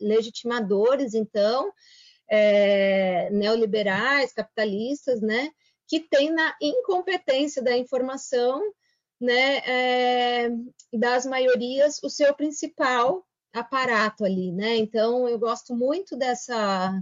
legitimadores, 0.00 1.12
então, 1.12 1.70
é, 2.26 3.28
neoliberais, 3.28 4.32
capitalistas, 4.32 5.20
né? 5.20 5.50
Que 5.86 6.00
tem 6.00 6.32
na 6.32 6.56
incompetência 6.58 7.62
da 7.62 7.76
informação, 7.76 8.62
né? 9.20 9.58
É, 9.58 10.50
das 10.90 11.26
maiorias, 11.26 12.02
o 12.02 12.08
seu 12.08 12.32
principal 12.34 13.22
aparato 13.52 14.24
ali, 14.24 14.52
né? 14.52 14.74
Então, 14.76 15.28
eu 15.28 15.38
gosto 15.38 15.76
muito 15.76 16.16
dessa 16.16 16.98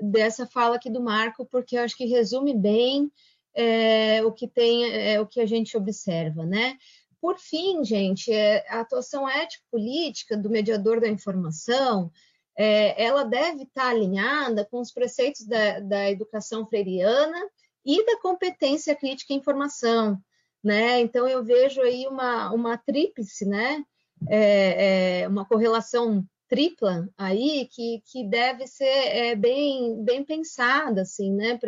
dessa 0.00 0.46
fala 0.46 0.76
aqui 0.76 0.90
do 0.90 1.00
Marco, 1.00 1.46
porque 1.46 1.78
eu 1.78 1.82
acho 1.82 1.96
que 1.96 2.06
resume 2.06 2.52
bem 2.56 3.12
é, 3.54 4.24
o 4.24 4.32
que 4.32 4.48
tem, 4.48 4.90
é, 4.92 5.20
o 5.20 5.26
que 5.26 5.40
a 5.40 5.46
gente 5.46 5.76
observa, 5.76 6.44
né? 6.44 6.76
Por 7.20 7.38
fim, 7.38 7.84
gente, 7.84 8.32
é, 8.32 8.64
a 8.68 8.80
atuação 8.80 9.28
ético-política 9.28 10.36
do 10.36 10.50
mediador 10.50 11.00
da 11.00 11.08
informação, 11.08 12.10
é, 12.56 13.02
ela 13.02 13.24
deve 13.24 13.62
estar 13.62 13.88
alinhada 13.88 14.64
com 14.64 14.80
os 14.80 14.92
preceitos 14.92 15.46
da, 15.46 15.80
da 15.80 16.10
educação 16.10 16.66
freiriana 16.66 17.40
e 17.84 18.04
da 18.04 18.18
competência 18.20 18.94
crítica 18.94 19.32
em 19.32 19.36
informação, 19.36 20.18
né? 20.62 21.00
Então 21.00 21.28
eu 21.28 21.44
vejo 21.44 21.80
aí 21.80 22.06
uma, 22.06 22.52
uma 22.52 22.76
tríplice, 22.76 23.46
né? 23.46 23.84
É, 24.28 25.22
é, 25.22 25.28
uma 25.28 25.44
correlação 25.44 26.24
tripla 26.48 27.08
aí 27.16 27.66
que, 27.72 28.02
que 28.06 28.24
deve 28.24 28.66
ser 28.66 28.84
é, 28.84 29.34
bem, 29.34 30.04
bem 30.04 30.22
pensada, 30.24 31.02
assim, 31.02 31.32
né? 31.32 31.58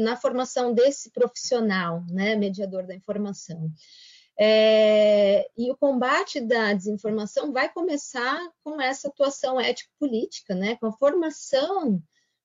Na 0.00 0.16
formação 0.16 0.72
desse 0.72 1.10
profissional, 1.10 2.04
né, 2.10 2.34
mediador 2.34 2.86
da 2.86 2.94
informação. 2.94 3.70
É, 4.40 5.48
e 5.56 5.70
o 5.70 5.76
combate 5.76 6.40
da 6.40 6.72
desinformação 6.72 7.52
vai 7.52 7.72
começar 7.72 8.38
com 8.62 8.80
essa 8.80 9.08
atuação 9.08 9.60
ético-política, 9.60 10.54
né, 10.54 10.76
com 10.76 10.86
a 10.86 10.92
formação 10.92 12.00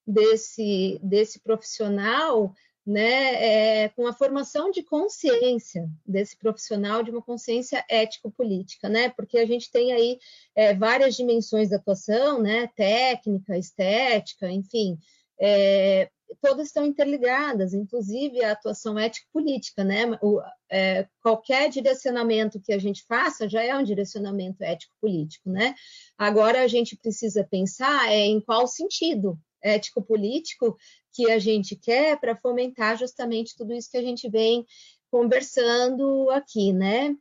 desse, 0.06 1.00
desse 1.04 1.40
profissional, 1.40 2.54
né, 2.86 3.84
é, 3.84 3.90
com 3.90 4.06
a 4.08 4.14
formação 4.14 4.70
de 4.72 4.84
consciência 4.84 5.88
desse 6.06 6.36
profissional, 6.36 7.02
de 7.04 7.12
uma 7.12 7.22
consciência 7.22 7.86
ético-política, 7.88 8.90
né, 8.90 9.10
porque 9.10 9.38
a 9.38 9.46
gente 9.46 9.72
tem 9.72 9.94
aí 9.94 10.20
é, 10.56 10.74
várias 10.74 11.16
dimensões 11.16 11.70
da 11.70 11.78
atuação, 11.78 12.42
né, 12.42 12.68
técnica, 12.76 13.58
estética, 13.58 14.50
enfim, 14.50 14.98
é, 15.40 16.10
todas 16.42 16.68
estão 16.68 16.86
interligadas, 16.86 17.74
inclusive 17.74 18.44
a 18.44 18.52
atuação 18.52 18.98
ético-política, 18.98 19.84
né? 19.84 20.18
O, 20.22 20.42
é, 20.70 21.08
qualquer 21.22 21.70
direcionamento 21.70 22.60
que 22.60 22.74
a 22.74 22.80
gente 22.80 23.04
faça 23.06 23.48
já 23.48 23.64
é 23.64 23.76
um 23.76 23.84
direcionamento 23.84 24.64
ético-político, 24.64 25.50
né? 25.50 25.76
Agora 26.18 26.64
a 26.64 26.68
gente 26.68 26.98
precisa 26.98 27.44
pensar 27.44 28.12
é, 28.12 28.26
em 28.26 28.40
qual 28.42 28.68
sentido 28.68 29.38
ético-político 29.62 30.78
que 31.14 31.32
a 31.32 31.40
gente 31.40 31.76
quer 31.76 32.20
para 32.20 32.36
fomentar 32.36 32.98
justamente 32.98 33.56
tudo 33.56 33.74
isso 33.74 33.90
que 33.90 33.98
a 33.98 34.02
gente 34.02 34.30
vem 34.30 34.66
conversando 35.10 36.30
aqui, 36.32 36.74
né? 36.74 37.16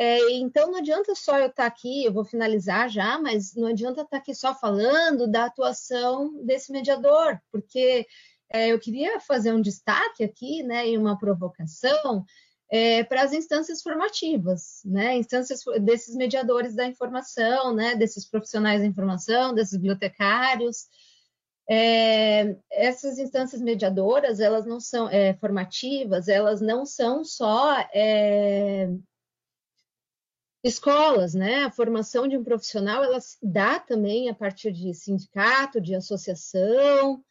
É, 0.00 0.30
então, 0.34 0.70
não 0.70 0.78
adianta 0.78 1.12
só 1.16 1.36
eu 1.40 1.48
estar 1.48 1.66
aqui, 1.66 2.04
eu 2.04 2.12
vou 2.12 2.24
finalizar 2.24 2.88
já, 2.88 3.18
mas 3.18 3.56
não 3.56 3.66
adianta 3.66 4.02
estar 4.02 4.18
aqui 4.18 4.32
só 4.32 4.54
falando 4.54 5.26
da 5.26 5.46
atuação 5.46 6.32
desse 6.44 6.70
mediador, 6.70 7.36
porque 7.50 8.06
é, 8.50 8.68
eu 8.68 8.78
queria 8.78 9.20
fazer 9.20 9.52
um 9.52 9.60
destaque 9.60 10.24
aqui, 10.24 10.62
né, 10.62 10.88
e 10.88 10.96
uma 10.96 11.18
provocação 11.18 12.24
é, 12.70 13.02
para 13.04 13.22
as 13.22 13.32
instâncias 13.32 13.82
formativas, 13.82 14.82
né, 14.84 15.16
instâncias 15.16 15.62
desses 15.80 16.14
mediadores 16.14 16.74
da 16.74 16.86
informação, 16.86 17.74
né, 17.74 17.94
desses 17.94 18.26
profissionais 18.28 18.80
da 18.80 18.86
informação, 18.86 19.54
desses 19.54 19.74
bibliotecários. 19.74 20.86
É, 21.70 22.56
essas 22.70 23.18
instâncias 23.18 23.60
mediadoras, 23.60 24.40
elas 24.40 24.64
não 24.64 24.80
são 24.80 25.08
é, 25.10 25.34
formativas, 25.34 26.26
elas 26.28 26.62
não 26.62 26.86
são 26.86 27.24
só 27.24 27.78
é, 27.92 28.88
escolas, 30.64 31.34
né? 31.34 31.64
A 31.64 31.70
formação 31.70 32.26
de 32.26 32.36
um 32.36 32.44
profissional, 32.44 33.04
ela 33.04 33.20
se 33.20 33.36
dá 33.42 33.78
também 33.78 34.28
a 34.30 34.34
partir 34.34 34.72
de 34.72 34.94
sindicato, 34.94 35.80
de 35.80 35.94
associação, 35.94 37.22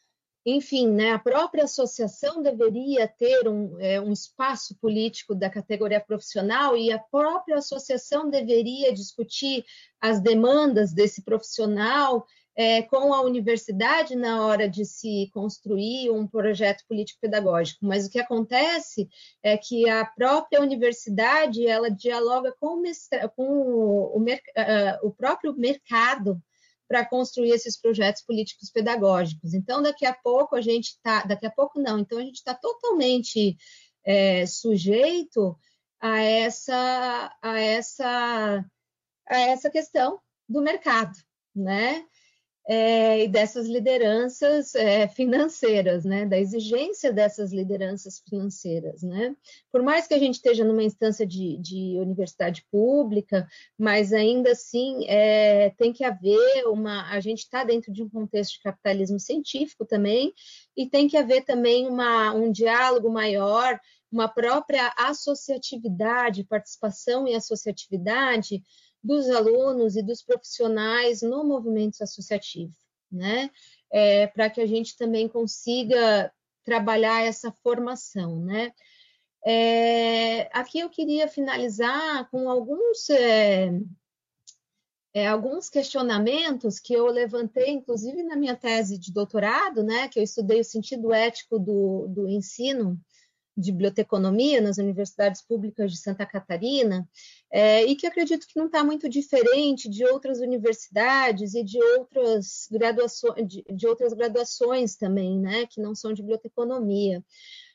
enfim, 0.50 0.88
né, 0.88 1.12
a 1.12 1.18
própria 1.18 1.64
associação 1.64 2.42
deveria 2.42 3.06
ter 3.06 3.46
um, 3.48 3.78
é, 3.80 4.00
um, 4.00 4.12
espaço 4.12 4.74
político 4.76 5.34
da 5.34 5.50
categoria 5.50 6.00
profissional 6.00 6.76
e 6.76 6.90
a 6.92 6.98
própria 6.98 7.58
associação 7.58 8.30
deveria 8.30 8.92
discutir 8.92 9.64
as 10.00 10.20
demandas 10.20 10.92
desse 10.92 11.22
profissional 11.22 12.24
é, 12.56 12.82
com 12.82 13.14
a 13.14 13.20
universidade 13.20 14.16
na 14.16 14.44
hora 14.44 14.68
de 14.68 14.84
se 14.84 15.30
construir 15.32 16.10
um 16.10 16.26
projeto 16.26 16.82
político-pedagógico. 16.88 17.86
Mas 17.86 18.06
o 18.06 18.10
que 18.10 18.18
acontece 18.18 19.08
é 19.42 19.56
que 19.56 19.88
a 19.88 20.04
própria 20.04 20.60
universidade 20.60 21.64
ela 21.66 21.88
dialoga 21.88 22.52
com 22.58 22.82
o, 22.82 23.30
com 23.36 23.44
o, 23.44 24.18
o, 24.18 24.20
uh, 24.20 25.06
o 25.06 25.10
próprio 25.12 25.54
mercado 25.54 26.42
para 26.88 27.04
construir 27.04 27.50
esses 27.50 27.78
projetos 27.78 28.22
políticos 28.22 28.70
pedagógicos. 28.70 29.52
Então, 29.52 29.82
daqui 29.82 30.06
a 30.06 30.14
pouco 30.14 30.56
a 30.56 30.60
gente 30.62 30.88
está, 30.88 31.22
daqui 31.22 31.46
a 31.46 31.50
pouco 31.50 31.78
não, 31.78 31.98
então 31.98 32.18
a 32.18 32.22
gente 32.22 32.36
está 32.36 32.54
totalmente 32.54 33.56
é, 34.04 34.46
sujeito 34.46 35.56
a 36.00 36.20
essa, 36.20 37.36
a 37.42 37.60
essa, 37.60 38.64
a 39.28 39.38
essa 39.38 39.70
questão 39.70 40.18
do 40.48 40.62
mercado, 40.62 41.12
né? 41.54 42.06
É, 42.70 43.24
e 43.24 43.28
dessas 43.28 43.66
lideranças 43.66 44.74
é, 44.74 45.08
financeiras, 45.08 46.04
né, 46.04 46.26
da 46.26 46.38
exigência 46.38 47.10
dessas 47.10 47.50
lideranças 47.50 48.22
financeiras, 48.28 49.02
né. 49.02 49.34
Por 49.72 49.82
mais 49.82 50.06
que 50.06 50.12
a 50.12 50.18
gente 50.18 50.34
esteja 50.34 50.66
numa 50.66 50.82
instância 50.82 51.26
de, 51.26 51.56
de 51.56 51.98
universidade 51.98 52.62
pública, 52.70 53.48
mas 53.78 54.12
ainda 54.12 54.52
assim 54.52 55.06
é, 55.08 55.70
tem 55.78 55.94
que 55.94 56.04
haver 56.04 56.66
uma, 56.66 57.10
a 57.10 57.18
gente 57.20 57.38
está 57.38 57.64
dentro 57.64 57.90
de 57.90 58.02
um 58.02 58.08
contexto 58.08 58.52
de 58.52 58.62
capitalismo 58.62 59.18
científico 59.18 59.86
também, 59.86 60.34
e 60.76 60.86
tem 60.86 61.08
que 61.08 61.16
haver 61.16 61.46
também 61.46 61.88
uma, 61.88 62.34
um 62.34 62.52
diálogo 62.52 63.08
maior, 63.08 63.80
uma 64.12 64.28
própria 64.28 64.92
associatividade, 64.96 66.44
participação 66.44 67.26
e 67.26 67.34
associatividade 67.34 68.62
dos 69.02 69.28
alunos 69.30 69.96
e 69.96 70.02
dos 70.02 70.22
profissionais 70.22 71.22
no 71.22 71.44
movimento 71.44 72.02
associativo, 72.02 72.74
né? 73.10 73.50
É, 73.90 74.26
para 74.26 74.50
que 74.50 74.60
a 74.60 74.66
gente 74.66 74.96
também 74.96 75.28
consiga 75.28 76.32
trabalhar 76.64 77.22
essa 77.22 77.50
formação, 77.50 78.44
né? 78.44 78.72
É, 79.46 80.48
aqui 80.52 80.80
eu 80.80 80.90
queria 80.90 81.28
finalizar 81.28 82.28
com 82.30 82.50
alguns 82.50 83.08
é, 83.08 83.70
é, 85.14 85.26
alguns 85.26 85.70
questionamentos 85.70 86.78
que 86.78 86.92
eu 86.92 87.06
levantei, 87.06 87.70
inclusive 87.70 88.22
na 88.22 88.36
minha 88.36 88.54
tese 88.54 88.98
de 88.98 89.12
doutorado, 89.12 89.82
né, 89.82 90.08
que 90.08 90.18
eu 90.18 90.22
estudei 90.22 90.60
o 90.60 90.64
sentido 90.64 91.12
ético 91.12 91.58
do, 91.58 92.06
do 92.08 92.28
ensino 92.28 93.00
de 93.58 93.72
biblioteconomia 93.72 94.60
nas 94.60 94.78
universidades 94.78 95.42
públicas 95.42 95.90
de 95.90 95.98
Santa 95.98 96.24
Catarina, 96.24 97.08
é, 97.50 97.84
e 97.84 97.96
que 97.96 98.06
acredito 98.06 98.46
que 98.46 98.56
não 98.56 98.66
está 98.66 98.84
muito 98.84 99.08
diferente 99.08 99.88
de 99.88 100.04
outras 100.04 100.38
universidades 100.38 101.54
e 101.54 101.64
de 101.64 101.82
outras 101.82 102.68
graduações, 102.70 103.48
de, 103.48 103.64
de, 103.68 103.86
outras 103.86 104.12
graduações 104.12 104.94
também, 104.94 105.38
né, 105.40 105.66
que 105.66 105.80
não 105.80 105.94
são 105.94 106.12
de 106.12 106.22
biblioteconomia. 106.22 107.22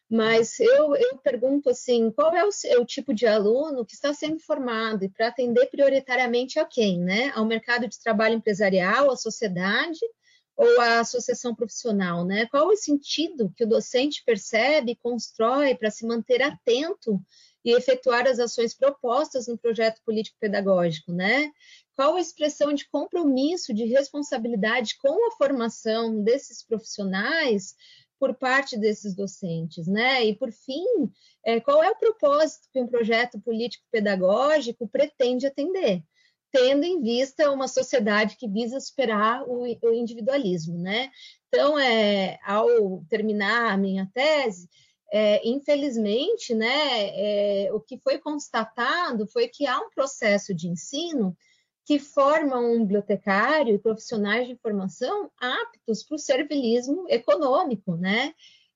Mas 0.09 0.59
eu, 0.59 0.95
eu 0.95 1.17
pergunto 1.17 1.69
assim, 1.69 2.11
qual 2.11 2.33
é 2.35 2.45
o, 2.45 2.49
é 2.65 2.77
o 2.77 2.85
tipo 2.85 3.13
de 3.13 3.25
aluno 3.25 3.85
que 3.85 3.95
está 3.95 4.13
sendo 4.13 4.39
formado 4.39 5.03
e 5.03 5.09
para 5.09 5.27
atender 5.27 5.65
prioritariamente 5.67 6.59
a 6.59 6.65
quem, 6.65 6.99
né? 6.99 7.31
Ao 7.33 7.45
mercado 7.45 7.87
de 7.87 7.99
trabalho 7.99 8.35
empresarial, 8.35 9.09
à 9.09 9.15
sociedade, 9.15 9.99
ou 10.55 10.79
a 10.79 10.99
associação 10.99 11.55
profissional, 11.55 12.25
né? 12.25 12.45
Qual 12.47 12.67
o 12.67 12.75
sentido 12.75 13.51
que 13.55 13.63
o 13.63 13.67
docente 13.67 14.23
percebe 14.25 14.95
constrói 15.01 15.75
para 15.75 15.89
se 15.89 16.05
manter 16.05 16.41
atento 16.41 17.19
e 17.65 17.71
efetuar 17.75 18.27
as 18.27 18.39
ações 18.39 18.73
propostas 18.73 19.47
no 19.47 19.57
projeto 19.57 20.01
político-pedagógico, 20.05 21.11
né? 21.11 21.51
Qual 21.95 22.15
a 22.15 22.21
expressão 22.21 22.73
de 22.73 22.87
compromisso, 22.89 23.73
de 23.73 23.85
responsabilidade 23.85 24.97
com 24.97 25.27
a 25.27 25.31
formação 25.31 26.21
desses 26.21 26.63
profissionais 26.63 27.75
por 28.19 28.35
parte 28.35 28.77
desses 28.77 29.15
docentes, 29.15 29.87
né? 29.87 30.23
E 30.25 30.35
por 30.35 30.51
fim, 30.51 31.11
é, 31.45 31.59
qual 31.59 31.83
é 31.83 31.89
o 31.89 31.95
propósito 31.95 32.69
que 32.71 32.79
um 32.79 32.87
projeto 32.87 33.39
político-pedagógico 33.39 34.87
pretende 34.87 35.47
atender? 35.47 36.03
Tendo 36.53 36.83
em 36.83 37.01
vista 37.01 37.51
uma 37.51 37.67
sociedade 37.67 38.37
que 38.37 38.47
visa 38.47 38.79
superar 38.79 39.43
o, 39.49 39.63
o 39.63 39.93
individualismo, 39.93 40.77
né? 40.77 41.09
Então, 41.47 41.79
é, 41.79 42.37
ao 42.45 43.03
terminar 43.09 43.73
a 43.73 43.77
minha 43.77 44.07
tese, 44.13 44.69
é, 45.11 45.47
infelizmente, 45.47 46.53
né, 46.53 47.65
é, 47.65 47.73
o 47.73 47.79
que 47.79 47.97
foi 47.97 48.19
constatado 48.19 49.27
foi 49.27 49.47
que 49.47 49.65
há 49.65 49.79
um 49.79 49.89
processo 49.89 50.53
de 50.53 50.67
ensino 50.67 51.35
que 51.85 51.99
forma 51.99 52.57
um 52.59 52.79
bibliotecário 52.79 53.75
e 53.75 53.79
profissionais 53.79 54.45
de 54.45 54.53
informação 54.53 55.31
aptos 55.39 56.03
para 56.03 56.15
o 56.15 56.19
servilismo 56.19 57.05
econômico, 57.09 57.95
né? 57.95 58.33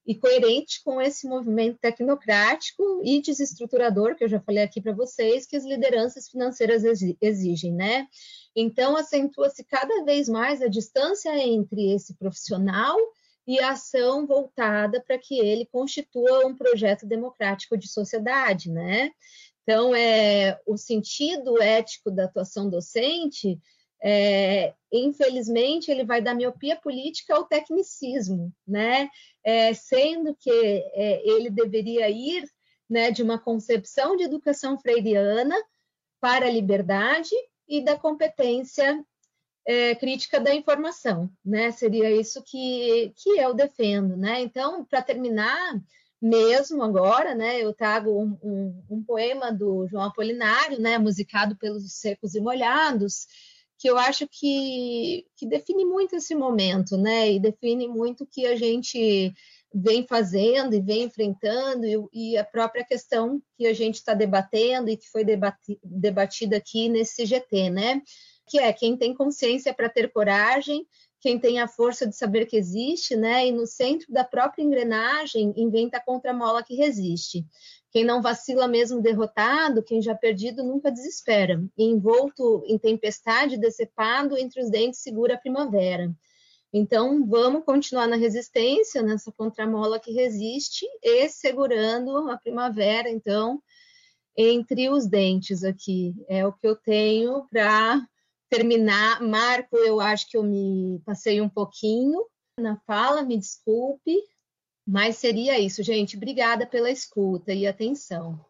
E 0.08 0.16
coerente 0.16 0.82
com 0.86 1.02
esse 1.02 1.28
movimento 1.28 1.78
tecnocrático 1.80 3.02
e 3.04 3.22
desestruturador 3.22 4.16
que 4.16 4.24
eu 4.24 4.30
já 4.30 4.40
falei 4.40 4.64
aqui 4.64 4.82
para 4.82 4.94
vocês 4.94 5.46
que 5.46 5.58
as 5.58 5.66
lideranças 5.66 6.30
financeiras 6.30 6.84
exigem, 7.22 7.74
né? 7.74 8.08
Então 8.56 8.96
acentua-se 8.96 9.66
cada 9.66 10.06
vez 10.06 10.30
mais 10.30 10.62
a 10.62 10.68
distância 10.68 11.38
entre 11.38 11.94
esse 11.94 12.16
profissional 12.16 12.96
e 13.46 13.60
a 13.60 13.72
ação 13.72 14.26
voltada 14.26 15.04
para 15.06 15.18
que 15.18 15.40
ele 15.40 15.66
constitua 15.66 16.48
um 16.48 16.56
projeto 16.56 17.06
democrático 17.06 17.78
de 17.78 17.88
sociedade, 17.88 18.72
né? 18.72 19.12
Então, 19.64 19.94
é, 19.94 20.58
o 20.66 20.78
sentido 20.78 21.62
ético 21.62 22.10
da 22.10 22.24
atuação 22.24 22.70
docente 22.70 23.60
é, 24.02 24.74
infelizmente, 24.92 25.90
ele 25.90 26.04
vai 26.06 26.22
da 26.22 26.34
miopia 26.34 26.76
política 26.76 27.36
ao 27.36 27.46
tecnicismo, 27.46 28.54
né? 28.68 29.10
É, 29.44 29.74
sendo 29.74 30.36
que 30.36 30.50
é, 30.50 31.28
ele 31.28 31.50
deveria 31.50 32.10
ir 32.10 32.48
né, 32.90 33.12
de 33.12 33.22
uma 33.22 33.38
concepção 33.38 34.16
de 34.16 34.24
educação 34.24 34.78
freiriana 34.78 35.56
para 36.20 36.46
a 36.46 36.52
liberdade 36.52 37.36
e 37.68 37.82
da 37.82 37.98
competência 37.98 39.04
é, 39.66 39.94
crítica 39.96 40.40
da 40.40 40.56
informação, 40.56 41.30
né? 41.44 41.72
Seria 41.72 42.10
isso 42.10 42.42
que, 42.44 43.14
que 43.18 43.32
eu 43.32 43.54
defendo, 43.54 44.16
né? 44.16 44.42
Então, 44.42 44.86
para 44.86 45.02
terminar, 45.02 45.76
mesmo 46.22 46.82
agora, 46.82 47.36
né? 47.36 47.62
Eu 47.62 47.74
trago 47.74 48.12
um, 48.12 48.38
um, 48.42 48.84
um 48.90 49.04
poema 49.04 49.52
do 49.52 49.86
João 49.88 50.04
Apolinário, 50.04 50.80
né? 50.80 50.98
Musicado 50.98 51.58
pelos 51.58 51.92
Secos 51.92 52.34
e 52.34 52.40
Molhados, 52.40 53.28
que 53.78 53.90
eu 53.90 53.98
acho 53.98 54.28
que, 54.28 55.26
que 55.36 55.46
define 55.46 55.86
muito 55.86 56.16
esse 56.16 56.34
momento, 56.34 56.98
né? 56.98 57.32
E 57.32 57.40
define 57.40 57.88
muito 57.88 58.24
o 58.24 58.28
que 58.28 58.46
a 58.46 58.56
gente 58.56 59.34
vem 59.74 60.06
fazendo 60.08 60.74
e 60.74 60.82
vem 60.82 61.04
enfrentando, 61.04 61.86
e, 61.86 62.32
e 62.32 62.38
a 62.38 62.44
própria 62.44 62.84
questão 62.84 63.42
que 63.58 63.68
a 63.68 63.74
gente 63.74 63.96
está 63.96 64.14
debatendo 64.14 64.90
e 64.90 64.98
que 64.98 65.08
foi 65.10 65.24
debati, 65.24 65.80
debatida 65.84 66.58
aqui 66.58 66.90
nesse 66.90 67.26
GT, 67.26 67.70
né? 67.70 68.02
Que 68.48 68.60
é 68.60 68.74
quem 68.74 68.98
tem 68.98 69.14
consciência 69.14 69.74
para 69.74 69.90
ter 69.90 70.12
coragem, 70.12 70.88
quem 71.20 71.40
tem 71.40 71.60
a 71.60 71.68
força 71.68 72.06
de 72.06 72.16
saber 72.16 72.46
que 72.46 72.58
existe, 72.58 73.16
né? 73.16 73.48
E 73.48 73.52
no 73.52 73.66
centro 73.66 74.12
da 74.12 74.24
própria 74.24 74.64
engrenagem 74.64 75.54
inventa 75.58 75.98
a 75.98 76.04
contramola 76.04 76.64
que 76.64 76.76
resiste. 76.76 77.46
Quem 77.92 78.04
não 78.04 78.22
vacila 78.22 78.68
mesmo 78.68 79.02
derrotado, 79.02 79.84
quem 79.84 80.02
já 80.02 80.14
perdido 80.14 80.64
nunca 80.64 80.92
desespera. 80.92 81.64
E 81.78 81.84
envolto 81.84 82.64
em 82.68 82.78
tempestade, 82.78 83.58
decepado, 83.58 84.38
entre 84.38 84.62
os 84.62 84.70
dentes 84.70 85.00
segura 85.00 85.34
a 85.34 85.40
primavera. 85.40 86.14
Então, 86.72 87.26
vamos 87.26 87.64
continuar 87.64 88.08
na 88.08 88.18
resistência, 88.18 89.02
nessa 89.02 89.32
contramola 89.32 90.00
que 90.00 90.12
resiste, 90.12 90.86
e 91.02 91.28
segurando 91.30 92.30
a 92.30 92.38
primavera, 92.38 93.10
então, 93.10 93.62
entre 94.36 94.90
os 94.90 95.08
dentes 95.08 95.64
aqui. 95.64 96.14
É 96.28 96.46
o 96.46 96.54
que 96.54 96.68
eu 96.68 96.76
tenho 96.76 97.48
para 97.50 98.06
terminar. 98.50 99.22
Marco, 99.22 99.78
eu 99.78 100.00
acho 100.00 100.30
que 100.30 100.38
eu 100.38 100.44
me 100.44 101.02
passei 101.06 101.42
um 101.42 101.50
pouquinho 101.50 102.26
na 102.60 102.78
fala, 102.88 103.24
me 103.24 103.38
desculpe. 103.38 104.16
Mas 104.86 105.18
seria 105.18 105.60
isso, 105.60 105.84
gente. 105.84 106.16
Obrigada 106.16 106.66
pela 106.66 106.90
escuta 106.90 107.54
e 107.54 107.68
atenção. 107.68 108.44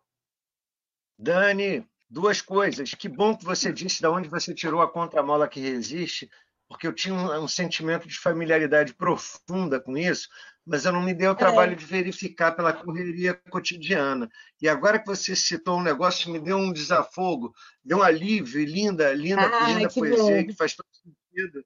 Dani, 1.17 1.83
duas 2.09 2.41
coisas. 2.41 2.93
Que 2.93 3.09
bom 3.09 3.35
que 3.35 3.43
você 3.43 3.73
disse 3.73 4.01
de 4.01 4.07
onde 4.07 4.29
você 4.29 4.53
tirou 4.53 4.81
a 4.81 4.91
contramola 4.91 5.47
que 5.47 5.59
resiste, 5.59 6.29
porque 6.67 6.85
eu 6.85 6.93
tinha 6.93 7.15
um, 7.15 7.43
um 7.43 7.47
sentimento 7.47 8.07
de 8.07 8.19
familiaridade 8.19 8.93
profunda 8.93 9.79
com 9.79 9.97
isso, 9.97 10.29
mas 10.67 10.83
eu 10.83 10.91
não 10.91 11.01
me 11.01 11.13
dei 11.13 11.29
o 11.29 11.35
trabalho 11.35 11.71
é. 11.71 11.75
de 11.75 11.85
verificar 11.85 12.51
pela 12.51 12.73
correria 12.73 13.33
cotidiana. 13.49 14.29
E 14.61 14.67
agora 14.67 14.99
que 14.99 15.07
você 15.07 15.33
citou 15.33 15.79
um 15.79 15.83
negócio, 15.83 16.29
me 16.29 16.39
deu 16.39 16.57
um 16.57 16.73
desafogo, 16.73 17.55
deu 17.81 17.99
um 17.99 18.03
alívio, 18.03 18.63
linda, 18.65 19.13
linda, 19.13 19.43
ah, 19.43 19.69
linda 19.69 19.87
que 19.87 19.99
poesia, 19.99 20.41
bom. 20.41 20.45
que 20.45 20.53
faz 20.53 20.75
todo 20.75 20.85
sentido. 20.91 21.63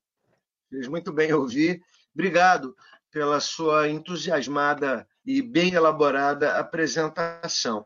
Fez 0.69 0.87
muito 0.87 1.11
bem 1.11 1.33
ouvir. 1.33 1.81
Obrigado 2.13 2.75
pela 3.09 3.39
sua 3.39 3.89
entusiasmada 3.89 5.07
e 5.25 5.41
bem 5.41 5.73
elaborada 5.73 6.59
apresentação. 6.59 7.83